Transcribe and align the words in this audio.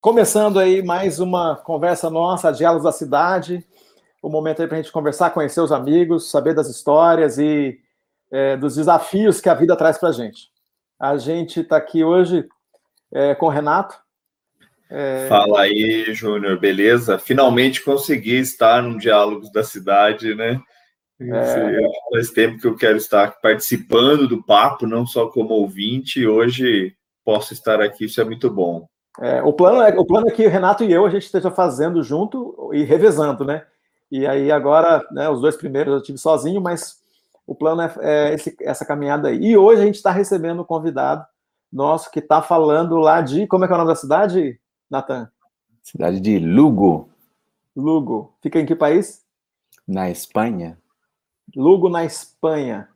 Começando 0.00 0.58
aí 0.58 0.82
mais 0.82 1.20
uma 1.20 1.56
conversa 1.56 2.08
nossa, 2.08 2.50
Diálogos 2.50 2.84
da 2.84 2.90
Cidade, 2.90 3.62
o 4.22 4.28
um 4.28 4.30
momento 4.30 4.62
aí 4.62 4.66
para 4.66 4.78
a 4.78 4.80
gente 4.80 4.90
conversar, 4.90 5.28
conhecer 5.28 5.60
os 5.60 5.70
amigos, 5.70 6.30
saber 6.30 6.54
das 6.54 6.70
histórias 6.70 7.36
e 7.36 7.78
é, 8.32 8.56
dos 8.56 8.76
desafios 8.76 9.42
que 9.42 9.48
a 9.50 9.54
vida 9.54 9.76
traz 9.76 9.98
para 9.98 10.08
a 10.08 10.12
gente. 10.12 10.48
A 10.98 11.18
gente 11.18 11.60
está 11.60 11.76
aqui 11.76 12.02
hoje 12.02 12.48
é, 13.12 13.34
com 13.34 13.44
o 13.44 13.50
Renato. 13.50 13.94
É... 14.88 15.26
Fala 15.28 15.60
aí, 15.60 16.06
Júnior, 16.14 16.58
beleza? 16.58 17.18
Finalmente 17.18 17.84
consegui 17.84 18.38
estar 18.38 18.82
no 18.82 18.98
Diálogos 18.98 19.52
da 19.52 19.62
Cidade, 19.62 20.34
né? 20.34 20.58
É... 21.20 21.78
Faz 22.10 22.30
tempo 22.30 22.58
que 22.58 22.66
eu 22.66 22.74
quero 22.74 22.96
estar 22.96 23.38
participando 23.42 24.26
do 24.26 24.42
papo, 24.42 24.86
não 24.86 25.06
só 25.06 25.28
como 25.28 25.52
ouvinte, 25.52 26.20
e 26.20 26.26
hoje 26.26 26.96
posso 27.22 27.52
estar 27.52 27.82
aqui, 27.82 28.06
isso 28.06 28.18
é 28.18 28.24
muito 28.24 28.50
bom. 28.50 28.88
É, 29.18 29.42
o, 29.42 29.52
plano 29.52 29.82
é, 29.82 29.98
o 29.98 30.04
plano 30.04 30.28
é 30.28 30.30
que 30.30 30.46
o 30.46 30.50
Renato 30.50 30.84
e 30.84 30.92
eu 30.92 31.04
a 31.04 31.10
gente 31.10 31.24
esteja 31.24 31.50
fazendo 31.50 32.02
junto 32.02 32.70
e 32.72 32.84
revezando, 32.84 33.44
né? 33.44 33.64
E 34.10 34.26
aí 34.26 34.50
agora, 34.50 35.04
né, 35.10 35.28
os 35.28 35.40
dois 35.40 35.56
primeiros 35.56 35.94
eu 35.94 36.02
tive 36.02 36.18
sozinho, 36.18 36.60
mas 36.60 37.00
o 37.46 37.54
plano 37.54 37.82
é, 37.82 37.92
é 38.00 38.34
esse, 38.34 38.56
essa 38.60 38.84
caminhada 38.84 39.28
aí. 39.28 39.38
E 39.38 39.56
hoje 39.56 39.82
a 39.82 39.84
gente 39.84 39.96
está 39.96 40.10
recebendo 40.10 40.62
um 40.62 40.64
convidado 40.64 41.24
nosso 41.72 42.10
que 42.10 42.18
está 42.18 42.42
falando 42.42 42.96
lá 42.96 43.20
de. 43.20 43.46
Como 43.46 43.64
é 43.64 43.66
que 43.66 43.72
é 43.72 43.76
o 43.76 43.78
nome 43.78 43.90
da 43.90 43.96
cidade, 43.96 44.58
Natan? 44.88 45.30
Cidade 45.82 46.20
de 46.20 46.38
Lugo. 46.38 47.10
Lugo. 47.76 48.34
Fica 48.42 48.60
em 48.60 48.66
que 48.66 48.74
país? 48.74 49.24
Na 49.86 50.10
Espanha. 50.10 50.78
Lugo, 51.54 51.88
na 51.88 52.04
Espanha. 52.04 52.88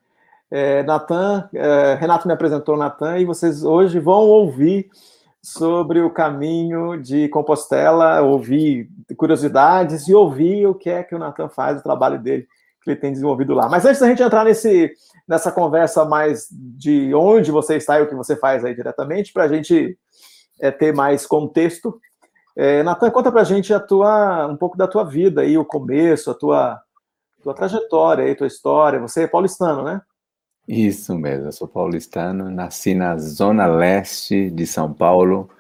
É, 0.51 0.83
Natan, 0.85 1.49
é, 1.53 1.95
Renato 1.95 2.29
me 2.29 2.35
apresentou 2.35 2.77
Natan 2.77 3.19
e 3.19 3.25
vocês 3.25 3.65
hoje 3.65 3.99
vão 3.99 4.21
ouvir 4.21 4.89
sobre 5.45 6.01
o 6.01 6.09
caminho 6.09 6.97
de 6.97 7.29
Compostela, 7.29 8.23
ouvir 8.23 8.89
curiosidades 9.15 10.09
e 10.09 10.15
ouvir 10.15 10.67
o 10.67 10.75
que 10.75 10.89
é 10.89 11.03
que 11.03 11.15
o 11.15 11.19
Natan 11.19 11.51
faz, 11.51 11.79
o 11.79 11.83
trabalho 11.83 12.19
dele 12.19 12.49
que 12.83 12.91
ele 12.91 13.01
tem 13.01 13.13
desenvolvido 13.13 13.53
lá. 13.53 13.69
Mas 13.69 13.85
antes 13.85 14.01
da 14.01 14.09
gente 14.09 14.23
entrar 14.23 14.45
nesse, 14.45 14.91
nessa 15.29 15.53
conversa 15.53 16.05
mais 16.05 16.49
de 16.51 17.15
onde 17.15 17.51
você 17.51 17.77
está 17.77 17.99
e 17.99 18.03
o 18.03 18.09
que 18.09 18.15
você 18.15 18.37
faz 18.37 18.65
aí 18.65 18.75
diretamente, 18.75 19.35
para 19.35 19.45
a 19.45 19.49
gente 19.49 19.99
é, 20.59 20.71
ter 20.71 20.95
mais 20.95 21.27
contexto, 21.27 22.01
é, 22.57 22.83
Natan, 22.83 23.11
conta 23.11 23.31
para 23.31 23.43
a 23.43 23.45
gente 23.45 23.73
a 23.75 23.81
tua, 23.81 24.47
um 24.47 24.57
pouco 24.57 24.79
da 24.79 24.89
tua 24.89 25.05
vida 25.05 25.43
aí, 25.43 25.59
o 25.59 25.65
começo, 25.65 26.31
a 26.31 26.35
tua, 26.35 26.81
tua 27.43 27.53
trajetória 27.53 28.25
aí, 28.25 28.35
tua 28.35 28.47
história. 28.47 29.01
Você 29.01 29.25
é 29.25 29.27
paulistano, 29.27 29.83
né? 29.83 30.01
Isso 30.67 31.15
mesmo, 31.15 31.47
eu 31.47 31.53
sou 31.53 31.69
paulistano, 31.69 32.51
nasci 32.51 32.95
na 32.95 33.19
zona 33.19 33.67
leste 33.67 34.51
de 34.51 34.67
São 34.67 34.93
Paulo. 34.93 35.51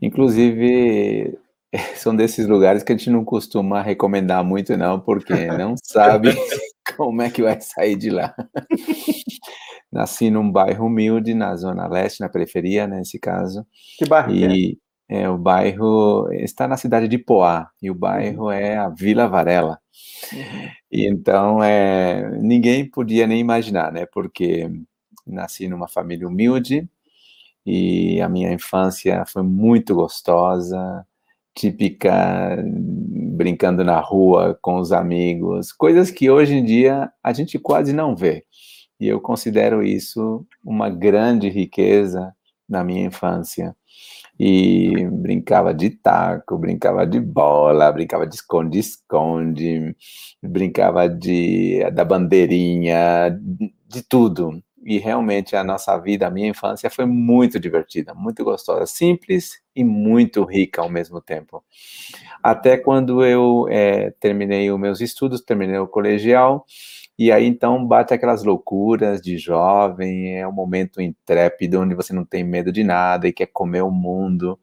Inclusive, 0.00 1.38
são 1.96 2.16
desses 2.16 2.46
lugares 2.46 2.82
que 2.82 2.92
a 2.92 2.96
gente 2.96 3.10
não 3.10 3.24
costuma 3.24 3.82
recomendar 3.82 4.42
muito, 4.42 4.76
não, 4.76 4.98
porque 4.98 5.34
não 5.58 5.74
sabe 5.82 6.30
como 6.96 7.20
é 7.20 7.30
que 7.30 7.42
vai 7.42 7.60
sair 7.60 7.96
de 7.96 8.10
lá. 8.10 8.34
Nasci 9.90 10.30
num 10.30 10.50
bairro 10.50 10.86
humilde, 10.86 11.34
na 11.34 11.54
zona 11.54 11.86
leste, 11.86 12.20
na 12.20 12.28
periferia, 12.28 12.86
né, 12.86 12.96
nesse 12.98 13.18
caso. 13.18 13.66
Que 13.98 14.06
bairro 14.06 14.32
e, 14.32 14.72
é? 14.72 14.76
É? 15.08 15.28
O 15.28 15.36
bairro 15.38 16.32
está 16.32 16.66
na 16.66 16.76
cidade 16.76 17.08
de 17.08 17.18
Poá, 17.18 17.70
e 17.82 17.90
o 17.90 17.94
bairro 17.94 18.44
uhum. 18.44 18.50
é 18.52 18.76
a 18.76 18.88
Vila 18.88 19.28
Varela. 19.28 19.78
Uhum. 20.32 20.68
E 20.90 21.06
então, 21.08 21.62
é, 21.62 22.30
ninguém 22.40 22.88
podia 22.88 23.26
nem 23.26 23.40
imaginar, 23.40 23.92
né? 23.92 24.06
Porque 24.06 24.70
nasci 25.26 25.68
numa 25.68 25.88
família 25.88 26.26
humilde 26.26 26.88
e 27.64 28.20
a 28.20 28.28
minha 28.28 28.52
infância 28.52 29.24
foi 29.26 29.42
muito 29.42 29.94
gostosa, 29.94 31.06
típica, 31.54 32.56
brincando 33.36 33.84
na 33.84 34.00
rua 34.00 34.58
com 34.60 34.76
os 34.78 34.92
amigos, 34.92 35.72
coisas 35.72 36.10
que 36.10 36.30
hoje 36.30 36.54
em 36.54 36.64
dia 36.64 37.10
a 37.22 37.32
gente 37.32 37.58
quase 37.58 37.92
não 37.92 38.16
vê. 38.16 38.44
E 38.98 39.06
eu 39.08 39.20
considero 39.20 39.82
isso 39.82 40.46
uma 40.64 40.88
grande 40.88 41.48
riqueza 41.48 42.34
na 42.68 42.84
minha 42.84 43.04
infância 43.04 43.76
e 44.44 45.06
brincava 45.08 45.72
de 45.72 45.88
taco, 45.88 46.58
brincava 46.58 47.06
de 47.06 47.20
bola, 47.20 47.92
brincava 47.92 48.26
de 48.26 48.34
esconde-esconde, 48.34 49.94
brincava 50.42 51.08
de 51.08 51.88
da 51.92 52.04
bandeirinha, 52.04 53.38
de 53.86 54.02
tudo. 54.02 54.60
E 54.84 54.98
realmente 54.98 55.54
a 55.54 55.62
nossa 55.62 55.96
vida, 55.96 56.26
a 56.26 56.30
minha 56.30 56.48
infância 56.48 56.90
foi 56.90 57.06
muito 57.06 57.60
divertida, 57.60 58.14
muito 58.14 58.42
gostosa, 58.42 58.84
simples 58.84 59.60
e 59.76 59.84
muito 59.84 60.42
rica 60.42 60.82
ao 60.82 60.88
mesmo 60.88 61.20
tempo. 61.20 61.62
Até 62.42 62.76
quando 62.76 63.24
eu 63.24 63.68
é, 63.70 64.10
terminei 64.18 64.72
os 64.72 64.80
meus 64.80 65.00
estudos, 65.00 65.40
terminei 65.40 65.78
o 65.78 65.86
colegial, 65.86 66.66
e 67.18 67.30
aí 67.30 67.46
então 67.46 67.86
bate 67.86 68.14
aquelas 68.14 68.42
loucuras 68.44 69.20
de 69.20 69.38
jovem, 69.38 70.38
é 70.38 70.46
um 70.46 70.52
momento 70.52 71.00
intrépido 71.00 71.80
onde 71.80 71.94
você 71.94 72.12
não 72.12 72.24
tem 72.24 72.42
medo 72.44 72.72
de 72.72 72.82
nada 72.82 73.28
e 73.28 73.32
quer 73.32 73.46
comer 73.46 73.82
o 73.82 73.90
mundo. 73.90 74.58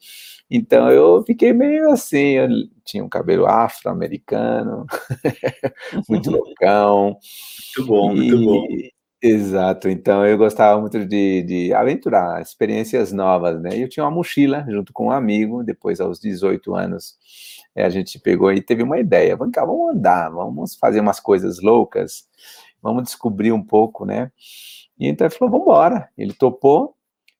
Então 0.49 0.89
eu 0.89 1.23
fiquei 1.23 1.53
meio 1.53 1.91
assim, 1.91 2.31
eu 2.37 2.49
tinha 2.83 3.03
um 3.03 3.09
cabelo 3.09 3.45
afro-americano, 3.45 4.85
muito 6.09 6.31
loucão. 6.31 7.17
Muito 7.77 7.87
bom, 7.87 8.11
e, 8.13 8.15
muito 8.15 8.45
bom. 8.45 8.67
Exato, 9.21 9.89
então 9.89 10.25
eu 10.25 10.37
gostava 10.37 10.79
muito 10.79 11.05
de, 11.05 11.43
de 11.43 11.73
aventurar, 11.73 12.41
experiências 12.41 13.11
novas, 13.11 13.61
né? 13.61 13.77
E 13.77 13.81
eu 13.81 13.89
tinha 13.89 14.05
uma 14.05 14.11
mochila 14.11 14.65
junto 14.69 14.93
com 14.93 15.07
um 15.07 15.11
amigo, 15.11 15.61
depois 15.61 15.99
aos 15.99 16.21
18 16.21 16.73
anos, 16.73 17.17
a 17.81 17.89
gente 17.89 18.19
pegou 18.19 18.51
e 18.51 18.61
teve 18.61 18.83
uma 18.83 18.99
ideia, 18.99 19.35
vamos 19.35 19.53
cá, 19.53 19.65
vamos 19.65 19.95
andar, 19.95 20.29
vamos 20.29 20.75
fazer 20.75 20.99
umas 20.99 21.19
coisas 21.19 21.61
loucas, 21.61 22.27
vamos 22.81 23.03
descobrir 23.03 23.51
um 23.51 23.63
pouco, 23.63 24.05
né? 24.05 24.31
E 24.99 25.07
então 25.07 25.25
ele 25.25 25.35
falou, 25.35 25.51
vamos 25.51 25.67
embora. 25.67 26.09
Ele 26.17 26.33
topou, 26.33 26.95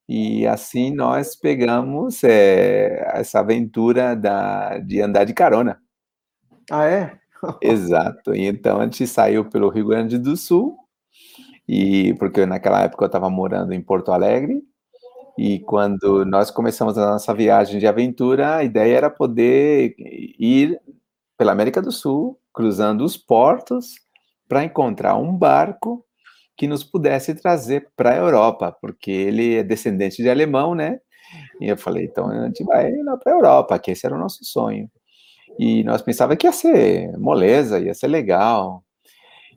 e 0.08 0.48
assim 0.48 0.92
nós 0.92 1.36
pegamos 1.36 2.24
é, 2.24 3.12
essa 3.14 3.40
aventura 3.40 4.16
da, 4.16 4.80
de 4.80 5.02
andar 5.02 5.26
de 5.26 5.34
carona. 5.34 5.80
Ah, 6.72 6.86
é? 6.86 7.18
Exato. 7.62 8.36
E 8.36 8.46
então 8.46 8.80
a 8.80 8.86
gente 8.86 9.06
saiu 9.08 9.46
pelo 9.46 9.70
Rio 9.70 9.88
Grande 9.88 10.18
do 10.18 10.36
Sul, 10.38 10.78
e 11.68 12.16
porque 12.16 12.46
naquela 12.46 12.82
época 12.82 13.04
eu 13.06 13.08
estava 13.08 13.30
morando 13.30 13.74
em 13.74 13.82
Porto 13.82 14.12
Alegre, 14.12 14.64
e 15.42 15.58
quando 15.60 16.26
nós 16.26 16.52
começamos 16.52 16.98
a 16.98 17.12
nossa 17.12 17.34
viagem 17.34 17.80
de 17.80 17.88
aventura, 17.88 18.58
a 18.58 18.64
ideia 18.66 18.98
era 18.98 19.10
poder 19.10 19.96
ir 20.38 20.78
pela 21.38 21.54
América 21.54 21.82
do 21.82 21.94
Sul, 21.94 22.38
cruzando 22.54 23.06
os 23.06 23.16
portos, 23.16 23.96
para 24.50 24.66
encontrar 24.66 25.16
um 25.16 25.34
barco 25.34 26.06
que 26.58 26.68
nos 26.68 26.84
pudesse 26.84 27.34
trazer 27.36 27.88
para 27.96 28.12
a 28.12 28.18
Europa, 28.18 28.76
porque 28.82 29.10
ele 29.12 29.56
é 29.56 29.64
descendente 29.64 30.22
de 30.22 30.30
alemão, 30.30 30.76
né? 30.76 31.00
E 31.62 31.70
eu 31.70 31.78
falei, 31.78 32.04
então 32.04 32.30
a 32.30 32.48
gente 32.48 32.66
vai 32.66 32.92
lá 32.98 33.16
para 33.16 33.32
a 33.32 33.36
Europa, 33.38 33.80
que 33.80 33.92
esse 33.92 34.06
era 34.06 34.16
o 34.16 34.20
nosso 34.20 34.44
sonho. 34.44 34.92
E 35.58 35.86
nós 35.86 36.02
pensávamos 36.02 36.38
que 36.38 36.48
ia 36.48 36.52
ser 36.52 37.18
moleza, 37.18 37.80
ia 37.80 37.94
ser 37.94 38.08
legal. 38.08 38.84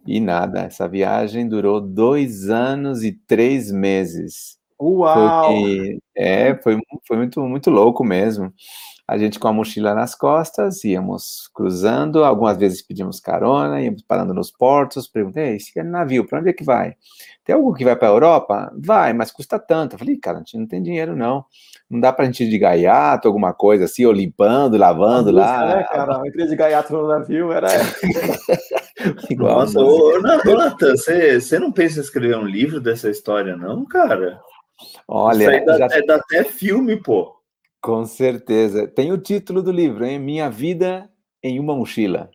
E 0.06 0.20
nada, 0.20 0.60
essa 0.62 0.88
viagem 0.88 1.48
durou 1.48 1.80
dois 1.80 2.48
anos 2.50 3.02
e 3.02 3.12
três 3.26 3.72
meses. 3.72 4.61
Uau! 4.82 5.46
Foi, 5.46 5.98
é, 6.16 6.54
foi, 6.56 6.78
foi 7.06 7.16
muito, 7.16 7.40
muito 7.40 7.70
louco 7.70 8.04
mesmo. 8.04 8.52
A 9.06 9.18
gente 9.18 9.38
com 9.38 9.48
a 9.48 9.52
mochila 9.52 9.94
nas 9.94 10.14
costas, 10.14 10.84
íamos 10.84 11.50
cruzando, 11.52 12.24
algumas 12.24 12.56
vezes 12.56 12.82
pedimos 12.82 13.20
carona, 13.20 13.80
íamos 13.82 14.02
parando 14.02 14.32
nos 14.32 14.50
portos, 14.50 15.06
perguntei, 15.06 15.56
esse 15.56 15.82
navio, 15.82 16.26
para 16.26 16.40
onde 16.40 16.50
é 16.50 16.52
que 16.52 16.64
vai? 16.64 16.94
Tem 17.44 17.54
algo 17.54 17.74
que 17.74 17.84
vai 17.84 17.94
para 17.94 18.08
a 18.08 18.12
Europa? 18.12 18.72
Vai, 18.76 19.12
mas 19.12 19.30
custa 19.30 19.58
tanto. 19.58 19.94
Eu 19.94 19.98
falei, 19.98 20.16
cara, 20.16 20.38
a 20.38 20.40
gente 20.40 20.56
não 20.56 20.66
tem 20.66 20.82
dinheiro, 20.82 21.16
não. 21.16 21.44
Não 21.90 22.00
dá 22.00 22.12
para 22.12 22.24
a 22.24 22.26
gente 22.26 22.44
ir 22.44 22.48
de 22.48 22.58
gaiato, 22.58 23.28
alguma 23.28 23.52
coisa 23.52 23.84
assim, 23.84 24.06
ou 24.06 24.12
limpando, 24.12 24.78
lavando 24.78 25.30
lá. 25.30 25.66
Né, 25.66 25.84
cara? 25.84 26.22
Eu 26.24 26.46
de 26.46 26.56
gaiato 26.56 26.92
no 26.92 27.06
navio, 27.06 27.52
era... 27.52 27.68
Igual 29.28 29.60
Nossa, 29.60 29.80
ô, 29.80 30.20
Natan, 30.20 30.96
você, 30.96 31.40
você 31.40 31.58
não 31.58 31.72
pensa 31.72 31.98
em 31.98 32.02
escrever 32.02 32.38
um 32.38 32.46
livro 32.46 32.80
dessa 32.80 33.10
história, 33.10 33.56
não, 33.56 33.84
cara? 33.84 34.40
Olha, 35.06 35.42
Isso 35.42 35.50
aí 35.50 35.64
dá, 35.64 35.78
já... 35.78 35.88
é, 35.90 36.02
dá 36.02 36.16
até 36.16 36.44
filme, 36.44 36.96
pô. 36.96 37.34
Com 37.80 38.04
certeza. 38.04 38.86
Tem 38.86 39.12
o 39.12 39.18
título 39.18 39.62
do 39.62 39.72
livro, 39.72 40.04
hein? 40.04 40.18
Minha 40.18 40.48
Vida 40.48 41.10
em 41.42 41.58
uma 41.58 41.74
Mochila. 41.74 42.30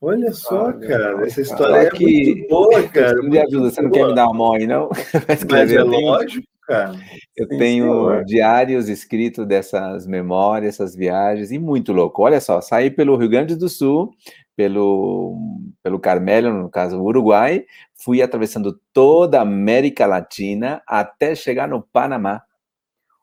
Olha 0.00 0.32
só, 0.32 0.72
cara, 0.72 1.26
essa 1.26 1.40
história 1.40 1.88
é 1.88 1.90
que... 1.90 2.04
muito 2.04 2.48
boa, 2.48 2.82
cara. 2.88 3.20
Me 3.20 3.38
ajuda, 3.38 3.70
você 3.70 3.82
não 3.82 3.90
quer 3.90 4.06
me 4.06 4.14
dar 4.14 4.26
uma 4.26 4.34
mão 4.34 4.52
aí, 4.54 4.66
não? 4.66 4.88
Mas 5.50 5.72
é 5.72 5.82
lógico, 5.82 6.46
cara. 6.62 6.92
Eu 7.36 7.48
sim, 7.48 7.58
tenho 7.58 8.18
sim, 8.18 8.24
diários 8.24 8.88
escritos 8.88 9.44
dessas 9.44 10.06
memórias, 10.06 10.74
essas 10.74 10.94
viagens, 10.94 11.50
e 11.50 11.58
muito 11.58 11.92
louco. 11.92 12.22
Olha 12.22 12.40
só, 12.40 12.60
saí 12.60 12.90
pelo 12.90 13.16
Rio 13.16 13.28
Grande 13.28 13.56
do 13.56 13.68
Sul, 13.68 14.12
pelo, 14.56 15.36
pelo 15.88 15.98
Carmelo, 15.98 16.52
no 16.52 16.68
caso 16.68 17.02
Uruguai, 17.02 17.64
fui 17.94 18.20
atravessando 18.20 18.78
toda 18.92 19.38
a 19.38 19.42
América 19.42 20.04
Latina 20.06 20.82
até 20.86 21.34
chegar 21.34 21.66
no 21.66 21.82
Panamá. 21.82 22.42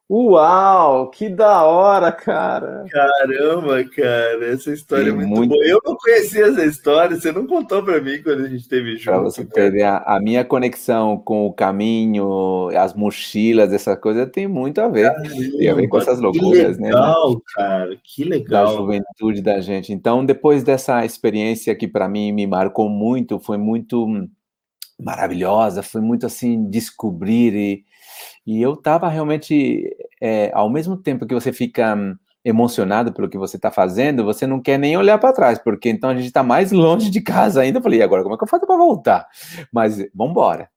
Uau, 0.08 1.10
que 1.10 1.28
da 1.28 1.64
hora, 1.64 2.12
cara! 2.12 2.86
Caramba, 2.92 3.84
cara, 3.86 4.54
essa 4.54 4.72
história 4.72 5.06
Tem 5.06 5.14
é 5.14 5.16
muito, 5.16 5.36
muito, 5.36 5.50
boa. 5.50 5.66
Eu 5.66 5.82
não 5.84 5.96
conhecia 5.96 6.46
essa 6.46 6.64
história, 6.64 7.20
você 7.20 7.32
não 7.32 7.48
contou 7.48 7.82
para 7.82 8.00
mim 8.00 8.22
quando 8.22 8.44
a 8.44 8.48
gente 8.48 8.70
teve 8.70 8.98
junto. 8.98 9.06
Para 9.06 9.24
você 9.24 9.44
ter 9.44 9.82
a, 9.82 9.98
a, 10.06 10.20
minha 10.20 10.46
conexão 10.46 11.18
com 11.18 11.48
o 11.48 11.54
caminho, 11.54 12.70
as 12.78 12.94
mochilas, 12.94 13.74
essa 13.74 13.98
coisa 13.98 14.28
tem 14.28 14.48
muito 14.48 14.80
a 14.80 14.88
ver. 14.88 15.12
Caramba, 15.12 15.58
tem 15.58 15.70
a 15.70 15.74
ver 15.74 15.88
com 15.88 15.98
essas 15.98 16.20
loucuras, 16.20 16.78
né? 16.78 16.90
Que 16.90 16.96
legal, 16.96 17.32
né? 17.32 17.42
cara, 17.56 17.98
que 18.04 18.24
legal. 18.24 18.66
Da 18.68 18.74
juventude 18.74 19.42
da 19.42 19.60
gente. 19.60 19.92
Então, 19.92 20.24
depois 20.24 20.64
dessa 20.64 21.04
experiência 21.04 21.74
que 21.74 21.88
para 21.88 22.08
mim 22.08 22.32
me 22.32 22.46
marcou 22.46 22.88
muito, 22.88 23.40
foi 23.40 23.58
muito 23.58 24.06
maravilhosa, 25.00 25.82
foi 25.82 26.02
muito 26.02 26.28
assim 26.28 26.70
descobrir 26.70 27.56
e 27.56 27.95
e 28.46 28.62
eu 28.62 28.74
estava 28.74 29.10
realmente, 29.10 29.90
é, 30.22 30.52
ao 30.54 30.70
mesmo 30.70 30.96
tempo 30.96 31.26
que 31.26 31.34
você 31.34 31.52
fica 31.52 31.96
hum, 31.96 32.16
emocionado 32.44 33.12
pelo 33.12 33.28
que 33.28 33.38
você 33.38 33.56
está 33.56 33.72
fazendo, 33.72 34.24
você 34.24 34.46
não 34.46 34.62
quer 34.62 34.78
nem 34.78 34.96
olhar 34.96 35.18
para 35.18 35.34
trás, 35.34 35.58
porque 35.58 35.90
então 35.90 36.12
a 36.12 36.16
gente 36.16 36.28
está 36.28 36.44
mais 36.44 36.72
longe 36.72 37.10
de 37.10 37.22
casa 37.22 37.62
ainda. 37.62 37.80
Eu 37.80 37.84
falei, 37.84 38.00
e 38.00 38.04
agora 38.04 38.22
como 38.22 38.36
é 38.36 38.38
que 38.38 38.44
eu 38.44 38.48
faço 38.48 38.68
para 38.68 38.78
voltar? 38.78 39.28
Mas 39.72 39.98
vamos 40.14 40.32
embora. 40.32 40.70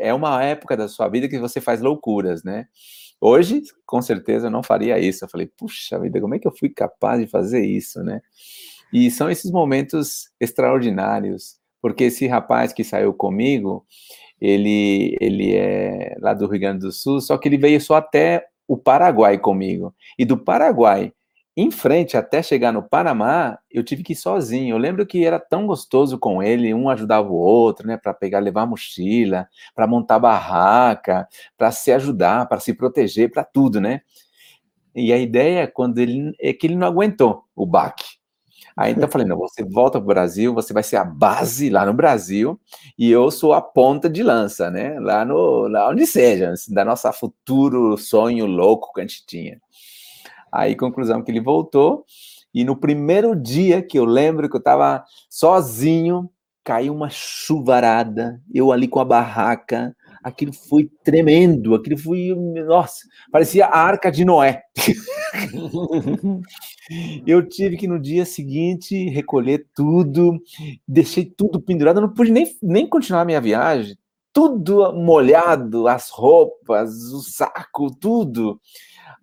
É 0.00 0.12
uma 0.12 0.42
época 0.42 0.76
da 0.76 0.88
sua 0.88 1.08
vida 1.08 1.28
que 1.28 1.38
você 1.38 1.60
faz 1.60 1.80
loucuras, 1.80 2.42
né? 2.42 2.66
Hoje, 3.20 3.62
com 3.86 4.02
certeza, 4.02 4.48
eu 4.48 4.50
não 4.50 4.62
faria 4.62 4.98
isso. 4.98 5.24
Eu 5.24 5.28
falei, 5.28 5.46
puxa 5.46 5.98
vida, 6.00 6.20
como 6.20 6.34
é 6.34 6.40
que 6.40 6.46
eu 6.46 6.52
fui 6.52 6.68
capaz 6.68 7.20
de 7.20 7.28
fazer 7.28 7.64
isso, 7.64 8.02
né? 8.02 8.20
E 8.92 9.10
são 9.10 9.30
esses 9.30 9.50
momentos 9.50 10.28
extraordinários, 10.40 11.56
porque 11.80 12.04
esse 12.04 12.26
rapaz 12.26 12.72
que 12.72 12.84
saiu 12.84 13.14
comigo, 13.14 13.86
ele, 14.42 15.16
ele 15.20 15.54
é 15.54 16.16
lá 16.20 16.34
do 16.34 16.48
Rio 16.48 16.60
Grande 16.60 16.80
do 16.80 16.90
Sul, 16.90 17.20
só 17.20 17.38
que 17.38 17.48
ele 17.48 17.56
veio 17.56 17.80
só 17.80 17.94
até 17.94 18.44
o 18.66 18.76
Paraguai 18.76 19.38
comigo. 19.38 19.94
E 20.18 20.24
do 20.24 20.36
Paraguai 20.36 21.12
em 21.56 21.70
frente, 21.70 22.16
até 22.16 22.42
chegar 22.42 22.72
no 22.72 22.82
Panamá, 22.82 23.56
eu 23.70 23.84
tive 23.84 24.02
que 24.02 24.14
ir 24.14 24.16
sozinho. 24.16 24.74
Eu 24.74 24.78
lembro 24.78 25.06
que 25.06 25.24
era 25.24 25.38
tão 25.38 25.66
gostoso 25.66 26.18
com 26.18 26.42
ele, 26.42 26.74
um 26.74 26.88
ajudava 26.88 27.28
o 27.28 27.36
outro, 27.36 27.86
né, 27.86 27.96
para 27.96 28.12
pegar, 28.12 28.40
levar 28.40 28.66
mochila, 28.66 29.46
para 29.74 29.86
montar 29.86 30.18
barraca, 30.18 31.28
para 31.56 31.70
se 31.70 31.92
ajudar, 31.92 32.48
para 32.48 32.58
se 32.58 32.74
proteger, 32.74 33.30
para 33.30 33.44
tudo, 33.44 33.80
né? 33.80 34.00
E 34.94 35.12
a 35.12 35.18
ideia 35.18 35.68
quando 35.68 35.98
ele 35.98 36.32
é 36.40 36.52
que 36.52 36.66
ele 36.66 36.74
não 36.76 36.86
aguentou 36.86 37.44
o 37.54 37.64
baque. 37.64 38.21
Aí 38.76 38.92
então 38.92 39.04
eu 39.04 39.08
falei, 39.08 39.26
não, 39.26 39.38
você 39.38 39.62
volta 39.62 39.98
para 39.98 40.04
o 40.04 40.06
Brasil, 40.06 40.54
você 40.54 40.72
vai 40.72 40.82
ser 40.82 40.96
a 40.96 41.04
base 41.04 41.68
lá 41.68 41.84
no 41.84 41.92
Brasil, 41.92 42.58
e 42.98 43.10
eu 43.10 43.30
sou 43.30 43.52
a 43.52 43.60
ponta 43.60 44.08
de 44.08 44.22
lança, 44.22 44.70
né? 44.70 44.98
Lá, 44.98 45.24
no, 45.24 45.68
lá 45.68 45.88
onde 45.88 46.06
seja, 46.06 46.50
assim, 46.50 46.72
da 46.72 46.84
nossa 46.84 47.12
futuro 47.12 47.96
sonho 47.98 48.46
louco 48.46 48.92
que 48.92 49.00
a 49.00 49.04
gente 49.04 49.26
tinha. 49.26 49.60
Aí, 50.50 50.76
conclusão 50.76 51.22
que 51.22 51.30
ele 51.30 51.40
voltou, 51.40 52.04
e 52.54 52.64
no 52.64 52.76
primeiro 52.76 53.34
dia 53.34 53.82
que 53.82 53.98
eu 53.98 54.04
lembro 54.04 54.48
que 54.48 54.56
eu 54.56 54.60
estava 54.60 55.04
sozinho, 55.28 56.30
caiu 56.64 56.94
uma 56.94 57.08
chuvarada, 57.10 58.40
eu 58.52 58.70
ali 58.70 58.86
com 58.86 59.00
a 59.00 59.04
barraca, 59.04 59.96
aquilo 60.22 60.52
foi 60.52 60.88
tremendo, 61.02 61.74
aquilo 61.74 61.98
foi, 61.98 62.34
nossa, 62.66 63.06
parecia 63.30 63.66
a 63.66 63.78
arca 63.78 64.10
de 64.10 64.24
Noé. 64.24 64.62
eu 67.26 67.46
tive 67.48 67.76
que 67.76 67.88
no 67.88 67.98
dia 67.98 68.24
seguinte 68.24 69.08
recolher 69.08 69.66
tudo, 69.74 70.40
deixei 70.86 71.24
tudo 71.24 71.60
pendurado, 71.60 71.98
eu 71.98 72.02
não 72.02 72.14
pude 72.14 72.30
nem, 72.30 72.46
nem 72.62 72.86
continuar 72.86 73.22
a 73.22 73.24
minha 73.24 73.40
viagem, 73.40 73.96
tudo 74.32 74.92
molhado, 74.92 75.86
as 75.86 76.08
roupas, 76.08 76.90
o 77.12 77.20
saco, 77.20 77.94
tudo. 77.94 78.58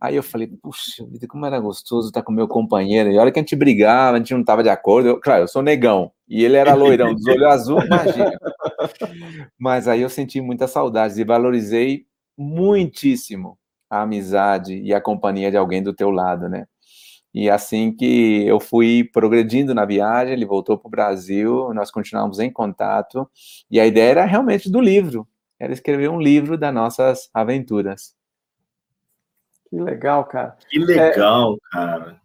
Aí 0.01 0.15
eu 0.15 0.23
falei, 0.23 0.47
puxa 0.47 1.05
vida, 1.05 1.27
como 1.27 1.45
era 1.45 1.59
gostoso 1.59 2.07
estar 2.07 2.23
com 2.23 2.31
meu 2.31 2.47
companheiro. 2.47 3.11
E 3.11 3.17
a 3.17 3.21
hora 3.21 3.31
que 3.31 3.39
a 3.39 3.41
gente 3.41 3.55
brigava, 3.55 4.15
a 4.15 4.19
gente 4.19 4.33
não 4.33 4.41
estava 4.41 4.63
de 4.63 4.69
acordo. 4.69 5.09
Eu, 5.09 5.19
claro, 5.19 5.43
eu 5.43 5.47
sou 5.47 5.61
negão. 5.61 6.11
E 6.27 6.43
ele 6.45 6.55
era 6.55 6.73
loirão, 6.73 7.13
dos 7.13 7.27
olhos 7.27 7.43
azul, 7.43 7.83
imagina. 7.83 8.31
Mas 9.59 9.87
aí 9.87 10.01
eu 10.01 10.09
senti 10.09 10.39
muitas 10.39 10.71
saudades 10.71 11.17
e 11.17 11.23
valorizei 11.25 12.05
muitíssimo 12.37 13.57
a 13.89 14.03
amizade 14.03 14.75
e 14.75 14.93
a 14.93 15.01
companhia 15.01 15.51
de 15.51 15.57
alguém 15.57 15.83
do 15.83 15.93
teu 15.93 16.11
lado, 16.11 16.47
né? 16.47 16.65
E 17.33 17.49
assim 17.49 17.91
que 17.91 18.45
eu 18.47 18.59
fui 18.59 19.03
progredindo 19.03 19.73
na 19.73 19.85
viagem, 19.85 20.33
ele 20.33 20.45
voltou 20.45 20.77
para 20.77 20.87
o 20.87 20.91
Brasil, 20.91 21.73
nós 21.73 21.91
continuamos 21.91 22.39
em 22.39 22.51
contato. 22.51 23.29
E 23.69 23.79
a 23.79 23.85
ideia 23.85 24.11
era 24.11 24.25
realmente 24.25 24.69
do 24.69 24.79
livro, 24.79 25.27
era 25.59 25.73
escrever 25.73 26.09
um 26.09 26.19
livro 26.19 26.57
das 26.57 26.73
nossas 26.73 27.29
aventuras. 27.33 28.18
Que 29.69 29.79
legal, 29.79 30.25
cara. 30.25 30.57
Que 30.69 30.79
legal, 30.79 31.53
é, 31.53 31.57
cara. 31.71 32.21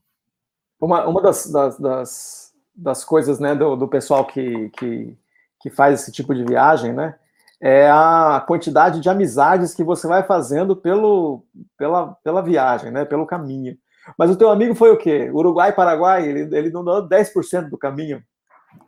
Uma, 0.81 1.06
uma 1.06 1.23
das, 1.23 1.50
das, 1.50 1.79
das, 1.79 2.52
das 2.75 3.05
coisas 3.05 3.38
né, 3.38 3.55
do, 3.55 3.76
do 3.76 3.87
pessoal 3.87 4.25
que, 4.25 4.70
que, 4.70 5.17
que 5.61 5.70
faz 5.70 6.00
esse 6.00 6.12
tipo 6.12 6.35
de 6.35 6.44
viagem, 6.44 6.93
né? 6.93 7.17
É 7.61 7.88
a 7.88 8.44
quantidade 8.46 9.00
de 9.00 9.08
amizades 9.08 9.75
que 9.75 9.85
você 9.85 10.06
vai 10.06 10.23
fazendo 10.23 10.75
pelo, 10.75 11.44
pela, 11.79 12.17
pela 12.23 12.43
viagem, 12.43 12.91
né? 12.91 13.05
Pelo 13.05 13.26
caminho. 13.26 13.76
Mas 14.19 14.31
o 14.31 14.37
teu 14.37 14.50
amigo 14.50 14.75
foi 14.75 14.91
o 14.91 14.99
quê? 14.99 15.31
Uruguai, 15.32 15.73
Paraguai? 15.73 16.29
Ele, 16.29 16.56
ele 16.56 16.70
não 16.70 16.81
andou 16.81 17.08
10% 17.08 17.70
do 17.70 17.79
caminho? 17.79 18.23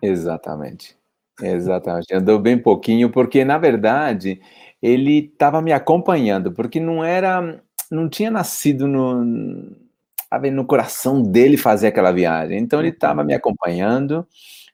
Exatamente. 0.03 0.97
Exatamente. 1.41 2.14
Andou 2.14 2.38
bem 2.38 2.58
pouquinho, 2.58 3.11
porque, 3.11 3.44
na 3.44 3.58
verdade, 3.58 4.41
ele 4.82 5.31
estava 5.32 5.62
me 5.62 5.73
acompanhando, 5.73 6.53
porque 6.53 6.81
não 6.81 7.05
era 7.05 7.62
não 7.90 8.08
tinha 8.08 8.30
nascido 8.30 8.86
no, 8.86 9.24
no 10.52 10.64
coração 10.66 11.22
dele 11.22 11.56
fazer 11.56 11.88
aquela 11.88 12.12
viagem. 12.12 12.58
Então 12.58 12.80
ele 12.80 12.88
estava 12.90 13.24
me 13.24 13.34
acompanhando. 13.34 14.26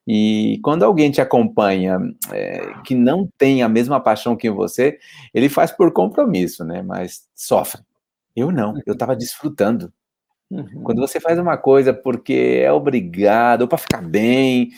E 0.07 0.59
quando 0.65 0.83
alguém 0.83 1.11
te 1.11 1.21
acompanha 1.21 1.99
é, 2.33 2.75
que 2.85 2.95
não 2.95 3.29
tem 3.39 3.63
a 3.63 3.69
mesma 3.69 4.01
paixão 4.01 4.37
que 4.37 4.51
você, 4.51 4.99
ele 5.33 5.49
faz 5.49 5.71
por 5.71 5.93
compromisso, 5.93 6.65
né? 6.65 6.83
Mas 6.83 7.29
sofre. 7.35 7.83
Eu 8.35 8.51
não, 8.51 8.75
eu 8.87 8.95
estava 8.95 9.15
desfrutando. 9.15 9.93
Uhum. 10.51 10.83
Quando 10.83 11.01
você 11.01 11.21
faz 11.21 11.39
uma 11.39 11.57
coisa 11.57 11.95
porque 11.95 12.61
é 12.63 12.71
obrigado, 12.73 13.63
ou 13.63 13.69
para 13.69 13.79
ficar 13.79 14.03
bem, 14.03 14.71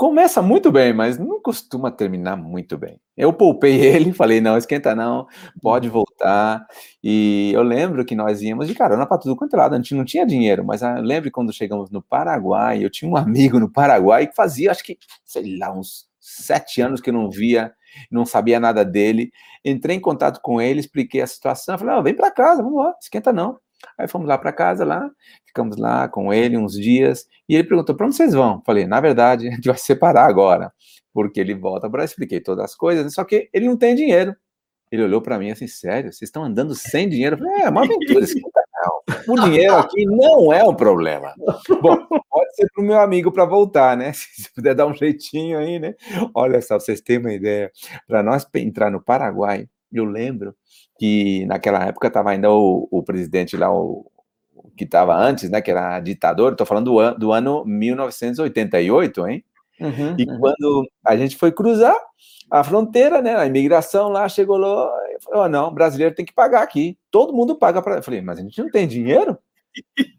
começa 0.00 0.40
muito 0.40 0.72
bem, 0.72 0.94
mas 0.94 1.18
não 1.18 1.42
costuma 1.42 1.90
terminar 1.90 2.34
muito 2.34 2.78
bem. 2.78 2.98
Eu 3.14 3.34
poupei 3.34 3.74
ele, 3.84 4.14
falei, 4.14 4.40
não, 4.40 4.56
esquenta 4.56 4.94
não, 4.94 5.26
pode 5.60 5.90
voltar. 5.90 6.66
E 7.04 7.52
eu 7.52 7.62
lembro 7.62 8.02
que 8.02 8.14
nós 8.14 8.40
íamos 8.40 8.66
de 8.66 8.74
carona 8.74 9.04
para 9.04 9.18
tudo 9.18 9.36
quanto 9.36 9.52
é 9.52 9.58
lado, 9.58 9.74
a 9.74 9.76
gente 9.76 9.94
não 9.94 10.02
tinha 10.02 10.24
dinheiro, 10.24 10.64
mas 10.64 10.80
eu 10.80 10.88
ah, 10.88 11.00
lembro 11.00 11.30
quando 11.30 11.52
chegamos 11.52 11.90
no 11.90 12.00
Paraguai, 12.00 12.82
eu 12.82 12.88
tinha 12.88 13.10
um 13.10 13.14
amigo 13.14 13.60
no 13.60 13.70
Paraguai 13.70 14.26
que 14.26 14.34
fazia, 14.34 14.70
acho 14.70 14.82
que, 14.82 14.96
sei 15.22 15.58
lá, 15.58 15.70
uns 15.70 16.08
sete 16.18 16.80
anos 16.80 17.02
que 17.02 17.10
eu 17.10 17.14
não 17.14 17.30
via, 17.30 17.70
não 18.10 18.24
sabia 18.24 18.58
nada 18.58 18.86
dele. 18.86 19.30
Entrei 19.62 19.96
em 19.96 20.00
contato 20.00 20.40
com 20.40 20.62
ele, 20.62 20.80
expliquei 20.80 21.20
a 21.20 21.26
situação, 21.26 21.76
falei, 21.76 21.94
oh, 21.94 22.02
vem 22.02 22.14
para 22.14 22.30
casa, 22.30 22.62
vamos 22.62 22.82
lá, 22.82 22.94
esquenta 23.02 23.34
não. 23.34 23.58
Aí 23.98 24.08
fomos 24.08 24.26
lá 24.28 24.38
para 24.38 24.52
casa, 24.52 24.82
lá, 24.82 25.10
ficamos 25.50 25.76
lá 25.76 26.08
com 26.08 26.32
ele 26.32 26.56
uns 26.56 26.72
dias, 26.72 27.26
e 27.48 27.54
ele 27.54 27.64
perguntou, 27.64 27.94
para 27.94 28.06
onde 28.06 28.16
vocês 28.16 28.32
vão? 28.32 28.62
Falei, 28.64 28.86
na 28.86 29.00
verdade, 29.00 29.48
a 29.48 29.50
gente 29.50 29.68
vai 29.68 29.76
se 29.76 29.84
separar 29.84 30.26
agora, 30.26 30.72
porque 31.12 31.40
ele 31.40 31.54
volta 31.54 31.90
para 31.90 32.04
expliquei 32.04 32.40
todas 32.40 32.64
as 32.64 32.74
coisas, 32.74 33.12
só 33.12 33.24
que 33.24 33.48
ele 33.52 33.66
não 33.66 33.76
tem 33.76 33.94
dinheiro. 33.94 34.34
Ele 34.90 35.04
olhou 35.04 35.22
para 35.22 35.38
mim 35.38 35.50
assim, 35.50 35.68
sério, 35.68 36.12
vocês 36.12 36.28
estão 36.28 36.42
andando 36.42 36.74
sem 36.74 37.08
dinheiro? 37.08 37.38
Falei, 37.38 37.62
é, 37.62 37.68
uma 37.68 37.84
aventura, 37.84 38.26
não. 38.82 39.34
O 39.34 39.40
dinheiro 39.44 39.76
aqui 39.76 40.04
não 40.04 40.52
é 40.52 40.64
um 40.64 40.74
problema. 40.74 41.32
Bom, 41.80 41.96
pode 42.28 42.54
ser 42.56 42.66
para 42.74 42.82
o 42.82 42.86
meu 42.86 42.98
amigo 42.98 43.30
para 43.30 43.44
voltar, 43.44 43.96
né? 43.96 44.12
Se 44.14 44.52
puder 44.52 44.74
dar 44.74 44.86
um 44.86 44.94
jeitinho 44.94 45.58
aí, 45.58 45.78
né? 45.78 45.94
Olha 46.34 46.60
só, 46.60 46.78
vocês 46.78 47.00
têm 47.00 47.18
uma 47.18 47.32
ideia. 47.32 47.70
Para 48.08 48.22
nós 48.22 48.46
entrar 48.56 48.90
no 48.90 49.00
Paraguai, 49.00 49.68
eu 49.92 50.04
lembro 50.04 50.56
que 50.98 51.44
naquela 51.46 51.84
época 51.86 52.08
estava 52.08 52.30
ainda 52.30 52.50
o, 52.50 52.88
o, 52.90 53.02
presidente 53.02 53.56
lá, 53.56 53.72
o, 53.72 54.10
que 54.80 54.84
estava 54.84 55.14
antes, 55.14 55.50
né, 55.50 55.60
que 55.60 55.70
era 55.70 56.00
ditador, 56.00 56.52
estou 56.52 56.66
falando 56.66 56.86
do, 56.86 57.14
do, 57.18 57.32
ano 57.32 57.62
1988, 57.66 59.28
hein? 59.28 59.44
Uhum, 59.78 60.16
e 60.16 60.24
uhum. 60.24 60.40
quando 60.40 60.90
a 61.04 61.16
gente 61.18 61.36
foi 61.36 61.52
cruzar 61.52 61.94
a 62.50 62.64
fronteira, 62.64 63.20
né, 63.20 63.36
a 63.36 63.44
imigração 63.44 64.08
lá, 64.08 64.26
chegou 64.26 64.56
lá, 64.56 64.90
oh, 65.34 65.48
não, 65.48 65.70
brasileiro 65.70 66.14
tem 66.14 66.24
que 66.24 66.32
pagar 66.32 66.62
aqui, 66.62 66.96
todo 67.10 67.34
mundo 67.34 67.54
paga 67.54 67.82
para... 67.82 67.96
Eu 67.96 68.02
falei, 68.02 68.22
mas 68.22 68.38
a 68.38 68.42
gente 68.42 68.58
não 68.58 68.70
tem 68.70 68.88
dinheiro? 68.88 69.38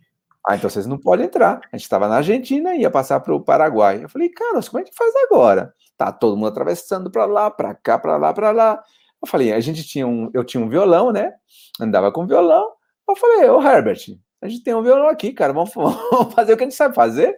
ah, 0.48 0.56
então 0.56 0.70
vocês 0.70 0.86
não 0.86 1.00
podem 1.00 1.26
entrar. 1.26 1.60
A 1.72 1.76
gente 1.76 1.86
estava 1.86 2.08
na 2.08 2.18
Argentina 2.18 2.76
e 2.76 2.82
ia 2.82 2.92
passar 2.92 3.20
para 3.20 3.34
o 3.34 3.42
Paraguai. 3.42 4.04
Eu 4.04 4.10
falei, 4.10 4.30
cara, 4.30 4.62
como 4.62 4.80
é 4.80 4.84
que 4.84 4.96
faz 4.96 5.12
agora? 5.26 5.74
Tá 5.98 6.12
todo 6.12 6.38
mundo 6.38 6.50
atravessando 6.50 7.10
para 7.10 7.26
lá, 7.26 7.50
para 7.50 7.74
cá, 7.74 7.98
para 7.98 8.16
lá, 8.16 8.32
para 8.32 8.52
lá. 8.52 8.84
Eu 9.20 9.28
falei, 9.28 9.52
a 9.54 9.60
gente 9.60 9.84
tinha 9.84 10.06
um, 10.06 10.30
eu 10.36 10.44
tinha 10.44 10.64
um 10.64 10.70
violão, 10.70 11.12
né? 11.12 11.34
Andava 11.80 12.12
com 12.12 12.28
violão. 12.28 12.74
Eu 13.10 13.16
falei, 13.16 13.50
ô 13.50 13.62
Herbert, 13.62 14.00
a 14.42 14.48
gente 14.48 14.64
tem 14.64 14.74
um 14.74 14.84
violão 14.84 15.08
aqui, 15.08 15.32
cara, 15.32 15.54
vamos, 15.54 15.72
vamos 15.76 16.34
fazer 16.34 16.54
o 16.54 16.58
que 16.58 16.64
a 16.64 16.66
gente 16.66 16.76
sabe 16.76 16.96
fazer. 16.96 17.38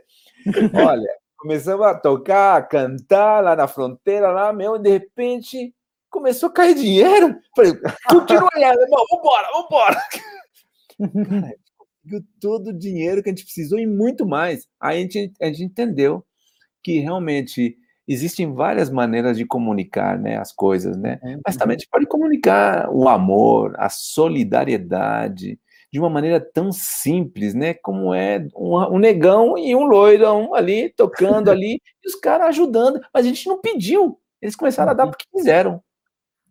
Olha, 0.74 1.10
começamos 1.38 1.86
a 1.86 1.94
tocar, 1.94 2.58
a 2.58 2.62
cantar 2.64 3.44
lá 3.44 3.56
na 3.56 3.68
fronteira, 3.68 4.32
lá 4.32 4.54
mesmo, 4.54 4.80
de 4.80 4.90
repente 4.90 5.74
começou 6.10 6.50
a 6.50 6.54
cair 6.54 6.76
dinheiro. 6.76 7.36
Falei, 7.56 7.74
continua 8.10 8.50
aí, 8.54 8.64
irmão, 8.64 9.06
vambora, 9.12 9.48
vambora. 9.54 10.02
Cara, 12.10 12.24
todo 12.40 12.68
o 12.68 12.78
dinheiro 12.78 13.24
que 13.24 13.30
a 13.30 13.32
gente 13.32 13.46
precisou 13.46 13.80
e 13.80 13.88
muito 13.88 14.26
mais. 14.26 14.68
Aí 14.80 14.98
a 14.98 15.02
gente, 15.02 15.34
a 15.42 15.46
gente 15.48 15.64
entendeu 15.64 16.26
que 16.82 17.00
realmente 17.00 17.78
existem 18.08 18.54
várias 18.54 18.90
maneiras 18.90 19.38
de 19.38 19.46
comunicar 19.46 20.20
né, 20.20 20.38
as 20.38 20.52
coisas, 20.52 20.98
né? 20.98 21.20
É, 21.24 21.38
Mas 21.46 21.56
também 21.56 21.76
a 21.76 21.80
gente 21.80 21.90
pode 21.90 22.06
comunicar 22.06 22.90
o 22.90 23.08
amor, 23.08 23.74
a 23.78 23.90
solidariedade, 23.90 25.60
de 25.94 26.00
uma 26.00 26.10
maneira 26.10 26.42
tão 26.42 26.72
simples, 26.72 27.54
né? 27.54 27.76
Como 27.76 28.16
é 28.16 28.48
um, 28.56 28.96
um 28.96 28.98
negão 28.98 29.56
e 29.56 29.76
um 29.76 29.84
loirão 29.84 30.56
ali, 30.56 30.90
tocando 30.90 31.52
ali, 31.52 31.80
e 32.04 32.08
os 32.08 32.16
caras 32.16 32.48
ajudando. 32.48 33.00
Mas 33.14 33.24
a 33.24 33.30
gente 33.30 33.48
não 33.48 33.62
pediu, 33.62 34.20
eles 34.42 34.56
começaram 34.56 34.90
a 34.90 34.96
dar 34.96 35.04
uhum. 35.04 35.12
porque 35.12 35.28
quiseram. 35.32 35.84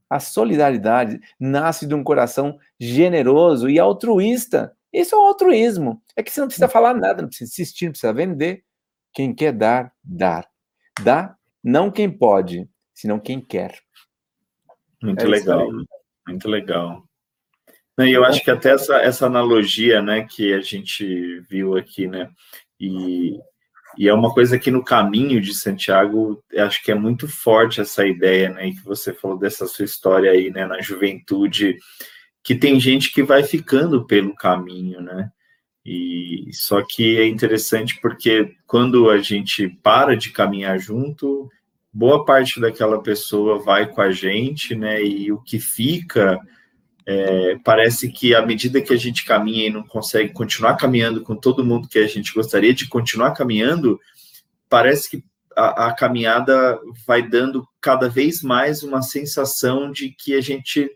A 0.08 0.20
solidariedade 0.20 1.18
nasce 1.40 1.86
de 1.86 1.94
um 1.94 2.04
coração 2.04 2.56
generoso 2.78 3.68
e 3.68 3.80
altruísta. 3.80 4.76
Isso 4.92 5.16
é 5.16 5.18
o 5.18 5.22
altruísmo. 5.22 6.00
É 6.14 6.22
que 6.22 6.30
você 6.30 6.38
não 6.38 6.46
precisa 6.46 6.68
falar 6.68 6.94
nada, 6.94 7.22
não 7.22 7.28
precisa 7.28 7.50
insistir, 7.50 7.86
não 7.86 7.92
precisa 7.92 8.12
vender. 8.12 8.62
Quem 9.12 9.34
quer 9.34 9.52
dar, 9.52 9.92
dar. 10.04 10.48
Dá 11.02 11.36
não 11.64 11.90
quem 11.90 12.08
pode, 12.08 12.68
senão 12.94 13.18
quem 13.18 13.40
quer. 13.40 13.76
Muito 15.02 15.24
é 15.24 15.26
legal, 15.26 15.66
muito 16.28 16.48
legal. 16.48 17.02
E 17.98 18.10
eu 18.10 18.24
acho 18.24 18.42
que 18.42 18.50
até 18.50 18.70
essa, 18.70 18.96
essa 18.96 19.26
analogia, 19.26 20.00
né, 20.00 20.26
que 20.28 20.52
a 20.54 20.60
gente 20.60 21.40
viu 21.48 21.76
aqui, 21.76 22.06
né, 22.06 22.30
e, 22.80 23.38
e 23.98 24.08
é 24.08 24.14
uma 24.14 24.32
coisa 24.32 24.58
que 24.58 24.70
no 24.70 24.82
caminho 24.82 25.40
de 25.40 25.52
Santiago, 25.52 26.42
acho 26.56 26.82
que 26.82 26.90
é 26.90 26.94
muito 26.94 27.28
forte 27.28 27.80
essa 27.80 28.06
ideia, 28.06 28.48
né, 28.48 28.70
que 28.70 28.82
você 28.84 29.12
falou 29.12 29.38
dessa 29.38 29.66
sua 29.66 29.84
história 29.84 30.30
aí, 30.30 30.50
né, 30.50 30.66
na 30.66 30.80
juventude, 30.80 31.76
que 32.42 32.54
tem 32.54 32.80
gente 32.80 33.12
que 33.12 33.22
vai 33.22 33.42
ficando 33.42 34.06
pelo 34.06 34.34
caminho, 34.34 35.00
né, 35.00 35.30
e 35.84 36.48
só 36.52 36.82
que 36.82 37.18
é 37.18 37.26
interessante 37.26 38.00
porque 38.00 38.54
quando 38.66 39.10
a 39.10 39.18
gente 39.18 39.68
para 39.82 40.16
de 40.16 40.30
caminhar 40.30 40.78
junto, 40.78 41.50
boa 41.92 42.24
parte 42.24 42.60
daquela 42.60 43.02
pessoa 43.02 43.58
vai 43.58 43.86
com 43.86 44.00
a 44.00 44.12
gente, 44.12 44.74
né? 44.76 45.02
E 45.02 45.32
o 45.32 45.38
que 45.38 45.58
fica 45.58 46.38
é, 47.06 47.56
parece 47.64 48.08
que 48.10 48.34
à 48.34 48.44
medida 48.44 48.80
que 48.80 48.92
a 48.92 48.96
gente 48.96 49.24
caminha 49.24 49.66
e 49.66 49.70
não 49.70 49.82
consegue 49.82 50.32
continuar 50.32 50.76
caminhando 50.76 51.22
com 51.22 51.34
todo 51.34 51.64
mundo 51.64 51.88
que 51.88 51.98
a 51.98 52.06
gente 52.06 52.32
gostaria 52.32 52.72
de 52.72 52.88
continuar 52.88 53.32
caminhando, 53.32 54.00
parece 54.68 55.10
que 55.10 55.24
a, 55.56 55.88
a 55.88 55.94
caminhada 55.94 56.78
vai 57.06 57.22
dando 57.22 57.66
cada 57.80 58.08
vez 58.08 58.42
mais 58.42 58.82
uma 58.82 59.02
sensação 59.02 59.90
de 59.90 60.10
que 60.10 60.34
a 60.34 60.40
gente 60.40 60.90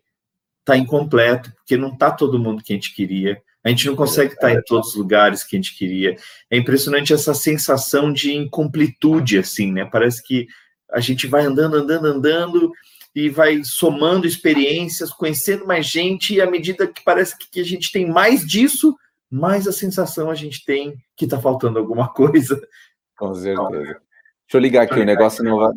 está 0.60 0.76
incompleto, 0.76 1.52
porque 1.56 1.76
não 1.76 1.92
está 1.92 2.10
todo 2.10 2.38
mundo 2.38 2.62
que 2.62 2.72
a 2.72 2.76
gente 2.76 2.94
queria, 2.94 3.40
a 3.62 3.68
gente 3.68 3.86
não 3.86 3.96
consegue 3.96 4.34
estar 4.34 4.52
em 4.52 4.62
todos 4.62 4.90
os 4.90 4.94
lugares 4.94 5.42
que 5.42 5.56
a 5.56 5.58
gente 5.58 5.76
queria. 5.76 6.16
É 6.48 6.56
impressionante 6.56 7.12
essa 7.12 7.34
sensação 7.34 8.12
de 8.12 8.32
incompletude, 8.32 9.38
assim, 9.38 9.72
né? 9.72 9.84
Parece 9.84 10.22
que 10.22 10.46
a 10.90 11.00
gente 11.00 11.26
vai 11.26 11.44
andando, 11.44 11.76
andando, 11.76 12.06
andando 12.06 12.72
e 13.16 13.30
vai 13.30 13.64
somando 13.64 14.26
experiências, 14.26 15.10
conhecendo 15.10 15.66
mais 15.66 15.86
gente, 15.86 16.34
e 16.34 16.40
à 16.42 16.48
medida 16.48 16.86
que 16.86 17.02
parece 17.02 17.34
que 17.38 17.58
a 17.58 17.64
gente 17.64 17.90
tem 17.90 18.06
mais 18.06 18.46
disso, 18.46 18.94
mais 19.30 19.66
a 19.66 19.72
sensação 19.72 20.30
a 20.30 20.34
gente 20.34 20.62
tem 20.66 20.94
que 21.16 21.24
está 21.24 21.40
faltando 21.40 21.78
alguma 21.78 22.08
coisa. 22.14 22.60
Com 23.16 23.34
certeza. 23.34 23.70
Deixa 23.72 24.00
eu 24.52 24.60
ligar 24.60 24.82
aqui, 24.82 25.00
o 25.00 25.04
negócio 25.04 25.42
não 25.42 25.56
vai. 25.56 25.72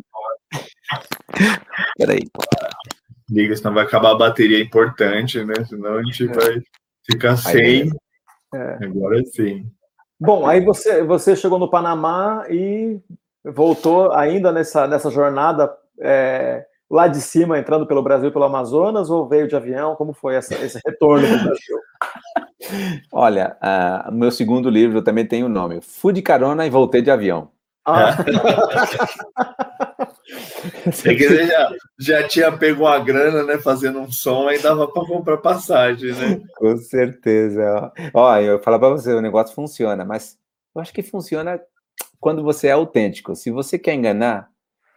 Peraí. 1.96 2.28
Liga, 3.30 3.56
senão 3.56 3.72
vai 3.72 3.84
acabar 3.84 4.10
a 4.10 4.18
bateria 4.18 4.60
importante, 4.60 5.42
né? 5.42 5.54
Senão 5.66 5.94
a 5.94 6.02
gente 6.02 6.26
vai 6.26 6.62
Fica 7.10 7.36
sem. 7.36 7.90
É. 8.54 8.84
Agora 8.84 9.24
sim. 9.24 9.66
Bom, 10.18 10.46
aí 10.46 10.60
você, 10.60 11.02
você 11.02 11.34
chegou 11.34 11.58
no 11.58 11.70
Panamá 11.70 12.44
e 12.50 13.00
voltou 13.44 14.12
ainda 14.12 14.52
nessa, 14.52 14.86
nessa 14.86 15.10
jornada 15.10 15.74
é, 15.98 16.66
lá 16.90 17.06
de 17.06 17.20
cima, 17.20 17.58
entrando 17.58 17.86
pelo 17.86 18.02
Brasil, 18.02 18.32
pelo 18.32 18.44
Amazonas, 18.44 19.08
ou 19.08 19.28
veio 19.28 19.46
de 19.46 19.54
avião? 19.54 19.94
Como 19.94 20.12
foi 20.12 20.34
essa, 20.34 20.54
esse 20.54 20.80
retorno 20.84 21.26
para 21.26 21.36
o 21.36 21.44
Brasil? 21.44 21.78
Olha, 23.12 23.56
o 24.06 24.10
uh, 24.10 24.12
meu 24.12 24.30
segundo 24.30 24.68
livro 24.68 25.00
também 25.00 25.24
tem 25.24 25.44
o 25.44 25.46
um 25.46 25.50
nome. 25.50 25.80
Fui 25.80 26.12
de 26.12 26.20
carona 26.20 26.66
e 26.66 26.70
voltei 26.70 27.00
de 27.00 27.10
avião. 27.10 27.50
Ah. 27.84 28.16
É 31.04 31.14
que 31.16 31.46
já, 31.46 31.72
já 31.98 32.28
tinha 32.28 32.52
pego 32.52 32.82
uma 32.82 32.98
grana, 32.98 33.42
né? 33.44 33.58
Fazendo 33.58 34.00
um 34.00 34.10
som, 34.10 34.48
aí 34.48 34.60
dava 34.60 34.86
para 34.86 35.06
comprar 35.06 35.38
passagem, 35.38 36.12
né? 36.12 36.40
Com 36.56 36.76
certeza. 36.76 37.92
Ó, 38.12 38.36
eu 38.36 38.62
falo 38.62 38.78
para 38.78 38.90
você, 38.90 39.12
o 39.12 39.22
negócio 39.22 39.54
funciona, 39.54 40.04
mas 40.04 40.38
eu 40.74 40.80
acho 40.80 40.92
que 40.92 41.02
funciona 41.02 41.60
quando 42.20 42.42
você 42.42 42.68
é 42.68 42.72
autêntico. 42.72 43.34
Se 43.34 43.50
você 43.50 43.78
quer 43.78 43.94
enganar, 43.94 44.50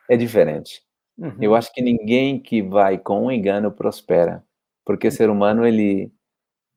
é 0.09 0.17
diferente. 0.17 0.81
Uhum. 1.17 1.37
Eu 1.39 1.55
acho 1.55 1.71
que 1.73 1.81
ninguém 1.81 2.39
que 2.39 2.61
vai 2.61 2.97
com 2.97 3.25
um 3.25 3.31
engano 3.31 3.71
prospera, 3.71 4.43
porque 4.85 5.07
o 5.07 5.11
ser 5.11 5.29
humano 5.29 5.65
ele 5.65 6.11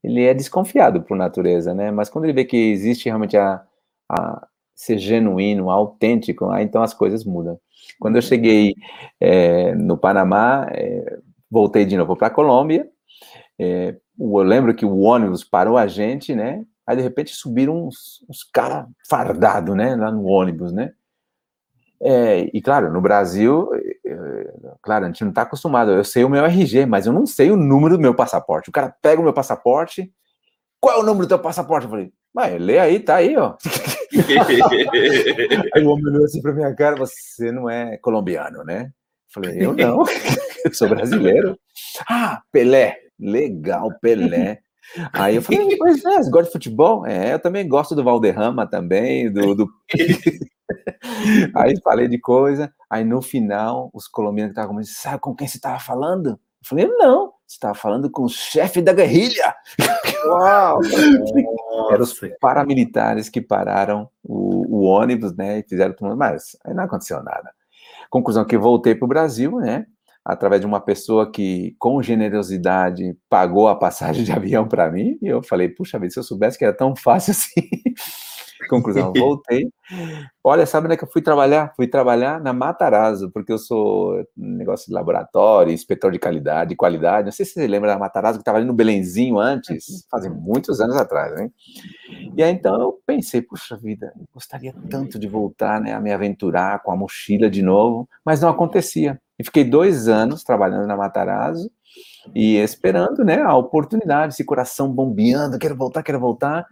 ele 0.03 0.25
é 0.25 0.33
desconfiado 0.35 1.03
por 1.03 1.17
natureza, 1.17 1.75
né? 1.75 1.91
Mas 1.91 2.09
quando 2.09 2.27
ele 2.27 2.33
vê 2.33 2.45
que 2.45 2.57
existe 2.57 3.07
realmente 3.07 3.37
a, 3.37 3.65
a 4.09 4.47
ser 4.75 4.99
genuíno, 4.99 5.71
autêntico, 5.71 6.49
aí 6.51 6.65
então 6.65 6.83
as 6.83 6.95
coisas 6.95 7.25
mudam. 7.25 7.59
Quando 7.99 8.17
eu 8.17 8.23
cheguei 8.23 8.75
é, 9.21 9.75
no 9.75 9.99
Panamá, 9.99 10.69
é, 10.73 11.19
voltei 11.51 11.85
de 11.85 11.97
novo 11.97 12.17
para 12.17 12.29
a 12.29 12.31
Colômbia. 12.31 12.89
É, 13.59 13.97
eu 14.19 14.37
lembro 14.39 14.75
que 14.75 14.85
o 14.85 14.99
ônibus 15.01 15.43
parou 15.45 15.77
a 15.77 15.87
gente, 15.87 16.35
né? 16.35 16.65
Aí 16.87 16.97
de 16.97 17.03
repente 17.03 17.35
subiram 17.35 17.87
uns, 17.89 18.25
uns 18.31 18.45
caras 18.45 18.87
fardados, 19.09 19.75
né? 19.77 19.97
Lá 19.97 20.13
no 20.13 20.25
ônibus, 20.25 20.73
né? 20.73 20.93
É, 22.01 22.51
e 22.53 22.61
claro, 22.61 22.93
no 22.93 23.01
Brasil, 23.01 23.69
claro, 24.83 25.05
a 25.05 25.09
gente 25.09 25.23
não 25.23 25.31
está 25.31 25.43
acostumado. 25.43 25.91
Eu 25.93 26.05
sei 26.05 26.25
o 26.25 26.29
meu 26.29 26.45
RG, 26.45 26.87
mas 26.87 27.07
eu 27.07 27.13
não 27.13 27.27
sei 27.27 27.51
o 27.51 27.57
número 27.57 27.97
do 27.97 28.03
meu 28.03 28.15
passaporte. 28.15 28.69
O 28.69 28.73
cara 28.73 28.95
pega 29.03 29.21
o 29.21 29.25
meu 29.25 29.33
passaporte. 29.33 30.13
Qual 30.81 30.97
é 30.97 31.01
o 31.01 31.03
número 31.03 31.27
do 31.27 31.29
teu 31.29 31.39
passaporte? 31.39 31.85
Eu 31.85 31.91
falei, 31.91 32.13
mas 32.35 32.61
lê 32.61 32.79
aí, 32.79 33.01
tá 33.01 33.17
aí, 33.17 33.37
ó. 33.37 33.57
aí 35.75 35.85
o 35.85 35.91
homem 35.91 36.07
olhou 36.07 36.25
assim 36.25 36.43
pra 36.43 36.53
minha 36.53 36.75
cara, 36.75 36.95
você 36.97 37.51
não 37.51 37.69
é 37.69 37.97
colombiano, 37.97 38.63
né? 38.63 38.91
Falei, 39.33 39.65
eu 39.65 39.73
não, 39.75 40.05
eu 40.65 40.75
sou 40.75 40.89
brasileiro. 40.89 41.59
Ah, 42.09 42.43
Pelé, 42.53 42.99
legal, 43.19 43.91
Pelé. 44.01 44.61
Aí 45.13 45.37
eu 45.37 45.43
falei, 45.43 45.77
pois 45.77 46.05
é, 46.05 46.23
você 46.23 46.31
gosta 46.31 46.47
de 46.47 46.53
futebol? 46.53 47.07
É, 47.07 47.33
eu 47.33 47.39
também 47.39 47.67
gosto 47.67 47.95
do 47.95 48.05
Valderrama 48.05 48.67
também, 48.67 49.33
do... 49.33 49.55
do... 49.55 49.69
aí 51.55 51.81
falei 51.83 52.09
de 52.09 52.19
coisa, 52.19 52.73
aí 52.91 53.05
no 53.05 53.23
final, 53.23 53.91
os 53.93 54.09
colombianos 54.09 54.51
que 54.51 54.59
estavam 54.59 54.75
comigo, 54.75 54.89
sabe 54.89 55.21
com 55.21 55.35
quem 55.35 55.47
você 55.47 55.57
estava 55.57 55.79
falando? 55.79 56.31
Eu 56.31 56.69
falei, 56.69 56.87
não, 56.87 57.33
você 57.47 57.55
estava 57.57 57.75
falando 57.75 58.11
com 58.11 58.25
o 58.25 58.29
chefe 58.29 58.83
da 58.83 58.93
guerrilha. 58.93 59.55
Uau! 60.27 60.81
Eram 61.93 62.03
os 62.03 62.21
paramilitares 62.41 63.29
que 63.29 63.41
pararam 63.41 64.09
o, 64.23 64.79
o 64.79 64.83
ônibus, 64.83 65.37
né, 65.37 65.61
e 65.61 65.63
fizeram 65.63 65.95
tudo, 65.95 66.17
mas 66.17 66.57
aí 66.65 66.75
não 66.75 66.85
aconteceu 66.85 67.23
nada. 67.23 67.53
Conclusão 68.11 68.45
que 68.45 68.59
voltei 68.59 68.95
para 68.95 69.05
o 69.05 69.09
Brasil, 69.09 69.57
né, 69.59 69.87
através 70.25 70.61
de 70.61 70.67
uma 70.67 70.81
pessoa 70.81 71.31
que, 71.31 71.77
com 71.79 72.03
generosidade, 72.03 73.17
pagou 73.29 73.69
a 73.69 73.77
passagem 73.77 74.25
de 74.25 74.33
avião 74.35 74.67
para 74.67 74.91
mim, 74.91 75.17
e 75.23 75.29
eu 75.29 75.43
falei, 75.43 75.69
puxa 75.69 76.01
vida, 76.01 76.11
se 76.11 76.19
eu 76.19 76.25
soubesse 76.25 76.59
que 76.59 76.65
era 76.65 76.77
tão 76.77 76.97
fácil 76.97 77.31
assim, 77.31 77.69
Conclusão, 78.69 79.13
voltei. 79.13 79.69
Olha, 80.43 80.67
sabe 80.67 80.87
onde 80.87 80.95
é 80.95 80.97
que 80.97 81.05
eu 81.05 81.11
fui 81.11 81.23
trabalhar? 81.23 81.73
Fui 81.77 81.87
trabalhar 81.87 82.41
na 82.41 82.53
Matarazzo, 82.53 83.31
porque 83.31 83.53
eu 83.53 83.59
sou 83.59 84.25
negócio 84.37 84.87
de 84.87 84.93
laboratório, 84.93 85.73
inspetor 85.73 86.13
de 86.13 86.19
qualidade, 86.19 86.71
de 86.71 86.77
qualidade. 86.77 87.27
Não 87.27 87.33
sei 87.33 87.45
se 87.45 87.53
você 87.53 87.67
lembra 87.67 87.91
da 87.91 87.99
Matarazzo, 87.99 88.39
que 88.39 88.43
estava 88.43 88.59
ali 88.59 88.67
no 88.67 88.73
Belenzinho 88.73 89.39
antes, 89.39 89.89
uhum. 89.89 89.97
fazem 90.11 90.31
muitos 90.31 90.81
anos 90.81 90.97
atrás, 90.97 91.39
hein? 91.39 91.53
E 92.37 92.43
aí, 92.43 92.53
então, 92.53 92.81
eu 92.81 93.01
pensei, 93.07 93.43
puxa 93.43 93.77
vida, 93.77 94.13
eu 94.19 94.27
gostaria 94.33 94.75
tanto 94.91 95.19
de 95.19 95.29
voltar, 95.29 95.81
né, 95.81 95.93
a 95.93 96.01
me 96.01 96.13
aventurar 96.13 96.83
com 96.83 96.93
a 96.93 96.97
mochila 96.97 97.49
de 97.51 97.63
novo, 97.63 98.09
mas 98.25 98.41
não 98.41 98.49
acontecia. 98.49 99.21
E 99.39 99.45
fiquei 99.45 99.65
dois 99.65 100.09
anos 100.09 100.43
trabalhando 100.43 100.87
na 100.87 100.97
Matarazzo, 100.97 101.71
e 102.35 102.57
esperando, 102.57 103.25
né, 103.25 103.41
a 103.43 103.57
oportunidade, 103.57 104.35
esse 104.35 104.45
coração 104.45 104.93
bombeando, 104.93 105.59
quero 105.59 105.77
voltar, 105.77 106.03
quero 106.03 106.21
voltar. 106.21 106.67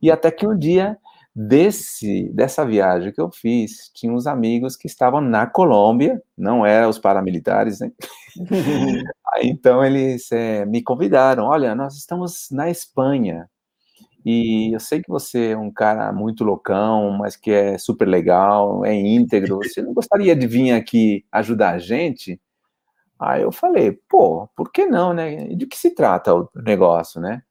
E 0.00 0.10
até 0.10 0.30
que 0.30 0.46
um 0.46 0.56
dia 0.56 0.96
desse 1.34 2.30
dessa 2.34 2.64
viagem 2.66 3.12
que 3.12 3.20
eu 3.20 3.30
fiz, 3.32 3.90
tinha 3.94 4.12
uns 4.12 4.26
amigos 4.26 4.76
que 4.76 4.86
estavam 4.86 5.20
na 5.20 5.46
Colômbia, 5.46 6.22
não 6.36 6.66
eram 6.66 6.88
os 6.90 6.98
paramilitares, 6.98 7.80
né? 7.80 7.90
Então 9.42 9.82
eles 9.84 10.30
é, 10.32 10.66
me 10.66 10.82
convidaram, 10.82 11.44
olha, 11.44 11.74
nós 11.74 11.96
estamos 11.96 12.48
na 12.50 12.68
Espanha 12.68 13.48
e 14.24 14.74
eu 14.74 14.80
sei 14.80 15.02
que 15.02 15.08
você 15.08 15.50
é 15.52 15.56
um 15.56 15.70
cara 15.72 16.12
muito 16.12 16.44
loucão, 16.44 17.12
mas 17.12 17.36
que 17.36 17.50
é 17.50 17.78
super 17.78 18.06
legal, 18.06 18.84
é 18.84 18.94
íntegro. 18.94 19.58
Você 19.64 19.82
não 19.82 19.94
gostaria 19.94 20.36
de 20.36 20.46
vir 20.46 20.72
aqui 20.72 21.24
ajudar 21.32 21.70
a 21.74 21.78
gente? 21.78 22.40
Aí 23.18 23.42
eu 23.42 23.52
falei, 23.52 23.92
pô, 24.08 24.48
por 24.56 24.72
que 24.72 24.86
não, 24.86 25.12
né? 25.14 25.48
De 25.48 25.66
que 25.66 25.76
se 25.76 25.94
trata 25.94 26.34
o 26.34 26.48
negócio, 26.56 27.20
né? 27.20 27.42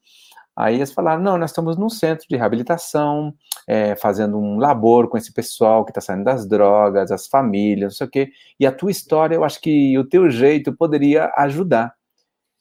Aí 0.59 0.75
eles 0.75 0.91
falaram, 0.91 1.23
não, 1.23 1.37
nós 1.37 1.51
estamos 1.51 1.77
num 1.77 1.89
centro 1.89 2.27
de 2.27 2.35
reabilitação, 2.35 3.33
é, 3.65 3.95
fazendo 3.95 4.37
um 4.37 4.57
labor 4.59 5.07
com 5.07 5.17
esse 5.17 5.31
pessoal 5.31 5.85
que 5.85 5.91
está 5.91 6.01
saindo 6.01 6.25
das 6.25 6.45
drogas, 6.45 7.13
as 7.13 7.27
famílias, 7.27 7.93
não 7.93 7.97
sei 7.97 8.07
o 8.07 8.09
quê, 8.09 8.29
e 8.59 8.67
a 8.67 8.71
tua 8.71 8.91
história, 8.91 9.35
eu 9.35 9.45
acho 9.45 9.61
que 9.61 9.97
o 9.97 10.03
teu 10.03 10.29
jeito 10.29 10.75
poderia 10.75 11.31
ajudar. 11.37 11.93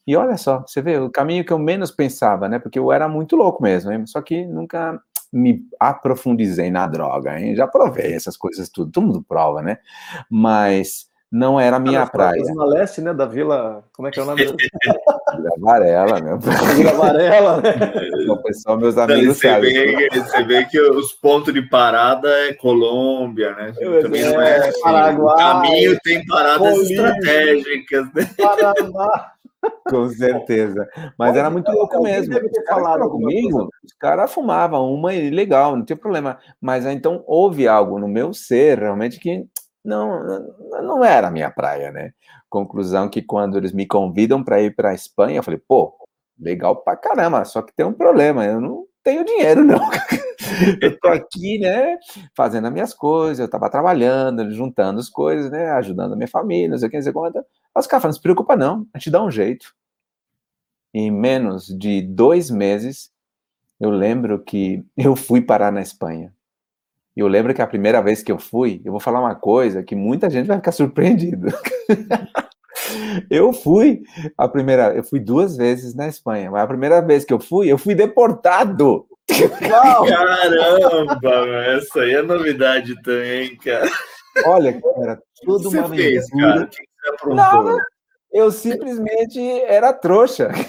E 0.07 0.14
olha 0.14 0.37
só, 0.37 0.61
você 0.61 0.81
vê, 0.81 0.97
o 0.97 1.11
caminho 1.11 1.45
que 1.45 1.52
eu 1.52 1.59
menos 1.59 1.90
pensava, 1.90 2.49
né? 2.49 2.61
Porque 2.61 2.78
eu 2.78 2.93
era 2.93 3.09
muito 3.09 3.35
louco 3.35 3.61
mesmo, 3.64 3.90
hein? 3.90 4.07
só 4.07 4.23
que 4.23 4.47
nunca 4.47 5.02
me 5.33 5.61
aprofundizei 5.81 6.71
na 6.71 6.87
droga, 6.87 7.40
hein? 7.40 7.57
Já 7.57 7.67
provei 7.67 8.14
essas 8.14 8.37
coisas 8.37 8.69
tudo, 8.69 8.93
todo 8.93 9.07
mundo 9.07 9.25
prova, 9.26 9.61
né? 9.61 9.78
Mas 10.31 11.09
não 11.31 11.61
era 11.61 11.77
a 11.77 11.81
minha 11.81 12.03
ah, 12.03 12.07
praia. 12.07 12.43
Na 12.55 12.65
leste, 12.65 13.03
né, 13.03 13.13
da 13.13 13.27
Vila, 13.27 13.85
como 13.93 14.09
é 14.09 14.11
que 14.11 14.19
é 14.19 14.23
o 14.23 14.27
nome? 14.27 14.45
Vila 14.45 15.53
Varela, 15.59 16.21
meu. 16.21 16.39
Vila 16.39 16.93
Varela, 16.93 17.61
né? 17.61 17.71
O 18.31 18.43
pessoal, 18.43 18.79
meus 18.79 18.97
amigos 18.97 19.37
você 19.37 19.49
sabem. 19.49 19.73
Vê, 19.73 20.09
você 20.11 20.45
vê 20.45 20.65
que 20.65 20.81
os 20.81 21.13
pontos 21.13 21.53
de 21.53 21.61
parada 21.63 22.29
é 22.29 22.55
Colômbia, 22.55 23.55
né? 23.55 23.73
Também 24.03 24.23
é, 24.23 24.33
não 24.33 24.41
é, 24.41 24.69
assim. 24.69 24.81
Paraguai, 24.81 25.35
o 25.35 25.37
caminho 25.37 25.99
tem 26.03 26.27
paradas 26.27 26.73
Bolívia, 26.73 27.09
estratégicas, 27.09 28.07
né? 28.15 28.31
Paraná. 28.39 29.33
Com 29.89 30.09
certeza. 30.09 30.89
Mas 31.19 31.37
era 31.37 31.51
muito 31.51 31.71
louco 31.71 32.03
mesmo. 32.03 32.33
Deve 32.33 32.49
ter 32.49 32.65
falado 32.65 33.09
comigo, 33.11 33.69
os 33.85 33.93
caras 33.99 34.33
fumavam 34.33 34.93
uma 34.95 35.13
e 35.13 35.31
legal, 35.31 35.77
não 35.77 35.85
tem 35.85 35.97
problema. 35.97 36.39
Mas 36.61 36.87
então 36.87 37.23
houve 37.27 37.67
algo 37.67 37.99
no 37.99 38.09
meu 38.09 38.33
ser 38.33 38.79
realmente 38.79 39.19
que 39.19 39.47
não, 39.88 40.54
não 40.83 41.04
era 41.04 41.28
a 41.28 41.30
minha 41.30 41.50
praia, 41.50 41.90
né? 41.90 42.12
Conclusão 42.49 43.09
que 43.09 43.23
quando 43.23 43.57
eles 43.57 43.73
me 43.73 43.87
convidam 43.87 44.45
para 44.45 44.61
ir 44.61 44.75
para 44.75 44.90
a 44.90 44.95
Espanha, 44.95 45.38
eu 45.38 45.42
falei, 45.42 45.61
pô, 45.66 45.97
legal 46.38 46.76
pra 46.76 46.97
caramba, 46.97 47.45
só 47.45 47.62
que 47.62 47.75
tem 47.75 47.85
um 47.85 47.92
problema, 47.92 48.45
eu 48.45 48.61
não 48.61 48.87
tenho 49.02 49.25
dinheiro, 49.25 49.64
não. 49.64 49.80
eu 50.80 50.99
tô 51.00 51.09
aqui, 51.09 51.59
né, 51.59 51.99
fazendo 52.37 52.66
as 52.66 52.73
minhas 52.73 52.95
coisas, 52.95 53.40
eu 53.40 53.50
tava 53.50 53.71
trabalhando, 53.71 54.50
juntando 54.52 55.00
as 55.00 55.09
coisas, 55.09 55.50
né, 55.50 55.71
ajudando 55.71 56.12
a 56.12 56.16
minha 56.16 56.28
família, 56.28 56.68
não 56.68 56.78
sei 56.78 56.88
o 56.88 56.90
que, 56.90 56.97
não 56.97 57.04
sei 57.04 57.12
quanto. 57.12 57.45
Os 57.75 57.87
caras 57.87 58.02
falam, 58.02 58.11
não 58.11 58.12
se 58.12 58.21
preocupa 58.21 58.57
não, 58.57 58.87
a 58.92 58.99
gente 58.99 59.11
dá 59.11 59.23
um 59.23 59.30
jeito. 59.30 59.75
Em 60.95 61.11
menos 61.11 61.66
de 61.66 62.02
dois 62.02 62.50
meses, 62.50 63.11
eu 63.80 63.90
lembro 63.90 64.42
que 64.42 64.85
eu 64.97 65.14
fui 65.16 65.40
parar 65.40 65.71
na 65.71 65.80
Espanha. 65.80 66.35
E 67.19 67.21
eu 67.21 67.27
lembro 67.27 67.53
que 67.53 67.61
a 67.61 67.67
primeira 67.67 68.01
vez 68.01 68.23
que 68.23 68.31
eu 68.31 68.39
fui, 68.39 68.81
eu 68.85 68.93
vou 68.93 69.01
falar 69.01 69.19
uma 69.19 69.35
coisa 69.35 69.83
que 69.83 69.97
muita 69.97 70.31
gente 70.31 70.47
vai 70.47 70.59
ficar 70.59 70.71
surpreendido. 70.71 71.49
eu 73.29 73.53
fui 73.53 74.05
a 74.37 74.47
primeira, 74.47 74.95
eu 74.95 75.03
fui 75.03 75.19
duas 75.19 75.57
vezes 75.57 75.97
na 75.97 76.07
Espanha, 76.07 76.49
mas 76.49 76.63
a 76.63 76.67
primeira 76.69 77.01
vez 77.03 77.25
que 77.25 77.35
eu 77.35 77.41
fui, 77.41 77.67
eu 77.67 77.77
fui 77.77 77.97
deportado. 77.97 79.05
Caramba, 79.69 81.57
essa 81.67 82.03
aí 82.03 82.15
é 82.15 82.23
novidade 82.23 82.95
também, 83.03 83.57
cara. 83.57 83.91
Olha, 84.47 84.81
era 85.03 85.21
tudo 85.45 85.71
uma 85.71 85.89
fez, 85.89 86.31
cara? 86.31 86.63
O 86.63 86.67
que 86.69 86.77
você 86.77 87.11
aprontou? 87.15 87.65
Não, 87.65 87.79
eu 88.33 88.53
simplesmente 88.53 89.41
era 89.63 89.93
trouxa. 89.93 90.51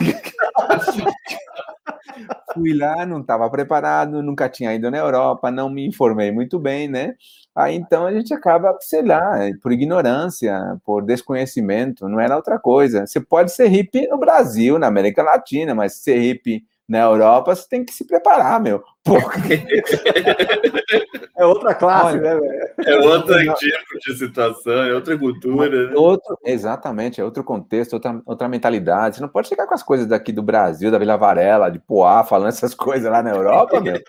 Fui 2.53 2.74
lá, 2.74 3.06
não 3.06 3.22
estava 3.22 3.50
preparado, 3.50 4.24
nunca 4.24 4.50
tinha 4.50 4.74
ido 4.74 4.89
na 4.89 4.98
Europa, 4.98 5.51
não 5.51 5.70
me 5.70 5.86
informei 5.88 6.32
muito 6.32 6.58
bem, 6.60 6.88
né? 6.88 7.15
Aí 7.56 7.75
então 7.75 8.06
a 8.08 8.12
gente 8.13 8.34
acaba, 8.34 8.75
sei 8.82 9.03
lá, 9.03 9.38
por 9.62 9.72
ignorância, 9.72 10.79
por 10.84 11.03
desconhecimento, 11.03 12.08
não 12.10 12.20
era 12.20 12.36
outra 12.36 12.58
coisa. 12.58 13.06
Você 13.06 13.20
pode 13.20 13.51
ser 13.51 13.68
hippie 13.68 14.08
no 14.08 14.18
Brasil, 14.18 14.79
na 14.79 14.88
América 14.88 15.22
Latina, 15.22 15.75
mas 15.75 15.96
ser 15.98 16.18
hippie 16.20 16.63
na 16.89 17.01
Europa, 17.01 17.55
você 17.55 17.69
tem 17.69 17.86
que 17.86 17.93
se 17.93 18.03
preparar, 18.03 18.60
meu. 18.60 18.84
Porque... 19.03 19.63
é 21.38 21.46
outra 21.46 21.75
classe, 21.75 22.17
Olha, 22.17 22.39
né? 22.39 22.72
É 22.84 22.98
outro 22.98 23.38
tipo 23.56 23.99
de 24.04 24.17
situação, 24.17 24.84
é 24.86 24.93
outra 24.95 25.15
cultura. 25.15 25.88
Né? 25.88 25.93
Outro, 25.95 26.36
exatamente, 26.43 27.21
é 27.21 27.23
outro 27.23 27.43
contexto, 27.43 27.93
outra, 27.93 28.19
outra 28.25 28.49
mentalidade. 28.49 29.17
Você 29.17 29.21
não 29.21 29.30
pode 29.30 29.47
chegar 29.47 29.67
com 29.67 29.75
as 29.75 29.84
coisas 29.84 30.08
daqui 30.08 30.32
do 30.32 30.41
Brasil, 30.41 30.89
da 30.89 30.97
Vila 30.97 31.15
Varela, 31.15 31.69
de 31.69 31.78
Poá, 31.78 32.23
falando 32.23 32.49
essas 32.49 32.73
coisas 32.75 33.10
lá 33.10 33.21
na 33.21 33.30
Europa, 33.30 33.80
meu. 33.80 34.02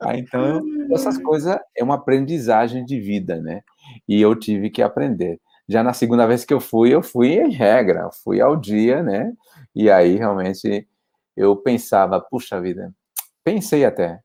Ah, 0.00 0.16
então, 0.16 0.62
essas 0.90 1.18
coisas 1.18 1.58
é 1.76 1.84
uma 1.84 1.96
aprendizagem 1.96 2.82
de 2.86 2.98
vida, 2.98 3.36
né? 3.36 3.60
E 4.08 4.22
eu 4.22 4.34
tive 4.34 4.70
que 4.70 4.80
aprender. 4.80 5.38
Já 5.68 5.82
na 5.82 5.92
segunda 5.92 6.26
vez 6.26 6.46
que 6.46 6.54
eu 6.54 6.60
fui, 6.60 6.94
eu 6.94 7.02
fui 7.02 7.34
em 7.34 7.50
regra, 7.50 8.08
fui 8.24 8.40
ao 8.40 8.56
dia, 8.56 9.02
né? 9.02 9.32
E 9.74 9.90
aí 9.90 10.16
realmente 10.16 10.86
eu 11.36 11.56
pensava, 11.56 12.20
puxa 12.20 12.60
vida, 12.60 12.92
pensei 13.44 13.84
até, 13.84 14.20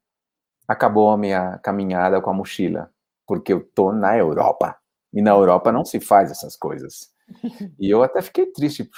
acabou 0.67 1.09
a 1.09 1.17
minha 1.17 1.57
caminhada 1.59 2.21
com 2.21 2.29
a 2.29 2.33
mochila, 2.33 2.89
porque 3.27 3.53
eu 3.53 3.63
tô 3.75 3.91
na 3.91 4.17
Europa, 4.17 4.77
e 5.13 5.21
na 5.21 5.31
Europa 5.31 5.71
não 5.71 5.83
se 5.83 5.99
faz 5.99 6.31
essas 6.31 6.55
coisas. 6.55 7.11
E 7.79 7.89
eu 7.89 8.03
até 8.03 8.21
fiquei 8.21 8.45
triste, 8.47 8.89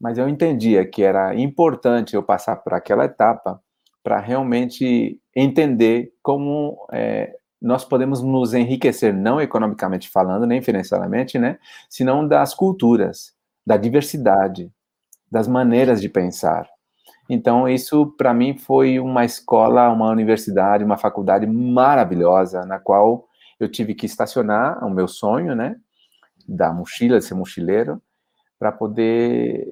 mas 0.00 0.18
eu 0.18 0.28
entendia 0.28 0.86
que 0.88 1.02
era 1.02 1.34
importante 1.34 2.14
eu 2.14 2.22
passar 2.22 2.56
por 2.56 2.72
aquela 2.74 3.04
etapa 3.04 3.62
para 4.02 4.18
realmente 4.18 5.20
entender 5.36 6.12
como 6.22 6.86
é, 6.92 7.36
nós 7.60 7.84
podemos 7.84 8.22
nos 8.22 8.54
enriquecer, 8.54 9.12
não 9.12 9.40
economicamente 9.40 10.08
falando, 10.08 10.46
nem 10.46 10.62
financeiramente, 10.62 11.38
né, 11.38 11.58
senão 11.90 12.26
das 12.26 12.54
culturas, 12.54 13.34
da 13.66 13.76
diversidade, 13.76 14.72
das 15.30 15.46
maneiras 15.46 16.00
de 16.00 16.08
pensar. 16.08 16.68
Então, 17.28 17.68
isso 17.68 18.06
para 18.16 18.32
mim 18.32 18.56
foi 18.56 18.98
uma 18.98 19.24
escola, 19.24 19.90
uma 19.90 20.10
universidade, 20.10 20.82
uma 20.82 20.96
faculdade 20.96 21.46
maravilhosa, 21.46 22.64
na 22.64 22.78
qual 22.78 23.28
eu 23.60 23.68
tive 23.68 23.94
que 23.94 24.06
estacionar 24.06 24.84
o 24.84 24.90
meu 24.90 25.06
sonho, 25.06 25.54
né, 25.54 25.78
da 26.46 26.72
mochila, 26.72 27.18
de 27.18 27.24
ser 27.24 27.34
mochileiro, 27.34 28.00
para 28.58 28.72
poder 28.72 29.68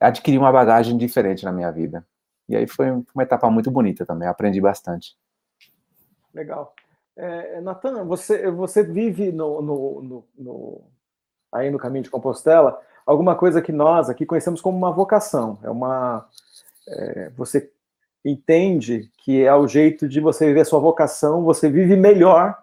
adquirir 0.00 0.38
uma 0.38 0.50
bagagem 0.50 0.96
diferente 0.96 1.44
na 1.44 1.52
minha 1.52 1.70
vida. 1.70 2.04
E 2.48 2.56
aí 2.56 2.66
foi 2.66 2.90
uma 2.90 3.22
etapa 3.22 3.48
muito 3.50 3.70
bonita 3.70 4.04
também, 4.04 4.26
aprendi 4.26 4.60
bastante. 4.60 5.16
Legal. 6.34 6.74
É, 7.16 7.60
Natan, 7.60 8.04
você, 8.04 8.50
você 8.50 8.82
vive 8.82 9.32
no, 9.32 9.60
no, 9.60 10.02
no, 10.02 10.24
no, 10.36 10.82
aí 11.52 11.70
no 11.70 11.78
caminho 11.78 12.04
de 12.04 12.10
Compostela 12.10 12.80
alguma 13.04 13.34
coisa 13.34 13.60
que 13.60 13.72
nós 13.72 14.08
aqui 14.08 14.24
conhecemos 14.24 14.60
como 14.60 14.76
uma 14.76 14.92
vocação, 14.92 15.58
é 15.62 15.70
uma 15.70 16.28
é, 16.88 17.30
você 17.36 17.70
entende 18.24 19.10
que 19.18 19.44
é 19.44 19.54
o 19.54 19.68
jeito 19.68 20.08
de 20.08 20.20
você 20.20 20.46
viver 20.46 20.60
a 20.60 20.64
sua 20.64 20.80
vocação, 20.80 21.44
você 21.44 21.68
vive 21.70 21.96
melhor 21.96 22.56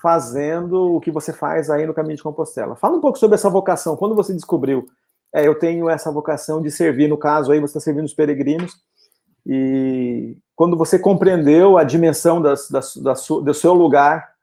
fazendo 0.00 0.96
o 0.96 1.00
que 1.00 1.10
você 1.10 1.32
faz 1.32 1.70
aí 1.70 1.86
no 1.86 1.94
caminho 1.94 2.16
de 2.16 2.22
Compostela. 2.22 2.76
Fala 2.76 2.96
um 2.96 3.00
pouco 3.00 3.18
sobre 3.18 3.36
essa 3.36 3.48
vocação. 3.48 3.96
Quando 3.96 4.14
você 4.14 4.34
descobriu, 4.34 4.86
é, 5.32 5.46
eu 5.46 5.54
tenho 5.54 5.88
essa 5.88 6.12
vocação 6.12 6.60
de 6.60 6.70
servir, 6.70 7.08
no 7.08 7.16
caso 7.16 7.52
aí 7.52 7.58
você 7.58 7.78
está 7.78 7.80
servindo 7.80 8.04
os 8.04 8.14
peregrinos, 8.14 8.76
e 9.46 10.36
quando 10.56 10.76
você 10.76 10.98
compreendeu 10.98 11.76
a 11.76 11.84
dimensão 11.84 12.40
das, 12.40 12.68
das, 12.68 12.96
das, 12.96 13.26
do 13.26 13.54
seu 13.54 13.74
lugar, 13.74 14.34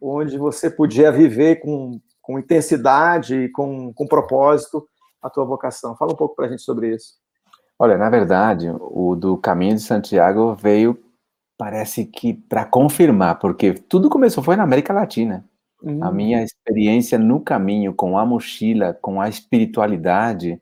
onde 0.00 0.38
você 0.38 0.70
podia 0.70 1.12
viver 1.12 1.56
com, 1.56 2.00
com 2.22 2.38
intensidade 2.38 3.34
e 3.34 3.48
com, 3.50 3.92
com 3.92 4.06
propósito 4.06 4.86
a 5.22 5.28
tua 5.28 5.44
vocação. 5.44 5.94
Fala 5.96 6.12
um 6.12 6.16
pouco 6.16 6.34
para 6.34 6.46
a 6.46 6.48
gente 6.48 6.62
sobre 6.62 6.94
isso. 6.94 7.19
Olha, 7.82 7.96
na 7.96 8.10
verdade, 8.10 8.66
o 8.78 9.16
do 9.16 9.38
Caminho 9.38 9.74
de 9.74 9.80
Santiago 9.80 10.54
veio, 10.54 11.02
parece 11.56 12.04
que 12.04 12.34
para 12.34 12.62
confirmar, 12.62 13.38
porque 13.38 13.72
tudo 13.72 14.10
começou 14.10 14.44
foi 14.44 14.54
na 14.54 14.64
América 14.64 14.92
Latina. 14.92 15.46
Uhum. 15.82 16.04
A 16.04 16.12
minha 16.12 16.42
experiência 16.42 17.18
no 17.18 17.40
caminho, 17.40 17.94
com 17.94 18.18
a 18.18 18.26
mochila, 18.26 18.92
com 19.00 19.18
a 19.18 19.30
espiritualidade, 19.30 20.60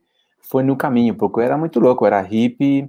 foi 0.48 0.62
no 0.62 0.76
caminho, 0.76 1.16
porque 1.16 1.40
eu 1.40 1.44
era 1.44 1.58
muito 1.58 1.80
louco, 1.80 2.04
eu 2.04 2.06
era 2.06 2.20
hippie, 2.20 2.88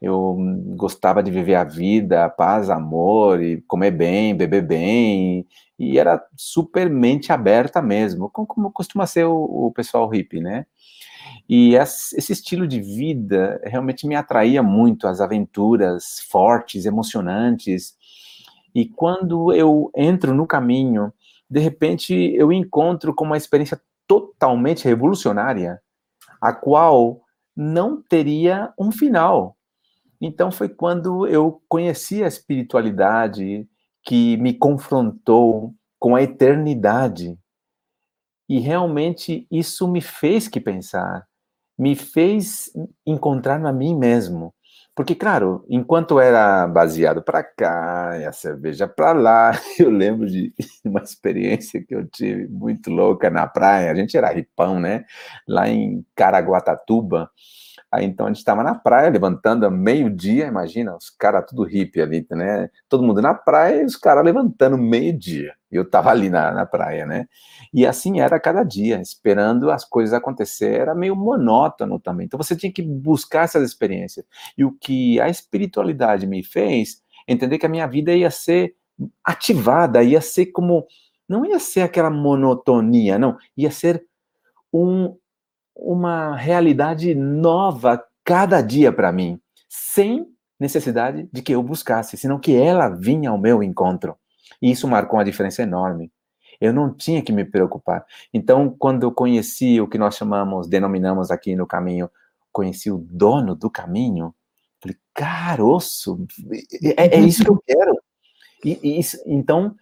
eu 0.00 0.38
gostava 0.74 1.22
de 1.22 1.30
viver 1.30 1.56
a 1.56 1.64
vida, 1.64 2.30
paz, 2.30 2.70
amor, 2.70 3.42
e 3.42 3.60
comer 3.68 3.90
bem, 3.90 4.34
beber 4.34 4.62
bem, 4.62 5.46
e, 5.78 5.98
era 5.98 6.24
super 6.34 6.88
mente 6.88 7.30
aberta 7.30 7.82
mesmo, 7.82 8.30
como, 8.30 8.46
como 8.46 8.72
costuma 8.72 9.06
ser 9.06 9.24
o, 9.26 9.66
o 9.66 9.70
pessoal 9.70 10.08
hippie, 10.08 10.40
né? 10.40 10.64
E 11.48 11.74
esse 11.74 12.32
estilo 12.32 12.66
de 12.66 12.80
vida 12.80 13.60
realmente 13.64 14.06
me 14.06 14.16
atraía 14.16 14.62
muito, 14.62 15.06
as 15.06 15.20
aventuras 15.20 16.20
fortes, 16.28 16.86
emocionantes. 16.86 17.94
E 18.74 18.86
quando 18.86 19.52
eu 19.52 19.90
entro 19.94 20.34
no 20.34 20.46
caminho, 20.46 21.12
de 21.48 21.60
repente 21.60 22.14
eu 22.14 22.52
encontro 22.52 23.14
com 23.14 23.24
uma 23.24 23.36
experiência 23.36 23.80
totalmente 24.06 24.84
revolucionária, 24.84 25.80
a 26.40 26.52
qual 26.52 27.22
não 27.56 28.02
teria 28.02 28.72
um 28.78 28.90
final. 28.90 29.56
Então 30.20 30.50
foi 30.50 30.68
quando 30.68 31.26
eu 31.26 31.62
conheci 31.68 32.22
a 32.22 32.28
espiritualidade 32.28 33.66
que 34.02 34.36
me 34.38 34.52
confrontou 34.54 35.74
com 35.98 36.14
a 36.14 36.22
eternidade 36.22 37.38
E 38.48 38.58
realmente 38.60 39.46
isso 39.50 39.88
me 39.88 40.00
fez 40.00 40.48
que 40.48 40.60
pensar, 40.60 41.26
me 41.78 41.96
fez 41.96 42.70
encontrar 43.06 43.64
a 43.64 43.72
mim 43.72 43.96
mesmo. 43.96 44.54
Porque, 44.94 45.14
claro, 45.14 45.62
enquanto 45.68 46.18
era 46.18 46.66
baseado 46.66 47.22
para 47.22 47.44
cá 47.44 48.18
e 48.18 48.24
a 48.24 48.32
cerveja 48.32 48.88
para 48.88 49.12
lá, 49.12 49.52
eu 49.78 49.90
lembro 49.90 50.26
de 50.26 50.54
uma 50.84 51.02
experiência 51.02 51.84
que 51.86 51.94
eu 51.94 52.06
tive 52.08 52.48
muito 52.48 52.90
louca 52.90 53.28
na 53.28 53.46
praia. 53.46 53.90
A 53.92 53.94
gente 53.94 54.16
era 54.16 54.32
ripão, 54.32 54.80
né? 54.80 55.04
Lá 55.46 55.68
em 55.68 56.04
Caraguatatuba. 56.14 57.30
Aí 57.90 58.04
então 58.04 58.26
a 58.26 58.28
gente 58.28 58.38
estava 58.38 58.62
na 58.62 58.74
praia, 58.74 59.08
levantando 59.08 59.70
meio-dia, 59.70 60.46
imagina, 60.46 60.96
os 60.96 61.08
caras 61.08 61.44
tudo 61.48 61.62
hippie 61.62 62.00
ali, 62.00 62.26
né? 62.30 62.68
Todo 62.88 63.02
mundo 63.02 63.22
na 63.22 63.32
praia 63.32 63.82
e 63.82 63.84
os 63.84 63.96
caras 63.96 64.24
levantando 64.24 64.76
meio-dia. 64.76 65.54
Eu 65.70 65.82
estava 65.82 66.10
ali 66.10 66.28
na, 66.28 66.52
na 66.52 66.66
praia, 66.66 67.06
né? 67.06 67.26
E 67.72 67.86
assim 67.86 68.20
era 68.20 68.40
cada 68.40 68.64
dia, 68.64 69.00
esperando 69.00 69.70
as 69.70 69.84
coisas 69.84 70.12
acontecer, 70.12 70.80
era 70.80 70.94
meio 70.94 71.14
monótono 71.14 72.00
também. 72.00 72.26
Então 72.26 72.38
você 72.38 72.56
tinha 72.56 72.72
que 72.72 72.82
buscar 72.82 73.44
essas 73.44 73.62
experiências. 73.62 74.26
E 74.58 74.64
o 74.64 74.72
que 74.72 75.20
a 75.20 75.28
espiritualidade 75.28 76.26
me 76.26 76.42
fez, 76.42 77.02
entender 77.26 77.58
que 77.58 77.66
a 77.66 77.68
minha 77.68 77.86
vida 77.86 78.12
ia 78.12 78.30
ser 78.30 78.74
ativada, 79.24 80.02
ia 80.02 80.20
ser 80.20 80.46
como. 80.46 80.86
Não 81.28 81.44
ia 81.44 81.58
ser 81.58 81.82
aquela 81.82 82.10
monotonia, 82.10 83.18
não. 83.18 83.36
Ia 83.56 83.70
ser 83.70 84.04
um, 84.72 85.16
uma 85.76 86.34
realidade 86.34 87.14
nova 87.14 88.02
cada 88.24 88.60
dia 88.60 88.92
para 88.92 89.12
mim, 89.12 89.40
sem 89.68 90.26
necessidade 90.58 91.28
de 91.32 91.42
que 91.42 91.52
eu 91.52 91.62
buscasse, 91.62 92.16
senão 92.16 92.38
que 92.38 92.56
ela 92.56 92.88
vinha 92.88 93.30
ao 93.30 93.38
meu 93.38 93.62
encontro. 93.62 94.16
E 94.60 94.70
isso 94.70 94.88
marcou 94.88 95.18
uma 95.18 95.24
diferença 95.24 95.62
enorme. 95.62 96.10
Eu 96.60 96.72
não 96.72 96.92
tinha 96.92 97.22
que 97.22 97.32
me 97.32 97.44
preocupar. 97.44 98.04
Então, 98.32 98.74
quando 98.78 99.02
eu 99.02 99.12
conheci 99.12 99.80
o 99.80 99.86
que 99.86 99.98
nós 99.98 100.16
chamamos, 100.16 100.66
denominamos 100.66 101.30
aqui 101.30 101.54
no 101.54 101.66
caminho, 101.66 102.10
conheci 102.50 102.90
o 102.90 102.98
dono 102.98 103.54
do 103.54 103.70
caminho, 103.70 104.34
falei, 104.80 104.96
caroço, 105.12 106.26
é, 106.96 107.16
é 107.16 107.20
isso 107.20 107.44
que 107.44 107.50
eu 107.50 107.62
quero. 107.66 107.98
E, 108.64 108.98
e 108.98 109.00
então, 109.26 109.74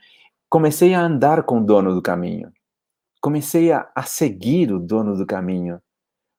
comecei 0.50 0.92
a 0.94 1.00
andar 1.00 1.44
com 1.44 1.60
o 1.60 1.64
dono 1.64 1.94
do 1.94 2.02
caminho. 2.02 2.52
Comecei 3.24 3.72
a, 3.72 3.90
a 3.94 4.02
seguir 4.02 4.70
o 4.70 4.78
dono 4.78 5.16
do 5.16 5.24
caminho 5.24 5.80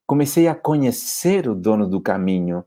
comecei 0.06 0.48
a 0.48 0.56
conhecer 0.56 1.48
o 1.48 1.56
dono 1.56 1.88
do 1.88 2.00
caminho. 2.00 2.64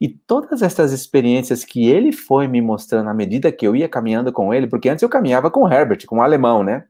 E 0.00 0.08
todas 0.08 0.62
essas 0.62 0.92
experiências 0.92 1.62
que 1.62 1.86
ele 1.86 2.10
foi 2.10 2.48
me 2.48 2.62
mostrando 2.62 3.10
à 3.10 3.14
medida 3.14 3.52
que 3.52 3.66
eu 3.66 3.76
ia 3.76 3.88
caminhando 3.88 4.32
com 4.32 4.52
ele, 4.52 4.66
porque 4.66 4.88
antes 4.88 5.02
eu 5.02 5.10
caminhava 5.10 5.50
com 5.50 5.64
o 5.64 5.72
Herbert, 5.72 6.06
com 6.06 6.16
o 6.16 6.22
alemão, 6.22 6.64
né? 6.64 6.86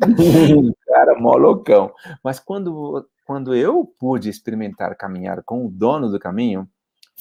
Cara, 0.86 1.18
mó 1.18 1.36
loucão. 1.36 1.92
Mas 2.24 2.40
quando, 2.40 3.08
quando 3.24 3.54
eu 3.54 3.84
pude 3.98 4.28
experimentar 4.28 4.96
caminhar 4.96 5.42
com 5.44 5.64
o 5.64 5.70
dono 5.70 6.10
do 6.10 6.18
caminho, 6.18 6.68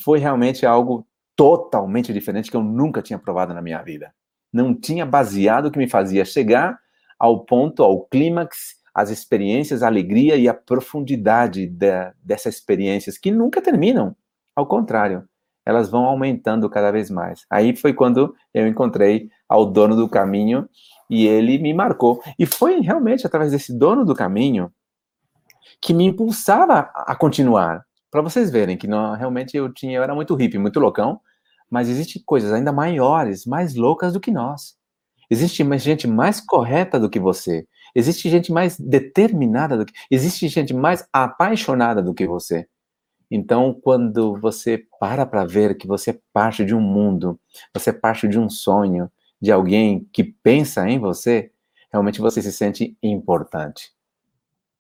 foi 0.04 0.18
realmente 0.18 0.66
algo 0.66 1.08
totalmente 1.36 2.12
diferente 2.12 2.50
que 2.50 2.58
eu 2.58 2.64
nunca 2.64 3.02
tinha 3.02 3.20
provado 3.20 3.54
na 3.54 3.62
minha 3.62 3.82
vida. 3.84 4.12
Não 4.52 4.74
tinha 4.74 5.06
baseado 5.06 5.68
o 5.68 5.72
que 5.72 5.78
me 5.78 5.88
fazia 5.88 6.26
chegar 6.26 6.80
ao 7.20 7.46
ponto, 7.46 7.84
ao 7.84 8.02
clímax 8.06 8.79
as 9.00 9.10
experiências, 9.10 9.82
a 9.82 9.88
alegria 9.88 10.36
e 10.36 10.50
a 10.50 10.54
profundidade 10.54 11.66
de, 11.68 12.12
dessas 12.22 12.56
experiências 12.56 13.18
que 13.18 13.32
nunca 13.32 13.62
terminam. 13.62 14.14
Ao 14.54 14.66
contrário, 14.66 15.24
elas 15.66 15.90
vão 15.90 16.04
aumentando 16.04 16.70
cada 16.70 16.92
vez 16.92 17.10
mais. 17.10 17.46
Aí 17.50 17.74
foi 17.74 17.94
quando 17.94 18.36
eu 18.54 18.68
encontrei 18.68 19.30
ao 19.48 19.66
dono 19.66 19.96
do 19.96 20.10
caminho 20.10 20.68
e 21.10 21.26
ele 21.26 21.58
me 21.60 21.74
marcou. 21.74 22.22
E 22.38 22.46
foi 22.46 22.82
realmente 22.82 23.26
através 23.26 23.54
desse 23.54 23.78
dono 23.78 24.04
do 24.04 24.14
caminho 24.14 24.70
que 25.82 25.94
me 25.94 26.04
impulsava 26.04 26.92
a 26.94 27.16
continuar. 27.16 27.86
Para 28.12 28.22
vocês 28.22 28.52
verem 28.52 28.76
que 28.76 28.88
não, 28.88 29.16
realmente 29.16 29.56
eu 29.56 29.72
tinha, 29.72 29.98
eu 29.98 30.04
era 30.04 30.14
muito 30.14 30.36
hippie, 30.36 30.58
muito 30.58 30.80
loucão, 30.80 31.22
mas 31.70 31.88
existem 31.88 32.22
coisas 32.26 32.52
ainda 32.52 32.74
maiores, 32.74 33.46
mais 33.46 33.76
loucas 33.76 34.12
do 34.12 34.20
que 34.20 34.30
nós. 34.32 34.78
Existe 35.30 35.64
gente 35.78 36.06
mais 36.06 36.42
correta 36.42 37.00
do 37.00 37.10
que 37.10 37.20
você. 37.20 37.66
Existe 37.96 38.30
gente 38.30 38.52
mais 38.52 38.78
determinada 38.80 39.78
do 39.78 39.86
que. 39.86 39.94
Existe 40.10 40.48
gente 40.48 40.74
mais 40.74 41.08
apaixonada 41.12 42.02
do 42.02 42.14
que 42.14 42.28
você. 42.28 42.68
Então, 43.32 43.74
quando 43.74 44.36
você 44.40 44.84
para 45.00 45.26
para 45.26 45.46
ver 45.46 45.78
que 45.78 45.88
você 45.88 46.12
é 46.12 46.20
parte 46.34 46.66
de 46.66 46.74
um 46.74 46.82
mundo, 46.82 47.40
você 47.74 47.92
é 47.92 47.94
parte 47.94 48.28
de 48.28 48.40
um 48.40 48.50
sonho, 48.50 49.12
de 49.40 49.52
alguém 49.52 50.08
que 50.12 50.24
pensa 50.24 50.90
em 50.90 51.00
você, 51.00 51.52
realmente 51.92 52.20
você 52.20 52.42
se 52.42 52.52
sente 52.52 52.98
importante. 53.02 53.92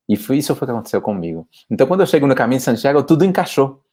E 0.07 0.17
foi 0.17 0.37
isso 0.37 0.55
que 0.55 0.63
aconteceu 0.63 1.01
comigo. 1.01 1.47
Então, 1.69 1.85
quando 1.85 1.99
eu 1.99 2.07
chego 2.07 2.25
no 2.25 2.33
caminho 2.33 2.57
de 2.57 2.65
Santiago, 2.65 3.03
tudo 3.03 3.23
encaixou. 3.23 3.83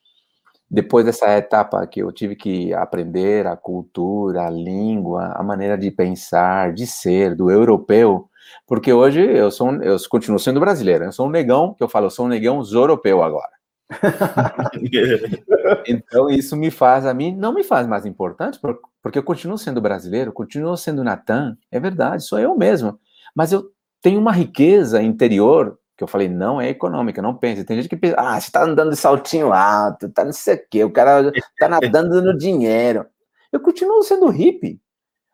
Depois 0.69 1.05
dessa 1.05 1.37
etapa 1.37 1.87
que 1.87 2.01
eu 2.01 2.11
tive 2.11 2.35
que 2.35 2.73
aprender 2.75 3.47
a 3.47 3.57
cultura, 3.57 4.47
a 4.47 4.51
língua, 4.51 5.33
a 5.37 5.43
maneira 5.43 5.77
de 5.77 5.91
pensar, 5.91 6.73
de 6.73 6.87
ser, 6.87 7.37
do 7.37 7.51
europeu, 7.51 8.29
porque 8.67 8.93
hoje 8.93 9.21
eu 9.21 9.51
sou 9.51 9.73
eu 9.83 9.97
continuo 10.09 10.39
sendo 10.39 10.61
brasileiro, 10.61 11.05
eu 11.05 11.13
sou 11.13 11.27
um 11.27 11.31
negão, 11.31 11.75
que 11.75 11.83
eu 11.83 11.89
falo, 11.89 12.07
eu 12.07 12.11
sou 12.11 12.27
um 12.27 12.29
negão 12.29 12.63
europeu 12.73 13.23
agora. 13.23 13.57
então 15.87 16.29
isso 16.29 16.57
me 16.57 16.71
faz 16.71 17.07
a 17.07 17.15
mim, 17.15 17.35
não 17.35 17.55
me 17.55 17.63
faz 17.63 17.87
mais 17.87 18.05
importante, 18.05 18.59
porque 19.03 19.19
eu 19.19 19.23
continuo 19.23 19.57
sendo 19.57 19.81
brasileiro, 19.81 20.33
continuo 20.33 20.77
sendo 20.77 21.05
Natan, 21.05 21.57
é 21.71 21.79
verdade, 21.79 22.25
sou 22.25 22.39
eu 22.39 22.57
mesmo. 22.57 22.99
Mas 23.35 23.53
eu 23.53 23.71
tenho 24.03 24.21
uma 24.21 24.33
riqueza 24.33 25.03
interior 25.03 25.79
que 25.97 26.05
eu 26.05 26.09
falei, 26.09 26.29
não 26.29 26.61
é 26.61 26.69
econômica, 26.69 27.23
não 27.23 27.35
pense. 27.35 27.65
Tem 27.65 27.77
gente 27.77 27.89
que 27.89 27.97
pensa, 27.97 28.17
ah, 28.19 28.39
você 28.39 28.51
tá 28.51 28.63
andando 28.63 28.91
de 28.91 28.97
saltinho 28.97 29.53
alto, 29.53 30.11
tá 30.11 30.25
não 30.25 30.33
sei 30.33 30.57
o 30.57 30.61
quê, 30.71 30.85
o 30.85 30.91
cara 30.91 31.33
tá 31.59 31.69
nadando 31.69 32.21
no 32.21 32.37
dinheiro. 32.37 33.07
Eu 33.51 33.61
continuo 33.61 34.03
sendo 34.03 34.29
hippie. 34.29 34.79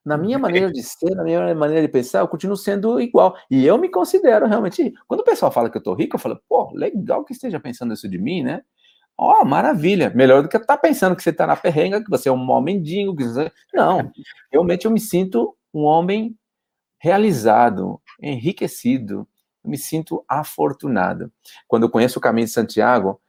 Na 0.04 0.16
minha 0.16 0.38
maneira 0.38 0.70
de 0.70 0.82
ser, 0.82 1.14
na 1.14 1.22
minha 1.22 1.54
maneira 1.54 1.82
de 1.82 1.88
pensar, 1.88 2.20
eu 2.20 2.28
continuo 2.28 2.56
sendo 2.56 3.00
igual. 3.00 3.36
E 3.48 3.64
eu 3.64 3.78
me 3.78 3.88
considero 3.88 4.46
realmente. 4.46 4.92
Quando 5.06 5.20
o 5.20 5.24
pessoal 5.24 5.52
fala 5.52 5.70
que 5.70 5.78
eu 5.78 5.82
tô 5.82 5.94
rico, 5.94 6.16
eu 6.16 6.20
falo, 6.20 6.40
pô, 6.48 6.72
legal 6.74 7.24
que 7.24 7.32
esteja 7.32 7.60
pensando 7.60 7.94
isso 7.94 8.08
de 8.08 8.18
mim, 8.18 8.42
né? 8.42 8.62
Ó, 9.16 9.42
oh, 9.42 9.44
maravilha. 9.44 10.10
Melhor 10.14 10.42
do 10.42 10.48
que 10.48 10.56
estar 10.56 10.76
tá 10.76 10.80
pensando 10.80 11.14
que 11.14 11.22
você 11.22 11.32
tá 11.32 11.46
na 11.46 11.54
perrenga, 11.54 12.02
que 12.02 12.10
você 12.10 12.28
é 12.28 12.32
um 12.32 12.50
homem 12.50 12.76
mendigo. 12.76 13.14
Que 13.14 13.24
você... 13.24 13.52
Não, 13.72 14.10
realmente 14.50 14.86
eu 14.86 14.90
me 14.90 14.98
sinto 14.98 15.56
um 15.72 15.82
homem 15.82 16.36
realizado, 16.98 18.00
enriquecido. 18.20 19.28
Eu 19.62 19.70
me 19.70 19.78
sinto 19.78 20.24
afortunado. 20.26 21.30
Quando 21.68 21.84
eu 21.84 21.90
conheço 21.90 22.18
o 22.18 22.22
caminho 22.22 22.46
de 22.46 22.52
Santiago, 22.52 23.20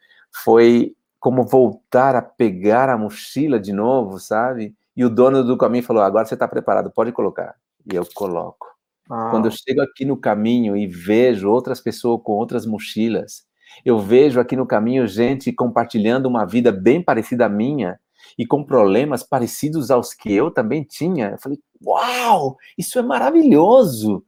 foi 0.43 0.95
como 1.19 1.43
voltar 1.43 2.15
a 2.15 2.21
pegar 2.21 2.89
a 2.89 2.97
mochila 2.97 3.59
de 3.59 3.71
novo, 3.71 4.19
sabe? 4.19 4.75
E 4.95 5.03
o 5.03 5.09
dono 5.09 5.43
do 5.43 5.57
caminho 5.57 5.83
falou: 5.83 6.03
agora 6.03 6.25
você 6.25 6.33
está 6.33 6.47
preparado, 6.47 6.91
pode 6.91 7.11
colocar. 7.11 7.55
E 7.91 7.95
eu 7.95 8.05
coloco. 8.13 8.67
Ah. 9.09 9.29
Quando 9.31 9.45
eu 9.45 9.51
chego 9.51 9.81
aqui 9.81 10.05
no 10.05 10.17
caminho 10.17 10.77
e 10.77 10.87
vejo 10.87 11.49
outras 11.49 11.81
pessoas 11.81 12.21
com 12.23 12.33
outras 12.33 12.65
mochilas, 12.65 13.43
eu 13.83 13.99
vejo 13.99 14.39
aqui 14.39 14.55
no 14.55 14.65
caminho 14.65 15.07
gente 15.07 15.51
compartilhando 15.51 16.27
uma 16.27 16.45
vida 16.45 16.71
bem 16.71 17.01
parecida 17.01 17.45
à 17.45 17.49
minha 17.49 17.99
e 18.37 18.45
com 18.45 18.63
problemas 18.63 19.23
parecidos 19.23 19.91
aos 19.91 20.13
que 20.13 20.31
eu 20.33 20.51
também 20.51 20.83
tinha. 20.83 21.31
Eu 21.31 21.37
falei: 21.39 21.59
uau, 21.83 22.57
isso 22.77 22.99
é 22.99 23.01
maravilhoso! 23.01 24.23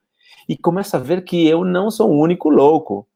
E 0.48 0.58
começo 0.58 0.96
a 0.96 1.00
ver 1.00 1.24
que 1.24 1.48
eu 1.48 1.64
não 1.64 1.90
sou 1.90 2.10
o 2.12 2.20
único 2.20 2.50
louco. 2.50 3.08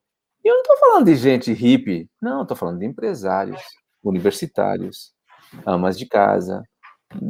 E 0.43 0.47
eu 0.47 0.55
não 0.55 0.61
estou 0.61 0.77
falando 0.77 1.05
de 1.05 1.15
gente 1.15 1.51
hippie, 1.51 2.09
não, 2.21 2.43
estou 2.43 2.55
falando 2.55 2.79
de 2.79 2.85
empresários, 2.85 3.61
universitários, 4.03 5.11
amas 5.65 5.97
de 5.97 6.05
casa, 6.05 6.63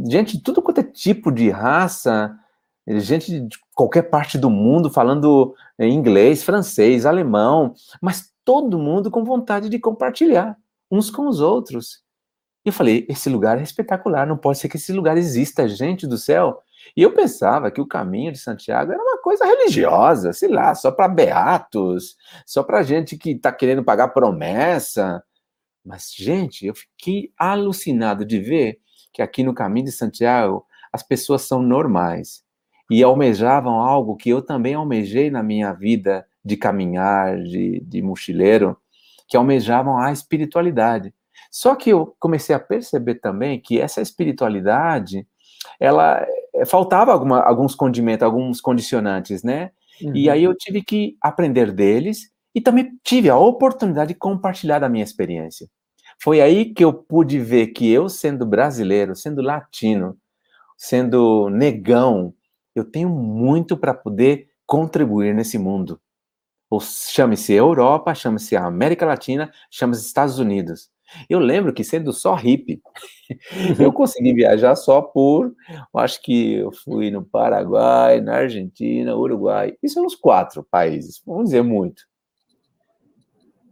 gente 0.09 0.37
de 0.37 0.43
tudo 0.43 0.61
quanto 0.61 0.79
é 0.79 0.83
tipo 0.83 1.31
de 1.31 1.49
raça, 1.49 2.35
gente 2.87 3.39
de 3.39 3.57
qualquer 3.73 4.03
parte 4.03 4.37
do 4.37 4.49
mundo 4.49 4.89
falando 4.89 5.55
inglês, 5.79 6.43
francês, 6.43 7.05
alemão, 7.05 7.73
mas 8.01 8.31
todo 8.43 8.79
mundo 8.79 9.11
com 9.11 9.23
vontade 9.23 9.69
de 9.69 9.79
compartilhar 9.79 10.57
uns 10.91 11.09
com 11.09 11.27
os 11.27 11.39
outros. 11.39 12.03
E 12.65 12.69
eu 12.69 12.73
falei, 12.73 13.05
esse 13.07 13.29
lugar 13.29 13.57
é 13.57 13.63
espetacular, 13.63 14.27
não 14.27 14.37
pode 14.37 14.57
ser 14.57 14.67
que 14.67 14.77
esse 14.77 14.91
lugar 14.91 15.17
exista, 15.17 15.67
gente 15.67 16.05
do 16.05 16.17
céu. 16.17 16.61
E 16.95 17.01
eu 17.01 17.13
pensava 17.13 17.71
que 17.71 17.79
o 17.79 17.87
caminho 17.87 18.31
de 18.31 18.39
Santiago 18.39 18.91
era 18.91 19.01
uma 19.01 19.17
coisa 19.19 19.45
religiosa, 19.45 20.33
sei 20.33 20.49
lá, 20.49 20.73
só 20.75 20.91
para 20.91 21.07
beatos, 21.07 22.15
só 22.45 22.63
para 22.63 22.83
gente 22.83 23.17
que 23.17 23.31
está 23.31 23.51
querendo 23.51 23.83
pagar 23.83 24.09
promessa. 24.09 25.23
Mas, 25.85 26.13
gente, 26.13 26.65
eu 26.65 26.75
fiquei 26.75 27.31
alucinado 27.37 28.25
de 28.25 28.39
ver 28.39 28.79
que 29.19 29.23
aqui 29.23 29.43
no 29.43 29.53
caminho 29.53 29.87
de 29.87 29.91
Santiago 29.91 30.65
as 30.93 31.03
pessoas 31.03 31.41
são 31.41 31.61
normais 31.61 32.41
e 32.89 33.03
almejavam 33.03 33.81
algo 33.81 34.15
que 34.15 34.29
eu 34.29 34.41
também 34.41 34.73
almejei 34.73 35.29
na 35.29 35.43
minha 35.43 35.73
vida 35.73 36.25
de 36.43 36.55
caminhar, 36.55 37.37
de, 37.37 37.81
de 37.81 38.01
mochileiro, 38.01 38.77
que 39.27 39.35
almejavam 39.35 39.99
a 39.99 40.11
espiritualidade. 40.11 41.13
Só 41.51 41.75
que 41.75 41.89
eu 41.89 42.15
comecei 42.17 42.55
a 42.55 42.59
perceber 42.59 43.15
também 43.15 43.59
que 43.59 43.79
essa 43.79 44.01
espiritualidade, 44.01 45.27
ela 45.79 46.25
eh, 46.55 46.65
faltava 46.65 47.11
alguma, 47.11 47.41
alguns 47.41 47.75
condimentos, 47.75 48.23
alguns 48.23 48.61
condicionantes, 48.61 49.43
né? 49.43 49.71
Uhum. 50.01 50.15
E 50.15 50.29
aí 50.29 50.45
eu 50.45 50.55
tive 50.55 50.81
que 50.81 51.17
aprender 51.21 51.71
deles 51.71 52.31
e 52.55 52.61
também 52.61 52.97
tive 53.03 53.29
a 53.29 53.37
oportunidade 53.37 54.13
de 54.13 54.19
compartilhar 54.19 54.83
a 54.83 54.89
minha 54.89 55.03
experiência. 55.03 55.67
Foi 56.21 56.41
aí 56.41 56.73
que 56.73 56.83
eu 56.83 56.93
pude 56.93 57.39
ver 57.39 57.67
que 57.67 57.89
eu, 57.89 58.09
sendo 58.09 58.45
brasileiro, 58.45 59.15
sendo 59.15 59.41
latino, 59.41 60.17
sendo 60.77 61.49
negão, 61.49 62.33
eu 62.75 62.85
tenho 62.85 63.09
muito 63.09 63.77
para 63.77 63.93
poder 63.93 64.49
contribuir 64.65 65.33
nesse 65.33 65.57
mundo. 65.57 65.99
Chame-se 66.81 67.53
Europa, 67.53 68.13
chame-se 68.13 68.55
América 68.55 69.05
Latina, 69.05 69.51
chame-se 69.71 70.05
Estados 70.05 70.39
Unidos. 70.39 70.89
Eu 71.29 71.39
lembro 71.39 71.73
que 71.73 71.83
sendo 71.83 72.13
só 72.13 72.35
hippie, 72.35 72.81
eu 73.79 73.91
consegui 73.91 74.33
viajar 74.33 74.75
só 74.75 75.01
por, 75.01 75.55
acho 75.95 76.21
que 76.21 76.55
eu 76.55 76.71
fui 76.71 77.09
no 77.09 77.23
Paraguai, 77.25 78.21
na 78.21 78.35
Argentina, 78.37 79.15
Uruguai, 79.15 79.75
isso 79.81 79.95
são 79.95 80.05
os 80.05 80.15
quatro 80.15 80.63
países, 80.69 81.21
vamos 81.25 81.45
dizer 81.45 81.63
muito. 81.63 82.08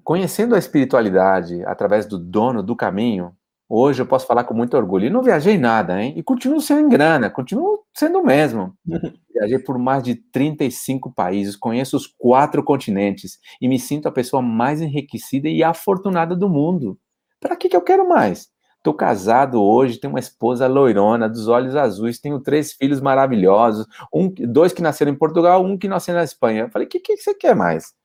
Conhecendo 0.08 0.56
a 0.56 0.58
espiritualidade 0.58 1.66
através 1.66 2.06
do 2.06 2.18
dono 2.18 2.64
do 2.64 2.78
caminho, 2.78 3.34
hoje 3.68 4.02
eu 4.02 4.06
posso 4.06 4.26
falar 4.26 4.46
com 4.46 4.54
muito 4.54 4.78
orgulho. 4.78 5.06
E 5.06 5.10
não 5.10 5.22
viajei 5.22 5.58
nada, 5.58 6.02
hein? 6.02 6.14
E 6.16 6.24
continuo 6.24 6.62
sendo 6.62 6.88
grana, 6.88 7.30
continuo 7.30 7.84
sendo 7.94 8.20
o 8.20 8.26
mesmo. 8.26 8.74
Viajei 9.36 9.60
por 9.60 9.78
mais 9.78 10.02
de 10.02 10.16
35 10.16 11.14
países, 11.14 11.58
conheço 11.58 11.98
os 11.98 12.08
quatro 12.08 12.64
continentes 12.64 13.38
e 13.62 13.68
me 13.68 13.78
sinto 13.78 14.08
a 14.08 14.12
pessoa 14.12 14.42
mais 14.42 14.80
enriquecida 14.80 15.50
e 15.50 15.62
afortunada 15.62 16.38
do 16.38 16.48
mundo. 16.48 16.98
Para 17.42 17.58
que, 17.58 17.68
que 17.68 17.76
eu 17.76 17.82
quero 17.82 18.08
mais? 18.08 18.48
Estou 18.78 18.94
casado 18.94 19.62
hoje, 19.62 20.00
tenho 20.00 20.14
uma 20.14 20.22
esposa 20.22 20.68
loirona, 20.68 21.28
dos 21.28 21.50
olhos 21.50 21.76
azuis, 21.76 22.18
tenho 22.18 22.40
três 22.40 22.72
filhos 22.72 23.02
maravilhosos, 23.02 23.86
um, 24.14 24.34
dois 24.34 24.72
que 24.72 24.82
nasceram 24.82 25.12
em 25.12 25.18
Portugal, 25.18 25.66
um 25.66 25.78
que 25.78 25.90
nasceu 25.90 26.16
na 26.16 26.24
Espanha. 26.24 26.62
Eu 26.62 26.70
falei, 26.70 26.88
o 26.88 26.90
que, 26.90 27.02
que 27.02 27.18
você 27.18 27.34
quer 27.34 27.54
mais? 27.54 27.97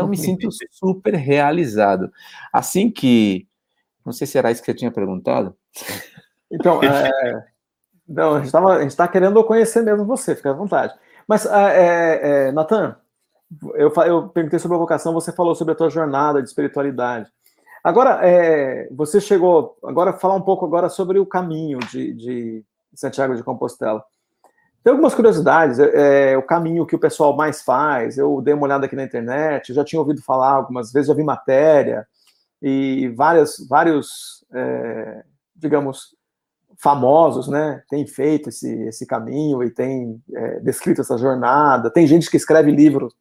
Então, 0.00 0.08
me 0.08 0.16
sinto 0.16 0.48
super 0.70 1.14
realizado. 1.14 2.10
Assim 2.52 2.90
que. 2.90 3.46
Não 4.04 4.12
sei 4.12 4.26
se 4.26 4.38
era 4.38 4.50
isso 4.50 4.62
que 4.62 4.70
você 4.70 4.76
tinha 4.76 4.90
perguntado. 4.90 5.54
Então, 6.50 6.80
é, 6.84 7.46
não, 8.08 8.34
a 8.34 8.80
gente 8.80 8.90
está 8.90 9.06
querendo 9.06 9.42
conhecer 9.44 9.82
mesmo 9.82 10.04
você, 10.04 10.34
fica 10.34 10.50
à 10.50 10.54
vontade. 10.54 10.94
Mas, 11.28 11.46
é, 11.46 11.50
é, 11.50 12.48
é, 12.48 12.52
Natan, 12.52 12.96
eu, 13.74 13.92
eu 14.04 14.28
perguntei 14.28 14.58
sobre 14.58 14.76
a 14.76 14.80
vocação, 14.80 15.12
você 15.12 15.32
falou 15.32 15.54
sobre 15.54 15.72
a 15.72 15.76
tua 15.76 15.90
jornada 15.90 16.42
de 16.42 16.48
espiritualidade. 16.48 17.30
Agora, 17.84 18.20
é, 18.22 18.88
você 18.90 19.20
chegou, 19.20 19.78
agora 19.84 20.12
falar 20.12 20.34
um 20.34 20.42
pouco 20.42 20.66
agora 20.66 20.88
sobre 20.88 21.18
o 21.18 21.26
caminho 21.26 21.78
de, 21.78 22.12
de 22.14 22.64
Santiago 22.94 23.34
de 23.34 23.42
Compostela. 23.42 24.04
Tem 24.82 24.90
algumas 24.90 25.14
curiosidades, 25.14 25.78
é, 25.78 26.32
é, 26.32 26.38
o 26.38 26.42
caminho 26.42 26.86
que 26.86 26.96
o 26.96 26.98
pessoal 26.98 27.36
mais 27.36 27.62
faz, 27.62 28.16
eu 28.16 28.40
dei 28.40 28.54
uma 28.54 28.64
olhada 28.64 28.86
aqui 28.86 28.96
na 28.96 29.04
internet, 29.04 29.74
já 29.74 29.84
tinha 29.84 30.00
ouvido 30.00 30.22
falar 30.22 30.52
algumas 30.52 30.90
vezes, 30.90 31.08
já 31.08 31.14
vi 31.14 31.22
matéria, 31.22 32.06
e 32.62 33.08
várias, 33.14 33.56
vários, 33.68 34.44
é, 34.52 35.22
digamos, 35.54 36.16
famosos, 36.78 37.46
né, 37.46 37.82
têm 37.90 38.06
feito 38.06 38.48
esse, 38.48 38.70
esse 38.84 39.06
caminho 39.06 39.62
e 39.62 39.70
têm 39.70 40.18
é, 40.34 40.60
descrito 40.60 41.02
essa 41.02 41.18
jornada, 41.18 41.90
tem 41.90 42.06
gente 42.06 42.30
que 42.30 42.38
escreve 42.38 42.70
livros 42.70 43.14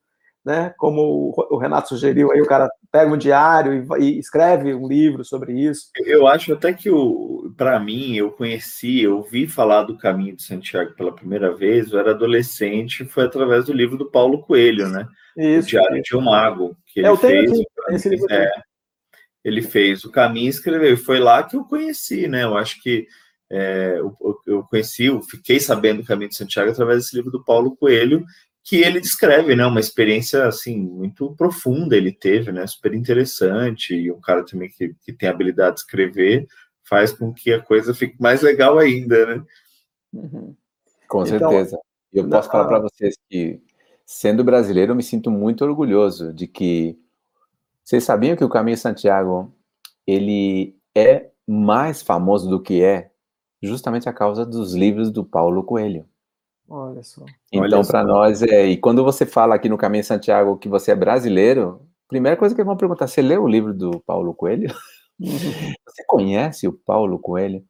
né? 0.45 0.73
Como 0.77 1.33
o 1.49 1.57
Renato 1.57 1.89
sugeriu, 1.89 2.31
aí 2.31 2.41
o 2.41 2.47
cara 2.47 2.69
pega 2.91 3.11
um 3.11 3.17
diário 3.17 3.85
e, 3.97 4.03
e 4.03 4.19
escreve 4.19 4.73
um 4.73 4.87
livro 4.87 5.23
sobre 5.23 5.53
isso. 5.53 5.89
Eu 6.05 6.27
acho 6.27 6.53
até 6.53 6.73
que 6.73 6.89
o, 6.89 7.53
para 7.57 7.79
mim, 7.79 8.15
eu 8.15 8.31
conheci, 8.31 9.01
eu 9.01 9.17
ouvi 9.17 9.47
falar 9.47 9.83
do 9.83 9.97
Caminho 9.97 10.35
de 10.35 10.43
Santiago 10.43 10.95
pela 10.95 11.13
primeira 11.13 11.55
vez, 11.55 11.91
eu 11.91 11.99
era 11.99 12.11
adolescente, 12.11 13.05
foi 13.05 13.25
através 13.25 13.65
do 13.65 13.73
livro 13.73 13.97
do 13.97 14.09
Paulo 14.09 14.41
Coelho, 14.41 14.87
né? 14.87 15.07
Isso. 15.37 15.67
O 15.67 15.69
Diário 15.69 16.01
de 16.01 16.15
um 16.15 16.21
Mago, 16.21 16.75
que 16.87 17.01
é, 17.01 17.07
ele 17.07 17.17
fez. 17.17 17.51
Aqui, 17.51 17.65
esse 17.91 18.09
livro 18.09 18.27
é, 18.31 18.49
ele 19.43 19.61
fez 19.61 20.03
o 20.03 20.11
caminho 20.11 20.47
e 20.47 20.49
escreveu. 20.49 20.97
Foi 20.97 21.19
lá 21.19 21.43
que 21.43 21.55
eu 21.55 21.63
conheci, 21.63 22.27
né? 22.27 22.43
Eu 22.43 22.57
acho 22.57 22.81
que 22.81 23.07
é, 23.51 23.95
eu, 23.97 24.15
eu, 24.45 24.63
conheci, 24.63 25.05
eu 25.05 25.21
fiquei 25.23 25.59
sabendo 25.59 26.01
o 26.01 26.05
Caminho 26.05 26.29
de 26.29 26.35
Santiago 26.35 26.69
através 26.69 26.99
desse 26.99 27.15
livro 27.15 27.31
do 27.31 27.43
Paulo 27.43 27.75
Coelho, 27.75 28.23
que 28.69 28.83
ele 28.83 28.99
descreve, 28.99 29.55
né, 29.55 29.65
uma 29.65 29.79
experiência 29.79 30.45
assim 30.45 30.77
muito 30.77 31.35
profunda 31.35 31.97
ele 31.97 32.11
teve, 32.11 32.51
né, 32.51 32.67
super 32.67 32.93
interessante 32.93 33.95
e 33.95 34.11
um 34.11 34.21
cara 34.21 34.45
também 34.45 34.69
que, 34.69 34.93
que 35.01 35.11
tem 35.11 35.27
habilidade 35.27 35.77
de 35.77 35.81
escrever 35.81 36.47
faz 36.83 37.11
com 37.11 37.33
que 37.33 37.51
a 37.51 37.59
coisa 37.59 37.95
fique 37.95 38.15
mais 38.21 38.43
legal 38.43 38.77
ainda, 38.77 39.25
né? 39.25 39.43
Uhum. 40.13 40.55
Com 41.07 41.25
então, 41.25 41.49
certeza. 41.49 41.79
Eu 42.13 42.29
posso 42.29 42.51
falar 42.51 42.67
para 42.67 42.79
vocês 42.79 43.15
que 43.27 43.59
sendo 44.05 44.43
brasileiro 44.43 44.91
eu 44.91 44.95
me 44.95 45.01
sinto 45.01 45.31
muito 45.31 45.65
orgulhoso 45.65 46.31
de 46.31 46.45
que 46.45 46.95
vocês 47.83 48.03
sabiam 48.03 48.35
que 48.35 48.43
o 48.43 48.49
Caminho 48.49 48.77
Santiago 48.77 49.51
ele 50.05 50.75
é 50.95 51.31
mais 51.47 52.03
famoso 52.03 52.47
do 52.47 52.61
que 52.61 52.83
é 52.83 53.09
justamente 53.63 54.07
a 54.07 54.13
causa 54.13 54.45
dos 54.45 54.75
livros 54.75 55.11
do 55.11 55.25
Paulo 55.25 55.63
Coelho. 55.63 56.07
Olha 56.69 57.01
só. 57.01 57.25
Então, 57.51 57.83
para 57.83 58.03
nós, 58.03 58.43
é. 58.43 58.67
E 58.67 58.77
quando 58.77 59.03
você 59.03 59.25
fala 59.25 59.55
aqui 59.55 59.67
no 59.67 59.77
Caminho 59.77 60.03
Santiago 60.03 60.57
que 60.57 60.69
você 60.69 60.91
é 60.91 60.95
brasileiro, 60.95 61.81
primeira 62.07 62.37
coisa 62.37 62.53
que 62.53 62.63
vão 62.63 62.77
perguntar: 62.77 63.07
você 63.07 63.21
leu 63.21 63.43
o 63.43 63.47
livro 63.47 63.73
do 63.73 63.99
Paulo 64.05 64.33
Coelho? 64.33 64.73
Uhum. 65.19 65.29
Você 65.85 66.03
conhece 66.07 66.65
o 66.65 66.71
Paulo 66.71 67.19
Coelho? 67.19 67.61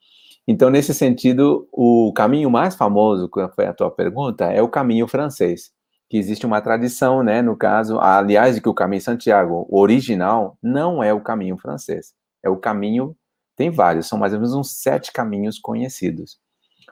Então, 0.47 0.69
nesse 0.69 0.93
sentido, 0.93 1.67
o 1.71 2.11
caminho 2.13 2.49
mais 2.49 2.75
famoso, 2.75 3.29
que 3.29 3.47
foi 3.55 3.65
a 3.65 3.73
tua 3.73 3.89
pergunta, 3.89 4.45
é 4.45 4.61
o 4.61 4.69
caminho 4.69 5.07
francês. 5.07 5.71
Que 6.09 6.17
existe 6.17 6.45
uma 6.45 6.61
tradição, 6.61 7.23
né? 7.23 7.41
No 7.41 7.55
caso, 7.55 7.99
aliás, 7.99 8.55
de 8.55 8.61
que 8.61 8.69
o 8.69 8.73
caminho 8.73 9.01
Santiago 9.01 9.67
original 9.69 10.57
não 10.61 11.03
é 11.03 11.13
o 11.13 11.21
caminho 11.21 11.57
francês. 11.57 12.13
É 12.43 12.49
o 12.49 12.57
caminho, 12.57 13.15
tem 13.55 13.69
vários, 13.69 14.07
são 14.07 14.17
mais 14.17 14.33
ou 14.33 14.39
menos 14.39 14.55
uns 14.55 14.79
sete 14.79 15.11
caminhos 15.11 15.59
conhecidos. 15.59 16.39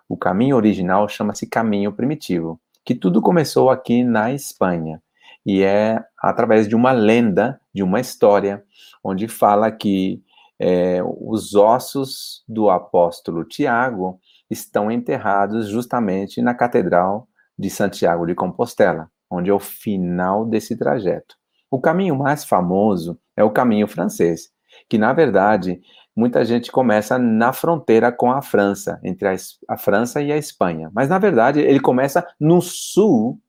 O 0.08 0.18
caminho 0.18 0.56
original 0.56 1.08
chama-se 1.08 1.48
caminho 1.48 1.92
primitivo, 1.94 2.60
que 2.86 2.96
tudo 2.96 3.22
começou 3.22 3.70
aqui 3.70 4.04
na 4.04 4.32
Espanha 4.32 5.02
e 5.48 5.64
é 5.64 6.04
através 6.22 6.68
de 6.68 6.76
uma 6.76 6.92
lenda, 6.92 7.60
de 7.74 7.82
uma 7.82 8.02
história, 8.02 8.62
onde 9.02 9.30
fala 9.30 9.72
que 9.72 10.22
é, 10.60 11.00
os 11.04 11.56
ossos 11.56 12.44
do 12.46 12.70
apóstolo 12.70 13.46
Tiago 13.46 14.20
estão 14.50 14.92
enterrados 14.92 15.70
justamente 15.70 16.42
na 16.42 16.54
Catedral 16.54 17.30
de 17.58 17.70
Santiago 17.70 18.26
de 18.26 18.36
Compostela, 18.36 19.10
onde 19.32 19.50
é 19.50 19.54
o 19.54 19.60
final 19.60 20.46
desse 20.46 20.78
trajeto. 20.78 21.36
O 21.72 21.80
caminho 21.80 22.18
mais 22.18 22.44
famoso 22.44 23.18
é 23.36 23.44
o 23.44 23.52
caminho 23.52 23.88
francês, 23.88 24.50
que 24.90 24.98
na 24.98 25.14
verdade 25.14 25.80
muita 26.18 26.44
gente 26.44 26.72
começa 26.72 27.20
na 27.20 27.54
fronteira 27.54 28.12
com 28.12 28.32
a 28.32 28.42
França, 28.42 29.00
entre 29.04 29.28
a, 29.28 29.36
a, 29.70 29.78
França 29.78 30.20
e 30.20 30.32
a 30.32 30.38
Espanha. 30.38 30.90
Mas, 30.92 31.08
na 31.08 31.20
verdade, 31.20 31.60
ele 31.60 31.80
começa 31.80 32.28
no 32.40 32.60
sul, 32.60 33.40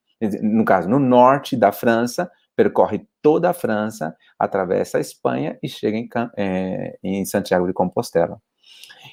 no 0.42 0.66
caso, 0.66 0.86
no 0.86 0.98
norte 0.98 1.56
da 1.56 1.72
França, 1.72 2.30
percorre 2.54 3.06
toda 3.22 3.48
a 3.48 3.54
França, 3.54 4.14
atravessa 4.38 4.98
a 4.98 5.00
Espanha 5.00 5.58
e 5.62 5.68
chega 5.68 5.96
em, 5.96 6.06
é, 6.36 6.98
em 7.02 7.24
Santiago 7.24 7.66
de 7.66 7.72
Compostela. 7.72 8.38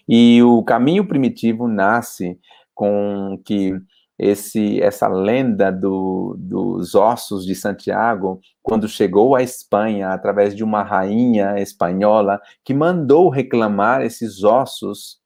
E 0.07 0.43
o 0.43 0.61
caminho 0.61 1.07
primitivo 1.07 1.65
nasce 1.65 2.37
com 2.73 3.39
que 3.45 3.73
esse, 4.17 4.81
essa 4.81 5.07
lenda 5.07 5.71
do, 5.71 6.35
dos 6.37 6.95
ossos 6.95 7.45
de 7.45 7.53
Santiago, 7.53 8.39
quando 8.63 8.87
chegou 8.87 9.35
à 9.35 9.43
Espanha, 9.43 10.09
através 10.09 10.55
de 10.55 10.63
uma 10.63 10.83
rainha 10.83 11.59
espanhola, 11.59 12.39
que 12.63 12.73
mandou 12.73 13.29
reclamar 13.29 14.01
esses 14.01 14.43
ossos 14.43 15.19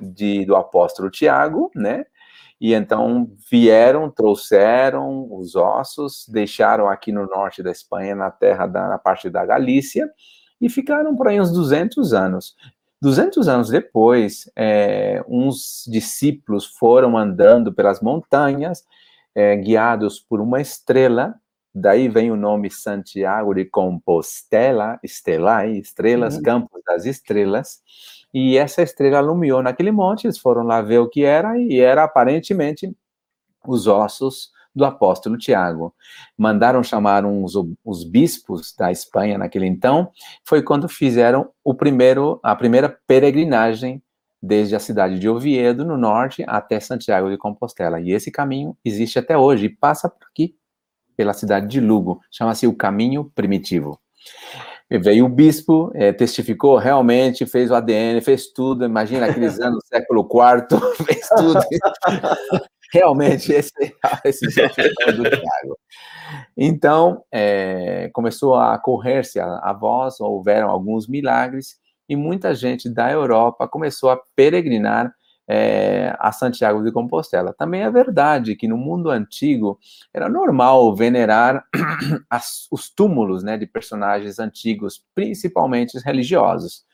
de, 0.00 0.44
do 0.44 0.56
apóstolo 0.56 1.10
Tiago, 1.10 1.70
né? 1.74 2.04
E 2.60 2.74
então 2.74 3.28
vieram, 3.50 4.08
trouxeram 4.08 5.26
os 5.32 5.56
ossos, 5.56 6.24
deixaram 6.28 6.88
aqui 6.88 7.10
no 7.10 7.26
norte 7.26 7.62
da 7.62 7.72
Espanha, 7.72 8.14
na 8.14 8.30
terra 8.30 8.66
da 8.66 8.88
na 8.88 8.98
parte 8.98 9.28
da 9.28 9.44
Galícia, 9.44 10.08
e 10.60 10.68
ficaram 10.68 11.16
por 11.16 11.26
aí 11.26 11.40
uns 11.40 11.52
200 11.52 12.12
anos. 12.12 12.54
200 13.02 13.48
anos 13.48 13.68
depois, 13.68 14.48
é, 14.54 15.24
uns 15.26 15.82
discípulos 15.88 16.64
foram 16.64 17.18
andando 17.18 17.74
pelas 17.74 18.00
montanhas, 18.00 18.84
é, 19.34 19.56
guiados 19.56 20.20
por 20.20 20.40
uma 20.40 20.60
estrela, 20.60 21.34
daí 21.74 22.08
vem 22.08 22.30
o 22.30 22.36
nome 22.36 22.70
Santiago 22.70 23.54
de 23.54 23.64
Compostela, 23.64 25.00
Estelai, 25.02 25.72
estrelas, 25.72 26.36
uhum. 26.36 26.42
campos 26.42 26.80
das 26.86 27.04
estrelas, 27.04 27.82
e 28.32 28.56
essa 28.56 28.82
estrela 28.82 29.18
iluminou 29.18 29.64
naquele 29.64 29.90
monte, 29.90 30.28
eles 30.28 30.38
foram 30.38 30.62
lá 30.62 30.80
ver 30.80 30.98
o 30.98 31.08
que 31.08 31.24
era, 31.24 31.58
e 31.58 31.80
era 31.80 32.04
aparentemente 32.04 32.96
os 33.66 33.88
ossos 33.88 34.52
do 34.74 34.84
apóstolo 34.84 35.36
Tiago. 35.36 35.94
Mandaram 36.36 36.82
chamar 36.82 37.24
uns 37.24 37.54
os 37.84 38.04
bispos 38.04 38.74
da 38.76 38.90
Espanha 38.90 39.38
naquele 39.38 39.66
então, 39.66 40.10
foi 40.44 40.62
quando 40.62 40.88
fizeram 40.88 41.50
o 41.64 41.74
primeiro 41.74 42.40
a 42.42 42.54
primeira 42.56 42.88
peregrinagem 43.06 44.02
desde 44.42 44.74
a 44.74 44.80
cidade 44.80 45.18
de 45.20 45.28
Oviedo, 45.28 45.84
no 45.84 45.96
norte, 45.96 46.44
até 46.48 46.80
Santiago 46.80 47.30
de 47.30 47.38
Compostela. 47.38 48.00
E 48.00 48.10
esse 48.10 48.30
caminho 48.30 48.76
existe 48.84 49.18
até 49.18 49.38
hoje 49.38 49.66
e 49.66 49.68
passa 49.68 50.08
por 50.08 50.26
aqui. 50.26 50.56
pela 51.16 51.34
cidade 51.34 51.68
de 51.68 51.78
Lugo, 51.78 52.20
chama-se 52.30 52.66
o 52.66 52.74
Caminho 52.74 53.30
Primitivo. 53.34 54.00
E 54.90 54.98
veio 54.98 55.26
o 55.26 55.28
bispo, 55.28 55.90
é, 55.94 56.12
testificou 56.12 56.76
realmente, 56.76 57.46
fez 57.46 57.70
o 57.70 57.74
ADN, 57.74 58.20
fez 58.20 58.52
tudo. 58.52 58.84
Imagina 58.84 59.26
aqueles 59.26 59.58
anos, 59.60 59.84
século 59.86 60.28
IV, 60.28 60.80
fez 61.04 61.28
tudo. 61.28 61.60
realmente, 62.92 63.50
esse, 63.52 63.72
esse 64.24 64.46
do 64.46 65.22
Tiago. 65.22 65.78
Então, 66.56 67.24
é, 67.32 68.10
começou 68.12 68.54
a 68.54 68.78
correr-se 68.78 69.40
a, 69.40 69.46
a 69.58 69.72
voz, 69.72 70.20
houveram 70.20 70.68
alguns 70.68 71.08
milagres, 71.08 71.80
e 72.08 72.14
muita 72.14 72.54
gente 72.54 72.90
da 72.90 73.10
Europa 73.10 73.66
começou 73.66 74.10
a 74.10 74.20
peregrinar 74.36 75.14
é, 75.48 76.14
a 76.18 76.30
Santiago 76.30 76.82
de 76.82 76.92
Compostela. 76.92 77.54
Também 77.54 77.82
é 77.82 77.90
verdade 77.90 78.54
que 78.54 78.68
no 78.68 78.76
mundo 78.76 79.10
antigo 79.10 79.78
era 80.12 80.28
normal 80.28 80.94
venerar 80.94 81.64
as, 82.30 82.68
os 82.70 82.90
túmulos 82.90 83.42
né, 83.42 83.56
de 83.56 83.66
personagens 83.66 84.38
antigos, 84.38 85.04
principalmente 85.14 85.98
religiosos. 85.98 86.84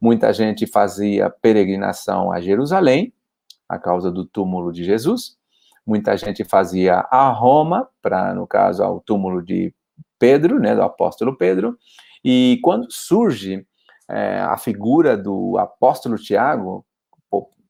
Muita 0.00 0.32
gente 0.32 0.66
fazia 0.66 1.30
peregrinação 1.30 2.30
a 2.30 2.40
Jerusalém, 2.40 3.12
a 3.68 3.78
causa 3.78 4.10
do 4.10 4.24
túmulo 4.24 4.72
de 4.72 4.84
Jesus. 4.84 5.36
Muita 5.86 6.16
gente 6.16 6.44
fazia 6.44 7.06
a 7.10 7.28
Roma, 7.30 7.88
para, 8.02 8.34
no 8.34 8.46
caso, 8.46 8.82
ao 8.82 9.00
túmulo 9.00 9.42
de 9.42 9.72
Pedro, 10.18 10.58
né, 10.58 10.74
do 10.74 10.82
apóstolo 10.82 11.36
Pedro. 11.36 11.78
E 12.24 12.58
quando 12.62 12.90
surge 12.90 13.64
é, 14.10 14.40
a 14.40 14.56
figura 14.56 15.16
do 15.16 15.56
apóstolo 15.58 16.16
Tiago, 16.16 16.84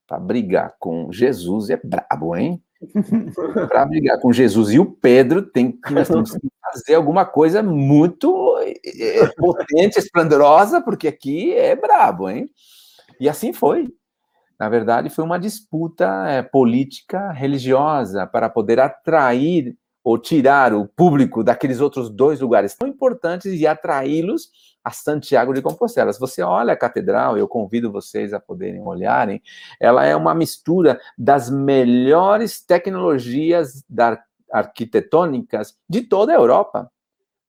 para 0.06 0.18
brigar 0.20 0.74
com 0.78 1.10
Jesus 1.12 1.68
é 1.68 1.80
brabo, 1.82 2.36
hein? 2.36 2.62
para 3.68 3.84
brigar 3.86 4.20
com 4.20 4.32
Jesus 4.32 4.70
e 4.70 4.78
o 4.78 4.86
Pedro, 4.86 5.42
tem 5.42 5.72
que, 5.72 5.92
nós 5.92 6.08
temos 6.08 6.32
que 6.32 6.48
fazer 6.62 6.94
alguma 6.94 7.24
coisa 7.24 7.62
muito 7.62 8.56
é, 8.58 9.26
potente, 9.36 9.98
esplendorosa, 9.98 10.80
porque 10.80 11.08
aqui 11.08 11.52
é 11.52 11.74
brabo, 11.74 12.30
hein? 12.30 12.48
E 13.18 13.28
assim 13.28 13.52
foi. 13.52 13.88
Na 14.58 14.68
verdade, 14.68 15.10
foi 15.10 15.24
uma 15.24 15.38
disputa 15.38 16.06
é, 16.28 16.42
política 16.42 17.30
religiosa 17.30 18.26
para 18.26 18.48
poder 18.48 18.80
atrair 18.80 19.76
ou 20.02 20.16
tirar 20.16 20.72
o 20.72 20.86
público 20.86 21.42
daqueles 21.42 21.80
outros 21.80 22.08
dois 22.08 22.40
lugares 22.40 22.74
tão 22.74 22.88
importantes 22.88 23.52
e 23.60 23.66
atraí-los 23.66 24.50
a 24.82 24.92
Santiago 24.92 25.52
de 25.52 25.60
Compostela. 25.60 26.12
Se 26.12 26.20
você 26.20 26.42
olha 26.42 26.72
a 26.72 26.76
catedral, 26.76 27.36
eu 27.36 27.48
convido 27.48 27.90
vocês 27.90 28.32
a 28.32 28.38
poderem 28.38 28.80
olharem, 28.80 29.42
ela 29.80 30.04
é 30.06 30.14
uma 30.14 30.32
mistura 30.32 31.00
das 31.18 31.50
melhores 31.50 32.64
tecnologias 32.64 33.84
da 33.88 34.22
arquitetônicas 34.52 35.76
de 35.88 36.02
toda 36.02 36.32
a 36.32 36.36
Europa. 36.36 36.88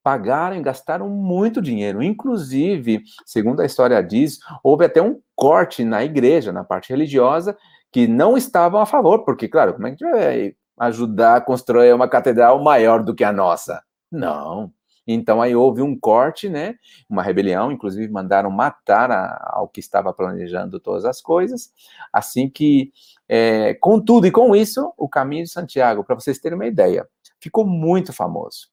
Pagaram 0.07 0.55
e 0.55 0.61
gastaram 0.61 1.09
muito 1.09 1.61
dinheiro. 1.61 2.01
Inclusive, 2.01 3.03
segundo 3.25 3.59
a 3.59 3.65
história 3.65 4.01
diz, 4.01 4.39
houve 4.63 4.85
até 4.85 5.01
um 5.01 5.19
corte 5.35 5.83
na 5.83 6.01
igreja, 6.01 6.53
na 6.53 6.63
parte 6.63 6.91
religiosa, 6.91 7.57
que 7.91 8.07
não 8.07 8.37
estavam 8.37 8.79
a 8.79 8.85
favor, 8.85 9.25
porque, 9.25 9.49
claro, 9.49 9.73
como 9.73 9.85
é 9.85 9.91
que 9.93 10.09
vai 10.09 10.55
ajudar 10.79 11.35
a 11.35 11.41
construir 11.41 11.93
uma 11.93 12.07
catedral 12.07 12.63
maior 12.63 13.03
do 13.03 13.13
que 13.13 13.25
a 13.25 13.33
nossa? 13.33 13.83
Não. 14.09 14.71
Então 15.05 15.41
aí 15.41 15.53
houve 15.53 15.81
um 15.81 15.99
corte, 15.99 16.47
né? 16.47 16.75
Uma 17.09 17.21
rebelião, 17.21 17.69
inclusive 17.69 18.09
mandaram 18.09 18.49
matar 18.49 19.11
a, 19.11 19.55
ao 19.55 19.67
que 19.67 19.81
estava 19.81 20.13
planejando 20.13 20.79
todas 20.79 21.03
as 21.03 21.19
coisas. 21.19 21.73
Assim 22.13 22.49
que, 22.49 22.93
é, 23.27 23.73
com 23.73 23.99
tudo 23.99 24.25
e 24.25 24.31
com 24.31 24.55
isso, 24.55 24.93
o 24.97 25.09
Caminho 25.09 25.43
de 25.43 25.49
Santiago, 25.49 26.01
para 26.01 26.15
vocês 26.15 26.39
terem 26.39 26.57
uma 26.57 26.65
ideia, 26.65 27.05
ficou 27.41 27.67
muito 27.67 28.13
famoso. 28.13 28.69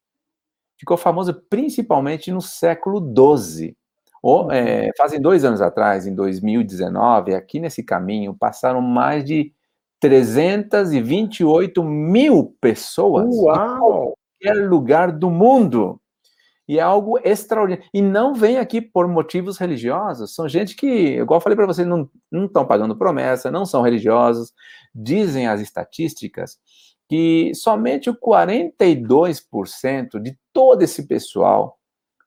Ficou 0.84 0.98
famoso 0.98 1.32
principalmente 1.48 2.30
no 2.30 2.42
século 2.42 3.00
XII. 3.00 3.74
Ou, 4.22 4.52
é, 4.52 4.90
fazem 4.98 5.18
dois 5.18 5.46
anos 5.46 5.62
atrás, 5.62 6.06
em 6.06 6.14
2019, 6.14 7.34
aqui 7.34 7.58
nesse 7.58 7.82
caminho 7.82 8.36
passaram 8.38 8.82
mais 8.82 9.24
de 9.24 9.50
328 9.98 11.82
mil 11.82 12.54
pessoas 12.60 13.34
Uau! 13.34 14.14
em 14.42 14.44
qualquer 14.44 14.68
lugar 14.68 15.10
do 15.10 15.30
mundo. 15.30 15.98
E 16.68 16.78
é 16.78 16.82
algo 16.82 17.18
extraordinário. 17.24 17.88
E 17.94 18.02
não 18.02 18.34
vem 18.34 18.58
aqui 18.58 18.82
por 18.82 19.08
motivos 19.08 19.56
religiosos. 19.56 20.34
São 20.34 20.46
gente 20.46 20.76
que, 20.76 21.16
igual 21.16 21.38
eu 21.38 21.42
falei 21.42 21.56
para 21.56 21.66
vocês, 21.66 21.88
não 21.88 22.10
estão 22.44 22.66
pagando 22.66 22.96
promessa, 22.96 23.50
não 23.50 23.64
são 23.64 23.80
religiosos. 23.80 24.52
Dizem 24.94 25.46
as 25.46 25.62
estatísticas 25.62 26.58
que 27.08 27.52
somente 27.54 28.08
o 28.08 28.18
42% 28.18 30.20
de 30.20 30.36
todo 30.52 30.82
esse 30.82 31.06
pessoal 31.06 31.78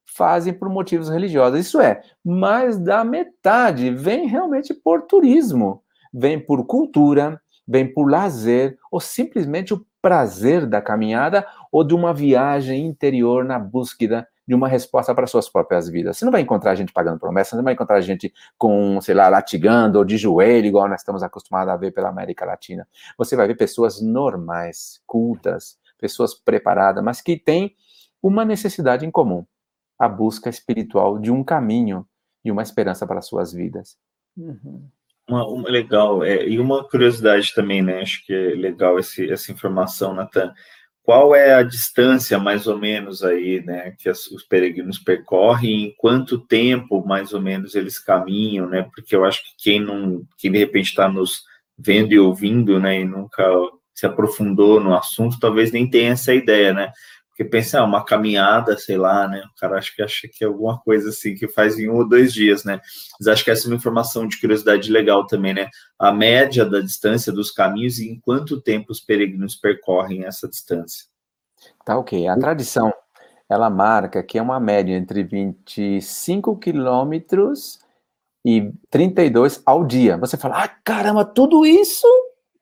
fazem 0.06 0.54
por 0.54 0.70
motivos 0.70 1.10
religiosos. 1.10 1.60
Isso 1.60 1.80
é, 1.80 2.02
mais 2.24 2.78
da 2.78 3.04
metade 3.04 3.92
vem 3.92 4.28
realmente 4.28 4.74
por 4.74 5.04
turismo, 5.04 5.84
vem 6.14 6.40
por 6.40 6.66
cultura, 6.66 7.42
vem 7.68 7.92
por 7.92 8.10
lazer 8.10 8.78
ou 8.92 9.00
simplesmente 9.00 9.74
o 9.74 9.86
prazer 10.02 10.66
da 10.66 10.82
caminhada 10.82 11.46
ou 11.72 11.84
de 11.84 11.94
uma 11.94 12.14
viagem 12.14 12.86
interior 12.86 13.44
na 13.44 13.60
búsqueda 13.60 14.28
de 14.48 14.56
uma 14.56 14.68
resposta 14.68 15.14
para 15.14 15.28
suas 15.28 15.50
próprias 15.50 15.90
vidas. 15.90 16.18
Você 16.18 16.24
não 16.24 16.32
vai 16.32 16.42
encontrar 16.42 16.74
gente 16.76 16.94
pagando 16.94 17.20
promessas, 17.20 17.50
você 17.50 17.56
não 17.58 17.64
vai 17.64 17.74
encontrar 17.74 18.00
gente 18.00 18.34
com, 18.58 19.00
sei 19.02 19.14
lá, 19.14 19.28
latigando 19.28 20.00
ou 20.00 20.06
de 20.06 20.18
joelho, 20.18 20.68
igual 20.68 20.88
nós 20.88 21.02
estamos 21.02 21.22
acostumados 21.22 21.74
a 21.74 21.76
ver 21.76 21.92
pela 21.92 22.10
América 22.10 22.46
Latina. 22.46 22.88
Você 23.18 23.36
vai 23.36 23.48
ver 23.48 23.56
pessoas 23.56 24.02
normais, 24.02 25.02
cultas, 25.06 25.78
pessoas 26.00 26.34
preparadas, 26.34 27.04
mas 27.04 27.20
que 27.20 27.38
têm 27.38 27.76
uma 28.24 28.46
necessidade 28.46 29.06
em 29.06 29.12
comum: 29.12 29.46
a 30.00 30.08
busca 30.08 30.50
espiritual 30.50 31.20
de 31.20 31.30
um 31.30 31.44
caminho 31.44 32.08
e 32.46 32.52
uma 32.52 32.64
esperança 32.64 33.06
para 33.06 33.22
suas 33.22 33.52
vidas. 33.52 33.98
Uhum. 34.38 34.88
Uma, 35.28 35.46
uma, 35.46 35.70
legal, 35.70 36.24
é, 36.24 36.48
e 36.48 36.58
uma 36.58 36.88
curiosidade 36.88 37.54
também, 37.54 37.82
né? 37.82 38.02
Acho 38.02 38.26
que 38.26 38.34
é 38.34 38.56
legal 38.56 38.98
esse, 38.98 39.30
essa 39.30 39.52
informação, 39.52 40.14
Natan. 40.14 40.54
Qual 41.08 41.34
é 41.34 41.54
a 41.54 41.64
distância, 41.64 42.38
mais 42.38 42.68
ou 42.68 42.78
menos, 42.78 43.24
aí, 43.24 43.64
né, 43.64 43.96
que 43.98 44.10
as, 44.10 44.28
os 44.28 44.44
peregrinos 44.44 45.00
percorrem, 45.00 45.86
em 45.86 45.96
quanto 45.96 46.38
tempo, 46.38 47.02
mais 47.08 47.32
ou 47.32 47.42
menos, 47.42 47.76
eles 47.76 47.98
caminham, 47.98 48.68
né? 48.68 48.84
Porque 48.94 49.16
eu 49.16 49.24
acho 49.24 49.42
que 49.42 49.52
quem 49.58 49.80
não, 49.80 50.24
quem 50.38 50.52
de 50.52 50.58
repente 50.58 50.88
está 50.88 51.08
nos 51.08 51.44
vendo 51.78 52.12
e 52.12 52.20
ouvindo, 52.20 52.78
né, 52.78 53.00
e 53.00 53.06
nunca 53.06 53.42
se 53.96 54.06
aprofundou 54.06 54.82
no 54.82 54.94
assunto, 54.94 55.40
talvez 55.40 55.72
nem 55.72 55.90
tenha 55.90 56.12
essa 56.12 56.34
ideia, 56.34 56.74
né? 56.74 56.92
Porque 57.38 57.52
pensa, 57.52 57.80
ah, 57.80 57.84
uma 57.84 58.04
caminhada, 58.04 58.76
sei 58.80 58.98
lá, 58.98 59.28
né? 59.28 59.44
O 59.46 59.60
cara 59.60 59.78
acha 59.78 59.96
que 59.96 60.02
acha 60.02 60.28
que 60.28 60.44
é 60.44 60.48
alguma 60.48 60.80
coisa 60.80 61.10
assim 61.10 61.36
que 61.36 61.48
faz 61.48 61.78
em 61.78 61.88
um 61.88 61.98
ou 61.98 62.10
dois 62.10 62.34
dias, 62.34 62.64
né? 62.64 62.82
Mas 63.20 63.28
acho 63.28 63.44
que 63.44 63.52
essa 63.52 63.68
é 63.68 63.70
uma 63.70 63.76
informação 63.76 64.28
de 64.28 64.42
curiosidade 64.42 64.92
legal 64.92 65.28
também, 65.28 65.54
né? 65.54 65.70
A 66.00 66.12
média 66.12 66.66
da 66.66 66.82
distância 66.82 67.32
dos 67.32 67.52
caminhos 67.52 68.00
e 68.00 68.10
em 68.10 68.20
quanto 68.20 68.60
tempo 68.60 68.92
os 68.92 69.00
peregrinos 69.00 69.56
percorrem 69.56 70.26
essa 70.26 70.48
distância. 70.48 71.06
Tá 71.86 71.96
ok. 71.96 72.28
A 72.28 72.36
tradição, 72.40 72.92
ela 73.48 73.70
marca 73.70 74.24
que 74.24 74.40
é 74.40 74.42
uma 74.42 74.60
média 74.60 74.96
entre 74.96 75.22
25 75.22 76.58
quilômetros 76.58 77.80
e 78.44 78.74
32 78.90 79.62
ao 79.64 79.86
dia. 79.86 80.18
Você 80.18 80.38
fala, 80.38 80.64
ah, 80.64 80.68
caramba, 80.84 81.24
tudo 81.24 81.68
isso 81.68 82.08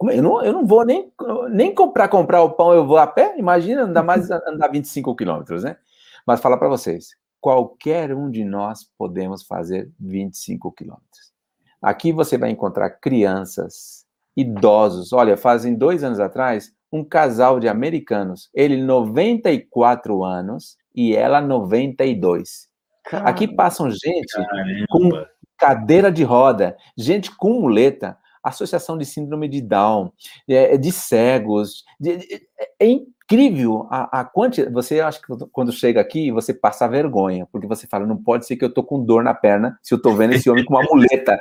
eu 0.01 0.23
não, 0.23 0.43
eu 0.43 0.53
não 0.53 0.65
vou 0.65 0.85
nem, 0.85 1.11
nem 1.49 1.73
comprar 1.73 2.07
comprar 2.07 2.41
o 2.41 2.51
pão, 2.51 2.73
eu 2.73 2.85
vou 2.85 2.97
a 2.97 3.07
pé. 3.07 3.35
Imagina, 3.37 3.85
ainda 3.85 4.03
mais 4.03 4.29
andar 4.31 4.69
25 4.69 5.15
quilômetros, 5.15 5.63
né? 5.63 5.77
Mas 6.25 6.41
falar 6.41 6.57
para 6.57 6.67
vocês, 6.67 7.09
qualquer 7.39 8.13
um 8.13 8.29
de 8.29 8.43
nós 8.43 8.83
podemos 8.97 9.43
fazer 9.43 9.91
25 9.99 10.71
quilômetros. 10.71 11.33
Aqui 11.81 12.11
você 12.11 12.37
vai 12.37 12.49
encontrar 12.49 12.89
crianças, 12.89 14.05
idosos. 14.35 15.13
Olha, 15.13 15.37
fazem 15.37 15.75
dois 15.75 16.03
anos 16.03 16.19
atrás, 16.19 16.73
um 16.91 17.03
casal 17.03 17.59
de 17.59 17.67
americanos, 17.67 18.49
ele 18.53 18.81
94 18.81 20.23
anos 20.23 20.77
e 20.95 21.15
ela 21.15 21.39
92. 21.41 22.67
Caramba. 23.03 23.29
Aqui 23.29 23.47
passam 23.47 23.91
gente 23.91 24.33
Caramba. 24.33 24.85
com 24.89 25.09
cadeira 25.57 26.11
de 26.11 26.23
roda, 26.23 26.75
gente 26.97 27.35
com 27.35 27.61
muleta, 27.61 28.17
associação 28.49 28.97
de 28.97 29.05
síndrome 29.05 29.47
de 29.47 29.61
Down, 29.61 30.11
é, 30.47 30.77
de 30.77 30.91
cegos. 30.91 31.83
De, 31.99 32.17
de, 32.17 32.47
é 32.79 32.87
incrível 32.87 33.87
a, 33.89 34.21
a 34.21 34.25
quantidade. 34.25 34.73
Você 34.73 34.99
acha 34.99 35.19
que 35.19 35.27
quando 35.51 35.71
chega 35.71 35.99
aqui, 35.99 36.31
você 36.31 36.53
passa 36.53 36.87
vergonha, 36.87 37.47
porque 37.51 37.67
você 37.67 37.87
fala, 37.87 38.05
não 38.05 38.17
pode 38.17 38.45
ser 38.45 38.55
que 38.55 38.63
eu 38.63 38.73
tô 38.73 38.83
com 38.83 39.03
dor 39.03 39.23
na 39.23 39.33
perna 39.33 39.77
se 39.81 39.93
eu 39.93 40.01
tô 40.01 40.13
vendo 40.13 40.33
esse 40.33 40.49
homem 40.49 40.63
com 40.63 40.75
uma 40.75 40.83
muleta. 40.83 41.37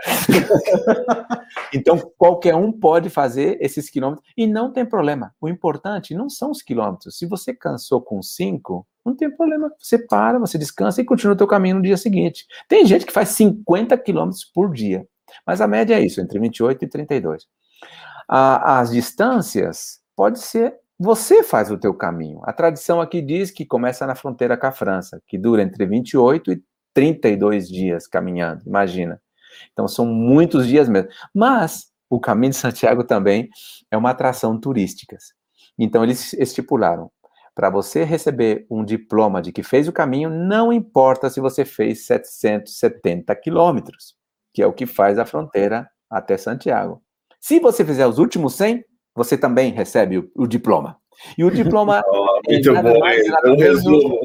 então, 1.73 1.99
qualquer 2.17 2.55
um 2.55 2.73
pode 2.73 3.11
fazer 3.11 3.59
esses 3.61 3.91
quilômetros 3.91 4.27
e 4.37 4.47
não 4.47 4.73
tem 4.73 4.87
problema. 4.87 5.35
O 5.41 5.49
importante 5.49 6.15
não 6.15 6.29
são 6.29 6.51
os 6.51 6.63
quilômetros. 6.63 7.19
Se 7.19 7.27
você 7.27 7.55
cansou 7.55 8.01
com 8.01 8.23
cinco, 8.23 8.87
não 9.05 9.15
tem 9.15 9.31
problema. 9.31 9.71
Você 9.79 9.99
para, 9.99 10.39
você 10.39 10.57
descansa 10.57 11.01
e 11.01 11.05
continua 11.05 11.35
o 11.35 11.37
teu 11.39 11.47
caminho 11.47 11.77
no 11.77 11.83
dia 11.83 11.97
seguinte. 11.97 12.47
Tem 12.69 12.87
gente 12.87 13.05
que 13.05 13.13
faz 13.13 13.31
50 13.31 13.97
quilômetros 13.99 14.45
por 14.45 14.73
dia. 14.73 15.07
Mas 15.47 15.61
a 15.61 15.67
média 15.67 15.95
é 15.99 16.05
isso, 16.05 16.21
entre 16.21 16.39
28 16.39 16.85
e 16.85 16.89
32. 16.89 17.47
as 18.29 18.91
distâncias 18.91 20.01
pode 20.17 20.39
ser 20.41 20.75
Você 20.99 21.43
faz 21.43 21.71
o 21.71 21.79
teu 21.79 21.93
caminho. 21.95 22.41
A 22.45 22.53
tradição 22.53 23.01
aqui 23.01 23.21
diz 23.21 23.51
que 23.51 23.67
começa 23.67 24.07
na 24.07 24.15
fronteira 24.15 24.57
com 24.57 24.67
a 24.67 24.73
França, 24.73 25.21
que 25.27 25.37
dura 25.37 25.63
entre 25.63 25.85
28 25.87 26.53
e 26.53 26.63
32 26.95 27.69
dias 27.69 28.07
caminhando, 28.07 28.63
imagina. 28.67 29.21
Então 29.73 29.89
são 29.89 30.07
muitos 30.07 30.67
dias 30.67 30.89
mesmo. 30.89 31.09
Mas 31.35 31.87
o 32.09 32.21
caminho 32.21 32.51
de 32.53 32.57
Santiago 32.59 33.05
também 33.05 33.49
é 33.91 33.97
uma 33.97 34.11
atração 34.11 34.59
turística. 34.59 35.17
Então 35.79 36.05
eles 36.05 36.33
estipularam 36.35 37.11
para 37.55 37.71
você 37.71 38.05
receber 38.05 38.67
um 38.71 38.85
diploma 38.85 39.41
de 39.43 39.53
que 39.53 39.63
fez 39.63 39.89
o 39.89 39.93
caminho, 39.93 40.29
não 40.31 40.73
importa 40.73 41.31
se 41.31 41.41
você 41.41 41.65
fez 41.65 42.07
770 42.07 43.35
quilômetros, 43.37 44.17
que 44.55 44.63
é 44.63 44.67
o 44.67 44.73
que 44.73 44.87
faz 44.87 45.19
a 45.19 45.27
fronteira 45.27 45.87
até 46.09 46.39
Santiago. 46.39 47.03
Se 47.41 47.59
você 47.59 47.85
fizer 47.85 48.07
os 48.07 48.19
últimos 48.19 48.55
100, 48.55 48.85
você 49.15 49.37
também 49.37 49.73
recebe 49.73 50.19
o, 50.19 50.31
o 50.37 50.47
diploma. 50.47 50.97
E 51.37 51.45
o 51.45 51.51
diploma. 51.51 52.03
oh, 52.09 52.41
muito 52.49 52.71
é 52.71 52.83
bom, 52.83 52.99
mais, 53.01 53.27
é 53.27 53.55
resumo. 53.57 54.21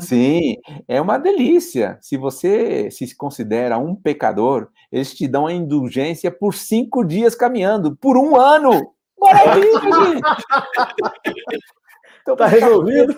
Sim, 0.00 0.56
é 0.88 0.98
uma 1.00 1.18
delícia. 1.18 1.98
Se 2.00 2.16
você 2.16 2.90
se 2.90 3.14
considera 3.14 3.76
um 3.76 3.94
pecador, 3.94 4.68
eles 4.90 5.14
te 5.14 5.28
dão 5.28 5.46
a 5.46 5.52
indulgência 5.52 6.30
por 6.30 6.54
cinco 6.54 7.04
dias 7.04 7.34
caminhando, 7.34 7.94
por 7.96 8.16
um 8.16 8.36
ano. 8.36 8.94
Maravilha, 9.18 9.80
gente! 9.80 10.22
Então, 12.24 12.36
tá 12.36 12.46
resolvido. 12.46 13.14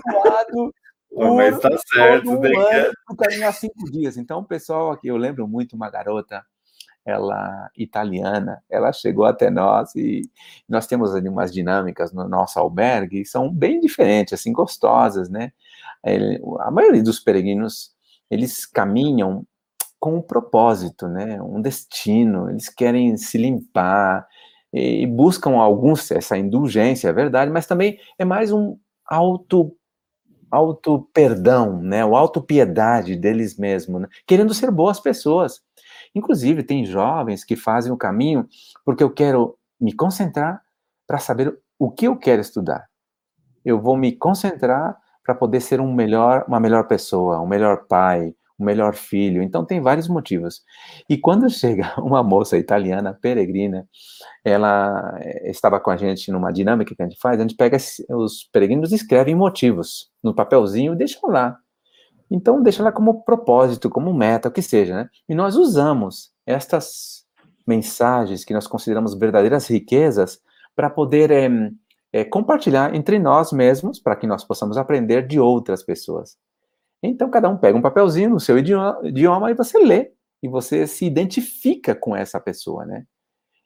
Mas 1.17 1.59
tá 1.59 1.71
certo. 1.93 2.31
Um 2.31 2.45
ano, 2.45 2.93
que... 3.09 3.17
caminhar 3.17 3.53
cinco 3.55 3.91
dias. 3.91 4.17
Então, 4.17 4.41
o 4.41 4.45
pessoal 4.45 4.91
aqui, 4.91 5.09
eu 5.09 5.17
lembro 5.17 5.49
muito 5.49 5.75
uma 5.75 5.91
garota 5.91 6.45
ela 7.07 7.71
italiana, 7.77 8.61
ela 8.69 8.93
chegou 8.93 9.25
até 9.25 9.49
nós 9.49 9.95
e 9.95 10.29
nós 10.69 10.89
temos 10.89 11.15
ali 11.15 11.29
umas 11.29 11.53
dinâmicas 11.53 12.13
no 12.13 12.29
nosso 12.29 12.59
albergue, 12.59 13.25
são 13.25 13.49
bem 13.49 13.79
diferentes, 13.79 14.33
assim, 14.35 14.53
gostosas, 14.53 15.31
né? 15.31 15.53
A 16.61 16.71
maioria 16.71 17.03
dos 17.03 17.21
peregrinos, 17.21 17.93
eles 18.29 18.67
caminham 18.67 19.47
com 20.01 20.17
um 20.17 20.23
propósito, 20.23 21.07
né? 21.07 21.41
Um 21.41 21.63
destino, 21.63 22.51
eles 22.51 22.69
querem 22.69 23.17
se 23.17 23.39
limpar 23.39 24.27
e 24.73 25.07
buscam 25.07 25.53
alguns 25.53 26.11
essa 26.11 26.37
indulgência, 26.37 27.09
é 27.09 27.13
verdade, 27.13 27.53
mas 27.53 27.67
também 27.67 27.99
é 28.19 28.25
mais 28.25 28.53
um 28.53 28.77
auto 29.07 29.77
auto 30.51 31.09
perdão, 31.13 31.81
né? 31.81 32.05
O 32.05 32.17
auto 32.17 32.41
piedade 32.43 33.17
deles 33.17 33.57
mesmos, 33.59 34.03
né? 34.03 34.09
querendo 34.27 34.55
ser 34.55 34.71
boas 34.71 35.01
pessoas. 35.01 35.61
Inclusive, 36.15 36.63
tem 36.63 36.85
jovens 36.85 37.45
que 37.45 37.57
fazem 37.57 37.93
o 37.93 37.97
caminho 37.97 38.49
porque 38.85 39.03
eu 39.03 39.11
quero 39.11 39.59
me 39.81 39.93
concentrar 39.93 40.63
para 41.07 41.19
saber 41.19 41.57
o 41.79 41.91
que 41.91 42.07
eu 42.07 42.17
quero 42.17 42.41
estudar. 42.41 42.87
Eu 43.65 43.81
vou 43.81 43.97
me 43.97 44.13
concentrar 44.13 44.97
para 45.23 45.35
poder 45.35 45.61
ser 45.61 45.81
um 45.81 45.93
melhor, 45.93 46.45
uma 46.47 46.61
melhor 46.61 46.87
pessoa, 46.87 47.41
um 47.41 47.47
melhor 47.47 47.87
pai, 47.87 48.35
um 48.59 48.65
melhor 48.65 48.95
filho. 48.95 49.43
Então 49.43 49.65
tem 49.65 49.81
vários 49.81 50.09
motivos. 50.09 50.63
E 51.09 51.17
quando 51.17 51.49
chega 51.51 51.95
uma 51.99 52.23
moça 52.23 52.57
italiana 52.57 53.17
peregrina, 53.21 53.87
ela 54.45 55.19
eh, 55.21 55.51
estava 55.51 55.81
com 55.81 55.91
a 55.91 55.97
gente 55.97 56.31
numa 56.31 56.53
dinâmica 56.53 56.95
que 56.95 57.03
a 57.03 57.07
gente 57.07 57.19
faz, 57.21 57.39
a 57.39 57.43
gente 57.43 57.57
pega 57.57 57.77
os 58.11 58.45
peregrinos 58.53 58.93
escreve 58.93 59.35
motivos 59.35 60.11
no 60.23 60.35
papelzinho 60.35 60.95
e 60.95 60.97
deixa 60.97 61.19
lá. 61.25 61.57
Então, 62.31 62.63
deixa 62.63 62.83
lá 62.83 62.91
como 62.91 63.23
propósito, 63.23 63.89
como 63.89 64.13
meta, 64.13 64.49
o 64.49 64.53
que 64.53 64.61
seja, 64.61 64.95
né? 64.97 65.09
E 65.29 65.35
nós 65.35 65.55
usamos 65.55 66.33
estas 66.45 67.25
mensagens 67.67 68.45
que 68.45 68.55
nós 68.55 68.67
consideramos 68.67 69.15
verdadeiras 69.15 69.69
riquezas 69.69 70.41
para 70.75 70.91
poder 70.91 71.31
é, 71.31 71.49
é, 72.13 72.25
compartilhar 72.25 72.95
entre 72.95 73.19
nós 73.19 73.53
mesmos, 73.53 74.01
para 74.01 74.17
que 74.17 74.27
nós 74.27 74.45
possamos 74.45 74.77
aprender 74.77 75.27
de 75.27 75.39
outras 75.39 75.83
pessoas. 75.83 76.37
Então, 77.03 77.31
cada 77.31 77.49
um 77.49 77.57
pega 77.57 77.77
um 77.77 77.83
papelzinho 77.83 78.31
no 78.31 78.41
seu 78.41 78.59
idioma, 78.59 79.51
e 79.51 79.55
você 79.55 79.79
lê, 79.79 80.13
e 80.43 80.49
você 80.49 80.87
se 80.87 81.05
identifica 81.05 81.95
com 81.95 82.17
essa 82.17 82.41
pessoa, 82.41 82.85
né? 82.85 83.07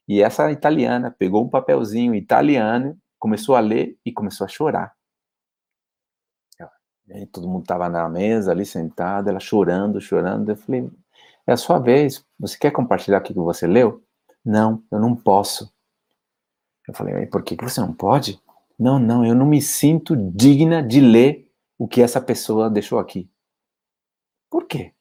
E 0.07 0.23
essa 0.23 0.51
italiana 0.51 1.15
pegou 1.17 1.45
um 1.45 1.49
papelzinho 1.49 2.15
italiano, 2.15 2.99
começou 3.19 3.55
a 3.55 3.61
ler 3.61 3.97
e 4.05 4.13
começou 4.13 4.45
a 4.45 4.49
chorar. 4.49 4.93
Todo 7.33 7.49
mundo 7.49 7.63
estava 7.63 7.89
na 7.89 8.09
mesa 8.09 8.53
ali 8.53 8.65
sentado, 8.65 9.29
ela 9.29 9.41
chorando, 9.41 10.01
chorando. 10.01 10.51
Eu 10.51 10.57
falei, 10.57 10.89
é 11.45 11.53
a 11.53 11.57
sua 11.57 11.81
vez, 11.81 12.25
você 12.39 12.57
quer 12.57 12.71
compartilhar 12.71 13.19
o 13.19 13.23
que 13.23 13.33
você 13.35 13.67
leu? 13.67 14.01
Não, 14.45 14.81
eu 14.93 15.01
não 15.01 15.17
posso. 15.17 15.73
Eu 16.87 16.95
falei, 16.95 17.27
por 17.27 17.43
que 17.43 17.57
você 17.57 17.81
não 17.81 17.93
pode? 17.93 18.41
Não, 18.79 18.99
não, 18.99 19.27
eu 19.27 19.35
não 19.35 19.45
me 19.45 19.61
sinto 19.61 20.15
digna 20.17 20.81
de 20.81 21.01
ler 21.01 21.50
o 21.81 21.89
que 21.89 22.03
essa 22.03 22.21
pessoa 22.21 22.69
deixou 22.69 22.99
aqui. 22.99 23.27
Por 24.51 24.67
quê? 24.67 24.93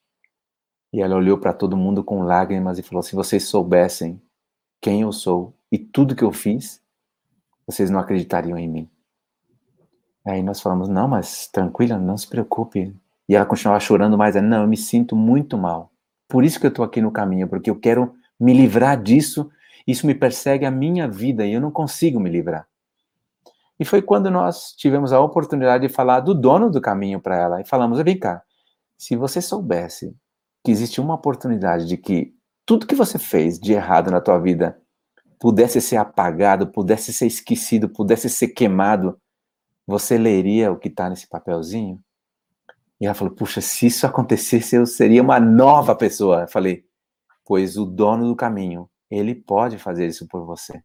E 0.94 1.02
ela 1.02 1.18
olhou 1.18 1.38
para 1.38 1.52
todo 1.52 1.76
mundo 1.76 2.06
com 2.06 2.24
lágrimas 2.24 2.80
e 2.80 2.82
falou: 2.82 3.04
se 3.04 3.14
vocês 3.14 3.44
soubessem 3.44 4.22
quem 4.80 5.02
eu 5.02 5.12
sou 5.12 5.54
e 5.70 5.78
tudo 5.78 6.16
que 6.16 6.24
eu 6.24 6.32
fiz, 6.32 6.82
vocês 7.68 7.90
não 7.90 8.00
acreditariam 8.00 8.58
em 8.58 8.70
mim. 8.70 8.90
Aí 10.26 10.42
nós 10.42 10.62
falamos, 10.62 10.88
não, 10.88 11.06
mas 11.06 11.48
tranquila, 11.48 11.98
não 11.98 12.18
se 12.18 12.28
preocupe. 12.28 12.96
E 13.28 13.36
ela 13.36 13.46
continuava 13.46 13.82
chorando 13.82 14.18
mais, 14.18 14.36
não, 14.36 14.62
eu 14.62 14.68
me 14.68 14.78
sinto 14.78 15.18
muito 15.18 15.58
mal. 15.58 15.92
Por 16.30 16.46
isso 16.46 16.62
que 16.62 16.66
eu 16.66 16.70
estou 16.70 16.86
aqui 16.86 17.02
no 17.02 17.12
caminho, 17.12 17.50
porque 17.50 17.70
eu 17.70 17.78
quero 17.78 18.16
me 18.40 18.54
livrar 18.54 19.02
disso, 19.02 19.52
isso 19.86 20.08
me 20.08 20.16
persegue 20.16 20.66
a 20.66 20.72
minha 20.72 21.10
vida 21.10 21.46
e 21.46 21.52
eu 21.52 21.60
não 21.60 21.72
consigo 21.72 22.22
me 22.22 22.30
livrar. 22.30 22.69
E 23.80 23.86
foi 23.86 24.02
quando 24.02 24.30
nós 24.30 24.74
tivemos 24.74 25.14
a 25.14 25.22
oportunidade 25.22 25.88
de 25.88 25.94
falar 25.94 26.20
do 26.20 26.34
dono 26.34 26.70
do 26.70 26.82
caminho 26.82 27.22
para 27.22 27.38
ela. 27.38 27.62
E 27.62 27.66
falamos, 27.66 28.02
vem 28.02 28.20
cá, 28.20 28.44
se 28.98 29.16
você 29.16 29.42
soubesse 29.42 30.14
que 30.64 30.72
existe 30.72 31.00
uma 31.00 31.16
oportunidade 31.16 31.86
de 31.86 31.96
que 31.96 32.34
tudo 32.66 32.86
que 32.86 32.96
você 32.96 33.18
fez 33.18 33.58
de 33.58 33.74
errado 33.74 34.12
na 34.12 34.20
tua 34.20 34.38
vida 34.38 34.80
pudesse 35.40 35.80
ser 35.80 35.96
apagado, 35.96 36.68
pudesse 36.68 37.14
ser 37.14 37.26
esquecido, 37.26 37.88
pudesse 37.88 38.30
ser 38.30 38.50
queimado, 38.50 39.18
você 39.88 40.18
leria 40.18 40.72
o 40.72 40.78
que 40.78 40.90
está 40.90 41.10
nesse 41.10 41.28
papelzinho? 41.28 42.00
E 43.00 43.06
ela 43.06 43.16
falou: 43.16 43.34
Puxa, 43.34 43.62
se 43.62 43.88
isso 43.88 44.06
acontecesse, 44.06 44.76
eu 44.76 44.86
seria 44.86 45.22
uma 45.22 45.40
nova 45.40 45.96
pessoa. 45.96 46.42
Eu 46.42 46.48
falei: 46.48 46.84
Pois 47.46 47.78
o 47.78 47.86
dono 47.86 48.28
do 48.28 48.36
caminho, 48.36 48.90
ele 49.10 49.34
pode 49.34 49.78
fazer 49.78 50.06
isso 50.08 50.28
por 50.28 50.46
você. 50.46 50.84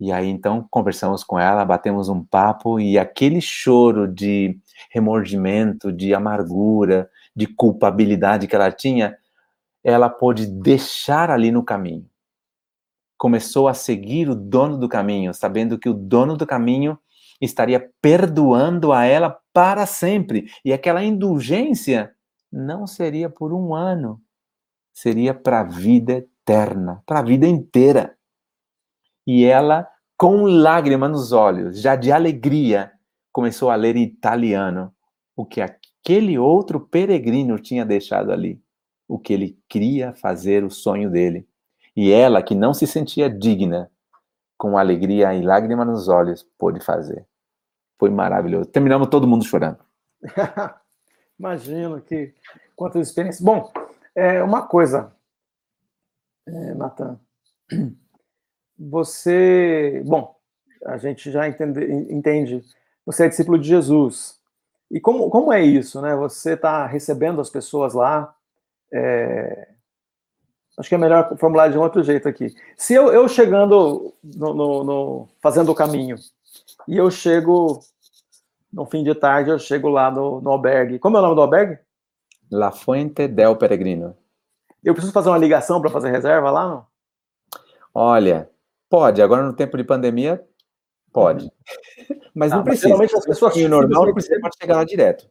E 0.00 0.10
aí 0.10 0.28
então 0.28 0.66
conversamos 0.70 1.22
com 1.22 1.38
ela, 1.38 1.64
batemos 1.64 2.08
um 2.08 2.24
papo 2.24 2.80
e 2.80 2.98
aquele 2.98 3.40
choro 3.40 4.08
de 4.08 4.58
remordimento, 4.90 5.92
de 5.92 6.14
amargura, 6.14 7.10
de 7.36 7.46
culpabilidade 7.46 8.46
que 8.46 8.56
ela 8.56 8.72
tinha, 8.72 9.16
ela 9.84 10.08
pôde 10.08 10.46
deixar 10.46 11.30
ali 11.30 11.52
no 11.52 11.62
caminho. 11.62 12.08
Começou 13.18 13.68
a 13.68 13.74
seguir 13.74 14.30
o 14.30 14.34
dono 14.34 14.78
do 14.78 14.88
caminho, 14.88 15.34
sabendo 15.34 15.78
que 15.78 15.90
o 15.90 15.94
dono 15.94 16.34
do 16.34 16.46
caminho 16.46 16.98
estaria 17.38 17.90
perdoando 18.00 18.92
a 18.92 19.04
ela 19.04 19.38
para 19.52 19.84
sempre. 19.84 20.50
E 20.64 20.72
aquela 20.72 21.04
indulgência 21.04 22.14
não 22.50 22.86
seria 22.86 23.28
por 23.28 23.52
um 23.52 23.74
ano, 23.74 24.20
seria 24.94 25.34
para 25.34 25.60
a 25.60 25.64
vida 25.64 26.14
eterna, 26.14 27.02
para 27.06 27.20
a 27.20 27.22
vida 27.22 27.46
inteira. 27.46 28.16
E 29.26 29.44
ela, 29.44 29.88
com 30.16 30.44
lágrima 30.44 31.08
nos 31.08 31.32
olhos, 31.32 31.80
já 31.80 31.96
de 31.96 32.10
alegria, 32.10 32.92
começou 33.32 33.70
a 33.70 33.76
ler 33.76 33.96
em 33.96 34.02
italiano 34.02 34.92
o 35.36 35.44
que 35.44 35.60
aquele 35.60 36.38
outro 36.38 36.80
peregrino 36.80 37.58
tinha 37.58 37.84
deixado 37.84 38.32
ali, 38.32 38.60
o 39.08 39.18
que 39.18 39.32
ele 39.32 39.58
queria 39.68 40.12
fazer, 40.14 40.64
o 40.64 40.70
sonho 40.70 41.10
dele. 41.10 41.46
E 41.96 42.10
ela, 42.10 42.42
que 42.42 42.54
não 42.54 42.72
se 42.72 42.86
sentia 42.86 43.28
digna, 43.28 43.90
com 44.56 44.76
alegria 44.76 45.34
e 45.34 45.42
lágrima 45.42 45.84
nos 45.84 46.08
olhos, 46.08 46.46
pôde 46.58 46.80
fazer. 46.80 47.26
Foi 47.98 48.10
maravilhoso. 48.10 48.68
Terminamos 48.68 49.08
todo 49.08 49.26
mundo 49.26 49.44
chorando. 49.44 49.78
Imagino 51.38 52.00
que 52.02 52.34
quantas 52.76 53.08
experiências. 53.08 53.42
Bom, 53.42 53.72
é 54.14 54.42
uma 54.42 54.66
coisa, 54.66 55.14
é, 56.46 56.74
Natan. 56.74 57.18
Você, 58.80 60.02
bom, 60.06 60.34
a 60.86 60.96
gente 60.96 61.30
já 61.30 61.46
entende, 61.46 61.84
entende, 62.10 62.64
você 63.04 63.26
é 63.26 63.28
discípulo 63.28 63.58
de 63.58 63.68
Jesus. 63.68 64.40
E 64.90 64.98
como, 64.98 65.28
como 65.28 65.52
é 65.52 65.62
isso, 65.62 66.00
né? 66.00 66.16
Você 66.16 66.54
está 66.54 66.86
recebendo 66.86 67.40
as 67.40 67.50
pessoas 67.50 67.92
lá. 67.92 68.34
É, 68.92 69.68
acho 70.78 70.88
que 70.88 70.94
é 70.94 70.98
melhor 70.98 71.36
formular 71.36 71.68
de 71.68 71.76
um 71.76 71.82
outro 71.82 72.02
jeito 72.02 72.26
aqui. 72.26 72.54
Se 72.76 72.94
eu, 72.94 73.12
eu 73.12 73.28
chegando 73.28 74.14
no, 74.24 74.54
no, 74.54 74.84
no, 74.84 75.28
fazendo 75.42 75.70
o 75.70 75.74
caminho 75.74 76.16
e 76.88 76.96
eu 76.96 77.10
chego 77.10 77.80
no 78.72 78.86
fim 78.86 79.04
de 79.04 79.14
tarde, 79.14 79.50
eu 79.50 79.58
chego 79.58 79.88
lá 79.88 80.10
no, 80.10 80.40
no 80.40 80.50
albergue. 80.50 80.98
Como 80.98 81.16
é 81.16 81.20
o 81.20 81.22
nome 81.22 81.34
do 81.34 81.42
albergue? 81.42 81.78
La 82.50 82.72
Fuente 82.72 83.28
del 83.28 83.56
Peregrino. 83.56 84.16
Eu 84.82 84.94
preciso 84.94 85.12
fazer 85.12 85.28
uma 85.28 85.38
ligação 85.38 85.80
para 85.80 85.90
fazer 85.90 86.10
reserva 86.10 86.50
lá, 86.50 86.66
não? 86.66 86.86
Olha, 87.92 88.48
pode. 88.90 89.22
Agora 89.22 89.42
no 89.42 89.54
tempo 89.54 89.76
de 89.78 89.84
pandemia, 89.84 90.44
pode. 91.12 91.50
Mas 92.34 92.52
ah, 92.52 92.56
não 92.56 92.64
precisa. 92.64 92.88
Geralmente 92.88 93.16
as 93.16 93.24
pessoas 93.24 93.56
normal 93.56 94.06
não 94.06 94.12
precisa 94.12 94.38
pode 94.40 94.56
chegar 94.60 94.76
lá 94.76 94.84
direto. 94.84 95.26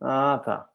Ah, 0.00 0.42
tá. 0.44 0.68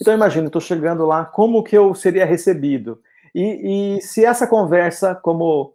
Então 0.00 0.12
imagina, 0.12 0.46
estou 0.46 0.60
chegando 0.60 1.06
lá, 1.06 1.24
como 1.24 1.62
que 1.62 1.76
eu 1.76 1.94
seria 1.94 2.26
recebido? 2.26 3.00
E, 3.34 3.96
e 3.98 4.02
se 4.02 4.24
essa 4.24 4.46
conversa, 4.46 5.14
como 5.14 5.74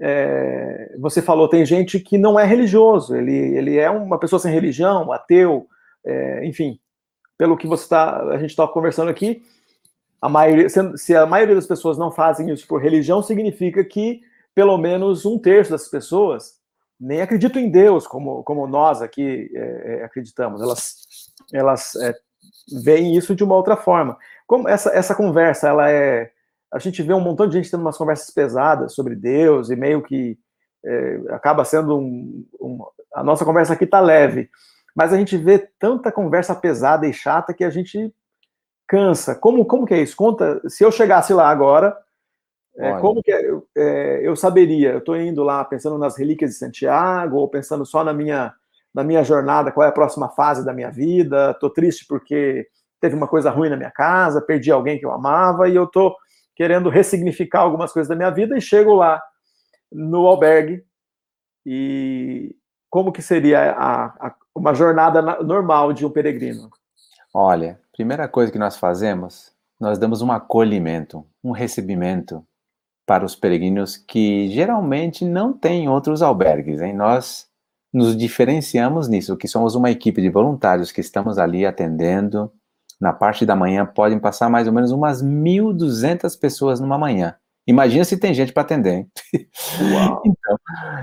é, 0.00 0.94
você 0.98 1.20
falou, 1.22 1.48
tem 1.48 1.64
gente 1.64 2.00
que 2.00 2.18
não 2.18 2.38
é 2.38 2.44
religioso, 2.44 3.14
ele, 3.14 3.32
ele 3.32 3.78
é 3.78 3.90
uma 3.90 4.18
pessoa 4.18 4.40
sem 4.40 4.52
religião, 4.52 5.12
ateu, 5.12 5.66
é, 6.04 6.44
enfim, 6.44 6.80
pelo 7.38 7.56
que 7.56 7.66
você 7.66 7.88
tá, 7.88 8.22
a 8.30 8.38
gente 8.38 8.50
está 8.50 8.66
conversando 8.66 9.10
aqui, 9.10 9.42
a 10.20 10.28
maioria, 10.28 10.68
se 10.68 11.14
a 11.14 11.26
maioria 11.26 11.54
das 11.54 11.66
pessoas 11.66 11.98
não 11.98 12.10
fazem 12.10 12.50
isso 12.50 12.66
por 12.66 12.80
religião, 12.80 13.22
significa 13.22 13.84
que 13.84 14.20
pelo 14.54 14.76
menos 14.78 15.24
um 15.24 15.38
terço 15.38 15.70
das 15.70 15.88
pessoas 15.88 16.60
nem 17.00 17.20
acreditam 17.20 17.60
em 17.60 17.70
Deus, 17.70 18.06
como, 18.06 18.44
como 18.44 18.66
nós 18.66 19.02
aqui 19.02 19.50
é, 19.54 20.00
é 20.00 20.04
acreditamos. 20.04 20.62
Elas, 20.62 20.96
elas 21.52 21.96
é, 21.96 22.14
veem 22.84 23.16
isso 23.16 23.34
de 23.34 23.42
uma 23.42 23.56
outra 23.56 23.76
forma. 23.76 24.16
Como 24.46 24.68
essa, 24.68 24.90
essa 24.90 25.14
conversa, 25.14 25.68
ela 25.68 25.90
é. 25.90 26.30
A 26.72 26.78
gente 26.78 27.02
vê 27.02 27.12
um 27.12 27.20
montão 27.20 27.46
de 27.46 27.54
gente 27.54 27.70
tendo 27.70 27.80
umas 27.80 27.98
conversas 27.98 28.30
pesadas 28.30 28.94
sobre 28.94 29.14
Deus 29.14 29.68
e 29.68 29.76
meio 29.76 30.02
que 30.02 30.38
é, 30.84 31.20
acaba 31.30 31.64
sendo 31.64 31.98
um, 31.98 32.46
um, 32.60 32.78
A 33.14 33.22
nossa 33.22 33.44
conversa 33.44 33.74
aqui 33.74 33.86
tá 33.86 34.00
leve, 34.00 34.48
mas 34.94 35.12
a 35.12 35.18
gente 35.18 35.36
vê 35.36 35.58
tanta 35.78 36.10
conversa 36.10 36.54
pesada 36.54 37.06
e 37.06 37.12
chata 37.12 37.52
que 37.52 37.64
a 37.64 37.70
gente 37.70 38.14
cansa. 38.86 39.34
Como, 39.34 39.64
como 39.64 39.86
que 39.86 39.94
é 39.94 40.02
isso? 40.02 40.16
Conta, 40.16 40.60
se 40.68 40.84
eu 40.84 40.92
chegasse 40.92 41.32
lá 41.32 41.48
agora, 41.48 41.96
é, 42.76 42.98
como 43.00 43.22
que 43.22 43.30
é, 43.30 43.48
eu, 43.48 43.66
é, 43.76 44.20
eu 44.22 44.34
saberia? 44.34 44.92
Eu 44.92 44.98
estou 44.98 45.16
indo 45.16 45.42
lá 45.42 45.64
pensando 45.64 45.98
nas 45.98 46.16
relíquias 46.16 46.52
de 46.52 46.56
Santiago, 46.56 47.36
ou 47.36 47.48
pensando 47.48 47.84
só 47.84 48.02
na 48.02 48.12
minha 48.12 48.54
da 48.94 49.02
minha 49.02 49.24
jornada, 49.24 49.72
qual 49.72 49.86
é 49.86 49.88
a 49.88 49.92
próxima 49.92 50.28
fase 50.28 50.64
da 50.64 50.72
minha 50.72 50.90
vida, 50.90 51.52
estou 51.52 51.70
triste 51.70 52.04
porque 52.06 52.68
teve 53.00 53.16
uma 53.16 53.26
coisa 53.26 53.50
ruim 53.50 53.70
na 53.70 53.76
minha 53.76 53.90
casa, 53.90 54.42
perdi 54.42 54.70
alguém 54.70 54.98
que 54.98 55.06
eu 55.06 55.12
amava 55.12 55.66
e 55.66 55.74
eu 55.74 55.84
estou 55.84 56.14
querendo 56.54 56.90
ressignificar 56.90 57.60
algumas 57.60 57.90
coisas 57.90 58.08
da 58.08 58.14
minha 58.14 58.30
vida 58.30 58.56
e 58.56 58.60
chego 58.60 58.94
lá 58.94 59.18
no 59.90 60.26
albergue 60.26 60.84
e 61.64 62.54
como 62.90 63.12
que 63.12 63.22
seria 63.22 63.72
a, 63.72 64.04
a, 64.04 64.34
uma 64.54 64.74
jornada 64.74 65.22
normal 65.42 65.92
de 65.94 66.04
um 66.04 66.10
peregrino? 66.10 66.68
Olha, 67.32 67.80
primeira 67.92 68.28
coisa 68.28 68.52
que 68.52 68.58
nós 68.58 68.76
fazemos, 68.76 69.52
nós 69.80 69.98
damos 69.98 70.20
um 70.20 70.30
acolhimento, 70.30 71.24
um 71.42 71.52
recebimento 71.52 72.46
para 73.06 73.24
os 73.24 73.34
peregrinos 73.34 73.96
que 73.96 74.48
geralmente 74.50 75.24
não 75.24 75.52
têm 75.52 75.88
outros 75.88 76.22
albergues, 76.22 76.80
hein? 76.80 76.94
Nós 76.94 77.46
nos 77.92 78.16
diferenciamos 78.16 79.08
nisso, 79.08 79.36
que 79.36 79.46
somos 79.46 79.74
uma 79.74 79.90
equipe 79.90 80.22
de 80.22 80.30
voluntários 80.30 80.90
que 80.90 81.00
estamos 81.00 81.38
ali 81.38 81.66
atendendo. 81.66 82.50
Na 83.00 83.12
parte 83.12 83.44
da 83.44 83.56
manhã 83.56 83.84
podem 83.84 84.18
passar 84.18 84.48
mais 84.48 84.66
ou 84.66 84.72
menos 84.72 84.92
umas 84.92 85.22
1.200 85.22 86.38
pessoas 86.38 86.80
numa 86.80 86.96
manhã. 86.96 87.36
Imagina 87.66 88.04
se 88.04 88.16
tem 88.16 88.32
gente 88.32 88.52
para 88.52 88.62
atender. 88.62 88.94
Hein? 88.94 89.10
Uau. 89.92 90.22
então, 90.26 90.58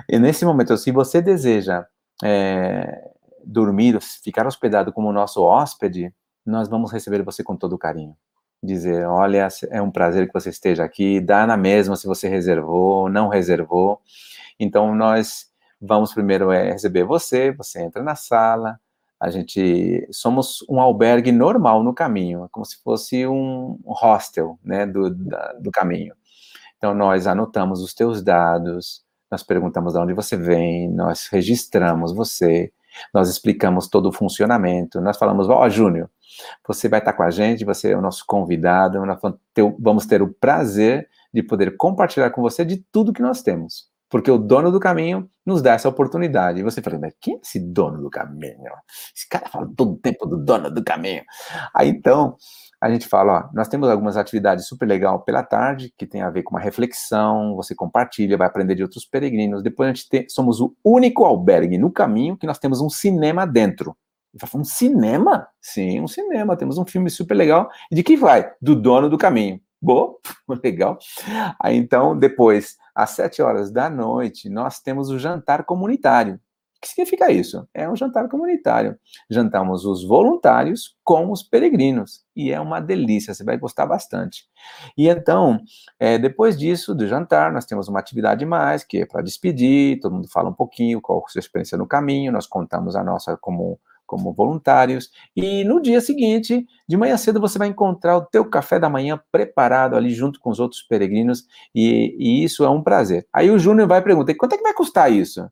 e 0.10 0.18
nesse 0.18 0.46
momento, 0.46 0.78
se 0.78 0.92
você 0.92 1.22
deseja 1.22 1.86
é, 2.24 3.12
dormir, 3.46 4.00
ficar 4.24 4.48
hospedado 4.48 4.92
como 4.92 5.12
nosso 5.12 5.42
hóspede, 5.42 6.14
nós 6.46 6.68
vamos 6.68 6.92
receber 6.92 7.22
você 7.24 7.44
com 7.44 7.56
todo 7.56 7.78
carinho. 7.78 8.16
Dizer, 8.62 9.08
olha, 9.08 9.48
é 9.72 9.82
um 9.82 9.92
prazer 9.92 10.28
que 10.28 10.34
você 10.34 10.50
esteja 10.50 10.84
aqui, 10.84 11.22
dá 11.22 11.48
na 11.48 11.56
mesma 11.56 11.96
se 11.96 12.06
você 12.06 12.28
reservou, 12.28 13.10
não 13.10 13.30
reservou. 13.30 14.02
Então, 14.60 14.94
nós 14.94 15.50
vamos 15.82 16.14
primeiro 16.14 16.52
é, 16.52 16.72
receber 16.72 17.04
você, 17.04 17.52
você 17.52 17.82
entra 17.82 18.04
na 18.04 18.16
sala, 18.16 18.80
a 19.20 19.30
gente 19.30 20.08
somos 20.12 20.66
um 20.70 20.80
albergue 20.80 21.32
normal 21.32 21.84
no 21.84 21.94
caminho, 21.94 22.48
como 22.52 22.66
se 22.66 22.82
fosse 22.82 23.28
um 23.28 23.78
hostel, 23.86 24.58
né, 24.64 24.86
do, 24.86 25.10
da, 25.10 25.54
do 25.54 25.72
caminho. 25.72 26.16
Então 26.78 26.94
nós 26.94 27.28
anotamos 27.28 27.82
os 27.82 27.94
teus 27.94 28.24
dados, 28.24 29.04
nós 29.30 29.44
perguntamos 29.44 29.94
de 29.94 30.00
onde 30.00 30.14
você 30.14 30.38
vem, 30.38 30.90
nós 30.90 31.28
registramos 31.28 32.14
você, 32.14 32.72
nós 33.14 33.30
explicamos 33.30 33.88
todo 33.88 34.10
o 34.10 34.14
funcionamento, 34.14 35.02
nós 35.02 35.18
falamos, 35.18 35.50
ó, 35.50 35.64
oh, 35.64 35.70
Júnior, 35.70 36.10
você 36.68 36.88
vai 36.88 37.00
estar 37.00 37.14
com 37.14 37.24
a 37.24 37.32
gente, 37.32 37.66
você 37.66 37.92
é 37.92 37.98
o 37.98 38.02
nosso 38.02 38.24
convidado, 38.28 39.06
nós 39.06 39.20
vamos 39.80 40.06
ter 40.06 40.22
o 40.22 40.34
prazer 40.34 41.10
de 41.34 41.44
poder 41.44 41.78
compartilhar 41.78 42.30
com 42.32 42.42
você 42.42 42.66
de 42.66 42.78
tudo 42.92 43.14
que 43.14 43.22
nós 43.22 43.42
temos 43.42 43.90
porque 44.10 44.32
o 44.32 44.38
dono 44.38 44.72
do 44.72 44.80
caminho 44.80 45.30
nos 45.46 45.62
dá 45.62 45.74
essa 45.74 45.88
oportunidade. 45.88 46.60
E 46.60 46.64
você 46.64 46.82
fala, 46.82 46.98
mas 47.00 47.14
quem 47.22 47.36
é 47.36 47.40
esse 47.42 47.60
dono 47.60 48.02
do 48.02 48.10
caminho? 48.10 48.72
Esse 49.16 49.30
cara 49.30 49.48
fala 49.48 49.70
todo 49.78 49.96
tempo 49.98 50.26
do 50.26 50.38
dono 50.38 50.72
do 50.72 50.84
caminho. 50.84 51.24
Aí 51.74 51.90
então, 51.90 52.36
a 52.82 52.90
gente 52.90 53.08
fala, 53.08 53.50
ó, 53.50 53.50
nós 53.54 53.68
temos 53.68 53.90
algumas 53.90 54.16
atividades 54.16 54.68
super 54.68 54.88
legal 54.88 55.22
pela 55.22 55.44
tarde, 55.44 55.94
que 55.98 56.06
tem 56.06 56.22
a 56.22 56.30
ver 56.30 56.44
com 56.44 56.56
uma 56.56 56.62
reflexão, 56.62 57.56
você 57.56 57.76
compartilha, 57.76 58.38
vai 58.38 58.48
aprender 58.48 58.76
de 58.76 58.84
outros 58.84 59.06
peregrinos. 59.06 59.62
Depois 59.62 59.90
a 59.90 59.94
gente 59.94 60.08
tem, 60.08 60.30
somos 60.30 60.62
o 60.62 60.74
único 60.84 61.26
albergue 61.26 61.78
no 61.78 61.92
caminho 61.92 62.38
que 62.38 62.48
nós 62.48 62.58
temos 62.58 62.80
um 62.80 62.90
cinema 62.90 63.46
dentro. 63.46 63.96
Um 64.56 64.64
cinema? 64.64 65.48
Sim, 65.60 66.02
um 66.02 66.08
cinema. 66.08 66.56
Temos 66.56 66.78
um 66.78 66.86
filme 66.86 67.10
super 67.10 67.36
legal. 67.36 67.70
E 67.92 67.96
de 67.96 68.04
quem 68.04 68.16
vai? 68.16 68.52
Do 68.62 68.76
dono 68.76 69.10
do 69.10 69.18
caminho. 69.18 69.60
Boa, 69.82 70.16
legal. 70.64 70.98
Aí 71.60 71.76
então, 71.76 72.18
depois 72.18 72.78
às 72.94 73.12
sete 73.12 73.42
horas 73.42 73.72
da 73.72 73.90
noite, 73.90 74.50
nós 74.50 74.80
temos 74.80 75.10
o 75.10 75.18
jantar 75.18 75.64
comunitário. 75.64 76.40
O 76.80 76.82
que 76.82 76.88
significa 76.88 77.30
isso? 77.30 77.68
É 77.74 77.90
um 77.90 77.96
jantar 77.96 78.30
comunitário. 78.30 78.98
Jantamos 79.30 79.84
os 79.84 80.02
voluntários 80.06 80.96
com 81.04 81.30
os 81.30 81.44
peregrinos. 81.44 82.24
E 82.34 82.54
é 82.54 82.60
uma 82.60 82.80
delícia, 82.80 83.34
você 83.34 83.44
vai 83.44 83.58
gostar 83.58 83.86
bastante. 83.86 84.46
E 84.98 85.10
então, 85.10 85.60
é, 86.00 86.18
depois 86.18 86.58
disso, 86.58 86.96
do 86.96 87.06
jantar, 87.06 87.52
nós 87.52 87.66
temos 87.66 87.90
uma 87.90 88.00
atividade 88.00 88.46
mais, 88.46 88.86
que 88.86 89.00
é 89.00 89.06
para 89.06 89.22
despedir, 89.22 90.00
todo 90.00 90.16
mundo 90.16 90.30
fala 90.32 90.50
um 90.50 90.54
pouquinho 90.54 91.02
qual 91.02 91.22
a 91.26 91.30
sua 91.30 91.40
experiência 91.40 91.78
no 91.78 91.86
caminho, 91.86 92.32
nós 92.32 92.48
contamos 92.48 92.96
a 92.96 93.04
nossa 93.04 93.36
como 93.36 93.78
como 94.06 94.34
voluntários. 94.34 95.12
E 95.36 95.64
no 95.64 95.80
dia 95.80 96.02
seguinte, 96.02 96.66
de 96.88 96.98
manhã 96.98 97.16
cedo, 97.16 97.40
você 97.40 97.60
vai 97.60 97.68
encontrar 97.68 98.18
o 98.18 98.26
teu 98.26 98.44
café 98.44 98.80
da 98.80 98.90
manhã 98.90 99.22
preparado 99.32 99.96
ali 99.96 100.10
junto 100.10 100.40
com 100.40 100.50
os 100.50 100.60
outros 100.60 100.82
peregrinos, 100.82 101.46
e, 101.76 102.16
e 102.18 102.44
isso 102.44 102.64
é 102.64 102.70
um 102.70 102.82
prazer. 102.82 103.28
Aí 103.32 103.52
o 103.52 103.60
Júnior 103.60 103.88
vai 103.88 104.02
perguntar, 104.02 104.34
quanto 104.34 104.54
é 104.54 104.58
que 104.58 104.64
vai 104.64 104.74
custar 104.74 105.12
isso? 105.12 105.48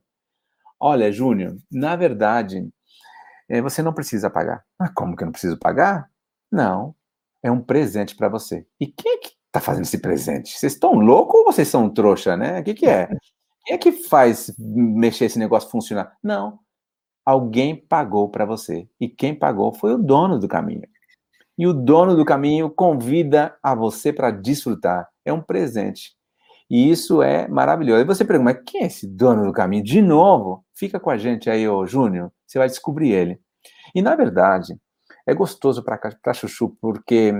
Olha, 0.80 1.10
Júnior, 1.10 1.56
na 1.70 1.96
verdade, 1.96 2.68
é, 3.48 3.60
você 3.60 3.82
não 3.82 3.92
precisa 3.92 4.30
pagar. 4.30 4.64
Mas 4.78 4.90
como 4.94 5.16
que 5.16 5.22
eu 5.22 5.26
não 5.26 5.32
preciso 5.32 5.58
pagar? 5.58 6.10
Não, 6.50 6.94
é 7.42 7.50
um 7.50 7.60
presente 7.60 8.14
para 8.16 8.28
você. 8.28 8.66
E 8.80 8.86
quem 8.86 9.14
é 9.14 9.18
que 9.18 9.30
está 9.46 9.60
fazendo 9.60 9.84
esse 9.84 9.98
presente? 9.98 10.56
Vocês 10.58 10.74
estão 10.74 10.94
loucos 10.94 11.40
ou 11.40 11.44
vocês 11.46 11.68
são 11.68 11.90
trouxa, 11.90 12.36
né? 12.36 12.60
O 12.60 12.64
que, 12.64 12.74
que 12.74 12.86
é? 12.86 13.08
Quem 13.64 13.74
é 13.74 13.78
que 13.78 13.92
faz 13.92 14.54
mexer 14.58 15.26
esse 15.26 15.38
negócio 15.38 15.68
funcionar? 15.68 16.16
Não, 16.22 16.58
alguém 17.22 17.76
pagou 17.76 18.30
para 18.30 18.46
você. 18.46 18.88
E 18.98 19.06
quem 19.06 19.34
pagou 19.34 19.74
foi 19.74 19.92
o 19.92 19.98
dono 19.98 20.38
do 20.38 20.48
caminho. 20.48 20.88
E 21.58 21.66
o 21.66 21.74
dono 21.74 22.16
do 22.16 22.24
caminho 22.24 22.70
convida 22.70 23.58
a 23.62 23.74
você 23.74 24.10
para 24.10 24.30
desfrutar. 24.30 25.06
É 25.22 25.30
um 25.34 25.42
presente. 25.42 26.16
E 26.70 26.90
isso 26.90 27.22
é 27.22 27.48
maravilhoso. 27.48 28.02
E 28.02 28.04
você 28.04 28.24
pergunta, 28.24 28.52
mas 28.52 28.62
quem 28.66 28.82
é 28.82 28.86
esse 28.86 29.06
dono 29.06 29.44
do 29.44 29.52
caminho? 29.52 29.82
De 29.82 30.02
novo, 30.02 30.64
fica 30.74 31.00
com 31.00 31.10
a 31.10 31.16
gente 31.16 31.48
aí, 31.48 31.68
ô 31.68 31.86
Júnior, 31.86 32.30
você 32.46 32.58
vai 32.58 32.68
descobrir 32.68 33.10
ele. 33.12 33.40
E 33.94 34.02
na 34.02 34.14
verdade, 34.14 34.76
é 35.26 35.34
gostoso 35.34 35.82
para 35.82 36.32
Chuchu, 36.34 36.76
porque 36.80 37.34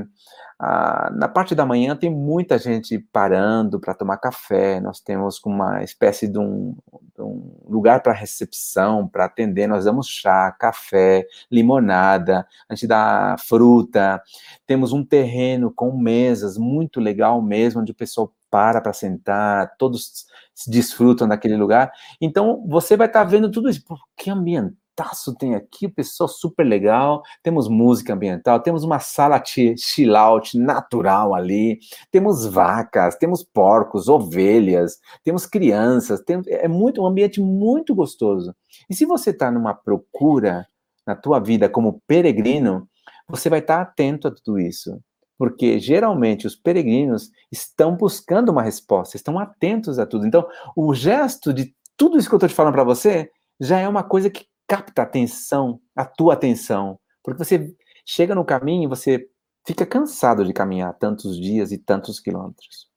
ah, 0.61 1.11
na 1.14 1.29
parte 1.29 1.55
da 1.55 1.64
manhã 1.64 1.97
tem 1.97 2.11
muita 2.11 2.59
gente 2.59 2.99
parando 2.99 3.79
para 3.79 3.95
tomar 3.95 4.18
café, 4.18 4.81
nós 4.81 5.01
temos 5.01 5.41
uma 5.47 5.85
espécie 5.85 6.26
de 6.26 6.39
um, 6.39 6.76
de 7.14 7.22
um 7.22 7.62
lugar 7.66 8.03
para 8.03 8.12
recepção, 8.12 9.07
para 9.09 9.24
atender, 9.24 9.66
nós 9.68 9.85
damos 9.85 10.09
chá, 10.09 10.51
café, 10.53 11.24
limonada, 11.51 12.47
a 12.68 12.74
gente 12.74 12.89
dá 12.89 13.37
fruta, 13.39 14.20
temos 14.66 14.93
um 14.93 15.05
terreno 15.05 15.72
com 15.72 15.97
mesas, 15.97 16.59
muito 16.59 17.01
legal 17.01 17.41
mesmo, 17.41 17.81
onde 17.81 17.93
o 17.93 17.95
pessoal 17.97 18.35
para 18.51 18.80
para 18.80 18.92
sentar, 18.92 19.76
todos 19.78 20.26
se 20.55 20.70
desfrutam 20.70 21.28
daquele 21.28 21.57
lugar. 21.57 21.92
Então, 22.20 22.64
você 22.66 22.96
vai 22.96 23.07
estar 23.07 23.24
tá 23.24 23.30
vendo 23.30 23.51
tudo 23.51 23.68
isso. 23.68 23.84
Pô, 23.84 23.96
que 24.16 24.30
ambientaço 24.30 25.34
tem 25.36 25.55
aqui, 25.55 25.86
o 25.86 25.92
pessoal 25.92 26.28
super 26.28 26.64
legal, 26.64 27.22
temos 27.42 27.68
música 27.68 28.14
ambiental, 28.14 28.61
temos 28.61 28.82
uma 28.82 28.99
sala 28.99 29.42
chill 29.44 30.16
out 30.16 30.59
natural 30.59 31.34
ali, 31.34 31.78
temos 32.11 32.44
vacas, 32.46 33.16
temos 33.16 33.44
porcos, 33.44 34.09
ovelhas, 34.09 34.99
temos 35.22 35.46
crianças, 35.46 36.20
tem, 36.20 36.42
é 36.46 36.66
muito 36.66 37.03
um 37.03 37.07
ambiente 37.07 37.40
muito 37.40 37.94
gostoso. 37.94 38.55
E 38.90 38.94
se 38.94 39.07
você 39.07 39.30
está 39.30 39.51
numa 39.51 39.74
procura 39.74 40.66
na 41.07 41.14
tua 41.14 41.38
vida 41.38 41.68
como 41.68 42.03
peregrino, 42.07 42.88
você 43.28 43.49
vai 43.49 43.61
estar 43.61 43.76
tá 43.76 43.82
atento 43.82 44.28
a 44.28 44.30
tudo 44.30 44.59
isso. 44.59 45.01
Porque 45.39 45.78
geralmente 45.78 46.47
os 46.47 46.57
peregrinos 46.57 47.30
estão 47.51 47.97
buscando 47.97 48.51
uma 48.51 48.62
resposta, 48.62 49.16
estão 49.16 49.39
atentos 49.39 49.99
a 49.99 50.05
tudo. 50.05 50.26
Então, 50.26 50.47
o 50.76 50.93
gesto 50.93 51.55
de 51.55 51.72
tudo 51.97 52.18
isso 52.18 52.28
que 52.28 52.34
eu 52.34 52.39
estou 52.39 52.49
te 52.49 52.55
falando 52.55 52.74
para 52.74 52.84
você 52.84 53.30
já 53.61 53.78
é 53.78 53.89
uma 53.89 54.03
coisa 54.03 54.28
que 54.28 54.47
capta 54.66 55.03
a 55.03 55.05
atenção, 55.05 55.80
a 55.97 56.05
tua 56.05 56.34
atenção, 56.34 56.99
porque 57.22 57.43
você 57.43 57.74
chega 58.05 58.34
no 58.34 58.45
caminho 58.45 58.84
e 58.84 58.86
você 58.86 59.26
fica 59.66 59.86
cansado 59.86 60.45
de 60.45 60.53
caminhar 60.53 60.95
tantos 60.95 61.39
dias 61.39 61.72
e 61.72 61.78
tantos 61.78 62.20
quilômetros. 62.20 62.89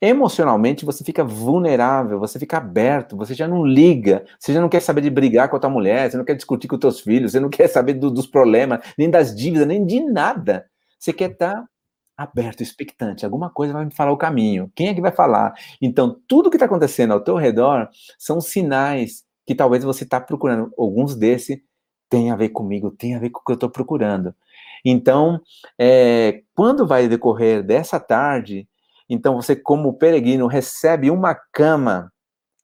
Emocionalmente, 0.00 0.84
você 0.84 1.02
fica 1.02 1.24
vulnerável, 1.24 2.18
você 2.18 2.38
fica 2.38 2.58
aberto, 2.58 3.16
você 3.16 3.32
já 3.32 3.48
não 3.48 3.64
liga, 3.64 4.24
você 4.38 4.52
já 4.52 4.60
não 4.60 4.68
quer 4.68 4.80
saber 4.80 5.00
de 5.00 5.08
brigar 5.08 5.48
com 5.48 5.56
a 5.56 5.58
tua 5.58 5.70
mulher, 5.70 6.10
você 6.10 6.18
não 6.18 6.24
quer 6.26 6.34
discutir 6.34 6.68
com 6.68 6.74
os 6.74 6.80
teus 6.80 7.00
filhos, 7.00 7.32
você 7.32 7.40
não 7.40 7.48
quer 7.48 7.68
saber 7.68 7.94
do, 7.94 8.10
dos 8.10 8.26
problemas, 8.26 8.84
nem 8.98 9.08
das 9.10 9.34
dívidas, 9.34 9.66
nem 9.66 9.86
de 9.86 10.00
nada. 10.00 10.66
Você 11.04 11.12
quer 11.12 11.32
estar 11.32 11.52
tá 11.52 11.68
aberto, 12.16 12.62
expectante. 12.62 13.26
Alguma 13.26 13.50
coisa 13.50 13.74
vai 13.74 13.84
me 13.84 13.94
falar 13.94 14.10
o 14.10 14.16
caminho. 14.16 14.72
Quem 14.74 14.88
é 14.88 14.94
que 14.94 15.02
vai 15.02 15.12
falar? 15.12 15.52
Então, 15.82 16.18
tudo 16.26 16.48
que 16.48 16.56
está 16.56 16.64
acontecendo 16.64 17.12
ao 17.12 17.20
teu 17.20 17.36
redor 17.36 17.90
são 18.18 18.40
sinais 18.40 19.22
que 19.44 19.54
talvez 19.54 19.84
você 19.84 20.04
está 20.04 20.18
procurando. 20.18 20.72
Alguns 20.78 21.14
desses 21.14 21.60
têm 22.08 22.30
a 22.30 22.36
ver 22.36 22.48
comigo, 22.48 22.90
tem 22.90 23.14
a 23.14 23.18
ver 23.18 23.28
com 23.28 23.40
o 23.40 23.44
que 23.44 23.52
eu 23.52 23.54
estou 23.54 23.68
procurando. 23.68 24.34
Então, 24.82 25.42
é, 25.78 26.42
quando 26.54 26.86
vai 26.86 27.06
decorrer 27.06 27.62
dessa 27.62 28.00
tarde, 28.00 28.66
então 29.06 29.36
você, 29.36 29.54
como 29.54 29.98
peregrino, 29.98 30.46
recebe 30.46 31.10
uma 31.10 31.34
cama 31.34 32.10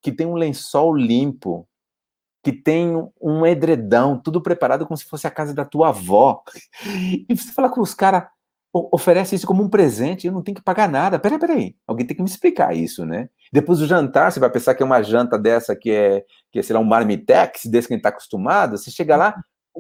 que 0.01 0.11
tem 0.11 0.27
um 0.27 0.35
lençol 0.35 0.97
limpo, 0.97 1.69
que 2.43 2.53
tem 2.53 2.93
um 3.21 3.47
edredão, 3.47 4.19
tudo 4.19 4.41
preparado 4.41 4.87
como 4.87 4.97
se 4.97 5.05
fosse 5.05 5.27
a 5.27 5.31
casa 5.31 5.55
da 5.55 5.65
tua 5.65 5.89
avó. 5.89 6.43
E 7.29 7.35
você 7.35 7.53
fala 7.53 7.69
com 7.69 7.81
os 7.81 7.95
caras, 7.95 8.25
oferece 8.73 9.35
isso 9.35 9.47
como 9.47 9.63
um 9.63 9.69
presente, 9.69 10.27
eu 10.27 10.33
não 10.33 10.43
tenho 10.43 10.57
que 10.57 10.63
pagar 10.63 10.89
nada. 10.89 11.19
Peraí, 11.19 11.39
peraí, 11.39 11.77
alguém 11.87 12.07
tem 12.07 12.17
que 12.17 12.23
me 12.23 12.29
explicar 12.29 12.75
isso, 12.75 13.05
né? 13.05 13.29
Depois 13.53 13.81
do 13.81 13.87
jantar, 13.87 14.31
você 14.31 14.41
vai 14.41 14.51
pensar 14.51 14.75
que 14.75 14.83
é 14.83 14.87
uma 14.87 15.03
janta 15.03 15.39
dessa 15.39 15.75
que 15.75 15.91
é, 15.91 16.25
que 16.53 16.61
é 16.61 16.63
sei 16.63 16.75
lá, 16.75 16.81
um 16.81 16.85
marmitex, 16.85 17.67
desse 17.67 17.89
que 17.89 17.95
a 17.95 17.97
gente 17.97 18.01
está 18.01 18.11
acostumado. 18.11 18.79
Você 18.79 18.91
chega 18.91 19.17
lá, 19.17 19.35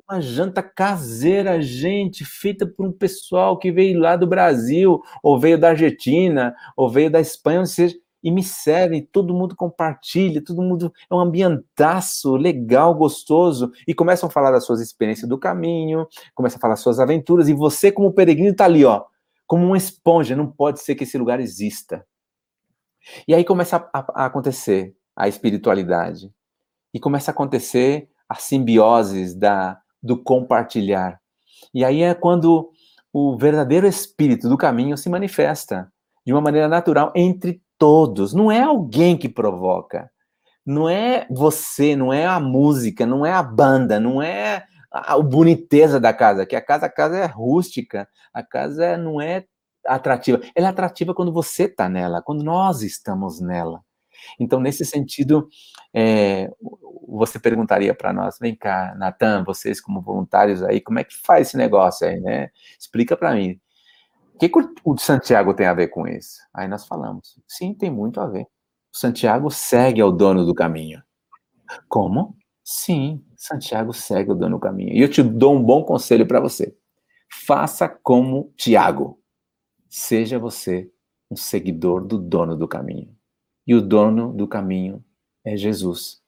uma 0.08 0.20
janta 0.20 0.62
caseira, 0.62 1.60
gente, 1.62 2.24
feita 2.24 2.66
por 2.66 2.86
um 2.86 2.92
pessoal 2.92 3.58
que 3.58 3.72
veio 3.72 3.98
lá 3.98 4.16
do 4.16 4.26
Brasil, 4.26 5.00
ou 5.22 5.38
veio 5.38 5.58
da 5.58 5.70
Argentina, 5.70 6.54
ou 6.76 6.90
veio 6.90 7.10
da 7.10 7.20
Espanha, 7.20 7.60
ou 7.60 7.66
seja, 7.66 7.96
e 8.22 8.30
me 8.30 8.42
serve, 8.42 9.02
todo 9.02 9.34
mundo 9.34 9.56
compartilha, 9.56 10.42
todo 10.44 10.62
mundo 10.62 10.92
é 11.10 11.14
um 11.14 11.20
ambientaço 11.20 12.36
legal, 12.36 12.94
gostoso, 12.94 13.72
e 13.86 13.94
começam 13.94 14.28
a 14.28 14.32
falar 14.32 14.50
das 14.50 14.64
suas 14.64 14.80
experiências 14.80 15.28
do 15.28 15.38
caminho, 15.38 16.06
começam 16.34 16.58
a 16.58 16.60
falar 16.60 16.74
das 16.74 16.80
suas 16.80 17.00
aventuras, 17.00 17.48
e 17.48 17.54
você, 17.54 17.90
como 17.90 18.12
peregrino, 18.12 18.50
está 18.50 18.66
ali, 18.66 18.84
ó, 18.84 19.04
como 19.46 19.66
uma 19.66 19.76
esponja, 19.76 20.36
não 20.36 20.50
pode 20.50 20.80
ser 20.80 20.94
que 20.94 21.04
esse 21.04 21.18
lugar 21.18 21.40
exista. 21.40 22.06
E 23.26 23.34
aí 23.34 23.44
começa 23.44 23.88
a, 23.92 24.22
a 24.22 24.26
acontecer 24.26 24.94
a 25.16 25.28
espiritualidade, 25.28 26.32
e 26.92 26.98
começa 26.98 27.30
a 27.30 27.32
acontecer 27.32 28.08
a 28.28 28.34
simbiose 28.34 29.38
da, 29.38 29.80
do 30.02 30.22
compartilhar. 30.22 31.20
E 31.72 31.84
aí 31.84 32.02
é 32.02 32.14
quando 32.14 32.70
o 33.12 33.36
verdadeiro 33.36 33.86
espírito 33.86 34.48
do 34.48 34.56
caminho 34.56 34.96
se 34.96 35.08
manifesta 35.08 35.92
de 36.24 36.32
uma 36.32 36.40
maneira 36.40 36.68
natural 36.68 37.12
entre 37.14 37.60
todos, 37.80 38.34
não 38.34 38.52
é 38.52 38.60
alguém 38.60 39.16
que 39.16 39.28
provoca. 39.28 40.10
Não 40.64 40.88
é 40.88 41.26
você, 41.30 41.96
não 41.96 42.12
é 42.12 42.26
a 42.26 42.38
música, 42.38 43.06
não 43.06 43.24
é 43.24 43.32
a 43.32 43.42
banda, 43.42 43.98
não 43.98 44.22
é 44.22 44.64
a, 44.92 45.18
boniteza 45.18 45.98
da 45.98 46.12
casa, 46.12 46.44
que 46.44 46.54
a 46.54 46.60
casa, 46.60 46.86
a 46.86 46.90
casa 46.90 47.16
é 47.16 47.24
rústica, 47.24 48.06
a 48.34 48.42
casa 48.42 48.98
não 48.98 49.18
é 49.18 49.46
atrativa. 49.86 50.40
Ela 50.54 50.66
é 50.68 50.70
atrativa 50.70 51.14
quando 51.14 51.32
você 51.32 51.64
está 51.64 51.88
nela, 51.88 52.20
quando 52.22 52.44
nós 52.44 52.82
estamos 52.82 53.40
nela. 53.40 53.80
Então, 54.38 54.60
nesse 54.60 54.84
sentido, 54.84 55.48
é, 55.94 56.50
você 57.08 57.38
perguntaria 57.38 57.94
para 57.94 58.12
nós, 58.12 58.38
vem 58.38 58.54
cá, 58.54 58.94
Natan, 58.98 59.42
vocês 59.42 59.80
como 59.80 60.02
voluntários 60.02 60.62
aí, 60.62 60.82
como 60.82 60.98
é 60.98 61.04
que 61.04 61.16
faz 61.16 61.48
esse 61.48 61.56
negócio 61.56 62.06
aí, 62.06 62.20
né? 62.20 62.50
Explica 62.78 63.16
para 63.16 63.34
mim 63.34 63.58
que, 64.40 64.48
que 64.48 64.58
o 64.84 64.96
Santiago 64.96 65.52
tem 65.52 65.66
a 65.66 65.74
ver 65.74 65.88
com 65.88 66.08
isso? 66.08 66.38
Aí 66.54 66.66
nós 66.66 66.86
falamos, 66.86 67.38
sim, 67.46 67.74
tem 67.74 67.90
muito 67.90 68.20
a 68.20 68.26
ver. 68.26 68.46
O 68.92 68.96
Santiago 68.96 69.50
segue 69.50 70.00
ao 70.00 70.10
dono 70.10 70.46
do 70.46 70.54
caminho. 70.54 71.02
Como? 71.88 72.34
Sim, 72.64 73.22
Santiago 73.36 73.92
segue 73.92 74.32
o 74.32 74.34
dono 74.34 74.56
do 74.56 74.60
caminho. 74.60 74.94
E 74.94 75.00
eu 75.00 75.10
te 75.10 75.22
dou 75.22 75.54
um 75.54 75.62
bom 75.62 75.84
conselho 75.84 76.26
para 76.26 76.40
você. 76.40 76.74
Faça 77.46 77.88
como 77.88 78.52
Tiago. 78.56 79.20
Seja 79.88 80.38
você 80.38 80.90
um 81.30 81.36
seguidor 81.36 82.04
do 82.04 82.18
dono 82.18 82.56
do 82.56 82.66
caminho. 82.66 83.14
E 83.66 83.74
o 83.74 83.82
dono 83.82 84.32
do 84.32 84.48
caminho 84.48 85.04
é 85.44 85.56
Jesus. 85.56 86.22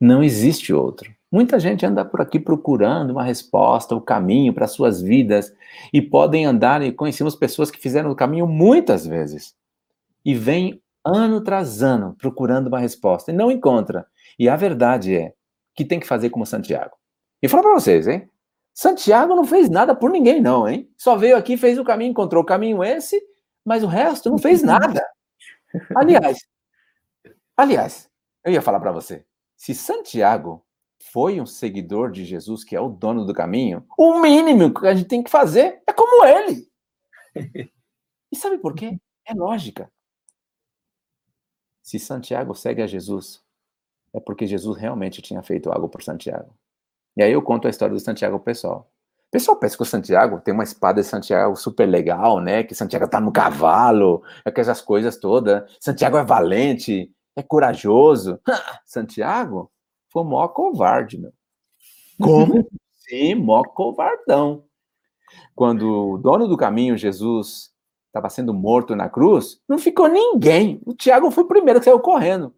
Não 0.00 0.22
existe 0.22 0.72
outro. 0.72 1.14
Muita 1.30 1.60
gente 1.60 1.86
anda 1.86 2.04
por 2.04 2.20
aqui 2.20 2.40
procurando 2.40 3.10
uma 3.10 3.22
resposta, 3.22 3.94
o 3.94 4.00
caminho 4.00 4.52
para 4.52 4.66
suas 4.66 5.00
vidas, 5.00 5.54
e 5.92 6.02
podem 6.02 6.44
andar, 6.44 6.82
e 6.82 6.90
conhecemos 6.90 7.36
pessoas 7.36 7.70
que 7.70 7.78
fizeram 7.78 8.10
o 8.10 8.16
caminho 8.16 8.48
muitas 8.48 9.06
vezes, 9.06 9.54
e 10.24 10.34
vem 10.34 10.82
ano 11.04 11.40
tras 11.40 11.82
ano 11.82 12.16
procurando 12.18 12.66
uma 12.66 12.80
resposta, 12.80 13.30
e 13.30 13.34
não 13.34 13.50
encontra. 13.50 14.06
E 14.38 14.48
a 14.48 14.56
verdade 14.56 15.16
é 15.16 15.32
que 15.74 15.84
tem 15.84 16.00
que 16.00 16.06
fazer 16.06 16.30
como 16.30 16.44
Santiago. 16.44 16.96
E 17.40 17.48
falo 17.48 17.62
para 17.62 17.74
vocês, 17.74 18.08
hein? 18.08 18.28
Santiago 18.74 19.34
não 19.34 19.44
fez 19.44 19.70
nada 19.70 19.94
por 19.94 20.10
ninguém, 20.10 20.40
não, 20.40 20.68
hein? 20.68 20.90
Só 20.96 21.16
veio 21.16 21.36
aqui, 21.36 21.56
fez 21.56 21.78
o 21.78 21.84
caminho, 21.84 22.10
encontrou 22.10 22.42
o 22.42 22.46
caminho 22.46 22.82
esse, 22.82 23.22
mas 23.64 23.84
o 23.84 23.86
resto 23.86 24.30
não 24.30 24.38
fez 24.38 24.62
nada. 24.62 25.04
Aliás, 25.96 26.38
aliás, 27.56 28.10
eu 28.44 28.52
ia 28.52 28.60
falar 28.60 28.80
para 28.80 28.90
você, 28.90 29.24
se 29.56 29.72
Santiago 29.72 30.64
foi 31.00 31.40
um 31.40 31.46
seguidor 31.46 32.10
de 32.10 32.24
Jesus, 32.24 32.62
que 32.62 32.76
é 32.76 32.80
o 32.80 32.88
dono 32.88 33.24
do 33.24 33.34
caminho, 33.34 33.84
o 33.98 34.20
mínimo 34.20 34.72
que 34.72 34.86
a 34.86 34.94
gente 34.94 35.08
tem 35.08 35.22
que 35.22 35.30
fazer 35.30 35.82
é 35.86 35.92
como 35.92 36.24
ele. 36.24 36.68
E 38.30 38.36
sabe 38.36 38.58
por 38.58 38.74
quê? 38.74 38.98
É 39.26 39.34
lógica. 39.34 39.90
Se 41.82 41.98
Santiago 41.98 42.54
segue 42.54 42.82
a 42.82 42.86
Jesus, 42.86 43.42
é 44.12 44.20
porque 44.20 44.46
Jesus 44.46 44.78
realmente 44.78 45.22
tinha 45.22 45.42
feito 45.42 45.72
algo 45.72 45.88
por 45.88 46.02
Santiago. 46.02 46.54
E 47.16 47.22
aí 47.22 47.32
eu 47.32 47.42
conto 47.42 47.66
a 47.66 47.70
história 47.70 47.94
do 47.94 48.00
Santiago 48.00 48.38
pessoal. 48.38 48.90
Pessoal 49.30 49.56
pensa 49.58 49.76
que 49.76 49.82
o 49.82 49.86
Santiago 49.86 50.40
tem 50.40 50.52
uma 50.52 50.64
espada 50.64 51.00
de 51.00 51.06
Santiago 51.06 51.54
super 51.56 51.86
legal, 51.86 52.40
né? 52.40 52.64
Que 52.64 52.74
Santiago 52.74 53.08
tá 53.08 53.20
no 53.20 53.32
cavalo, 53.32 54.22
aquelas 54.44 54.80
coisas 54.80 55.16
todas. 55.16 55.70
Santiago 55.80 56.16
é 56.16 56.24
valente, 56.24 57.10
é 57.36 57.42
corajoso. 57.42 58.40
Santiago 58.84 59.70
foi 60.10 60.24
mó 60.24 60.46
covarde, 60.48 61.18
meu. 61.18 61.32
Como? 62.20 62.68
Sim, 62.96 63.34
mó 63.36 63.62
covardão. 63.64 64.64
Quando 65.54 66.12
o 66.12 66.18
dono 66.18 66.46
do 66.46 66.56
caminho, 66.56 66.96
Jesus, 66.96 67.72
estava 68.06 68.28
sendo 68.28 68.52
morto 68.52 68.94
na 68.94 69.08
cruz, 69.08 69.60
não 69.68 69.78
ficou 69.78 70.08
ninguém. 70.08 70.80
O 70.84 70.94
Tiago 70.94 71.30
foi 71.30 71.44
o 71.44 71.48
primeiro 71.48 71.80
que 71.80 71.84
saiu 71.84 72.00
correndo, 72.00 72.54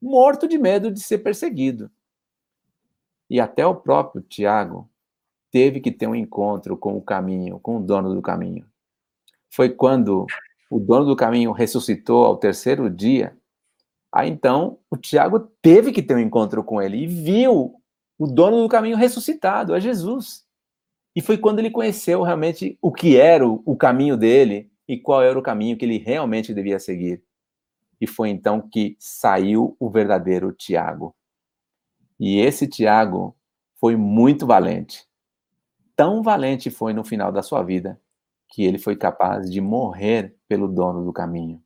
morto 0.00 0.48
de 0.48 0.58
medo 0.58 0.90
de 0.90 1.00
ser 1.00 1.18
perseguido. 1.18 1.90
E 3.30 3.38
até 3.38 3.66
o 3.66 3.74
próprio 3.74 4.22
Tiago 4.22 4.88
teve 5.50 5.80
que 5.80 5.92
ter 5.92 6.06
um 6.06 6.14
encontro 6.14 6.76
com 6.76 6.96
o 6.96 7.02
caminho, 7.02 7.60
com 7.60 7.76
o 7.76 7.82
dono 7.82 8.14
do 8.14 8.22
caminho. 8.22 8.66
Foi 9.50 9.68
quando 9.68 10.26
o 10.70 10.78
dono 10.78 11.06
do 11.06 11.16
caminho 11.16 11.52
ressuscitou 11.52 12.24
ao 12.24 12.36
terceiro 12.36 12.90
dia 12.90 13.37
Aí 14.12 14.28
então 14.30 14.78
o 14.90 14.96
Tiago 14.96 15.40
teve 15.60 15.92
que 15.92 16.02
ter 16.02 16.14
um 16.14 16.20
encontro 16.20 16.64
com 16.64 16.80
ele 16.80 17.04
e 17.04 17.06
viu 17.06 17.74
o 18.18 18.26
dono 18.26 18.62
do 18.62 18.68
caminho 18.68 18.96
ressuscitado, 18.96 19.74
é 19.74 19.80
Jesus. 19.80 20.44
E 21.14 21.20
foi 21.20 21.38
quando 21.38 21.58
ele 21.58 21.70
conheceu 21.70 22.22
realmente 22.22 22.78
o 22.80 22.92
que 22.92 23.16
era 23.16 23.46
o, 23.46 23.62
o 23.64 23.76
caminho 23.76 24.16
dele 24.16 24.70
e 24.86 24.98
qual 24.98 25.22
era 25.22 25.38
o 25.38 25.42
caminho 25.42 25.76
que 25.76 25.84
ele 25.84 25.98
realmente 25.98 26.54
devia 26.54 26.78
seguir. 26.78 27.22
E 28.00 28.06
foi 28.06 28.30
então 28.30 28.60
que 28.60 28.96
saiu 28.98 29.76
o 29.78 29.90
verdadeiro 29.90 30.52
Tiago. 30.52 31.14
E 32.18 32.38
esse 32.38 32.66
Tiago 32.66 33.36
foi 33.80 33.96
muito 33.96 34.46
valente. 34.46 35.06
Tão 35.94 36.22
valente 36.22 36.70
foi 36.70 36.92
no 36.92 37.04
final 37.04 37.30
da 37.30 37.42
sua 37.42 37.62
vida 37.62 38.00
que 38.48 38.64
ele 38.64 38.78
foi 38.78 38.96
capaz 38.96 39.50
de 39.50 39.60
morrer 39.60 40.34
pelo 40.48 40.68
dono 40.68 41.04
do 41.04 41.12
caminho. 41.12 41.62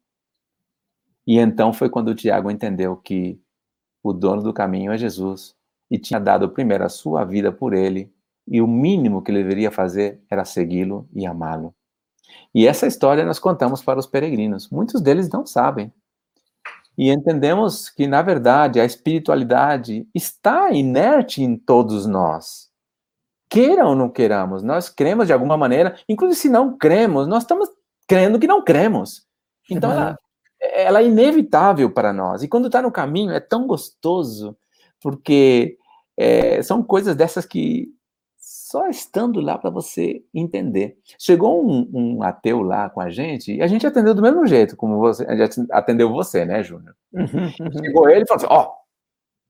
E 1.26 1.38
então 1.38 1.72
foi 1.72 1.88
quando 1.88 2.08
o 2.08 2.14
Tiago 2.14 2.50
entendeu 2.50 2.96
que 2.96 3.40
o 4.02 4.12
dono 4.12 4.42
do 4.42 4.52
caminho 4.52 4.92
é 4.92 4.98
Jesus 4.98 5.54
e 5.90 5.98
tinha 5.98 6.18
dado 6.18 6.48
primeiro 6.48 6.84
a 6.84 6.88
sua 6.88 7.24
vida 7.24 7.52
por 7.52 7.74
ele, 7.74 8.12
e 8.48 8.60
o 8.60 8.66
mínimo 8.66 9.22
que 9.22 9.30
ele 9.30 9.42
deveria 9.42 9.70
fazer 9.70 10.20
era 10.28 10.44
segui-lo 10.44 11.08
e 11.14 11.26
amá-lo. 11.26 11.74
E 12.54 12.66
essa 12.66 12.86
história 12.86 13.24
nós 13.24 13.38
contamos 13.38 13.82
para 13.82 13.98
os 13.98 14.06
peregrinos. 14.06 14.68
Muitos 14.70 15.00
deles 15.00 15.28
não 15.28 15.46
sabem. 15.46 15.92
E 16.96 17.10
entendemos 17.10 17.88
que, 17.88 18.06
na 18.06 18.20
verdade, 18.20 18.80
a 18.80 18.84
espiritualidade 18.84 20.06
está 20.14 20.70
inerte 20.72 21.42
em 21.42 21.56
todos 21.56 22.06
nós. 22.06 22.70
Queiram 23.48 23.88
ou 23.88 23.96
não 23.96 24.08
queiramos, 24.08 24.62
nós 24.62 24.88
cremos 24.88 25.26
de 25.26 25.32
alguma 25.32 25.58
maneira, 25.58 25.94
inclusive 26.08 26.40
se 26.40 26.48
não 26.48 26.76
cremos, 26.76 27.26
nós 27.26 27.42
estamos 27.42 27.68
crendo 28.08 28.38
que 28.38 28.46
não 28.46 28.64
cremos. 28.64 29.26
Então, 29.70 29.90
uhum. 29.90 29.96
ela, 29.96 30.18
ela 30.82 31.00
é 31.00 31.06
inevitável 31.06 31.90
para 31.90 32.12
nós. 32.12 32.42
E 32.42 32.48
quando 32.48 32.66
está 32.66 32.82
no 32.82 32.90
caminho 32.92 33.32
é 33.32 33.40
tão 33.40 33.66
gostoso, 33.66 34.56
porque 35.00 35.78
é, 36.16 36.62
são 36.62 36.82
coisas 36.82 37.16
dessas 37.16 37.46
que 37.46 37.88
só 38.72 38.88
estando 38.88 39.40
lá 39.40 39.58
para 39.58 39.70
você 39.70 40.24
entender. 40.32 40.96
Chegou 41.18 41.64
um, 41.64 41.90
um, 41.92 42.22
ateu 42.22 42.62
lá 42.62 42.88
com 42.88 43.00
a 43.00 43.10
gente 43.10 43.54
e 43.54 43.62
a 43.62 43.66
gente 43.66 43.86
atendeu 43.86 44.14
do 44.14 44.22
mesmo 44.22 44.46
jeito, 44.46 44.76
como 44.76 44.98
você 44.98 45.26
atendeu 45.70 46.10
você, 46.10 46.44
né, 46.44 46.62
Júnior? 46.62 46.94
Chegou 47.84 48.08
ele 48.08 48.24
e 48.24 48.26
falou 48.26 48.38
assim: 48.38 48.46
ó, 48.48 48.68
oh, 48.68 48.82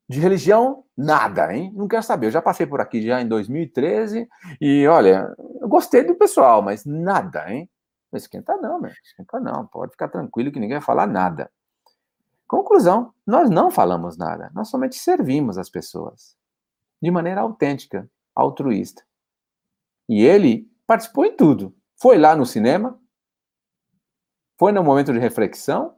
de 0.09 0.18
religião, 0.18 0.85
nada, 0.97 1.55
hein? 1.55 1.72
Não 1.74 1.87
quero 1.87 2.03
saber. 2.03 2.26
Eu 2.26 2.30
já 2.33 2.43
passei 2.43 2.66
por 2.66 2.80
aqui 2.80 3.01
já 3.01 3.20
em 3.20 3.28
2013 3.28 4.28
e 4.61 4.87
olha, 4.89 5.33
eu 5.61 5.68
gostei 5.68 6.03
do 6.03 6.16
pessoal, 6.16 6.61
mas 6.61 6.85
nada, 6.85 7.51
hein? 7.51 7.70
Não 8.12 8.18
esquenta 8.18 8.56
não, 8.58 8.78
meu. 8.78 8.92
Esquenta 9.02 9.40
não. 9.40 9.66
Pode 9.66 9.92
ficar 9.92 10.08
tranquilo 10.08 10.52
que 10.52 10.60
ninguém 10.60 10.76
vai 10.76 10.84
falar 10.84 11.06
nada. 11.06 11.50
Conclusão: 12.46 13.14
nós 13.26 13.48
não 13.48 13.70
falamos 13.70 14.18
nada. 14.18 14.50
Nós 14.54 14.68
somente 14.68 14.96
servimos 14.96 15.56
as 15.56 15.70
pessoas 15.70 16.36
de 17.00 17.10
maneira 17.10 17.40
autêntica, 17.40 18.08
altruísta. 18.34 19.02
E 20.08 20.22
ele 20.22 20.70
participou 20.86 21.24
em 21.24 21.34
tudo. 21.34 21.74
Foi 21.96 22.18
lá 22.18 22.36
no 22.36 22.44
cinema, 22.44 23.00
foi 24.58 24.70
no 24.70 24.84
momento 24.84 25.12
de 25.12 25.18
reflexão, 25.18 25.96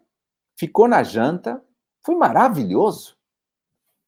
ficou 0.57 0.87
na 0.87 1.03
janta, 1.03 1.63
foi 2.03 2.15
maravilhoso. 2.15 3.17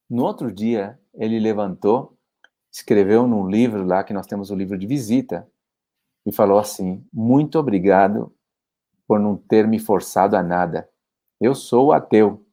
No 0.09 0.23
outro 0.23 0.51
dia, 0.51 0.99
ele 1.13 1.39
levantou, 1.39 2.17
escreveu 2.71 3.27
num 3.27 3.47
livro 3.47 3.83
lá, 3.83 4.03
que 4.03 4.13
nós 4.13 4.25
temos 4.25 4.49
o 4.49 4.55
livro 4.55 4.77
de 4.77 4.87
visita, 4.87 5.47
e 6.27 6.31
falou 6.33 6.59
assim: 6.59 7.03
Muito 7.11 7.57
obrigado 7.57 8.33
por 9.07 9.17
não 9.17 9.37
ter 9.37 9.65
me 9.65 9.79
forçado 9.79 10.35
a 10.35 10.43
nada. 10.43 10.89
Eu 11.39 11.55
sou 11.55 11.93
ateu. 11.93 12.45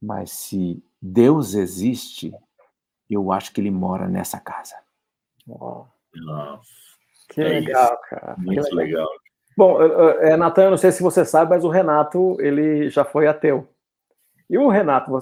Mas 0.00 0.30
se 0.30 0.82
Deus 1.02 1.54
existe, 1.54 2.32
eu 3.10 3.32
acho 3.32 3.52
que 3.52 3.60
ele 3.60 3.70
mora 3.70 4.06
nessa 4.06 4.38
casa. 4.38 4.76
Oh. 5.48 5.84
Nossa. 6.14 6.70
Que 7.28 7.40
é 7.40 7.48
legal, 7.48 7.92
isso. 7.92 8.00
cara. 8.08 8.36
Muito 8.38 8.74
legal. 8.74 8.76
legal. 8.76 9.08
Bom, 9.56 9.82
é, 9.82 10.36
Natan, 10.36 10.64
eu 10.64 10.70
não 10.70 10.78
sei 10.78 10.92
se 10.92 11.02
você 11.02 11.24
sabe, 11.24 11.50
mas 11.50 11.64
o 11.64 11.68
Renato, 11.68 12.36
ele 12.40 12.88
já 12.90 13.04
foi 13.04 13.26
ateu. 13.26 13.66
E 14.48 14.56
o 14.56 14.68
Renato, 14.68 15.18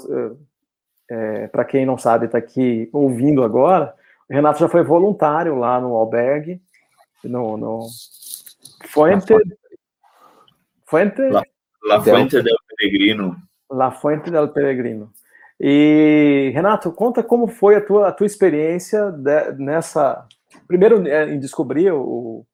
é, 1.09 1.47
para 1.47 1.65
quem 1.65 1.87
não 1.87 1.97
sabe, 1.97 2.27
está 2.27 2.37
aqui 2.37 2.91
ouvindo 2.93 3.43
agora, 3.43 3.95
o 4.29 4.35
Renato 4.35 4.59
já 4.59 4.69
foi 4.69 4.83
voluntário 4.83 5.55
lá 5.55 5.81
no 5.81 5.95
albergue, 5.95 6.61
no, 7.29 7.57
no 7.57 7.89
Fuente... 8.87 9.35
Fuente... 10.85 11.29
La, 11.29 11.43
La 11.89 12.01
Fuente 12.01 12.43
del 12.43 12.57
Peregrino. 12.69 13.37
La 13.71 13.91
Fuente 13.91 14.31
del 14.31 14.51
Peregrino. 14.51 15.13
E, 15.59 16.51
Renato, 16.55 16.93
conta 16.93 17.23
como 17.23 17.47
foi 17.47 17.77
a 17.77 17.81
tua, 17.81 18.09
a 18.09 18.13
tua 18.13 18.27
experiência 18.27 19.11
de, 19.11 19.53
nessa 19.53 20.27
primeiro 20.67 21.07
é, 21.07 21.33
em 21.33 21.39
descobrir 21.39 21.93
o, 21.93 22.47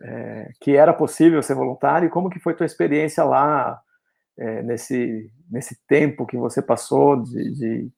é, 0.00 0.50
que 0.60 0.76
era 0.76 0.92
possível 0.92 1.42
ser 1.42 1.54
voluntário, 1.54 2.10
como 2.10 2.30
que 2.30 2.40
foi 2.40 2.54
tua 2.54 2.66
experiência 2.66 3.24
lá 3.24 3.80
é, 4.38 4.62
nesse, 4.62 5.30
nesse 5.50 5.78
tempo 5.86 6.26
que 6.26 6.36
você 6.36 6.60
passou 6.60 7.22
de, 7.22 7.54
de, 7.54 7.90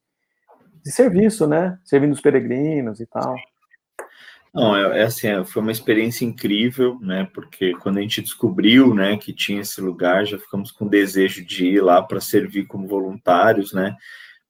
de, 0.85 0.93
serviço, 0.93 1.47
né? 1.47 1.79
Servindo 1.85 2.13
os 2.13 2.21
peregrinos 2.21 3.01
e 3.01 3.07
tal. 3.07 3.35
Não, 4.55 4.77
é, 4.77 5.01
é 5.01 5.03
assim, 5.03 5.27
é, 5.27 5.45
foi 5.45 5.61
uma 5.61 5.73
experiência 5.73 6.25
incrível, 6.25 6.99
né? 7.01 7.29
Porque 7.35 7.73
quando 7.75 7.99
a 7.99 8.01
gente 8.01 8.23
descobriu, 8.23 8.95
né, 8.95 9.17
que 9.17 9.33
tinha 9.33 9.63
esse 9.63 9.81
lugar, 9.81 10.25
já 10.25 10.39
ficamos 10.39 10.71
com 10.71 10.87
desejo 10.87 11.45
de 11.45 11.67
ir 11.67 11.81
lá 11.83 12.01
para 12.01 12.21
servir 12.21 12.67
como 12.67 12.87
voluntários, 12.87 13.73
né? 13.73 13.97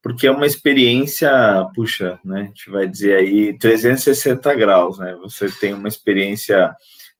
porque 0.04 0.26
é 0.26 0.30
uma 0.30 0.44
experiência, 0.44 1.30
puxa, 1.74 2.20
né, 2.22 2.42
a 2.42 2.44
gente 2.44 2.68
vai 2.68 2.86
dizer 2.86 3.16
aí 3.16 3.56
360 3.56 4.54
graus, 4.54 4.98
né? 4.98 5.16
Você 5.22 5.50
tem 5.50 5.72
uma 5.72 5.88
experiência 5.88 6.76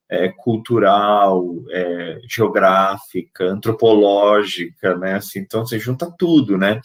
é, 0.06 0.28
cultural, 0.28 1.42
é, 1.70 2.20
geográfica, 2.28 3.46
antropológica, 3.46 4.98
né? 4.98 5.14
Assim, 5.14 5.38
então 5.38 5.64
você 5.64 5.78
junta 5.78 6.14
tudo, 6.18 6.58
né? 6.58 6.78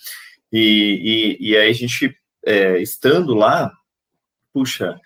E, 0.49 1.37
e, 1.41 1.49
e 1.49 1.57
aí 1.57 1.69
a 1.69 1.73
gente, 1.73 2.15
é, 2.45 2.81
estando 2.81 3.33
lá, 3.33 3.69
puxa, 4.53 4.97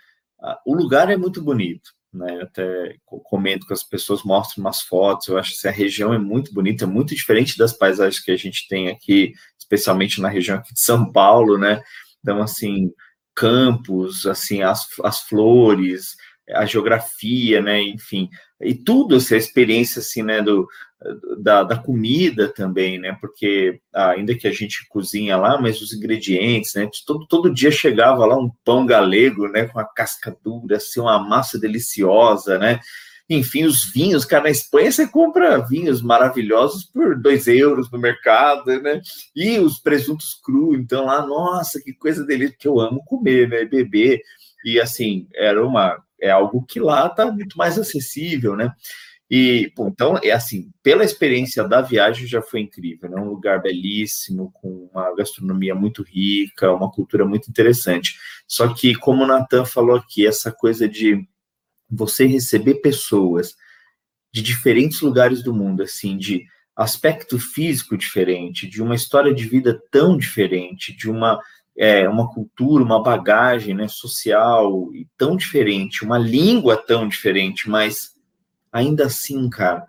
o 0.65 0.75
lugar 0.75 1.09
é 1.09 1.17
muito 1.17 1.41
bonito, 1.41 1.91
né? 2.13 2.37
Eu 2.37 2.43
até 2.43 2.95
comento 3.05 3.65
com 3.65 3.73
as 3.73 3.83
pessoas, 3.83 4.23
mostro 4.23 4.61
umas 4.61 4.81
fotos. 4.81 5.27
Eu 5.27 5.37
acho 5.37 5.59
que 5.59 5.67
a 5.67 5.71
região 5.71 6.13
é 6.13 6.17
muito 6.17 6.53
bonita, 6.53 6.83
é 6.83 6.87
muito 6.87 7.15
diferente 7.15 7.57
das 7.57 7.73
paisagens 7.73 8.23
que 8.23 8.31
a 8.31 8.37
gente 8.37 8.67
tem 8.67 8.89
aqui 8.89 9.33
especialmente 9.57 10.21
na 10.21 10.29
região 10.29 10.57
aqui 10.57 10.73
de 10.73 10.81
São 10.81 11.11
Paulo, 11.11 11.57
né? 11.57 11.81
Então, 12.21 12.41
assim, 12.41 12.91
campos, 13.33 14.25
assim, 14.25 14.61
as, 14.61 14.87
as 15.03 15.21
flores, 15.21 16.15
a 16.49 16.65
geografia, 16.65 17.61
né? 17.61 17.81
Enfim, 17.81 18.29
e 18.64 18.74
tudo 18.74 19.18
essa 19.18 19.36
experiência, 19.36 19.99
assim, 19.99 20.24
né? 20.24 20.41
Do, 20.41 20.68
da, 21.39 21.64
da 21.64 21.78
comida 21.78 22.47
também, 22.47 22.97
né? 22.97 23.18
Porque 23.20 23.80
ainda 23.93 24.36
que 24.36 24.47
a 24.47 24.51
gente 24.51 24.88
cozinha 24.88 25.38
lá, 25.38 25.59
mas 25.59 25.82
os 25.82 25.93
ingredientes, 25.93 26.74
né? 26.76 26.89
Todo, 27.05 27.28
todo 27.28 27.53
dia 27.53 27.72
chegava 27.72 28.26
lá 28.26 28.38
um 28.38 28.49
pão 28.64 28.86
galego, 28.86 29.47
né? 29.47 29.66
Com 29.66 29.80
a 29.80 29.86
casca 29.86 30.36
dura, 30.43 30.78
assim, 30.78 30.99
uma 30.99 31.20
massa 31.20 31.59
deliciosa, 31.59 32.57
né? 32.57 32.80
enfim, 33.30 33.64
os 33.64 33.91
vinhos, 33.91 34.26
cara, 34.26 34.43
na 34.43 34.49
Espanha 34.49 34.91
você 34.91 35.07
compra 35.07 35.57
vinhos 35.66 36.01
maravilhosos 36.01 36.84
por 36.86 37.20
dois 37.20 37.47
euros 37.47 37.89
no 37.89 37.97
mercado, 37.97 38.82
né? 38.82 39.01
E 39.36 39.59
os 39.59 39.80
presuntos 39.80 40.39
cru, 40.43 40.76
então 40.76 41.05
lá, 41.05 41.26
nossa, 41.26 41.82
que 41.82 41.93
coisa 41.93 42.26
delícia, 42.26 42.55
que 42.59 42.68
eu 42.68 42.80
amo 42.80 43.03
comer, 43.05 43.47
né? 43.47 43.66
Beber. 43.66 44.22
E 44.66 44.80
assim, 44.80 45.28
era 45.34 45.66
uma, 45.66 45.97
é 46.24 46.32
algo 46.32 46.65
que 46.65 46.80
lá 46.80 47.09
tá 47.09 47.30
muito 47.30 47.57
mais 47.57 47.78
acessível, 47.78 48.55
né? 48.55 48.71
E, 49.30 49.71
então, 49.80 50.19
é 50.24 50.32
assim, 50.32 50.71
pela 50.82 51.03
experiência 51.03 51.67
da 51.67 51.82
viagem 51.82 52.28
já 52.28 52.41
foi 52.41 52.61
incrível, 52.61 53.09
né? 53.09 53.19
Um 53.19 53.30
lugar 53.30 53.61
belíssimo, 53.61 54.51
com 54.53 54.89
uma 54.91 55.13
gastronomia 55.15 55.74
muito 55.74 56.03
rica, 56.03 56.71
uma 56.71 56.91
cultura 56.91 57.26
muito 57.26 57.49
interessante. 57.49 58.15
Só 58.47 58.74
que, 58.74 58.95
como 58.95 59.24
o 59.24 59.28
Natan 59.28 59.65
falou 59.65 59.95
aqui, 59.95 60.26
essa 60.28 60.51
coisa 60.51 60.88
de 60.88 61.28
você 61.89 62.26
receber 62.26 62.76
pessoas 62.76 63.55
de 64.32 64.41
diferentes 64.41 65.01
lugares 65.01 65.43
do 65.43 65.53
mundo, 65.53 65.84
assim, 65.84 66.17
de 66.17 66.45
aspecto 66.76 67.39
físico 67.39 67.97
diferente, 67.97 68.67
de 68.67 68.82
uma 68.82 68.95
história 68.95 69.34
de 69.34 69.45
vida 69.45 69.82
tão 69.91 70.17
diferente, 70.17 70.95
de 70.95 71.09
uma 71.09 71.39
é, 71.78 72.07
uma 72.07 72.32
cultura, 72.32 72.84
uma 72.84 73.01
bagagem 73.01 73.74
né, 73.74 73.88
social 73.88 74.89
tão 75.17 75.36
diferente, 75.36 76.05
uma 76.05 76.17
língua 76.17 76.78
tão 76.78 77.07
diferente, 77.07 77.69
mas 77.69 78.13
ainda 78.71 79.05
assim, 79.05 79.49
cara, 79.49 79.86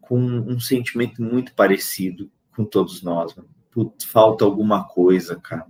com 0.00 0.18
um 0.18 0.58
sentimento 0.58 1.22
muito 1.22 1.54
parecido 1.54 2.30
com 2.54 2.64
todos 2.64 3.02
nós. 3.02 3.34
Putz, 3.70 4.04
falta 4.04 4.44
alguma 4.44 4.84
coisa, 4.84 5.36
cara 5.36 5.66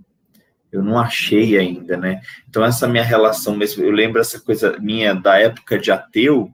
eu 0.73 0.81
não 0.81 0.99
achei 0.99 1.55
ainda, 1.55 1.95
né? 1.95 2.19
Então, 2.49 2.65
essa 2.65 2.87
minha 2.87 3.03
relação 3.03 3.55
mesmo, 3.55 3.83
eu 3.83 3.91
lembro 3.91 4.19
essa 4.19 4.39
coisa 4.39 4.75
minha 4.79 5.13
da 5.13 5.37
época 5.37 5.77
de 5.77 5.91
ateu, 5.91 6.51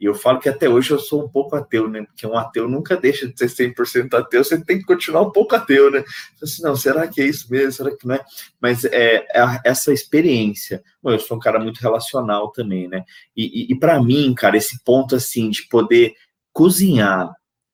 e 0.00 0.04
eu 0.04 0.14
falo 0.14 0.38
que 0.38 0.48
até 0.48 0.68
hoje 0.68 0.92
eu 0.92 0.98
sou 0.98 1.24
um 1.24 1.28
pouco 1.28 1.56
ateu, 1.56 1.88
né? 1.88 2.02
Porque 2.02 2.26
um 2.26 2.36
ateu 2.36 2.68
nunca 2.68 2.96
deixa 2.96 3.26
de 3.26 3.36
ser 3.36 3.72
100% 3.74 4.14
ateu, 4.14 4.44
você 4.44 4.62
tem 4.62 4.78
que 4.78 4.84
continuar 4.84 5.22
um 5.22 5.32
pouco 5.32 5.56
ateu, 5.56 5.90
né? 5.90 6.04
Assim, 6.42 6.62
não, 6.62 6.76
será 6.76 7.08
que 7.08 7.20
é 7.20 7.26
isso 7.26 7.50
mesmo? 7.50 7.72
Será 7.72 7.96
que 7.96 8.06
não 8.06 8.14
é? 8.14 8.24
Mas 8.60 8.84
é, 8.84 9.26
é 9.34 9.60
essa 9.64 9.92
experiência. 9.92 10.82
Bom, 11.02 11.10
eu 11.10 11.18
sou 11.18 11.36
um 11.36 11.40
cara 11.40 11.58
muito 11.58 11.78
relacional 11.78 12.52
também, 12.52 12.86
né? 12.86 13.04
E, 13.36 13.64
e, 13.64 13.72
e 13.72 13.78
para 13.78 14.00
mim, 14.02 14.32
cara, 14.34 14.56
esse 14.56 14.82
ponto 14.84 15.16
assim 15.16 15.50
de 15.50 15.66
poder 15.68 16.14
cozinhar 16.52 17.32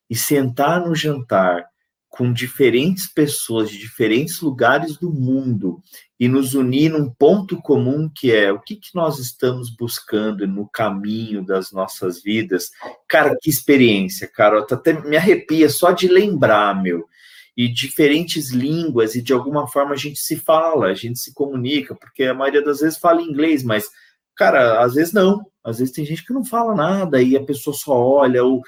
e 0.08 0.16
sentar 0.16 0.80
no 0.86 0.94
jantar 0.94 1.66
com 2.08 2.32
diferentes 2.32 3.08
pessoas 3.08 3.68
de 3.68 3.76
diferentes 3.76 4.40
lugares 4.40 4.96
do 4.96 5.12
mundo 5.12 5.82
e 6.24 6.28
nos 6.28 6.54
unir 6.54 6.90
num 6.90 7.10
ponto 7.10 7.60
comum 7.60 8.08
que 8.08 8.32
é 8.32 8.50
o 8.50 8.58
que, 8.58 8.76
que 8.76 8.94
nós 8.94 9.18
estamos 9.18 9.68
buscando 9.68 10.46
no 10.46 10.66
caminho 10.66 11.44
das 11.44 11.70
nossas 11.70 12.22
vidas. 12.22 12.70
Cara, 13.06 13.36
que 13.38 13.50
experiência, 13.50 14.26
cara. 14.26 14.60
Até 14.60 14.94
me 15.02 15.18
arrepia 15.18 15.68
só 15.68 15.90
de 15.90 16.08
lembrar, 16.08 16.82
meu. 16.82 17.06
E 17.54 17.68
diferentes 17.68 18.50
línguas, 18.52 19.14
e 19.14 19.20
de 19.20 19.34
alguma 19.34 19.68
forma 19.68 19.92
a 19.92 19.98
gente 19.98 20.18
se 20.18 20.36
fala, 20.36 20.86
a 20.86 20.94
gente 20.94 21.18
se 21.18 21.34
comunica, 21.34 21.94
porque 21.94 22.24
a 22.24 22.32
maioria 22.32 22.64
das 22.64 22.80
vezes 22.80 22.98
fala 22.98 23.20
inglês, 23.20 23.62
mas, 23.62 23.90
cara, 24.34 24.82
às 24.82 24.94
vezes 24.94 25.12
não. 25.12 25.44
Às 25.62 25.78
vezes 25.78 25.92
tem 25.92 26.06
gente 26.06 26.24
que 26.24 26.32
não 26.32 26.42
fala 26.42 26.74
nada 26.74 27.20
e 27.20 27.36
a 27.36 27.44
pessoa 27.44 27.76
só 27.76 27.92
olha 27.94 28.42
ou 28.42 28.62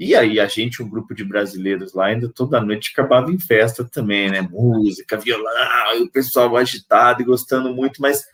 e 0.00 0.16
aí 0.16 0.40
a 0.40 0.46
gente, 0.46 0.82
um 0.82 0.88
grupo 0.88 1.14
de 1.14 1.22
brasileiros 1.22 1.92
lá, 1.92 2.06
ainda 2.06 2.26
toda 2.26 2.58
noite 2.58 2.90
acabava 2.90 3.30
em 3.30 3.38
festa 3.38 3.84
também, 3.84 4.30
né? 4.30 4.40
Música, 4.40 5.18
violão, 5.18 5.94
e 5.94 6.04
o 6.04 6.10
pessoal 6.10 6.56
agitado 6.56 7.20
e 7.20 7.24
gostando 7.26 7.74
muito, 7.74 8.00
mas 8.00 8.24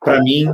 para 0.00 0.22
mim 0.22 0.50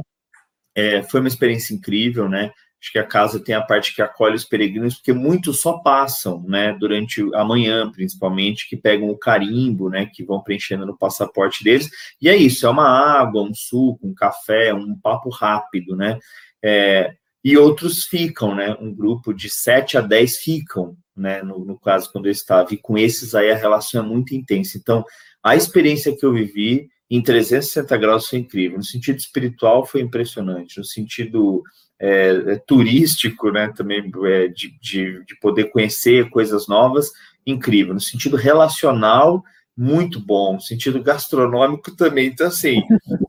é, 0.74 1.04
foi 1.04 1.20
uma 1.20 1.28
experiência 1.28 1.72
incrível, 1.72 2.28
né? 2.28 2.50
Acho 2.82 2.90
que 2.90 2.98
a 2.98 3.06
casa 3.06 3.38
tem 3.38 3.54
a 3.54 3.62
parte 3.62 3.94
que 3.94 4.02
acolhe 4.02 4.34
os 4.34 4.44
peregrinos, 4.44 4.96
porque 4.96 5.12
muitos 5.12 5.60
só 5.60 5.78
passam, 5.78 6.42
né, 6.48 6.76
durante 6.78 7.22
a 7.34 7.44
manhã, 7.44 7.88
principalmente, 7.92 8.68
que 8.68 8.76
pegam 8.76 9.08
o 9.08 9.16
carimbo, 9.16 9.88
né, 9.88 10.06
que 10.06 10.24
vão 10.24 10.42
preenchendo 10.42 10.84
no 10.84 10.98
passaporte 10.98 11.62
deles. 11.62 11.88
E 12.20 12.28
é 12.28 12.36
isso, 12.36 12.66
é 12.66 12.70
uma 12.70 12.88
água, 12.88 13.40
um 13.40 13.54
suco, 13.54 14.06
um 14.06 14.14
café, 14.14 14.74
um 14.74 14.98
papo 14.98 15.30
rápido, 15.30 15.94
né? 15.94 16.18
É, 16.60 17.14
e 17.46 17.56
outros 17.56 18.02
ficam, 18.02 18.56
né? 18.56 18.76
Um 18.80 18.92
grupo 18.92 19.32
de 19.32 19.48
7 19.48 19.96
a 19.96 20.00
10 20.00 20.38
ficam, 20.38 20.96
né? 21.16 21.44
No, 21.44 21.64
no 21.64 21.78
caso, 21.78 22.10
quando 22.10 22.26
eu 22.26 22.32
estava. 22.32 22.74
E 22.74 22.76
com 22.76 22.98
esses 22.98 23.36
aí 23.36 23.52
a 23.52 23.56
relação 23.56 24.02
é 24.02 24.04
muito 24.04 24.34
intensa. 24.34 24.76
Então, 24.76 25.04
a 25.44 25.54
experiência 25.54 26.16
que 26.16 26.26
eu 26.26 26.32
vivi 26.32 26.88
em 27.08 27.22
360 27.22 27.96
graus 27.98 28.26
foi 28.26 28.40
incrível. 28.40 28.78
No 28.78 28.82
sentido 28.82 29.18
espiritual 29.18 29.86
foi 29.86 30.00
impressionante. 30.00 30.76
No 30.78 30.84
sentido 30.84 31.62
é, 32.00 32.30
é, 32.30 32.56
turístico, 32.66 33.52
né, 33.52 33.72
também 33.76 34.10
é, 34.24 34.48
de, 34.48 34.76
de, 34.80 35.24
de, 35.24 35.38
poder 35.40 35.70
conhecer 35.70 36.28
coisas 36.30 36.66
novas, 36.66 37.12
incrível. 37.46 37.94
No 37.94 38.00
sentido 38.00 38.36
relacional, 38.36 39.40
muito 39.76 40.18
bom. 40.18 40.54
No 40.54 40.60
sentido 40.60 41.00
gastronômico 41.00 41.94
também. 41.94 42.26
Então, 42.26 42.48
assim, 42.48 42.82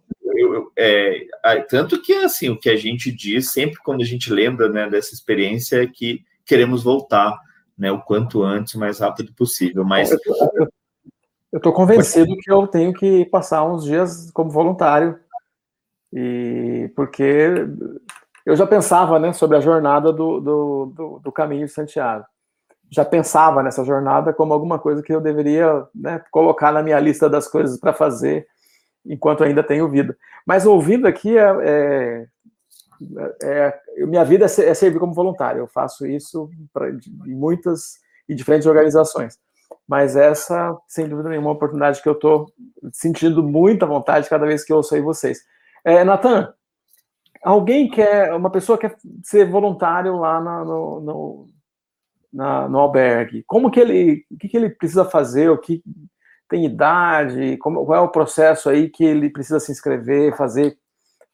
é, 0.78 1.28
tanto 1.68 2.00
que, 2.00 2.14
assim, 2.14 2.50
o 2.50 2.60
que 2.60 2.70
a 2.70 2.78
gente 2.78 3.12
diz 3.12 3.52
sempre 3.52 3.80
quando 3.84 4.02
a 4.02 4.06
gente 4.06 4.32
lembra 4.32 4.70
né, 4.70 4.88
dessa 4.88 5.12
experiência 5.14 5.82
é 5.82 5.88
que 5.88 6.24
queremos 6.46 6.84
voltar, 6.84 7.36
né, 7.76 7.92
o 7.92 8.00
quanto 8.00 8.44
antes, 8.44 8.76
o 8.76 8.80
mais 8.80 9.00
rápido 9.00 9.34
possível. 9.34 9.84
Mas... 9.84 10.12
Eu 11.52 11.58
estou 11.58 11.74
convencido 11.74 12.36
que 12.38 12.52
eu 12.52 12.68
tenho 12.68 12.94
que 12.94 13.26
passar 13.26 13.66
uns 13.66 13.86
dias 13.86 14.30
como 14.32 14.52
voluntário, 14.52 15.20
e 16.14 16.92
porque 16.96 17.66
eu 18.46 18.56
já 18.56 18.68
pensava 18.68 19.18
né, 19.18 19.34
sobre 19.34 19.58
a 19.58 19.62
jornada 19.62 20.14
do, 20.14 20.40
do, 20.40 20.94
do, 20.96 21.20
do, 21.20 21.32
caminho 21.32 21.66
de 21.66 21.72
Santiago. 21.72 22.26
Já 22.90 23.04
pensava 23.04 23.64
nessa 23.64 23.84
jornada 23.84 24.32
como 24.32 24.54
alguma 24.54 24.78
coisa 24.78 25.02
que 25.02 25.14
eu 25.14 25.20
deveria 25.20 25.86
né, 25.94 26.22
colocar 26.32 26.72
na 26.72 26.84
minha 26.84 27.00
lista 27.00 27.30
das 27.30 27.48
coisas 27.48 27.80
para 27.80 27.94
fazer 27.94 28.48
enquanto 29.08 29.44
ainda 29.44 29.64
tenho 29.64 29.90
vida. 29.90 30.18
Mas 30.46 30.66
ouvindo 30.66 31.08
aqui, 31.08 31.38
é, 31.38 32.28
é, 33.42 33.80
é 33.98 34.06
minha 34.06 34.24
vida 34.24 34.46
é, 34.46 34.70
é 34.70 34.74
servir 34.74 35.00
como 35.00 35.14
voluntário. 35.14 35.60
Eu 35.60 35.68
faço 35.68 36.06
isso 36.06 36.50
pra, 36.74 36.90
em 36.90 37.36
muitas 37.36 38.00
e 38.28 38.36
diferentes 38.36 38.68
organizações. 38.68 39.40
Mas 39.88 40.16
essa, 40.16 40.78
sem 40.88 41.08
dúvida 41.08 41.30
nenhuma, 41.30 41.48
é 41.48 41.50
uma 41.50 41.56
oportunidade 41.56 42.02
que 42.02 42.10
eu 42.10 42.14
estou 42.14 42.52
sentindo 42.92 43.42
muita 43.42 43.86
vontade 43.86 44.30
cada 44.30 44.46
vez 44.46 44.64
que 44.64 44.72
eu 44.72 44.78
ouço 44.78 44.94
aí 44.94 45.02
vocês. 45.02 45.40
É, 45.84 46.04
Natan, 46.04 46.54
alguém 47.42 47.90
quer, 47.90 48.34
uma 48.34 48.50
pessoa 48.50 48.78
quer 48.78 48.98
ser 49.24 49.50
voluntário 49.50 50.18
lá 50.18 50.42
na, 50.42 50.66
no, 50.66 51.00
no, 51.00 51.48
na, 52.34 52.68
no 52.68 52.80
albergue, 52.80 53.44
como 53.48 53.72
que 53.72 53.80
ele, 53.80 54.26
o 54.30 54.38
que, 54.38 54.50
que 54.50 54.58
ele 54.58 54.70
precisa 54.70 55.06
fazer, 55.06 55.50
o 55.50 55.58
que 55.58 55.82
tem 56.50 56.66
idade, 56.66 57.58
como, 57.58 57.86
qual 57.86 57.98
é 57.98 58.02
o 58.02 58.12
processo 58.12 58.70
aí 58.70 58.90
que 58.90 59.04
ele 59.04 59.30
precisa 59.30 59.60
se 59.60 59.72
inscrever, 59.72 60.36
fazer, 60.36 60.78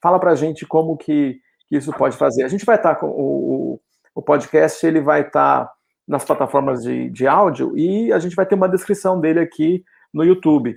fala 0.01 0.20
para 0.20 0.32
a 0.32 0.36
gente 0.36 0.66
como 0.66 0.97
que, 0.97 1.39
que, 1.68 1.78
isso 1.78 1.91
pode 1.93 2.18
fazer. 2.18 2.43
A 2.43 2.47
gente 2.47 2.66
vai 2.66 2.76
estar 2.76 2.95
com 2.95 3.07
o, 3.07 3.80
o 4.16 4.22
podcast, 4.22 4.86
ele 4.86 5.01
vai 5.01 5.22
estar 5.22 5.72
nas 6.07 6.26
plataformas 6.26 6.84
de, 6.84 7.09
de 7.09 7.28
áudio 7.28 7.78
e 7.78 8.11
a 8.11 8.20
gente 8.20 8.36
vai 8.36 8.45
ter 8.45 8.55
uma 8.55 8.70
descrição 8.70 9.20
dele 9.20 9.39
aqui 9.39 9.84
no 10.14 10.24
YouTube. 10.24 10.76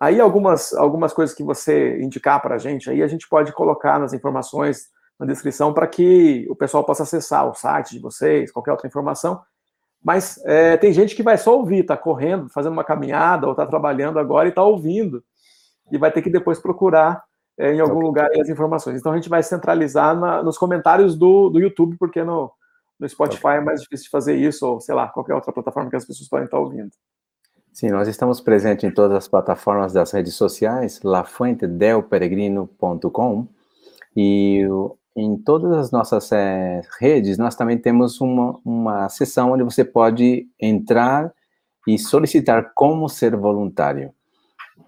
Aí 0.00 0.20
algumas, 0.20 0.72
algumas 0.74 1.12
coisas 1.12 1.34
que 1.34 1.44
você 1.44 1.98
indicar 2.00 2.42
para 2.42 2.56
a 2.56 2.58
gente, 2.58 2.90
aí 2.90 3.02
a 3.02 3.06
gente 3.06 3.28
pode 3.28 3.52
colocar 3.52 3.98
nas 3.98 4.12
informações 4.12 4.88
na 5.18 5.26
descrição 5.26 5.72
para 5.72 5.86
que 5.86 6.46
o 6.50 6.56
pessoal 6.56 6.84
possa 6.84 7.04
acessar 7.04 7.48
o 7.48 7.54
site 7.54 7.92
de 7.92 8.00
vocês, 8.00 8.50
qualquer 8.50 8.72
outra 8.72 8.88
informação. 8.88 9.40
Mas 10.04 10.38
é, 10.44 10.76
tem 10.76 10.92
gente 10.92 11.16
que 11.16 11.22
vai 11.22 11.38
só 11.38 11.56
ouvir, 11.56 11.80
está 11.80 11.96
correndo, 11.96 12.50
fazendo 12.50 12.74
uma 12.74 12.84
caminhada 12.84 13.46
ou 13.46 13.52
está 13.52 13.64
trabalhando 13.64 14.18
agora 14.18 14.46
e 14.46 14.50
está 14.50 14.62
ouvindo 14.62 15.24
e 15.90 15.96
vai 15.96 16.12
ter 16.12 16.20
que 16.20 16.28
depois 16.28 16.60
procurar 16.60 17.24
é, 17.56 17.72
em 17.72 17.80
algum 17.80 17.96
okay. 17.96 18.06
lugar 18.06 18.28
as 18.38 18.50
informações. 18.50 19.00
Então 19.00 19.12
a 19.12 19.16
gente 19.16 19.30
vai 19.30 19.42
centralizar 19.42 20.14
na, 20.14 20.42
nos 20.42 20.58
comentários 20.58 21.16
do, 21.16 21.48
do 21.48 21.58
YouTube, 21.58 21.96
porque 21.96 22.22
no, 22.22 22.52
no 22.98 23.08
Spotify 23.08 23.46
okay. 23.46 23.58
é 23.58 23.62
mais 23.62 23.80
difícil 23.80 24.04
de 24.04 24.10
fazer 24.10 24.36
isso, 24.36 24.66
ou 24.66 24.78
sei 24.80 24.94
lá, 24.94 25.08
qualquer 25.08 25.34
outra 25.34 25.50
plataforma 25.52 25.88
que 25.88 25.96
as 25.96 26.04
pessoas 26.04 26.28
podem 26.28 26.44
estar 26.44 26.58
ouvindo. 26.58 26.90
Sim, 27.72 27.88
nós 27.90 28.06
estamos 28.06 28.38
presentes 28.40 28.84
em 28.84 28.90
todas 28.90 29.16
as 29.16 29.26
plataformas 29.26 29.92
das 29.92 30.12
redes 30.12 30.34
sociais, 30.34 31.00
lafuentedelperegrino.com, 31.02 33.48
e 34.16 34.64
em 35.16 35.36
todas 35.36 35.72
as 35.72 35.90
nossas 35.90 36.30
é, 36.32 36.80
redes 36.98 37.38
nós 37.38 37.54
também 37.54 37.78
temos 37.78 38.20
uma, 38.20 38.58
uma 38.64 39.08
seção 39.08 39.52
onde 39.52 39.62
você 39.62 39.84
pode 39.84 40.48
entrar 40.60 41.32
e 41.86 41.98
solicitar 41.98 42.72
como 42.74 43.08
ser 43.08 43.36
voluntário. 43.36 44.12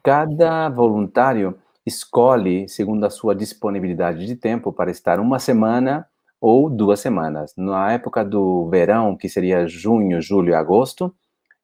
Cada 0.03 0.68
voluntário 0.68 1.57
escolhe 1.85 2.68
segundo 2.68 3.05
a 3.05 3.11
sua 3.11 3.35
disponibilidade 3.35 4.27
de 4.27 4.35
tempo 4.35 4.72
para 4.72 4.91
estar 4.91 5.20
uma 5.20 5.39
semana 5.39 6.07
ou 6.41 6.68
duas 6.68 7.01
semanas. 7.01 7.53
Na 7.57 7.93
época 7.93 8.24
do 8.24 8.68
verão, 8.68 9.16
que 9.16 9.29
seria 9.29 9.66
junho, 9.66 10.20
julho 10.20 10.51
e 10.51 10.55
agosto, 10.55 11.14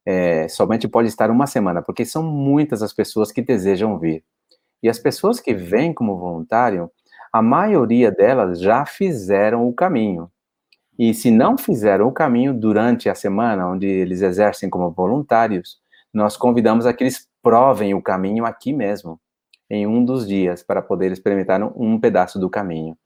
é, 0.04 0.48
somente 0.48 0.88
pode 0.88 1.08
estar 1.08 1.30
uma 1.30 1.46
semana, 1.46 1.82
porque 1.82 2.04
são 2.04 2.22
muitas 2.22 2.82
as 2.82 2.92
pessoas 2.92 3.32
que 3.32 3.42
desejam 3.42 3.98
vir. 3.98 4.24
E 4.82 4.88
as 4.88 4.98
pessoas 4.98 5.40
que 5.40 5.54
vêm 5.54 5.94
como 5.94 6.18
voluntário, 6.18 6.90
a 7.32 7.40
maioria 7.40 8.10
delas 8.10 8.60
já 8.60 8.84
fizeram 8.84 9.66
o 9.66 9.72
caminho. 9.72 10.30
E 10.98 11.14
se 11.14 11.30
não 11.30 11.56
fizeram 11.56 12.06
o 12.06 12.12
caminho 12.12 12.52
durante 12.52 13.08
a 13.08 13.14
semana, 13.14 13.66
onde 13.66 13.86
eles 13.86 14.20
exercem 14.20 14.68
como 14.68 14.90
voluntários, 14.90 15.80
nós 16.12 16.36
convidamos 16.36 16.84
a 16.84 16.92
que 16.92 17.02
eles 17.02 17.26
provem 17.42 17.94
o 17.94 18.02
caminho 18.02 18.44
aqui 18.44 18.72
mesmo, 18.72 19.18
em 19.70 19.86
um 19.86 20.04
dos 20.04 20.28
dias, 20.28 20.62
para 20.62 20.82
poder 20.82 21.10
experimentar 21.10 21.62
um 21.62 21.98
pedaço 21.98 22.38
do 22.38 22.50
caminho. 22.50 22.96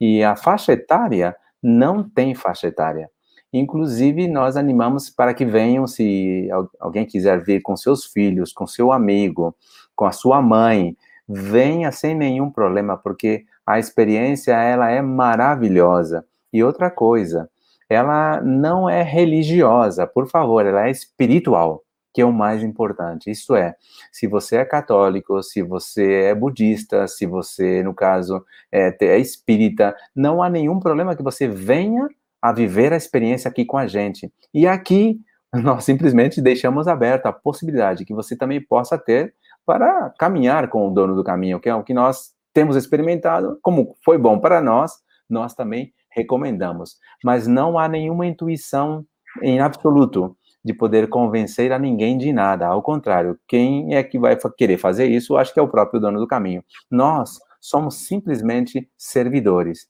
E 0.00 0.24
a 0.24 0.34
faixa 0.34 0.72
etária 0.72 1.36
não 1.62 2.02
tem 2.02 2.34
faixa 2.34 2.68
etária. 2.68 3.10
Inclusive, 3.52 4.26
nós 4.26 4.56
animamos 4.56 5.10
para 5.10 5.32
que 5.34 5.44
venham, 5.44 5.86
se 5.86 6.48
alguém 6.80 7.04
quiser 7.04 7.44
vir 7.44 7.60
com 7.60 7.76
seus 7.76 8.04
filhos, 8.06 8.52
com 8.52 8.66
seu 8.66 8.90
amigo, 8.90 9.54
com 9.94 10.06
a 10.06 10.12
sua 10.12 10.42
mãe, 10.42 10.96
venha 11.28 11.92
sem 11.92 12.14
nenhum 12.16 12.50
problema, 12.50 12.96
porque 12.96 13.44
a 13.66 13.78
experiência 13.78 14.52
ela 14.52 14.90
é 14.90 15.00
maravilhosa. 15.00 16.24
E 16.52 16.62
outra 16.62 16.90
coisa, 16.90 17.48
ela 17.88 18.40
não 18.40 18.88
é 18.88 19.02
religiosa, 19.02 20.06
por 20.06 20.28
favor, 20.28 20.64
ela 20.64 20.86
é 20.86 20.90
espiritual, 20.90 21.82
que 22.12 22.20
é 22.20 22.24
o 22.24 22.32
mais 22.32 22.62
importante. 22.62 23.30
Isso 23.30 23.54
é, 23.56 23.74
se 24.12 24.26
você 24.26 24.56
é 24.56 24.64
católico, 24.64 25.42
se 25.42 25.62
você 25.62 26.24
é 26.24 26.34
budista, 26.34 27.08
se 27.08 27.26
você, 27.26 27.82
no 27.82 27.94
caso, 27.94 28.44
é, 28.70 28.96
é 29.00 29.18
espírita, 29.18 29.94
não 30.14 30.42
há 30.42 30.48
nenhum 30.48 30.78
problema 30.78 31.16
que 31.16 31.22
você 31.22 31.48
venha 31.48 32.08
a 32.40 32.52
viver 32.52 32.92
a 32.92 32.96
experiência 32.96 33.48
aqui 33.48 33.64
com 33.64 33.78
a 33.78 33.86
gente. 33.86 34.30
E 34.52 34.66
aqui 34.66 35.18
nós 35.52 35.84
simplesmente 35.84 36.42
deixamos 36.42 36.86
aberta 36.86 37.30
a 37.30 37.32
possibilidade 37.32 38.04
que 38.04 38.14
você 38.14 38.36
também 38.36 38.60
possa 38.60 38.98
ter 38.98 39.34
para 39.64 40.10
caminhar 40.18 40.68
com 40.68 40.86
o 40.86 40.90
dono 40.90 41.16
do 41.16 41.24
caminho, 41.24 41.58
que 41.58 41.68
é 41.68 41.74
o 41.74 41.82
que 41.82 41.94
nós 41.94 42.33
temos 42.54 42.76
experimentado, 42.76 43.58
como 43.60 43.94
foi 44.02 44.16
bom 44.16 44.38
para 44.38 44.62
nós, 44.62 44.92
nós 45.28 45.54
também 45.54 45.92
recomendamos. 46.10 46.96
Mas 47.22 47.46
não 47.46 47.78
há 47.78 47.88
nenhuma 47.88 48.26
intuição 48.26 49.04
em 49.42 49.60
absoluto 49.60 50.36
de 50.64 50.72
poder 50.72 51.08
convencer 51.08 51.72
a 51.72 51.78
ninguém 51.78 52.16
de 52.16 52.32
nada. 52.32 52.66
Ao 52.66 52.80
contrário, 52.80 53.38
quem 53.46 53.94
é 53.94 54.02
que 54.02 54.18
vai 54.18 54.38
querer 54.56 54.78
fazer 54.78 55.06
isso, 55.06 55.36
acho 55.36 55.52
que 55.52 55.60
é 55.60 55.62
o 55.62 55.68
próprio 55.68 56.00
dono 56.00 56.18
do 56.18 56.26
caminho. 56.26 56.64
Nós 56.90 57.38
somos 57.60 58.06
simplesmente 58.06 58.88
servidores. 58.96 59.86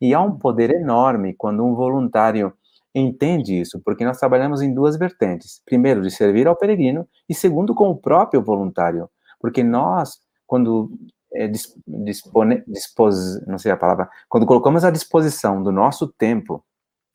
E 0.00 0.12
há 0.14 0.20
um 0.20 0.36
poder 0.36 0.70
enorme 0.70 1.34
quando 1.34 1.64
um 1.64 1.74
voluntário 1.74 2.52
entende 2.94 3.60
isso, 3.60 3.80
porque 3.84 4.04
nós 4.04 4.18
trabalhamos 4.18 4.62
em 4.62 4.72
duas 4.72 4.96
vertentes. 4.96 5.60
Primeiro, 5.66 6.00
de 6.00 6.10
servir 6.10 6.48
ao 6.48 6.56
peregrino, 6.56 7.06
e 7.28 7.34
segundo, 7.34 7.74
com 7.74 7.90
o 7.90 7.96
próprio 7.96 8.42
voluntário. 8.42 9.08
Porque 9.38 9.62
nós, 9.62 10.18
quando 10.46 10.90
é, 11.36 11.50
dispone, 11.86 12.64
dispos, 12.66 13.40
não 13.46 13.58
sei 13.58 13.72
a 13.72 13.76
palavra, 13.76 14.08
quando 14.28 14.46
colocamos 14.46 14.84
à 14.84 14.90
disposição 14.90 15.62
do 15.62 15.70
nosso 15.70 16.08
tempo, 16.08 16.64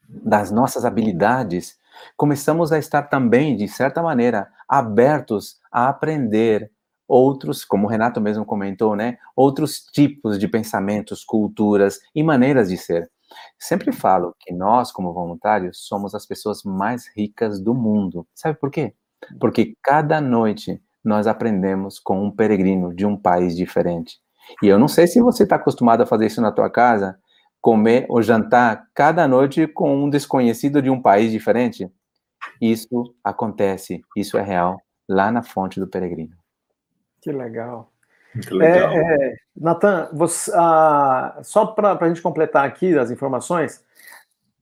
das 0.08 0.52
nossas 0.52 0.86
habilidades, 0.86 1.78
começamos 2.18 2.72
a 2.72 2.78
estar 2.78 3.04
também, 3.04 3.56
de 3.56 3.68
certa 3.68 4.02
maneira, 4.02 4.48
abertos 4.68 5.60
a 5.72 5.90
aprender, 5.90 6.72
outros, 7.08 7.66
como 7.66 7.88
o 7.88 7.90
Renato 7.90 8.22
mesmo 8.22 8.46
comentou, 8.46 8.96
né, 8.96 9.18
outros 9.36 9.80
tipos 9.92 10.40
de 10.40 10.48
pensamentos, 10.48 11.24
culturas 11.26 12.00
e 12.16 12.24
maneiras 12.24 12.70
de 12.70 12.78
ser. 12.78 13.12
Sempre 13.60 13.92
falo 13.92 14.36
que 14.40 14.54
nós, 14.54 14.92
como 14.92 15.14
voluntários, 15.14 15.86
somos 15.88 16.16
as 16.16 16.26
pessoas 16.26 16.64
mais 16.64 17.06
ricas 17.16 17.62
do 17.62 17.74
mundo. 17.74 18.28
Sabe 18.34 18.58
por 18.58 18.70
quê? 18.72 18.94
Porque 19.40 19.76
cada 19.82 20.20
noite 20.22 20.82
nós 21.04 21.28
aprendemos 21.28 22.00
com 22.00 22.24
um 22.24 22.32
peregrino 22.32 22.94
de 22.94 23.06
um 23.06 23.18
país 23.18 23.56
diferente. 23.56 24.20
E 24.62 24.68
eu 24.68 24.78
não 24.78 24.88
sei 24.88 25.08
se 25.08 25.22
você 25.22 25.44
está 25.44 25.56
acostumado 25.56 26.02
a 26.02 26.06
fazer 26.06 26.28
isso 26.28 26.42
na 26.42 26.52
tua 26.52 26.70
casa, 26.70 27.18
comer 27.60 28.06
ou 28.10 28.22
jantar 28.22 28.88
cada 28.94 29.28
noite 29.28 29.68
com 29.68 30.04
um 30.04 30.10
desconhecido 30.10 30.82
de 30.82 30.90
um 30.90 31.02
país 31.02 31.32
diferente? 31.32 31.92
Isso 32.60 33.16
acontece, 33.24 34.02
isso 34.16 34.38
é 34.38 34.42
real, 34.42 34.82
lá 35.08 35.32
na 35.32 35.44
fonte 35.44 35.80
do 35.80 35.88
peregrino. 35.88 36.36
Que 37.22 37.32
legal. 37.32 37.92
Que 38.42 38.54
legal. 38.54 38.92
É, 38.92 38.98
é, 38.98 39.36
Natan, 39.56 40.10
ah, 40.56 41.40
só 41.44 41.68
para 41.68 41.98
a 42.00 42.08
gente 42.08 42.22
completar 42.22 42.66
aqui 42.66 42.98
as 42.98 43.12
informações, 43.12 43.84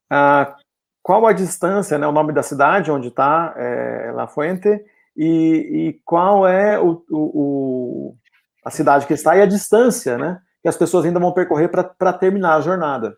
ah, 0.10 0.56
qual 1.02 1.26
a 1.26 1.34
distância, 1.34 1.98
né, 1.98 2.06
o 2.06 2.12
nome 2.12 2.34
da 2.34 2.44
cidade 2.44 2.92
onde 2.92 3.08
está 3.08 3.54
é, 3.58 4.12
La 4.14 4.28
Fuente 4.28 4.84
e, 5.22 5.88
e 5.89 6.01
qual 6.05 6.47
é 6.47 6.80
o, 6.80 7.03
o, 7.09 7.17
o, 7.20 8.15
a 8.63 8.72
cidade 8.72 9.05
que 9.05 9.13
está 9.13 9.36
e 9.36 9.41
a 9.41 9.45
distância, 9.45 10.17
né, 10.17 10.41
que 10.61 10.70
as 10.70 10.78
pessoas 10.78 11.03
ainda 11.03 11.20
vão 11.20 11.34
percorrer 11.34 11.67
para 11.70 12.13
terminar 12.13 12.55
a 12.55 12.61
jornada. 12.61 13.17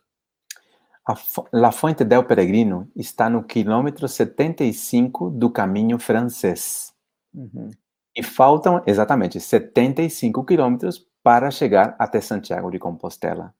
A 1.07 1.13
La 1.53 1.71
Fuente 1.71 2.03
del 2.03 2.23
Peregrino 2.23 2.89
está 2.95 3.29
no 3.29 3.43
quilômetro 3.43 4.07
75 4.07 5.29
do 5.29 5.51
caminho 5.51 5.99
francês. 5.99 6.91
Uhum. 7.31 7.69
E 8.15 8.23
faltam 8.23 8.81
exatamente 8.87 9.39
75 9.39 10.43
quilômetros 10.43 11.07
para 11.21 11.51
chegar 11.51 11.95
até 11.99 12.19
Santiago 12.19 12.71
de 12.71 12.79
Compostela. 12.79 13.53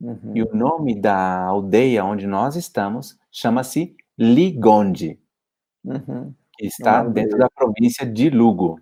Uhum. 0.00 0.32
E 0.32 0.42
o 0.44 0.54
nome 0.54 1.00
da 1.00 1.42
aldeia 1.42 2.04
onde 2.04 2.24
nós 2.24 2.54
estamos 2.54 3.18
chama-se 3.32 3.96
Ligonde. 4.16 5.20
Uhum. 5.84 6.32
Está 6.58 7.02
dentro 7.04 7.38
da 7.38 7.48
província 7.48 8.04
de 8.04 8.30
Lugo. 8.30 8.80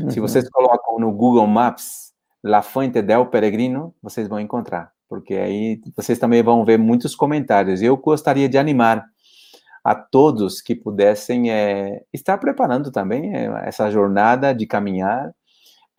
Uhum. 0.00 0.10
Se 0.10 0.20
vocês 0.20 0.48
colocam 0.48 0.98
no 0.98 1.12
Google 1.12 1.46
Maps 1.46 2.12
La 2.42 2.62
Fuente 2.62 3.02
del 3.02 3.26
Peregrino, 3.26 3.94
vocês 4.02 4.28
vão 4.28 4.40
encontrar, 4.40 4.92
porque 5.08 5.34
aí 5.34 5.80
vocês 5.96 6.18
também 6.18 6.42
vão 6.42 6.64
ver 6.64 6.78
muitos 6.78 7.14
comentários. 7.14 7.82
Eu 7.82 7.96
gostaria 7.96 8.48
de 8.48 8.56
animar 8.56 9.04
a 9.84 9.94
todos 9.94 10.60
que 10.60 10.74
pudessem 10.74 11.50
é, 11.50 12.02
estar 12.12 12.38
preparando 12.38 12.90
também 12.90 13.34
é, 13.34 13.46
essa 13.66 13.90
jornada 13.90 14.54
de 14.54 14.66
caminhar 14.66 15.32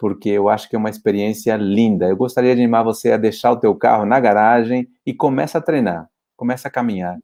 porque 0.01 0.29
eu 0.29 0.49
acho 0.49 0.67
que 0.67 0.75
é 0.75 0.79
uma 0.79 0.89
experiência 0.89 1.55
linda. 1.55 2.07
Eu 2.07 2.17
gostaria 2.17 2.55
de 2.55 2.61
animar 2.61 2.83
você 2.83 3.11
a 3.11 3.17
deixar 3.17 3.51
o 3.51 3.59
teu 3.59 3.75
carro 3.75 4.03
na 4.03 4.19
garagem 4.19 4.87
e 5.05 5.13
começa 5.13 5.59
a 5.59 5.61
treinar, 5.61 6.09
começa 6.35 6.67
a 6.67 6.71
caminhar. 6.71 7.19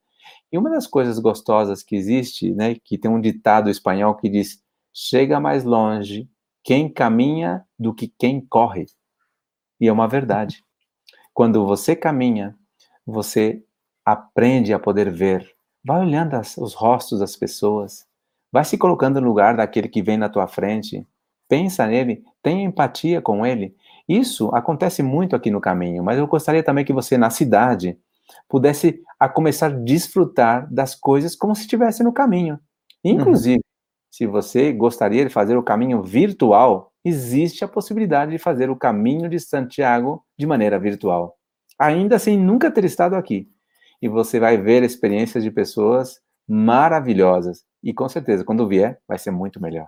E 0.51 0.57
uma 0.57 0.69
das 0.69 0.87
coisas 0.87 1.19
gostosas 1.19 1.83
que 1.83 1.95
existe, 1.95 2.53
né, 2.53 2.75
que 2.75 2.97
tem 2.97 3.09
um 3.09 3.19
ditado 3.19 3.69
espanhol 3.69 4.15
que 4.15 4.29
diz: 4.29 4.61
chega 4.93 5.39
mais 5.39 5.63
longe 5.63 6.29
quem 6.63 6.91
caminha 6.91 7.65
do 7.77 7.93
que 7.93 8.07
quem 8.07 8.41
corre. 8.41 8.85
E 9.79 9.87
é 9.87 9.91
uma 9.91 10.07
verdade. 10.07 10.63
Quando 11.33 11.65
você 11.65 11.95
caminha, 11.95 12.55
você 13.05 13.63
aprende 14.05 14.73
a 14.73 14.79
poder 14.79 15.11
ver. 15.11 15.55
Vai 15.83 16.01
olhando 16.01 16.33
as, 16.35 16.57
os 16.57 16.73
rostos 16.73 17.19
das 17.19 17.35
pessoas. 17.35 18.05
Vai 18.51 18.65
se 18.65 18.77
colocando 18.77 19.21
no 19.21 19.27
lugar 19.27 19.55
daquele 19.55 19.87
que 19.87 20.01
vem 20.01 20.17
na 20.17 20.29
tua 20.29 20.47
frente 20.47 21.05
pensa 21.47 21.87
nele, 21.87 22.23
tenha 22.43 22.63
empatia 22.63 23.21
com 23.21 23.45
ele. 23.45 23.75
Isso 24.07 24.49
acontece 24.53 25.01
muito 25.01 25.35
aqui 25.35 25.51
no 25.51 25.61
caminho, 25.61 26.03
mas 26.03 26.17
eu 26.17 26.27
gostaria 26.27 26.63
também 26.63 26.85
que 26.85 26.93
você, 26.93 27.17
na 27.17 27.29
cidade, 27.29 27.97
pudesse 28.47 29.01
a 29.19 29.27
começar 29.27 29.67
a 29.67 29.75
desfrutar 29.75 30.71
das 30.73 30.95
coisas 30.95 31.35
como 31.35 31.55
se 31.55 31.61
estivesse 31.61 32.03
no 32.03 32.13
caminho. 32.13 32.59
Inclusive, 33.03 33.57
uhum. 33.57 34.11
se 34.11 34.25
você 34.25 34.71
gostaria 34.71 35.25
de 35.25 35.31
fazer 35.31 35.57
o 35.57 35.63
caminho 35.63 36.03
virtual, 36.03 36.91
existe 37.03 37.63
a 37.63 37.67
possibilidade 37.67 38.31
de 38.31 38.37
fazer 38.37 38.69
o 38.69 38.75
caminho 38.75 39.29
de 39.29 39.39
Santiago 39.39 40.23
de 40.37 40.45
maneira 40.45 40.79
virtual. 40.79 41.37
Ainda 41.79 42.19
sem 42.19 42.37
nunca 42.37 42.71
ter 42.71 42.83
estado 42.83 43.15
aqui. 43.15 43.47
E 44.01 44.07
você 44.07 44.39
vai 44.39 44.57
ver 44.57 44.83
experiências 44.83 45.43
de 45.43 45.51
pessoas 45.51 46.19
maravilhosas. 46.47 47.63
E 47.83 47.93
com 47.93 48.07
certeza, 48.07 48.43
quando 48.43 48.67
vier, 48.67 48.99
vai 49.07 49.17
ser 49.17 49.31
muito 49.31 49.61
melhor. 49.61 49.87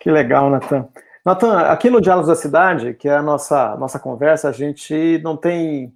Que 0.00 0.10
legal, 0.10 0.48
Natan. 0.50 0.88
Natan, 1.24 1.58
aqui 1.60 1.90
no 1.90 2.00
Diálogos 2.00 2.28
da 2.28 2.34
Cidade, 2.34 2.94
que 2.94 3.08
é 3.08 3.16
a 3.16 3.22
nossa, 3.22 3.76
nossa 3.76 3.98
conversa, 3.98 4.48
a 4.48 4.52
gente 4.52 5.20
não 5.22 5.36
tem. 5.36 5.94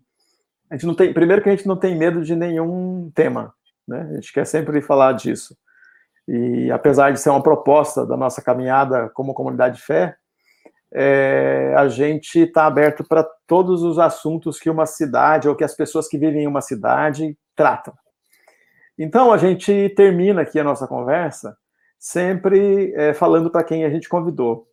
A 0.71 0.75
gente 0.75 0.87
não 0.87 0.95
tem. 0.95 1.13
Primeiro 1.13 1.43
que 1.43 1.49
a 1.49 1.53
gente 1.55 1.67
não 1.67 1.77
tem 1.77 1.97
medo 1.97 2.23
de 2.23 2.35
nenhum 2.35 3.11
tema. 3.15 3.55
Né? 3.87 4.09
A 4.11 4.15
gente 4.15 4.33
quer 4.33 4.47
sempre 4.47 4.81
falar 4.81 5.13
disso. 5.13 5.57
E 6.27 6.71
apesar 6.71 7.13
de 7.13 7.21
ser 7.21 7.31
uma 7.31 7.43
proposta 7.43 8.07
da 8.07 8.17
nossa 8.17 8.41
caminhada 8.41 9.11
como 9.11 9.35
comunidade 9.35 9.77
de 9.77 9.83
fé, 9.83 10.17
é, 10.93 11.75
a 11.77 11.89
gente 11.89 12.41
está 12.41 12.67
aberto 12.67 13.05
para 13.05 13.25
todos 13.47 13.83
os 13.83 13.99
assuntos 13.99 14.59
que 14.59 14.71
uma 14.71 14.87
cidade 14.87 15.49
ou 15.49 15.55
que 15.55 15.65
as 15.65 15.75
pessoas 15.75 16.09
que 16.09 16.17
vivem 16.17 16.45
em 16.45 16.47
uma 16.47 16.61
cidade 16.61 17.37
tratam. 17.55 17.93
Então 18.99 19.33
a 19.33 19.37
gente 19.37 19.93
termina 19.97 20.43
aqui 20.43 20.59
a 20.59 20.65
nossa 20.65 20.87
conversa 20.87 21.57
sempre 21.99 22.93
é, 22.95 23.13
falando 23.15 23.51
para 23.51 23.65
quem 23.65 23.85
a 23.85 23.91
gente 23.91 24.09
convidou. 24.09 24.67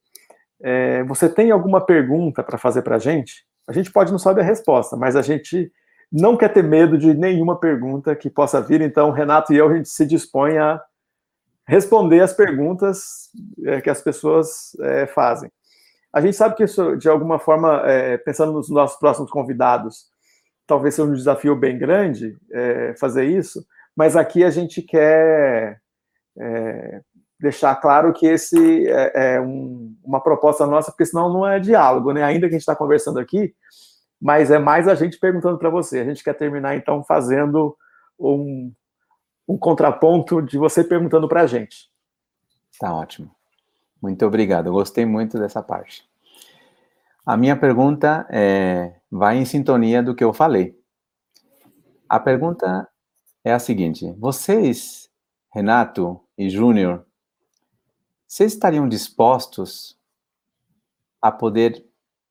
É, 0.61 1.03
você 1.05 1.27
tem 1.27 1.49
alguma 1.49 1.79
pergunta 1.79 2.43
para 2.43 2.57
fazer 2.57 2.81
para 2.81 2.97
a 2.97 2.99
gente? 2.99 3.45
A 3.67 3.73
gente 3.73 3.91
pode 3.91 4.11
não 4.11 4.19
saber 4.19 4.41
a 4.41 4.45
resposta, 4.45 4.95
mas 4.95 5.15
a 5.15 5.21
gente 5.21 5.71
não 6.11 6.35
quer 6.35 6.49
ter 6.49 6.63
medo 6.63 6.97
de 6.97 7.13
nenhuma 7.13 7.59
pergunta 7.59 8.15
que 8.15 8.29
possa 8.29 8.61
vir, 8.61 8.81
então 8.81 9.11
Renato 9.11 9.53
e 9.53 9.57
eu, 9.57 9.69
a 9.69 9.75
gente 9.75 9.89
se 9.89 10.05
dispõe 10.05 10.57
a 10.57 10.81
responder 11.65 12.19
as 12.19 12.33
perguntas 12.33 13.29
é, 13.65 13.79
que 13.79 13.89
as 13.89 14.01
pessoas 14.01 14.75
é, 14.81 15.07
fazem. 15.07 15.49
A 16.13 16.19
gente 16.19 16.35
sabe 16.35 16.55
que 16.55 16.63
isso, 16.63 16.97
de 16.97 17.07
alguma 17.07 17.39
forma, 17.39 17.83
é, 17.85 18.17
pensando 18.17 18.51
nos 18.51 18.69
nossos 18.69 18.99
próximos 18.99 19.31
convidados, 19.31 20.07
talvez 20.67 20.95
seja 20.95 21.07
um 21.07 21.13
desafio 21.13 21.55
bem 21.55 21.77
grande 21.77 22.37
fazer 22.97 23.25
isso, 23.25 23.65
mas 23.95 24.15
aqui 24.15 24.43
a 24.43 24.49
gente 24.49 24.81
quer 24.81 25.81
deixar 27.39 27.75
claro 27.75 28.13
que 28.13 28.25
esse 28.25 28.87
é, 28.87 29.35
é 29.35 29.41
um, 29.41 29.95
uma 30.03 30.21
proposta 30.21 30.65
nossa, 30.67 30.91
porque 30.91 31.05
senão 31.05 31.31
não 31.31 31.47
é 31.47 31.59
diálogo, 31.59 32.13
né? 32.13 32.23
Ainda 32.23 32.41
que 32.41 32.53
a 32.53 32.57
gente 32.57 32.61
está 32.61 32.75
conversando 32.75 33.19
aqui, 33.19 33.53
mas 34.21 34.51
é 34.51 34.59
mais 34.59 34.87
a 34.87 34.93
gente 34.93 35.17
perguntando 35.17 35.57
para 35.57 35.69
você. 35.69 35.99
A 35.99 36.05
gente 36.05 36.23
quer 36.23 36.35
terminar, 36.35 36.75
então, 36.75 37.03
fazendo 37.03 37.75
um, 38.19 38.71
um 39.47 39.57
contraponto 39.57 40.41
de 40.43 40.59
você 40.59 40.83
perguntando 40.83 41.27
para 41.27 41.41
a 41.41 41.47
gente. 41.47 41.89
Tá 42.79 42.93
ótimo. 42.93 43.31
Muito 43.99 44.23
obrigado. 44.23 44.67
Eu 44.67 44.73
gostei 44.73 45.05
muito 45.05 45.39
dessa 45.39 45.63
parte. 45.63 46.07
A 47.25 47.35
minha 47.35 47.55
pergunta 47.55 48.27
é, 48.29 48.95
vai 49.09 49.37
em 49.37 49.45
sintonia 49.45 50.03
do 50.03 50.13
que 50.13 50.23
eu 50.23 50.33
falei. 50.33 50.79
A 52.07 52.19
pergunta 52.19 52.87
é 53.43 53.53
a 53.53 53.59
seguinte: 53.59 54.11
vocês, 54.19 55.09
Renato 55.51 56.19
e 56.37 56.49
Júnior, 56.49 57.05
vocês 58.27 58.53
estariam 58.53 58.87
dispostos 58.87 59.99
a 61.19 61.31
poder 61.31 61.85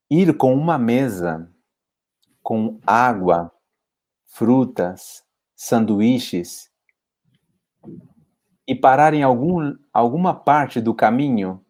ir 0.08 0.36
com 0.36 0.54
uma 0.54 0.78
mesa 0.78 1.49
com 2.50 2.80
água, 2.84 3.52
frutas, 4.26 5.22
sanduíches 5.54 6.68
e 8.66 8.74
parar 8.74 9.14
em 9.14 9.22
algum, 9.22 9.76
alguma 9.92 10.34
parte 10.34 10.80
do 10.80 10.92
caminho 10.92 11.64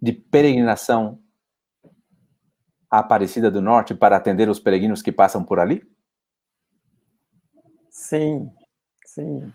de 0.00 0.14
peregrinação 0.14 1.22
à 2.90 3.00
Aparecida 3.00 3.50
do 3.50 3.60
Norte 3.60 3.94
para 3.94 4.16
atender 4.16 4.48
os 4.48 4.58
peregrinos 4.58 5.02
que 5.02 5.12
passam 5.12 5.44
por 5.44 5.60
ali? 5.60 5.86
Sim, 7.90 8.50
sim. 9.04 9.52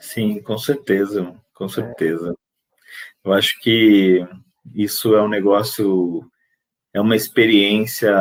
Sim, 0.00 0.42
com 0.42 0.58
certeza, 0.58 1.40
com 1.54 1.68
certeza. 1.68 2.32
É. 2.32 3.28
Eu 3.28 3.32
acho 3.32 3.60
que 3.60 4.26
isso 4.74 5.14
é 5.14 5.22
um 5.22 5.28
negócio, 5.28 6.28
é 6.92 7.00
uma 7.00 7.14
experiência, 7.14 8.12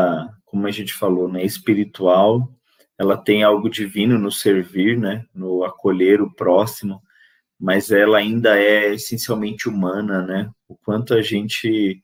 como 0.48 0.66
a 0.66 0.72
gente 0.72 0.93
falou, 0.93 1.32
né, 1.32 1.45
espiritual. 1.45 2.52
Ela 2.98 3.16
tem 3.16 3.43
algo 3.43 3.70
divino 3.70 4.18
no 4.18 4.32
servir, 4.32 4.98
né, 4.98 5.26
no 5.36 5.64
acolher 5.64 6.22
o 6.22 6.34
próximo, 6.34 7.02
mas 7.60 7.91
ela 7.91 8.18
ainda 8.18 8.58
é 8.58 8.93
essencialmente 8.93 9.70
humana, 9.70 10.26
né? 10.26 10.50
O 10.68 10.76
quanto 10.76 11.14
a 11.14 11.22
gente, 11.22 12.02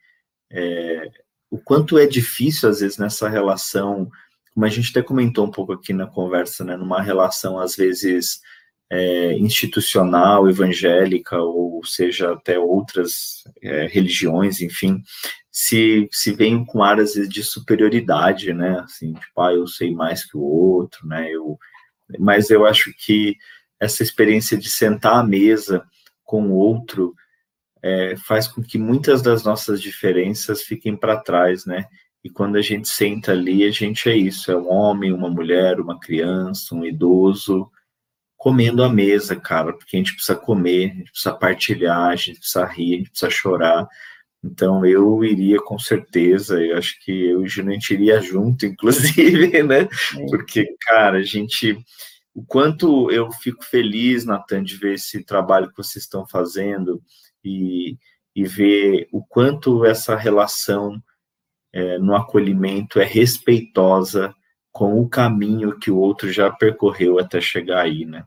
é, 0.51 1.09
o 1.49 1.57
quanto 1.57 1.97
é 1.97 2.05
difícil 2.05 2.69
às 2.69 2.81
vezes 2.81 2.97
nessa 2.97 3.29
relação, 3.29 4.09
como 4.53 4.65
a 4.65 4.69
gente 4.69 4.91
até 4.91 5.01
comentou 5.01 5.45
um 5.45 5.51
pouco 5.51 5.73
aqui 5.73 5.93
na 5.93 6.05
conversa, 6.05 6.63
né, 6.63 6.75
numa 6.75 7.01
relação 7.01 7.59
às 7.59 7.75
vezes 7.75 8.39
é, 8.93 9.33
institucional, 9.39 10.47
evangélica, 10.47 11.41
ou 11.41 11.83
seja, 11.83 12.33
até 12.33 12.59
outras 12.59 13.43
é, 13.59 13.87
religiões, 13.87 14.61
enfim, 14.61 15.01
se, 15.51 16.07
se 16.11 16.31
vem 16.31 16.63
com 16.63 16.83
áreas 16.83 17.13
de 17.13 17.43
superioridade, 17.43 18.53
né? 18.53 18.79
Assim, 18.83 19.13
tipo, 19.13 19.41
ah, 19.41 19.51
eu 19.51 19.65
sei 19.65 19.91
mais 19.95 20.23
que 20.23 20.37
o 20.37 20.41
outro, 20.41 21.07
né? 21.07 21.27
Eu, 21.31 21.57
mas 22.19 22.51
eu 22.51 22.67
acho 22.67 22.93
que 22.93 23.35
essa 23.79 24.03
experiência 24.03 24.55
de 24.55 24.69
sentar 24.69 25.15
à 25.15 25.23
mesa 25.23 25.83
com 26.23 26.43
o 26.49 26.53
outro 26.53 27.15
é, 27.81 28.15
faz 28.15 28.47
com 28.47 28.61
que 28.61 28.77
muitas 28.77 29.23
das 29.23 29.43
nossas 29.43 29.81
diferenças 29.81 30.61
fiquem 30.61 30.95
para 30.95 31.17
trás, 31.19 31.65
né? 31.65 31.87
e 32.23 32.29
quando 32.29 32.55
a 32.57 32.61
gente 32.61 32.87
senta 32.87 33.33
ali, 33.33 33.65
a 33.65 33.71
gente 33.71 34.07
é 34.07 34.15
isso: 34.15 34.51
é 34.51 34.55
um 34.55 34.71
homem, 34.71 35.11
uma 35.11 35.29
mulher, 35.29 35.79
uma 35.79 35.99
criança, 35.99 36.73
um 36.73 36.85
idoso, 36.85 37.69
comendo 38.43 38.83
à 38.83 38.89
mesa, 38.89 39.37
cara, 39.37 39.71
porque 39.71 39.95
a 39.95 39.99
gente 39.99 40.15
precisa 40.15 40.37
comer, 40.37 40.91
a 40.91 40.95
gente 40.95 41.11
precisa 41.11 41.33
partilhar, 41.33 42.09
a 42.09 42.15
gente 42.17 42.39
precisa 42.39 42.65
rir, 42.65 42.95
a 42.95 42.97
gente 42.97 43.09
precisa 43.09 43.31
chorar. 43.31 43.87
Então 44.43 44.85
eu 44.85 45.23
iria 45.23 45.61
com 45.61 45.79
certeza, 45.79 46.61
eu 46.61 46.77
acho 46.77 46.99
que 46.99 47.09
eu 47.09 47.39
e 47.39 47.45
o 47.45 47.47
Júnior 47.47 47.71
a 47.71 47.73
gente 47.75 47.93
iria 47.93 48.19
junto, 48.21 48.65
inclusive, 48.67 49.63
né? 49.63 49.87
Porque, 50.29 50.75
cara, 50.81 51.19
a 51.19 51.23
gente. 51.23 51.77
O 52.35 52.43
quanto 52.43 53.09
eu 53.11 53.31
fico 53.31 53.63
feliz, 53.63 54.25
Natan, 54.25 54.61
de 54.61 54.75
ver 54.75 54.95
esse 54.95 55.23
trabalho 55.23 55.69
que 55.69 55.77
vocês 55.77 56.03
estão 56.03 56.27
fazendo 56.27 57.01
e, 57.45 57.97
e 58.35 58.43
ver 58.43 59.07
o 59.13 59.23
quanto 59.23 59.85
essa 59.85 60.17
relação 60.17 61.01
é, 61.71 61.97
no 61.97 62.13
acolhimento 62.13 62.99
é 62.99 63.05
respeitosa 63.05 64.35
com 64.69 64.99
o 64.99 65.07
caminho 65.07 65.79
que 65.79 65.89
o 65.89 65.97
outro 65.97 66.29
já 66.29 66.51
percorreu 66.51 67.19
até 67.19 67.39
chegar 67.39 67.83
aí, 67.83 68.03
né? 68.03 68.25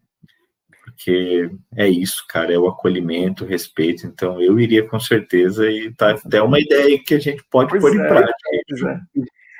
Porque 0.96 1.50
é 1.76 1.86
isso, 1.86 2.24
cara, 2.26 2.52
é 2.54 2.58
o 2.58 2.66
acolhimento, 2.66 3.44
o 3.44 3.46
respeito. 3.46 4.06
Então, 4.06 4.40
eu 4.40 4.58
iria 4.58 4.88
com 4.88 4.98
certeza 4.98 5.70
e 5.70 5.92
tá 5.94 6.12
até 6.12 6.40
uma 6.40 6.58
ideia 6.58 6.98
que 6.98 7.14
a 7.14 7.18
gente 7.18 7.44
pode 7.50 7.68
pois 7.68 7.82
pôr 7.82 7.92
é, 7.92 7.94
em 7.94 8.08
prática. 8.08 8.34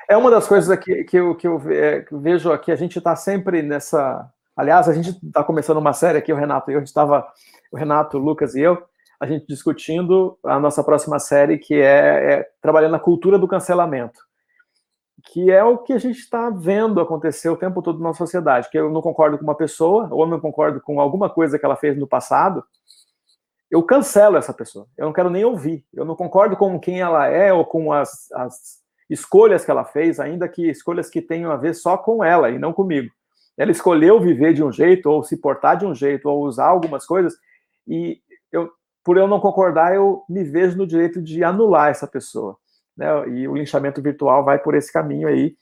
É. 0.09 0.13
é. 0.13 0.17
uma 0.17 0.31
das 0.31 0.47
coisas 0.47 0.77
que 0.79 1.05
eu, 1.13 1.35
que 1.35 1.47
eu, 1.47 1.61
é, 1.71 2.01
que 2.01 2.11
eu 2.11 2.19
vejo 2.19 2.51
aqui, 2.51 2.71
a 2.71 2.75
gente 2.75 2.97
está 2.97 3.15
sempre 3.15 3.61
nessa. 3.61 4.27
Aliás, 4.55 4.89
a 4.89 4.93
gente 4.93 5.11
está 5.23 5.43
começando 5.43 5.77
uma 5.77 5.93
série 5.93 6.17
aqui, 6.17 6.33
o 6.33 6.35
Renato 6.35 6.71
e 6.71 6.73
eu, 6.73 6.77
a 6.77 6.81
gente 6.81 6.87
estava, 6.87 7.25
o 7.71 7.77
Renato, 7.77 8.17
o 8.17 8.21
Lucas 8.21 8.55
e 8.55 8.61
eu, 8.61 8.83
a 9.19 9.27
gente 9.27 9.45
discutindo 9.47 10.39
a 10.43 10.59
nossa 10.59 10.83
próxima 10.83 11.19
série, 11.19 11.59
que 11.59 11.75
é, 11.75 12.33
é 12.33 12.49
trabalhando 12.59 12.93
na 12.93 12.99
cultura 12.99 13.37
do 13.37 13.47
cancelamento, 13.47 14.19
que 15.25 15.51
é 15.51 15.63
o 15.63 15.77
que 15.77 15.93
a 15.93 15.97
gente 15.97 16.19
está 16.19 16.49
vendo 16.49 17.01
acontecer 17.01 17.49
o 17.49 17.57
tempo 17.57 17.81
todo 17.81 18.01
na 18.01 18.13
sociedade, 18.13 18.69
que 18.69 18.77
eu 18.77 18.89
não 18.89 19.01
concordo 19.01 19.37
com 19.37 19.43
uma 19.43 19.55
pessoa, 19.55 20.07
ou 20.11 20.25
não 20.27 20.39
concordo 20.39 20.79
com 20.81 21.01
alguma 21.01 21.29
coisa 21.29 21.57
que 21.57 21.65
ela 21.65 21.75
fez 21.75 21.97
no 21.97 22.07
passado, 22.07 22.63
eu 23.69 23.83
cancelo 23.83 24.37
essa 24.37 24.53
pessoa, 24.53 24.87
eu 24.97 25.05
não 25.05 25.13
quero 25.13 25.29
nem 25.29 25.43
ouvir, 25.43 25.85
eu 25.93 26.05
não 26.05 26.15
concordo 26.15 26.55
com 26.55 26.79
quem 26.79 27.01
ela 27.01 27.27
é 27.27 27.51
ou 27.51 27.65
com 27.65 27.91
as, 27.91 28.31
as 28.31 28.81
escolhas 29.09 29.65
que 29.65 29.71
ela 29.71 29.83
fez, 29.83 30.19
ainda 30.19 30.47
que 30.47 30.69
escolhas 30.69 31.09
que 31.09 31.21
tenham 31.21 31.51
a 31.51 31.57
ver 31.57 31.73
só 31.73 31.97
com 31.97 32.23
ela 32.23 32.49
e 32.49 32.57
não 32.57 32.71
comigo. 32.71 33.11
Ela 33.57 33.71
escolheu 33.71 34.21
viver 34.21 34.53
de 34.53 34.63
um 34.63 34.71
jeito, 34.71 35.09
ou 35.09 35.23
se 35.23 35.35
portar 35.35 35.77
de 35.77 35.85
um 35.85 35.93
jeito, 35.93 36.29
ou 36.29 36.43
usar 36.43 36.67
algumas 36.67 37.05
coisas, 37.05 37.35
e 37.87 38.21
eu, 38.51 38.69
por 39.03 39.17
eu 39.17 39.27
não 39.27 39.39
concordar, 39.39 39.95
eu 39.95 40.23
me 40.29 40.43
vejo 40.43 40.77
no 40.77 40.85
direito 40.85 41.21
de 41.21 41.43
anular 41.43 41.89
essa 41.89 42.07
pessoa. 42.07 42.57
Né? 42.97 43.07
E 43.29 43.47
o 43.47 43.55
linchamento 43.55 44.01
virtual 44.01 44.43
vai 44.43 44.59
por 44.59 44.75
esse 44.75 44.91
caminho 44.91 45.27
aí. 45.27 45.55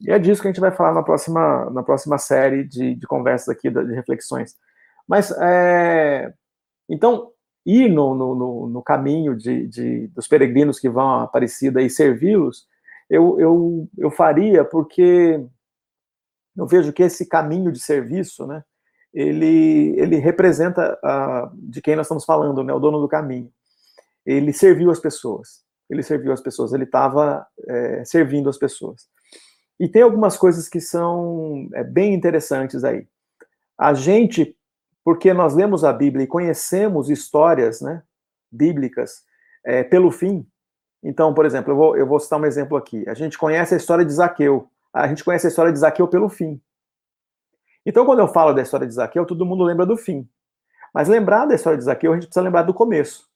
E 0.00 0.10
é 0.10 0.18
disso 0.18 0.40
que 0.40 0.48
a 0.48 0.50
gente 0.50 0.60
vai 0.60 0.70
falar 0.72 0.94
na 0.94 1.02
próxima, 1.02 1.70
na 1.70 1.82
próxima 1.82 2.18
série 2.18 2.64
de, 2.64 2.94
de 2.94 3.06
conversas 3.06 3.48
aqui, 3.48 3.70
de 3.70 3.94
reflexões. 3.94 4.56
Mas, 5.06 5.30
é, 5.32 6.32
então, 6.88 7.30
ir 7.66 7.88
no, 7.88 8.14
no, 8.14 8.66
no 8.68 8.82
caminho 8.82 9.36
de, 9.36 9.66
de, 9.66 10.06
dos 10.08 10.26
peregrinos 10.26 10.78
que 10.78 10.88
vão 10.88 11.08
a 11.10 11.22
Aparecida 11.24 11.82
e 11.82 11.90
servi-los, 11.90 12.66
eu, 13.08 13.38
eu, 13.40 13.88
eu 13.98 14.10
faria 14.10 14.64
porque 14.64 15.44
eu 16.56 16.66
vejo 16.66 16.92
que 16.92 17.02
esse 17.02 17.26
caminho 17.26 17.72
de 17.72 17.80
serviço, 17.80 18.46
né, 18.46 18.62
ele, 19.12 19.94
ele 19.98 20.16
representa 20.16 20.98
uh, 21.04 21.50
de 21.54 21.82
quem 21.82 21.96
nós 21.96 22.06
estamos 22.06 22.24
falando, 22.24 22.62
né, 22.62 22.72
o 22.72 22.78
dono 22.78 23.00
do 23.00 23.08
caminho. 23.08 23.50
Ele 24.24 24.52
serviu 24.52 24.90
as 24.90 25.00
pessoas, 25.00 25.64
ele 25.90 26.02
serviu 26.02 26.32
as 26.32 26.40
pessoas, 26.40 26.72
ele 26.72 26.84
estava 26.84 27.44
é, 27.66 28.04
servindo 28.04 28.48
as 28.48 28.56
pessoas. 28.56 29.08
E 29.78 29.88
tem 29.88 30.02
algumas 30.02 30.36
coisas 30.36 30.68
que 30.68 30.80
são 30.80 31.68
é, 31.74 31.82
bem 31.82 32.14
interessantes 32.14 32.84
aí. 32.84 33.08
A 33.76 33.92
gente, 33.92 34.56
porque 35.04 35.34
nós 35.34 35.54
lemos 35.54 35.82
a 35.82 35.92
Bíblia 35.92 36.24
e 36.24 36.28
conhecemos 36.28 37.10
histórias 37.10 37.80
né, 37.80 38.02
bíblicas 38.52 39.24
é, 39.64 39.82
pelo 39.82 40.12
fim. 40.12 40.46
Então, 41.02 41.34
por 41.34 41.44
exemplo, 41.44 41.72
eu 41.72 41.76
vou, 41.76 41.96
eu 41.96 42.06
vou 42.06 42.20
citar 42.20 42.38
um 42.38 42.46
exemplo 42.46 42.76
aqui. 42.76 43.08
A 43.08 43.14
gente 43.14 43.36
conhece 43.36 43.74
a 43.74 43.76
história 43.76 44.04
de 44.04 44.12
Zaqueu. 44.12 44.70
A 44.92 45.08
gente 45.08 45.24
conhece 45.24 45.46
a 45.46 45.50
história 45.50 45.72
de 45.72 45.78
Zaqueu 45.78 46.06
pelo 46.06 46.28
fim. 46.28 46.60
Então, 47.84 48.04
quando 48.04 48.18
eu 48.18 48.28
falo 48.28 48.52
da 48.52 48.62
história 48.62 48.86
de 48.86 48.92
Zaqueu, 48.92 49.24
todo 49.24 49.46
mundo 49.46 49.64
lembra 49.64 49.86
do 49.86 49.96
fim. 49.96 50.28
Mas 50.92 51.08
lembrar 51.08 51.46
da 51.46 51.54
história 51.54 51.78
de 51.78 51.84
Zaqueu, 51.84 52.12
a 52.12 52.14
gente 52.14 52.26
precisa 52.26 52.44
lembrar 52.44 52.62
do 52.62 52.74
começo. 52.74 53.29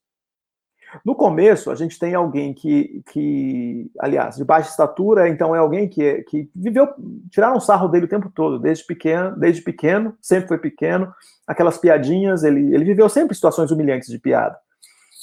No 1.04 1.14
começo, 1.14 1.70
a 1.70 1.74
gente 1.74 1.98
tem 1.98 2.14
alguém 2.14 2.52
que, 2.52 3.02
que 3.10 3.90
aliás, 3.98 4.36
de 4.36 4.44
baixa 4.44 4.70
estatura, 4.70 5.28
então 5.28 5.54
é 5.54 5.58
alguém 5.58 5.88
que, 5.88 6.22
que 6.24 6.50
viveu, 6.54 6.88
tiraram 7.30 7.56
um 7.56 7.60
sarro 7.60 7.88
dele 7.88 8.04
o 8.06 8.08
tempo 8.08 8.30
todo, 8.34 8.58
desde 8.58 8.84
pequeno, 8.84 9.36
desde 9.36 9.62
pequeno, 9.62 10.16
sempre 10.20 10.48
foi 10.48 10.58
pequeno, 10.58 11.12
aquelas 11.46 11.78
piadinhas, 11.78 12.44
ele, 12.44 12.74
ele 12.74 12.84
viveu 12.84 13.08
sempre 13.08 13.34
situações 13.34 13.70
humilhantes 13.70 14.08
de 14.08 14.18
piada. 14.18 14.56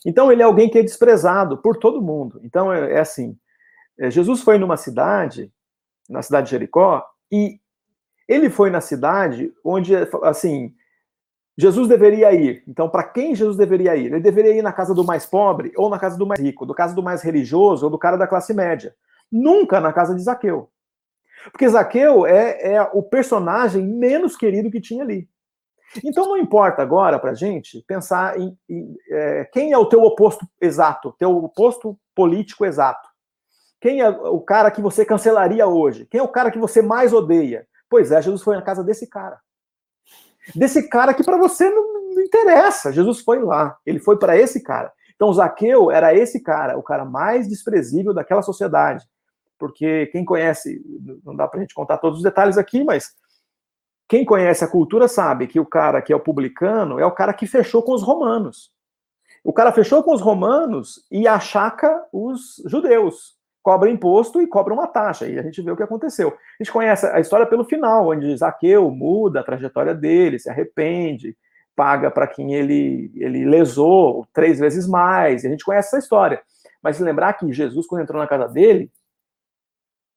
Então, 0.05 0.32
ele 0.32 0.41
é 0.41 0.45
alguém 0.45 0.69
que 0.69 0.80
é 0.80 0.82
desprezado 0.82 1.57
por 1.57 1.78
todo 1.78 2.01
mundo. 2.01 2.41
Então, 2.43 2.74
é, 2.74 2.93
é 2.93 2.99
assim, 2.99 3.38
é, 3.99 4.09
Jesus 4.09 4.41
foi 4.41 4.57
numa 4.57 4.78
cidade, 4.78 5.51
na 6.09 6.22
cidade 6.22 6.45
de 6.45 6.51
Jericó, 6.51 7.05
e 7.32 7.59
ele 8.28 8.49
foi 8.49 8.69
na 8.69 8.82
cidade 8.82 9.53
onde, 9.63 9.93
assim, 10.24 10.74
Jesus 11.62 11.88
deveria 11.88 12.34
ir. 12.34 12.64
Então, 12.68 12.89
para 12.89 13.03
quem 13.03 13.36
Jesus 13.36 13.55
deveria 13.55 13.95
ir? 13.95 14.07
Ele 14.07 14.20
deveria 14.20 14.51
ir 14.51 14.64
na 14.64 14.74
casa 14.74 14.95
do 14.95 15.03
mais 15.03 15.28
pobre 15.28 15.72
ou 15.78 15.91
na 15.91 15.99
casa 15.99 16.18
do 16.18 16.26
mais 16.26 16.41
rico, 16.41 16.66
do 16.66 16.74
casa 16.74 16.95
do 16.95 17.03
mais 17.03 17.22
religioso 17.22 17.86
ou 17.86 17.91
do 17.91 17.99
cara 17.99 18.18
da 18.18 18.26
classe 18.26 18.51
média. 18.51 18.95
Nunca 19.32 19.80
na 19.80 19.93
casa 19.93 20.16
de 20.16 20.24
Zaqueu. 20.24 20.72
Porque 21.51 21.70
Zaqueu 21.70 22.26
é, 22.26 22.74
é 22.74 22.82
o 22.93 23.03
personagem 23.03 23.86
menos 23.86 24.36
querido 24.36 24.72
que 24.72 24.82
tinha 24.82 25.03
ali. 25.03 25.30
Então 26.03 26.28
não 26.28 26.36
importa 26.36 26.82
agora 26.82 27.20
para 27.20 27.36
gente 27.36 27.84
pensar 27.88 28.39
em, 28.39 28.57
em 28.68 28.95
é, 29.12 29.45
quem 29.53 29.72
é 29.72 29.78
o 29.78 29.86
teu 29.86 30.01
oposto 30.01 30.47
exato, 30.59 31.14
teu 31.20 31.30
oposto 31.38 31.95
político 32.16 32.66
exato. 32.66 33.07
Quem 33.80 34.01
é 34.01 34.09
o 34.09 34.39
cara 34.39 34.72
que 34.72 34.82
você 34.82 35.05
cancelaria 35.05 35.68
hoje? 35.68 36.07
Quem 36.09 36.20
é 36.20 36.24
o 36.24 36.28
cara 36.28 36.49
que 36.49 36.57
você 36.57 36.82
mais 36.82 37.14
odeia? 37.14 37.68
Pois 37.88 38.12
é, 38.12 38.20
Jesus 38.20 38.41
foi 38.41 38.55
na 38.55 38.64
casa 38.64 38.84
desse 38.84 39.07
cara. 39.07 39.39
Desse 40.56 40.88
cara 40.89 41.14
que 41.14 41.24
para 41.24 41.38
você 41.38 41.70
não, 41.70 42.14
não, 42.14 42.22
interessa. 42.22 42.92
Jesus 42.92 43.22
foi 43.22 43.39
lá. 43.39 43.78
Ele 43.86 44.00
foi 44.00 44.18
para 44.18 44.38
esse 44.38 44.62
cara. 44.62 44.92
Então, 45.16 45.32
Zaqueu 45.32 45.92
era 45.92 46.16
esse 46.16 46.39
cara, 46.42 46.78
o 46.78 46.84
cara 46.84 47.06
mais 47.06 47.48
desprezível 47.48 48.14
daquela 48.14 48.42
sociedade. 48.42 49.06
Porque 49.60 50.08
quem 50.08 50.26
conhece, 50.26 50.82
não 51.24 51.36
dá 51.36 51.48
para 51.48 51.60
a 51.60 51.62
gente 51.62 51.76
contar 51.76 52.00
todos 52.00 52.18
os 52.18 52.24
detalhes 52.24 52.58
aqui, 52.58 52.84
mas 52.84 53.14
quem 54.10 54.26
conhece 54.26 54.64
a 54.64 54.68
cultura 54.68 55.08
sabe 55.08 55.48
que 55.48 55.60
o 55.60 55.66
cara 55.66 56.02
que 56.02 56.12
é 56.12 56.16
o 56.16 56.20
publicano 56.20 57.00
é 57.00 57.06
o 57.06 57.12
cara 57.12 57.34
que 57.34 57.46
fechou 57.46 57.84
com 57.84 57.94
os 57.94 58.02
romanos. 58.02 58.72
O 59.44 59.54
cara 59.54 59.72
fechou 59.72 60.04
com 60.04 60.14
os 60.14 60.22
romanos 60.22 61.06
e 61.12 61.28
achaca 61.28 62.04
os 62.12 62.62
judeus 62.66 63.39
cobra 63.62 63.89
imposto 63.89 64.41
e 64.41 64.47
cobra 64.47 64.74
uma 64.74 64.88
taxa. 64.88 65.28
E 65.28 65.38
a 65.38 65.43
gente 65.43 65.62
vê 65.62 65.71
o 65.71 65.78
que 65.78 65.83
aconteceu. 65.83 66.29
A 66.29 66.63
gente 66.63 66.71
conhece 66.71 67.05
a 67.05 67.20
história 67.20 67.46
pelo 67.46 67.63
final, 67.63 68.09
onde 68.09 68.36
Zaqueu 68.36 68.89
muda 68.92 69.39
a 69.39 69.43
trajetória 69.43 69.93
dele, 69.93 70.39
se 70.39 70.50
arrepende, 70.50 71.38
paga 71.75 72.09
para 72.09 72.28
quem 72.28 72.54
ele, 72.54 73.12
ele 73.16 73.46
lesou 73.46 74.28
três 74.33 74.59
vezes 74.59 74.88
mais. 74.88 75.43
E 75.43 75.47
a 75.47 75.50
gente 75.50 75.66
conhece 75.66 75.89
essa 75.89 76.00
história. 76.00 76.42
Mas 76.82 77.00
lembrar 77.00 77.33
que 77.33 77.51
Jesus, 77.54 77.86
quando 77.86 78.01
entrou 78.01 78.20
na 78.20 78.28
casa 78.28 78.47
dele, 78.47 78.92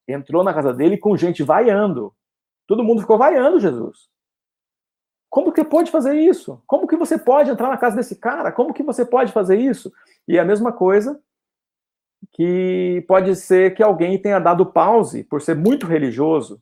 entrou 0.09 0.43
na 0.43 0.55
casa 0.55 0.73
dele 0.73 0.97
com 0.97 1.16
gente 1.16 1.43
vaiando. 1.43 2.15
Todo 2.66 2.85
mundo 2.85 3.03
ficou 3.03 3.19
vaiando 3.19 3.61
Jesus. 3.61 4.09
Como 5.29 5.53
que 5.53 5.65
pode 5.65 5.91
fazer 5.91 6.15
isso? 6.15 6.62
Como 6.66 6.87
que 6.87 6.97
você 6.97 7.19
pode 7.19 7.51
entrar 7.51 7.69
na 7.69 7.77
casa 7.77 7.97
desse 7.97 8.16
cara? 8.16 8.53
Como 8.53 8.73
que 8.73 8.83
você 8.83 9.05
pode 9.05 9.33
fazer 9.33 9.59
isso? 9.59 9.93
E 10.29 10.39
a 10.39 10.45
mesma 10.45 10.73
coisa 10.73 11.21
que 12.33 13.05
pode 13.07 13.35
ser 13.37 13.75
que 13.75 13.83
alguém 13.83 14.19
tenha 14.19 14.39
dado 14.39 14.67
pause, 14.67 15.25
por 15.25 15.41
ser 15.41 15.55
muito 15.55 15.87
religioso, 15.87 16.61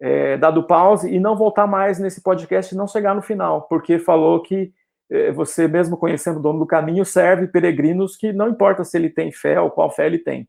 é, 0.00 0.36
dado 0.36 0.66
pause 0.66 1.12
e 1.12 1.20
não 1.20 1.36
voltar 1.36 1.66
mais 1.66 1.98
nesse 1.98 2.22
podcast 2.22 2.74
e 2.74 2.78
não 2.78 2.86
chegar 2.86 3.14
no 3.14 3.22
final, 3.22 3.62
porque 3.62 3.98
falou 3.98 4.42
que 4.42 4.72
é, 5.10 5.30
você, 5.32 5.68
mesmo 5.68 5.96
conhecendo 5.96 6.38
o 6.38 6.42
dono 6.42 6.58
do 6.60 6.66
caminho, 6.66 7.04
serve 7.04 7.46
peregrinos 7.46 8.16
que 8.16 8.32
não 8.32 8.48
importa 8.48 8.84
se 8.84 8.96
ele 8.96 9.10
tem 9.10 9.30
fé 9.30 9.60
ou 9.60 9.70
qual 9.70 9.90
fé 9.90 10.06
ele 10.06 10.18
tem. 10.18 10.48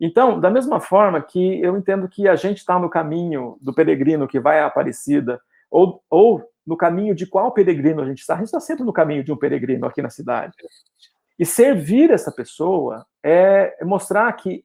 Então, 0.00 0.40
da 0.40 0.50
mesma 0.50 0.80
forma 0.80 1.20
que 1.20 1.60
eu 1.60 1.76
entendo 1.76 2.08
que 2.08 2.26
a 2.26 2.34
gente 2.34 2.58
está 2.58 2.78
no 2.78 2.88
caminho 2.88 3.58
do 3.60 3.74
peregrino 3.74 4.26
que 4.26 4.40
vai 4.40 4.60
à 4.60 4.66
Aparecida, 4.66 5.40
ou, 5.70 6.02
ou 6.08 6.42
no 6.66 6.76
caminho 6.76 7.14
de 7.14 7.26
qual 7.26 7.52
peregrino 7.52 8.02
a 8.02 8.06
gente 8.06 8.20
está, 8.20 8.34
a 8.34 8.38
gente 8.38 8.46
está 8.46 8.60
sempre 8.60 8.84
no 8.84 8.92
caminho 8.92 9.22
de 9.22 9.32
um 9.32 9.36
peregrino 9.36 9.86
aqui 9.86 10.00
na 10.00 10.10
cidade. 10.10 10.54
E 11.40 11.46
servir 11.46 12.10
essa 12.10 12.30
pessoa 12.30 13.06
é 13.24 13.82
mostrar 13.82 14.30
que 14.34 14.62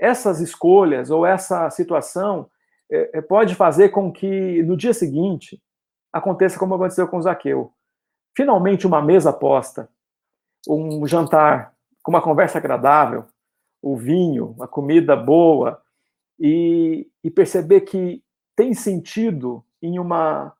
essas 0.00 0.40
escolhas 0.40 1.10
ou 1.10 1.26
essa 1.26 1.68
situação 1.68 2.50
é, 2.90 3.18
é, 3.18 3.20
pode 3.20 3.54
fazer 3.54 3.90
com 3.90 4.10
que 4.10 4.62
no 4.62 4.78
dia 4.78 4.94
seguinte 4.94 5.62
aconteça 6.10 6.58
como 6.58 6.74
aconteceu 6.74 7.06
com 7.06 7.20
Zaqueu. 7.20 7.70
Finalmente 8.34 8.86
uma 8.86 9.02
mesa 9.02 9.30
posta, 9.30 9.90
um 10.66 11.06
jantar 11.06 11.74
com 12.02 12.12
uma 12.12 12.22
conversa 12.22 12.56
agradável, 12.56 13.26
o 13.82 13.94
vinho, 13.94 14.56
a 14.60 14.66
comida 14.66 15.14
boa, 15.14 15.82
e, 16.40 17.10
e 17.22 17.30
perceber 17.30 17.82
que 17.82 18.24
tem 18.56 18.72
sentido 18.72 19.62
em 19.82 19.98
uma, 19.98 20.56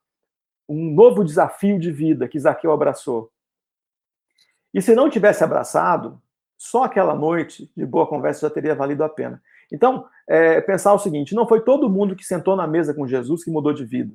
um 0.68 0.92
novo 0.92 1.24
desafio 1.24 1.78
de 1.78 1.90
vida 1.90 2.28
que 2.28 2.38
Zaqueu 2.38 2.72
abraçou. 2.72 3.32
E 4.78 4.82
se 4.82 4.94
não 4.94 5.10
tivesse 5.10 5.42
abraçado, 5.42 6.22
só 6.56 6.84
aquela 6.84 7.12
noite 7.12 7.68
de 7.76 7.84
boa 7.84 8.06
conversa 8.06 8.46
já 8.46 8.54
teria 8.54 8.76
valido 8.76 9.02
a 9.02 9.08
pena. 9.08 9.42
Então, 9.72 10.06
é, 10.24 10.60
pensar 10.60 10.94
o 10.94 11.00
seguinte: 11.00 11.34
não 11.34 11.48
foi 11.48 11.62
todo 11.62 11.90
mundo 11.90 12.14
que 12.14 12.24
sentou 12.24 12.54
na 12.54 12.64
mesa 12.64 12.94
com 12.94 13.04
Jesus 13.04 13.42
que 13.42 13.50
mudou 13.50 13.72
de 13.72 13.84
vida. 13.84 14.14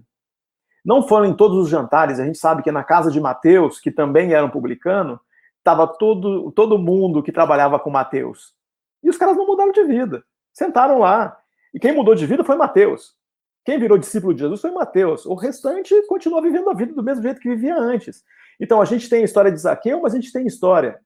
Não 0.85 1.05
foram 1.05 1.25
em 1.25 1.33
todos 1.33 1.57
os 1.57 1.67
jantares. 1.67 2.17
A 2.17 2.23
gente 2.23 2.37
sabe 2.37 2.63
que 2.63 2.71
na 2.71 2.81
casa 2.81 3.11
de 3.11 3.19
Mateus, 3.19 3.77
que 3.77 3.91
também 3.91 4.31
era 4.31 4.45
um 4.45 4.49
publicano, 4.49 5.19
estava 5.57 5.85
todo, 5.85 6.49
todo 6.53 6.79
mundo 6.79 7.21
que 7.21 7.33
trabalhava 7.33 7.77
com 7.77 7.89
Mateus. 7.89 8.55
E 9.03 9.09
os 9.09 9.17
caras 9.17 9.35
não 9.35 9.45
mudaram 9.45 9.73
de 9.73 9.83
vida. 9.83 10.23
Sentaram 10.53 10.99
lá. 10.99 11.37
E 11.73 11.79
quem 11.79 11.91
mudou 11.93 12.15
de 12.15 12.25
vida 12.25 12.41
foi 12.41 12.55
Mateus. 12.55 13.17
Quem 13.65 13.79
virou 13.79 13.97
discípulo 13.97 14.33
de 14.33 14.41
Jesus 14.41 14.61
foi 14.61 14.71
Mateus. 14.71 15.25
O 15.25 15.35
restante 15.35 15.95
continuou 16.07 16.41
vivendo 16.41 16.69
a 16.69 16.73
vida 16.73 16.93
do 16.93 17.03
mesmo 17.03 17.23
jeito 17.23 17.39
que 17.39 17.49
vivia 17.49 17.77
antes. 17.77 18.23
Então 18.59 18.81
a 18.81 18.85
gente 18.85 19.09
tem 19.09 19.21
a 19.21 19.25
história 19.25 19.51
de 19.51 19.57
Zaqueu, 19.57 20.01
mas 20.01 20.13
a 20.13 20.15
gente 20.17 20.31
tem 20.31 20.43
a 20.43 20.47
história 20.47 20.99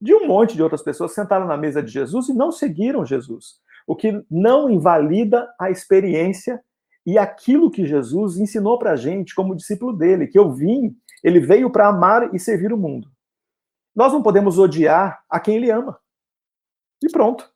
de 0.00 0.14
um 0.14 0.26
monte 0.26 0.54
de 0.54 0.62
outras 0.62 0.82
pessoas 0.82 1.12
sentaram 1.12 1.46
na 1.46 1.56
mesa 1.56 1.82
de 1.82 1.90
Jesus 1.90 2.28
e 2.28 2.34
não 2.34 2.50
seguiram 2.50 3.04
Jesus. 3.04 3.60
O 3.86 3.94
que 3.94 4.24
não 4.30 4.70
invalida 4.70 5.46
a 5.60 5.70
experiência 5.70 6.62
e 7.04 7.18
aquilo 7.18 7.70
que 7.70 7.86
Jesus 7.86 8.38
ensinou 8.38 8.78
para 8.78 8.92
a 8.92 8.96
gente 8.96 9.34
como 9.34 9.54
discípulo 9.54 9.92
dele, 9.92 10.26
que 10.26 10.38
eu 10.38 10.50
vim, 10.52 10.96
ele 11.22 11.40
veio 11.40 11.70
para 11.70 11.88
amar 11.88 12.34
e 12.34 12.38
servir 12.38 12.72
o 12.72 12.78
mundo. 12.78 13.10
Nós 13.94 14.12
não 14.12 14.22
podemos 14.22 14.58
odiar 14.58 15.22
a 15.28 15.38
quem 15.38 15.56
ele 15.56 15.70
ama. 15.70 15.98
E 17.02 17.10
pronto. 17.10 17.50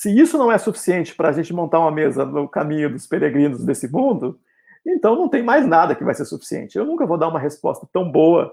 Se 0.00 0.10
isso 0.18 0.38
não 0.38 0.50
é 0.50 0.56
suficiente 0.56 1.14
para 1.14 1.28
a 1.28 1.32
gente 1.32 1.52
montar 1.52 1.78
uma 1.78 1.90
mesa 1.90 2.24
no 2.24 2.48
caminho 2.48 2.90
dos 2.90 3.06
peregrinos 3.06 3.62
desse 3.62 3.86
mundo, 3.86 4.40
então 4.86 5.14
não 5.14 5.28
tem 5.28 5.42
mais 5.42 5.66
nada 5.66 5.94
que 5.94 6.02
vai 6.02 6.14
ser 6.14 6.24
suficiente. 6.24 6.78
Eu 6.78 6.86
nunca 6.86 7.04
vou 7.04 7.18
dar 7.18 7.28
uma 7.28 7.38
resposta 7.38 7.86
tão 7.92 8.10
boa 8.10 8.50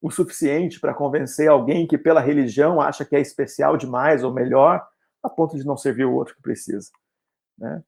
o 0.00 0.12
suficiente 0.12 0.78
para 0.78 0.94
convencer 0.94 1.48
alguém 1.48 1.88
que 1.88 1.98
pela 1.98 2.20
religião 2.20 2.80
acha 2.80 3.04
que 3.04 3.16
é 3.16 3.20
especial 3.20 3.76
demais 3.76 4.22
ou 4.22 4.32
melhor, 4.32 4.86
a 5.24 5.28
ponto 5.28 5.56
de 5.56 5.66
não 5.66 5.76
servir 5.76 6.04
o 6.04 6.14
outro 6.14 6.36
que 6.36 6.42
precisa. 6.42 6.88
Né? 7.58 7.82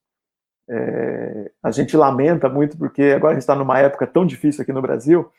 É, 0.68 1.52
a 1.62 1.70
gente 1.70 1.96
lamenta 1.96 2.48
muito 2.48 2.76
porque 2.76 3.14
agora 3.14 3.30
a 3.30 3.34
gente 3.34 3.42
está 3.42 3.54
numa 3.54 3.78
época 3.78 4.08
tão 4.08 4.26
difícil 4.26 4.62
aqui 4.62 4.72
no 4.72 4.82
Brasil 4.82 5.30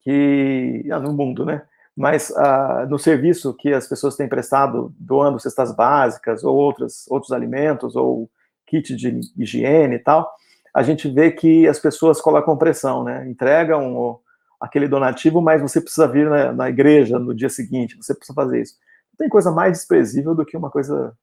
que 0.00 0.84
ah, 0.90 0.98
no 0.98 1.12
mundo, 1.12 1.46
né? 1.46 1.62
Mas 1.96 2.30
ah, 2.36 2.86
no 2.90 2.98
serviço 2.98 3.54
que 3.54 3.72
as 3.72 3.88
pessoas 3.88 4.16
têm 4.16 4.28
prestado, 4.28 4.94
doando 4.98 5.40
cestas 5.40 5.74
básicas 5.74 6.44
ou 6.44 6.54
outros, 6.54 7.32
alimentos, 7.32 7.96
ou 7.96 8.30
kit 8.66 8.94
de 8.94 9.20
higiene 9.36 9.94
e 9.94 9.98
tal, 9.98 10.30
a 10.74 10.82
gente 10.82 11.08
vê 11.08 11.30
que 11.30 11.66
as 11.66 11.78
pessoas 11.78 12.20
colocam 12.20 12.56
pressão, 12.56 13.02
né? 13.02 13.26
Entregam 13.26 14.20
aquele 14.60 14.86
donativo, 14.86 15.40
mas 15.40 15.62
você 15.62 15.80
precisa 15.80 16.06
vir 16.06 16.28
na, 16.28 16.52
na, 16.52 16.68
igreja 16.68 17.18
no 17.18 17.34
dia 17.34 17.48
seguinte, 17.48 17.96
você 17.96 18.14
precisa 18.14 18.34
fazer 18.34 18.60
isso. 18.60 18.74
Não 19.12 19.16
tem 19.18 19.28
coisa 19.28 19.50
mais 19.50 19.72
desprezível 19.72 20.34
do 20.34 20.44
que 20.44 20.56
uma 20.56 20.70
coisa 20.70 21.16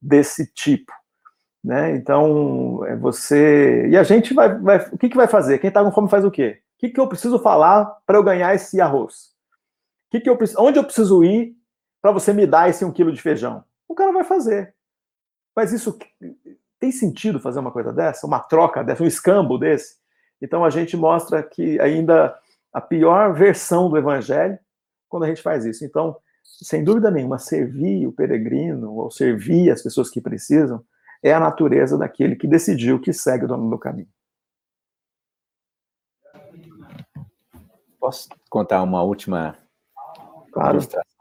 desse 0.00 0.46
tipo. 0.54 0.92
Né? 1.62 1.96
Então, 1.96 2.84
é 2.86 2.96
você. 2.96 3.88
E 3.88 3.96
a 3.96 4.02
gente 4.02 4.32
vai, 4.32 4.58
vai. 4.58 4.78
O 4.90 4.98
que, 4.98 5.08
que 5.10 5.16
vai 5.16 5.26
fazer? 5.26 5.58
Quem 5.58 5.68
está 5.68 5.82
com 5.84 5.92
fome 5.92 6.08
faz 6.08 6.24
o 6.24 6.30
quê? 6.30 6.60
O 6.76 6.80
que, 6.80 6.88
que 6.90 7.00
eu 7.00 7.08
preciso 7.08 7.38
falar 7.38 7.84
para 8.06 8.18
eu 8.18 8.22
ganhar 8.22 8.54
esse 8.54 8.80
arroz? 8.80 9.33
Que 10.20 10.20
que 10.20 10.30
eu, 10.30 10.38
onde 10.58 10.78
eu 10.78 10.84
preciso 10.84 11.24
ir 11.24 11.56
para 12.00 12.12
você 12.12 12.32
me 12.32 12.46
dar 12.46 12.68
esse 12.68 12.84
um 12.84 12.92
quilo 12.92 13.12
de 13.12 13.20
feijão? 13.20 13.64
O 13.88 13.94
cara 13.94 14.12
vai 14.12 14.24
fazer. 14.24 14.74
Mas 15.56 15.72
isso 15.72 15.98
tem 16.78 16.92
sentido 16.92 17.40
fazer 17.40 17.60
uma 17.60 17.72
coisa 17.72 17.92
dessa? 17.92 18.26
Uma 18.26 18.40
troca 18.40 18.84
dessa, 18.84 19.02
um 19.02 19.06
escambo 19.06 19.58
desse? 19.58 19.96
Então 20.40 20.64
a 20.64 20.70
gente 20.70 20.96
mostra 20.96 21.42
que 21.42 21.80
ainda 21.80 22.36
a 22.72 22.80
pior 22.80 23.32
versão 23.32 23.88
do 23.88 23.96
evangelho 23.96 24.58
quando 25.08 25.24
a 25.24 25.28
gente 25.28 25.42
faz 25.42 25.64
isso. 25.64 25.84
Então, 25.84 26.16
sem 26.42 26.84
dúvida 26.84 27.10
nenhuma, 27.10 27.38
servir 27.38 28.06
o 28.06 28.12
peregrino 28.12 28.92
ou 28.92 29.10
servir 29.10 29.70
as 29.70 29.82
pessoas 29.82 30.10
que 30.10 30.20
precisam 30.20 30.84
é 31.22 31.32
a 31.32 31.40
natureza 31.40 31.96
daquele 31.96 32.36
que 32.36 32.46
decidiu 32.46 33.00
que 33.00 33.12
segue 33.12 33.46
o 33.46 33.48
dono 33.48 33.70
do 33.70 33.78
caminho. 33.78 34.08
Posso 37.98 38.28
contar 38.50 38.82
uma 38.82 39.02
última 39.02 39.56
claro. 40.54 40.78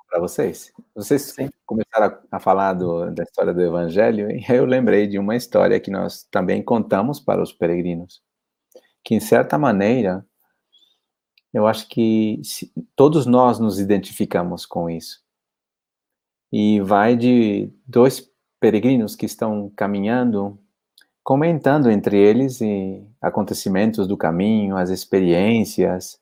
para 0.10 0.20
vocês. 0.20 0.72
Vocês 0.96 1.22
Sim. 1.24 1.50
começaram 1.66 2.18
a, 2.32 2.40
falar 2.40 2.74
do, 2.74 3.10
da 3.12 3.24
história 3.24 3.54
do 3.54 3.62
Evangelho, 3.62 4.30
e 4.32 4.46
eu 4.48 4.66
lembrei 4.66 5.08
de 5.08 5.18
uma 5.18 5.36
história 5.36 5.80
que 5.80 5.90
nós 5.90 6.24
também 6.30 6.62
contamos 6.62 7.20
para 7.20 7.42
os 7.42 7.52
peregrinos, 7.52 8.22
que, 9.04 9.16
em 9.16 9.20
certa 9.20 9.58
maneira, 9.58 10.26
eu 11.54 11.68
acho 11.68 11.88
que 11.88 12.40
se, 12.44 12.72
todos 12.96 13.26
nós 13.26 13.60
nos 13.60 13.80
identificamos 13.80 14.66
com 14.66 14.90
isso. 14.90 15.22
E 16.52 16.80
vai 16.82 17.16
de 17.16 17.72
dois 17.88 18.30
peregrinos 18.60 19.16
que 19.16 19.26
estão 19.26 19.72
caminhando, 19.76 20.60
comentando 21.24 21.90
entre 21.90 22.18
eles 22.18 22.60
acontecimentos 23.22 24.08
do 24.08 24.16
caminho, 24.16 24.78
as 24.78 24.90
experiências, 24.90 26.20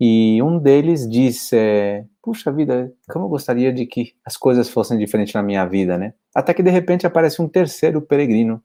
e 0.00 0.40
um 0.42 0.58
deles 0.58 1.08
disse, 1.08 1.56
é, 1.56 2.04
puxa 2.22 2.52
vida, 2.52 2.92
como 3.10 3.24
eu 3.24 3.28
gostaria 3.28 3.72
de 3.72 3.84
que 3.84 4.14
as 4.24 4.36
coisas 4.36 4.68
fossem 4.68 4.96
diferentes 4.96 5.34
na 5.34 5.42
minha 5.42 5.64
vida, 5.66 5.98
né? 5.98 6.14
Até 6.34 6.54
que 6.54 6.62
de 6.62 6.70
repente 6.70 7.06
aparece 7.06 7.42
um 7.42 7.48
terceiro 7.48 8.00
peregrino, 8.00 8.62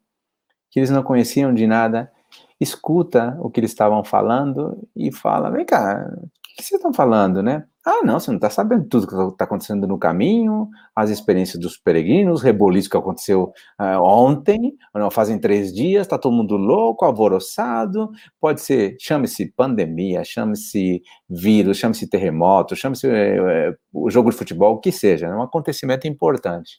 que 0.69 0.79
eles 0.79 0.89
não 0.89 1.01
conheciam 1.01 1.53
de 1.53 1.65
nada, 1.65 2.11
escuta 2.59 3.37
o 3.39 3.49
que 3.49 3.59
eles 3.59 3.71
estavam 3.71 4.03
falando 4.03 4.77
e 4.95 5.11
fala, 5.11 5.49
vem 5.49 5.65
cá, 5.65 6.07
o 6.53 6.55
que 6.55 6.63
vocês 6.63 6.77
estão 6.77 6.93
falando, 6.93 7.41
né? 7.41 7.65
Ah, 7.83 8.01
não, 8.03 8.19
você 8.19 8.29
não 8.29 8.37
está 8.37 8.49
sabendo 8.49 8.87
tudo 8.87 9.07
que 9.07 9.15
está 9.15 9.45
acontecendo 9.45 9.87
no 9.87 9.97
caminho, 9.97 10.69
as 10.95 11.09
experiências 11.09 11.59
dos 11.59 11.77
peregrinos, 11.77 12.41
o 12.41 12.43
reboliço 12.43 12.89
que 12.89 12.95
aconteceu 12.95 13.51
uh, 13.81 14.01
ontem, 14.01 14.75
não, 14.93 15.09
fazem 15.09 15.39
três 15.39 15.73
dias, 15.73 16.03
está 16.03 16.17
todo 16.17 16.35
mundo 16.35 16.55
louco, 16.55 17.05
alvoroçado, 17.05 18.09
pode 18.39 18.61
ser, 18.61 18.95
chame-se 18.99 19.51
pandemia, 19.51 20.23
chame-se 20.23 21.01
vírus, 21.27 21.77
chame-se 21.77 22.07
terremoto, 22.07 22.75
chame-se 22.75 23.07
uh, 23.07 23.75
o 23.91 24.09
jogo 24.11 24.29
de 24.29 24.37
futebol, 24.37 24.75
o 24.75 24.79
que 24.79 24.91
seja, 24.91 25.25
é 25.27 25.35
um 25.35 25.41
acontecimento 25.41 26.07
importante. 26.07 26.77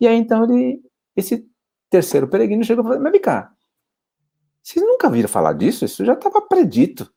E 0.00 0.06
aí, 0.08 0.16
então, 0.16 0.44
ele, 0.44 0.80
esse 1.16 1.46
terceiro 1.88 2.28
peregrino 2.28 2.64
chegou 2.64 2.84
e 2.84 2.88
falou, 2.88 3.02
mas 3.02 3.12
vem 3.12 3.20
cá, 3.20 3.52
vocês 4.62 4.84
nunca 4.84 5.08
viram 5.08 5.28
falar 5.28 5.52
disso? 5.52 5.84
Isso 5.84 6.04
já 6.04 6.14
estava 6.14 6.42
predito. 6.42 7.10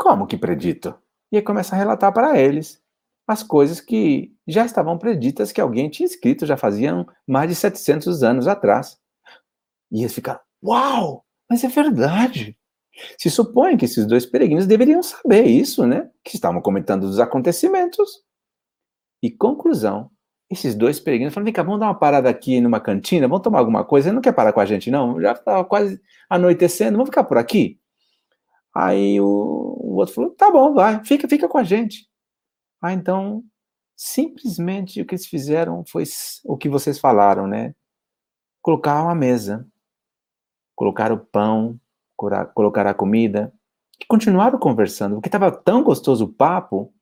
Como 0.00 0.26
que 0.26 0.38
predito? 0.38 0.94
e 1.32 1.36
aí 1.36 1.42
começa 1.42 1.74
a 1.74 1.78
relatar 1.78 2.12
para 2.12 2.38
eles 2.38 2.82
as 3.26 3.42
coisas 3.42 3.80
que 3.80 4.34
já 4.46 4.64
estavam 4.64 4.98
preditas 4.98 5.52
que 5.52 5.60
alguém 5.60 5.88
tinha 5.88 6.06
escrito 6.06 6.44
já 6.44 6.56
faziam 6.56 7.06
mais 7.26 7.48
de 7.48 7.54
700 7.54 8.24
anos 8.24 8.48
atrás. 8.48 8.98
E 9.92 10.00
eles 10.00 10.12
ficaram, 10.12 10.40
uau, 10.64 11.24
mas 11.48 11.62
é 11.62 11.68
verdade. 11.68 12.58
Se 13.16 13.30
supõe 13.30 13.76
que 13.76 13.84
esses 13.84 14.04
dois 14.04 14.26
peregrinos 14.26 14.66
deveriam 14.66 15.00
saber 15.00 15.44
isso, 15.44 15.86
né? 15.86 16.10
Que 16.24 16.34
estavam 16.34 16.60
comentando 16.60 17.06
dos 17.06 17.20
acontecimentos. 17.20 18.24
E 19.22 19.30
conclusão, 19.30 20.10
esses 20.50 20.74
dois 20.74 20.98
peregrinos 20.98 21.32
falaram, 21.32 21.44
vem 21.44 21.54
cá, 21.54 21.62
vamos 21.62 21.78
dar 21.78 21.86
uma 21.86 21.98
parada 21.98 22.28
aqui 22.28 22.60
numa 22.60 22.80
cantina, 22.80 23.28
vamos 23.28 23.44
tomar 23.44 23.60
alguma 23.60 23.84
coisa, 23.84 24.08
Você 24.08 24.12
não 24.12 24.22
quer 24.22 24.32
parar 24.32 24.52
com 24.52 24.60
a 24.60 24.66
gente 24.66 24.90
não? 24.90 25.20
Já 25.20 25.32
estava 25.32 25.64
quase 25.64 26.00
anoitecendo, 26.28 26.96
vamos 26.96 27.10
ficar 27.10 27.22
por 27.22 27.38
aqui? 27.38 27.79
Aí 28.74 29.20
o, 29.20 29.26
o 29.26 29.94
outro 29.96 30.14
falou: 30.14 30.30
tá 30.30 30.50
bom, 30.50 30.74
vai, 30.74 31.04
fica, 31.04 31.28
fica 31.28 31.48
com 31.48 31.58
a 31.58 31.64
gente. 31.64 32.08
Ah, 32.82 32.92
então, 32.92 33.44
simplesmente 33.96 35.00
o 35.00 35.06
que 35.06 35.14
eles 35.14 35.26
fizeram 35.26 35.84
foi 35.86 36.04
o 36.44 36.56
que 36.56 36.68
vocês 36.68 36.98
falaram, 36.98 37.46
né? 37.46 37.74
Colocar 38.62 39.02
uma 39.02 39.14
mesa, 39.14 39.66
colocar 40.74 41.12
o 41.12 41.18
pão, 41.18 41.78
colocar 42.54 42.86
a 42.86 42.94
comida, 42.94 43.52
e 44.00 44.06
continuaram 44.06 44.58
conversando, 44.58 45.16
porque 45.16 45.28
estava 45.28 45.52
tão 45.52 45.82
gostoso 45.82 46.24
o 46.24 46.32
papo. 46.32 46.92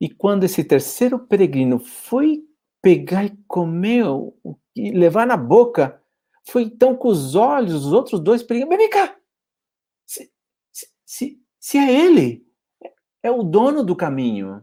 E 0.00 0.08
quando 0.08 0.44
esse 0.44 0.62
terceiro 0.62 1.18
peregrino 1.18 1.80
foi 1.80 2.44
pegar 2.80 3.24
e 3.24 3.36
comer, 3.48 4.04
e 4.76 4.92
levar 4.92 5.26
na 5.26 5.36
boca, 5.36 6.00
foi 6.46 6.62
então 6.62 6.94
com 6.94 7.08
os 7.08 7.34
olhos, 7.34 7.84
os 7.86 7.92
outros 7.92 8.20
dois 8.20 8.42
peregrinos, 8.42 8.78
vem 8.78 8.88
cá, 8.88 9.17
se, 11.08 11.42
se 11.58 11.78
é 11.78 11.90
ele, 11.90 12.46
é 13.22 13.30
o 13.30 13.42
dono 13.42 13.82
do 13.82 13.96
caminho. 13.96 14.62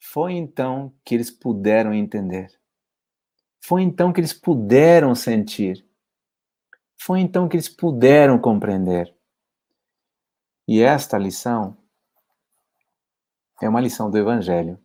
Foi 0.00 0.32
então 0.32 0.94
que 1.04 1.14
eles 1.14 1.30
puderam 1.30 1.92
entender. 1.92 2.58
Foi 3.60 3.82
então 3.82 4.14
que 4.14 4.20
eles 4.20 4.32
puderam 4.32 5.14
sentir. 5.14 5.86
Foi 6.96 7.20
então 7.20 7.50
que 7.50 7.54
eles 7.54 7.68
puderam 7.68 8.38
compreender. 8.38 9.14
E 10.66 10.80
esta 10.80 11.18
lição 11.18 11.76
é 13.60 13.68
uma 13.68 13.82
lição 13.82 14.10
do 14.10 14.16
Evangelho. 14.16 14.80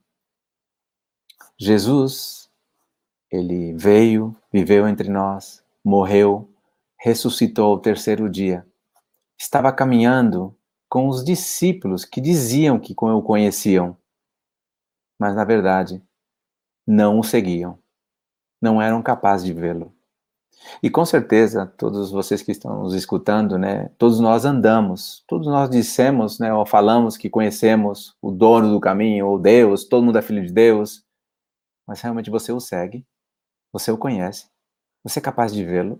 Jesus 1.57 2.51
ele 3.31 3.73
veio, 3.77 4.35
viveu 4.51 4.85
entre 4.85 5.07
nós, 5.07 5.63
morreu, 5.81 6.53
ressuscitou 6.97 7.71
ao 7.71 7.79
terceiro 7.79 8.29
dia. 8.29 8.69
Estava 9.41 9.73
caminhando 9.73 10.55
com 10.87 11.07
os 11.07 11.25
discípulos 11.25 12.05
que 12.05 12.21
diziam 12.21 12.79
que 12.79 12.93
o 12.95 13.21
conheciam, 13.23 13.97
mas 15.19 15.35
na 15.35 15.43
verdade 15.43 15.99
não 16.85 17.19
o 17.19 17.23
seguiam, 17.23 17.79
não 18.61 18.79
eram 18.79 19.01
capazes 19.01 19.47
de 19.47 19.51
vê-lo. 19.51 19.91
E 20.83 20.91
com 20.91 21.03
certeza, 21.03 21.65
todos 21.65 22.11
vocês 22.11 22.43
que 22.43 22.51
estão 22.51 22.83
nos 22.83 22.93
escutando, 22.93 23.57
né, 23.57 23.89
todos 23.97 24.19
nós 24.19 24.45
andamos, 24.45 25.23
todos 25.27 25.47
nós 25.47 25.71
dissemos, 25.71 26.37
né, 26.37 26.53
ou 26.53 26.63
falamos 26.63 27.17
que 27.17 27.27
conhecemos 27.27 28.15
o 28.21 28.29
dono 28.29 28.71
do 28.71 28.79
caminho, 28.79 29.25
ou 29.25 29.39
Deus, 29.39 29.85
todo 29.85 30.05
mundo 30.05 30.19
é 30.19 30.21
filho 30.21 30.45
de 30.45 30.53
Deus, 30.53 31.03
mas 31.87 31.99
realmente 31.99 32.29
você 32.29 32.51
o 32.51 32.59
segue, 32.59 33.03
você 33.73 33.91
o 33.91 33.97
conhece, 33.97 34.51
você 35.03 35.17
é 35.17 35.21
capaz 35.21 35.51
de 35.51 35.65
vê-lo. 35.65 35.99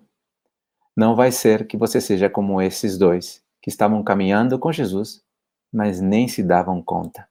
Não 0.95 1.15
vai 1.15 1.31
ser 1.31 1.67
que 1.67 1.77
você 1.77 2.01
seja 2.01 2.29
como 2.29 2.61
esses 2.61 2.97
dois, 2.97 3.43
que 3.61 3.69
estavam 3.69 4.03
caminhando 4.03 4.59
com 4.59 4.71
Jesus, 4.71 5.23
mas 5.71 6.01
nem 6.01 6.27
se 6.27 6.43
davam 6.43 6.81
conta. 6.81 7.27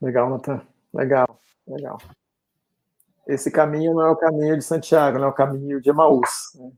Legal, 0.00 0.28
Natan. 0.30 0.60
Legal, 0.92 1.40
legal 1.66 1.98
esse 3.26 3.50
caminho 3.50 3.94
não 3.94 4.02
é 4.02 4.10
o 4.10 4.16
caminho 4.16 4.56
de 4.56 4.64
Santiago, 4.64 5.18
não 5.18 5.26
é 5.26 5.30
o 5.30 5.34
caminho 5.34 5.80
de 5.80 5.90
Emaús. 5.90 6.52
Né? 6.54 6.70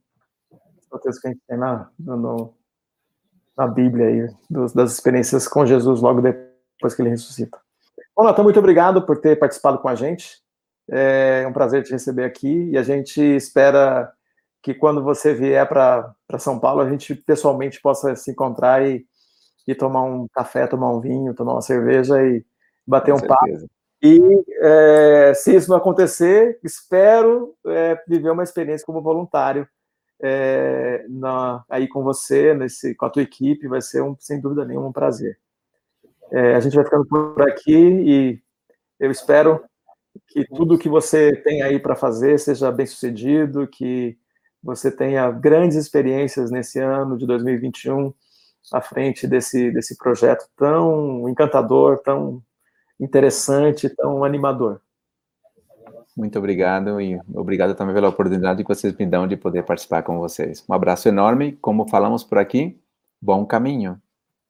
É 0.53 0.97
o 0.97 0.99
texto 0.99 1.21
que 1.21 1.29
a 1.29 1.31
gente 1.31 1.43
tem 1.47 1.59
na, 1.59 1.89
no, 1.99 2.55
na 3.57 3.67
Bíblia 3.67 4.07
aí, 4.07 4.35
dos, 4.49 4.73
das 4.73 4.93
experiências 4.93 5.49
com 5.49 5.65
Jesus 5.65 6.01
logo 6.01 6.21
depois 6.21 6.95
que 6.95 7.03
ele 7.03 7.11
ressuscita. 7.11 7.59
Bom, 8.15 8.25
Natan, 8.25 8.43
muito 8.43 8.59
obrigado 8.59 9.05
por 9.05 9.19
ter 9.19 9.39
participado 9.39 9.79
com 9.79 9.89
a 9.89 9.95
gente. 9.95 10.43
É 10.91 11.47
um 11.47 11.53
prazer 11.53 11.83
te 11.83 11.93
receber 11.93 12.25
aqui 12.25 12.71
e 12.71 12.79
a 12.79 12.83
gente 12.83 13.21
espera 13.21 14.13
que 14.63 14.75
quando 14.75 15.03
você 15.03 15.35
vier 15.35 15.67
para 15.69 16.15
São 16.39 16.59
Paulo, 16.59 16.81
a 16.81 16.89
gente 16.89 17.15
pessoalmente 17.15 17.81
possa 17.81 18.15
se 18.17 18.31
encontrar 18.31 18.87
e, 18.87 19.07
e 19.67 19.75
tomar 19.75 20.03
um 20.03 20.27
café, 20.29 20.67
tomar 20.67 20.91
um 20.91 21.01
vinho, 21.01 21.35
tomar 21.35 21.53
uma 21.53 21.63
cerveja 21.63 22.23
e 22.23 22.45
bater 22.87 23.13
com 23.13 23.17
um 23.17 23.21
certeza. 23.21 23.61
papo 23.61 23.75
e 24.07 24.21
é, 24.61 25.33
se 25.33 25.57
isso 25.57 25.71
não 25.71 25.79
acontecer, 25.79 26.59
espero 26.63 27.57
é, 27.67 27.99
viver 28.07 28.29
uma 28.31 28.43
experiência 28.43 28.85
como 28.85 29.01
voluntário 29.01 29.67
é, 30.23 31.07
na, 31.09 31.65
aí 31.71 31.89
com 31.89 32.03
você, 32.03 32.53
nesse, 32.53 32.95
com 32.95 33.07
a 33.07 33.11
tua 33.11 33.23
equipe, 33.23 33.67
vai 33.67 33.81
ser 33.81 34.03
um, 34.03 34.15
sem 34.19 34.39
dúvida 34.39 34.63
nenhuma 34.63 34.89
um 34.89 34.93
prazer. 34.93 35.39
É, 36.31 36.55
a 36.55 36.61
gente 36.61 36.77
vai 36.77 36.85
ficando 36.85 37.07
por 37.07 37.49
aqui 37.49 37.75
e 37.75 38.43
eu 39.01 39.11
espero 39.11 39.65
que 40.29 40.45
tudo 40.47 40.79
que 40.79 40.89
você 40.89 41.35
tem 41.37 41.63
aí 41.63 41.79
para 41.79 41.97
fazer 41.97 42.39
seja 42.39 42.71
bem 42.71 42.87
sucedido, 42.87 43.67
que 43.67 44.17
você 44.63 44.91
tenha 44.91 45.31
grandes 45.31 45.77
experiências 45.77 46.51
nesse 46.51 46.81
ano 46.81 47.19
de 47.19 47.27
2021 47.27 48.13
à 48.73 48.81
frente 48.81 49.27
desse, 49.27 49.71
desse 49.71 49.97
projeto 49.97 50.49
tão 50.57 51.29
encantador, 51.29 51.99
tão 51.99 52.43
interessante, 52.99 53.89
tão 53.89 54.25
animador. 54.25 54.81
Muito 56.17 56.39
obrigado 56.39 57.01
e 57.01 57.19
obrigado 57.35 57.75
também 57.75 57.95
pela 57.95 58.09
oportunidade 58.09 58.63
que 58.63 58.69
vocês 58.69 58.97
me 58.97 59.05
dão 59.05 59.27
de 59.27 59.37
poder 59.37 59.65
participar 59.65 60.03
com 60.03 60.19
vocês. 60.19 60.65
Um 60.69 60.73
abraço 60.73 61.09
enorme, 61.09 61.59
como 61.61 61.89
falamos 61.89 62.23
por 62.23 62.39
aqui, 62.39 62.81
bom 63.21 63.45
caminho. 63.45 64.01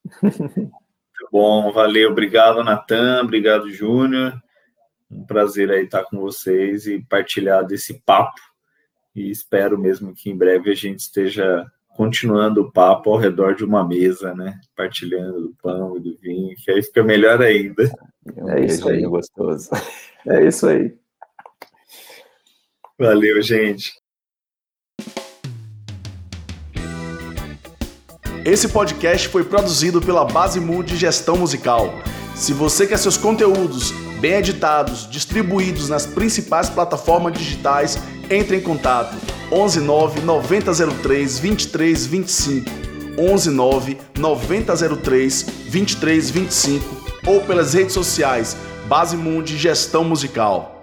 Muito 0.23 1.29
bom, 1.33 1.73
valeu, 1.73 2.11
obrigado 2.11 2.63
Natan, 2.63 3.23
obrigado 3.23 3.71
Júnior, 3.71 4.35
um 5.15 5.25
prazer 5.25 5.71
aí 5.71 5.85
estar 5.85 6.05
com 6.05 6.19
vocês 6.19 6.87
e 6.87 7.01
partilhar 7.01 7.65
desse 7.65 8.03
papo 8.05 8.41
e 9.15 9.31
espero 9.31 9.79
mesmo 9.79 10.13
que 10.13 10.29
em 10.29 10.37
breve 10.37 10.71
a 10.71 10.75
gente 10.75 11.01
esteja 11.01 11.65
continuando 11.89 12.63
o 12.63 12.73
papo 12.73 13.11
ao 13.11 13.17
redor 13.17 13.55
de 13.55 13.65
uma 13.65 13.87
mesa, 13.87 14.35
né? 14.35 14.59
Partilhando 14.77 15.41
do 15.43 15.55
pão 15.63 15.97
e 15.97 16.01
do 16.01 16.17
vinho, 16.17 16.57
que 16.57 16.71
aí 16.71 16.83
fica 16.83 17.05
melhor 17.05 17.41
ainda. 17.41 17.85
É, 18.37 18.43
um 18.43 18.51
é 18.51 18.65
isso 18.67 18.89
aí, 18.89 19.03
gostoso. 19.03 19.71
É 20.27 20.47
isso 20.47 20.67
aí. 20.67 20.93
Valeu, 22.99 23.41
gente. 23.43 23.93
Esse 28.45 28.69
podcast 28.69 29.29
foi 29.29 29.45
produzido 29.45 30.01
pela 30.01 30.25
Base 30.25 30.59
Mood 30.59 30.97
Gestão 30.97 31.37
Musical. 31.37 31.91
Se 32.35 32.53
você 32.53 32.87
quer 32.87 32.99
seus 32.99 33.17
conteúdos 33.17 33.93
bem 34.25 34.37
editados, 34.37 35.07
distribuídos 35.11 35.91
nas 35.91 36.07
principais 36.07 36.71
plataformas 36.71 37.35
digitais, 37.35 37.99
entre 38.31 38.57
em 38.57 38.61
contato. 38.63 39.15
119 39.51 40.23
9003 40.23 41.41
2325 41.41 42.71
119 43.17 43.99
9003 44.19 45.43
2325 45.43 47.05
ou 47.27 47.43
pelas 47.43 47.75
redes 47.75 47.93
sociais 47.93 48.57
Base 48.89 49.15
Mundi 49.15 49.59
Gestão 49.59 50.05
Musical. 50.05 50.74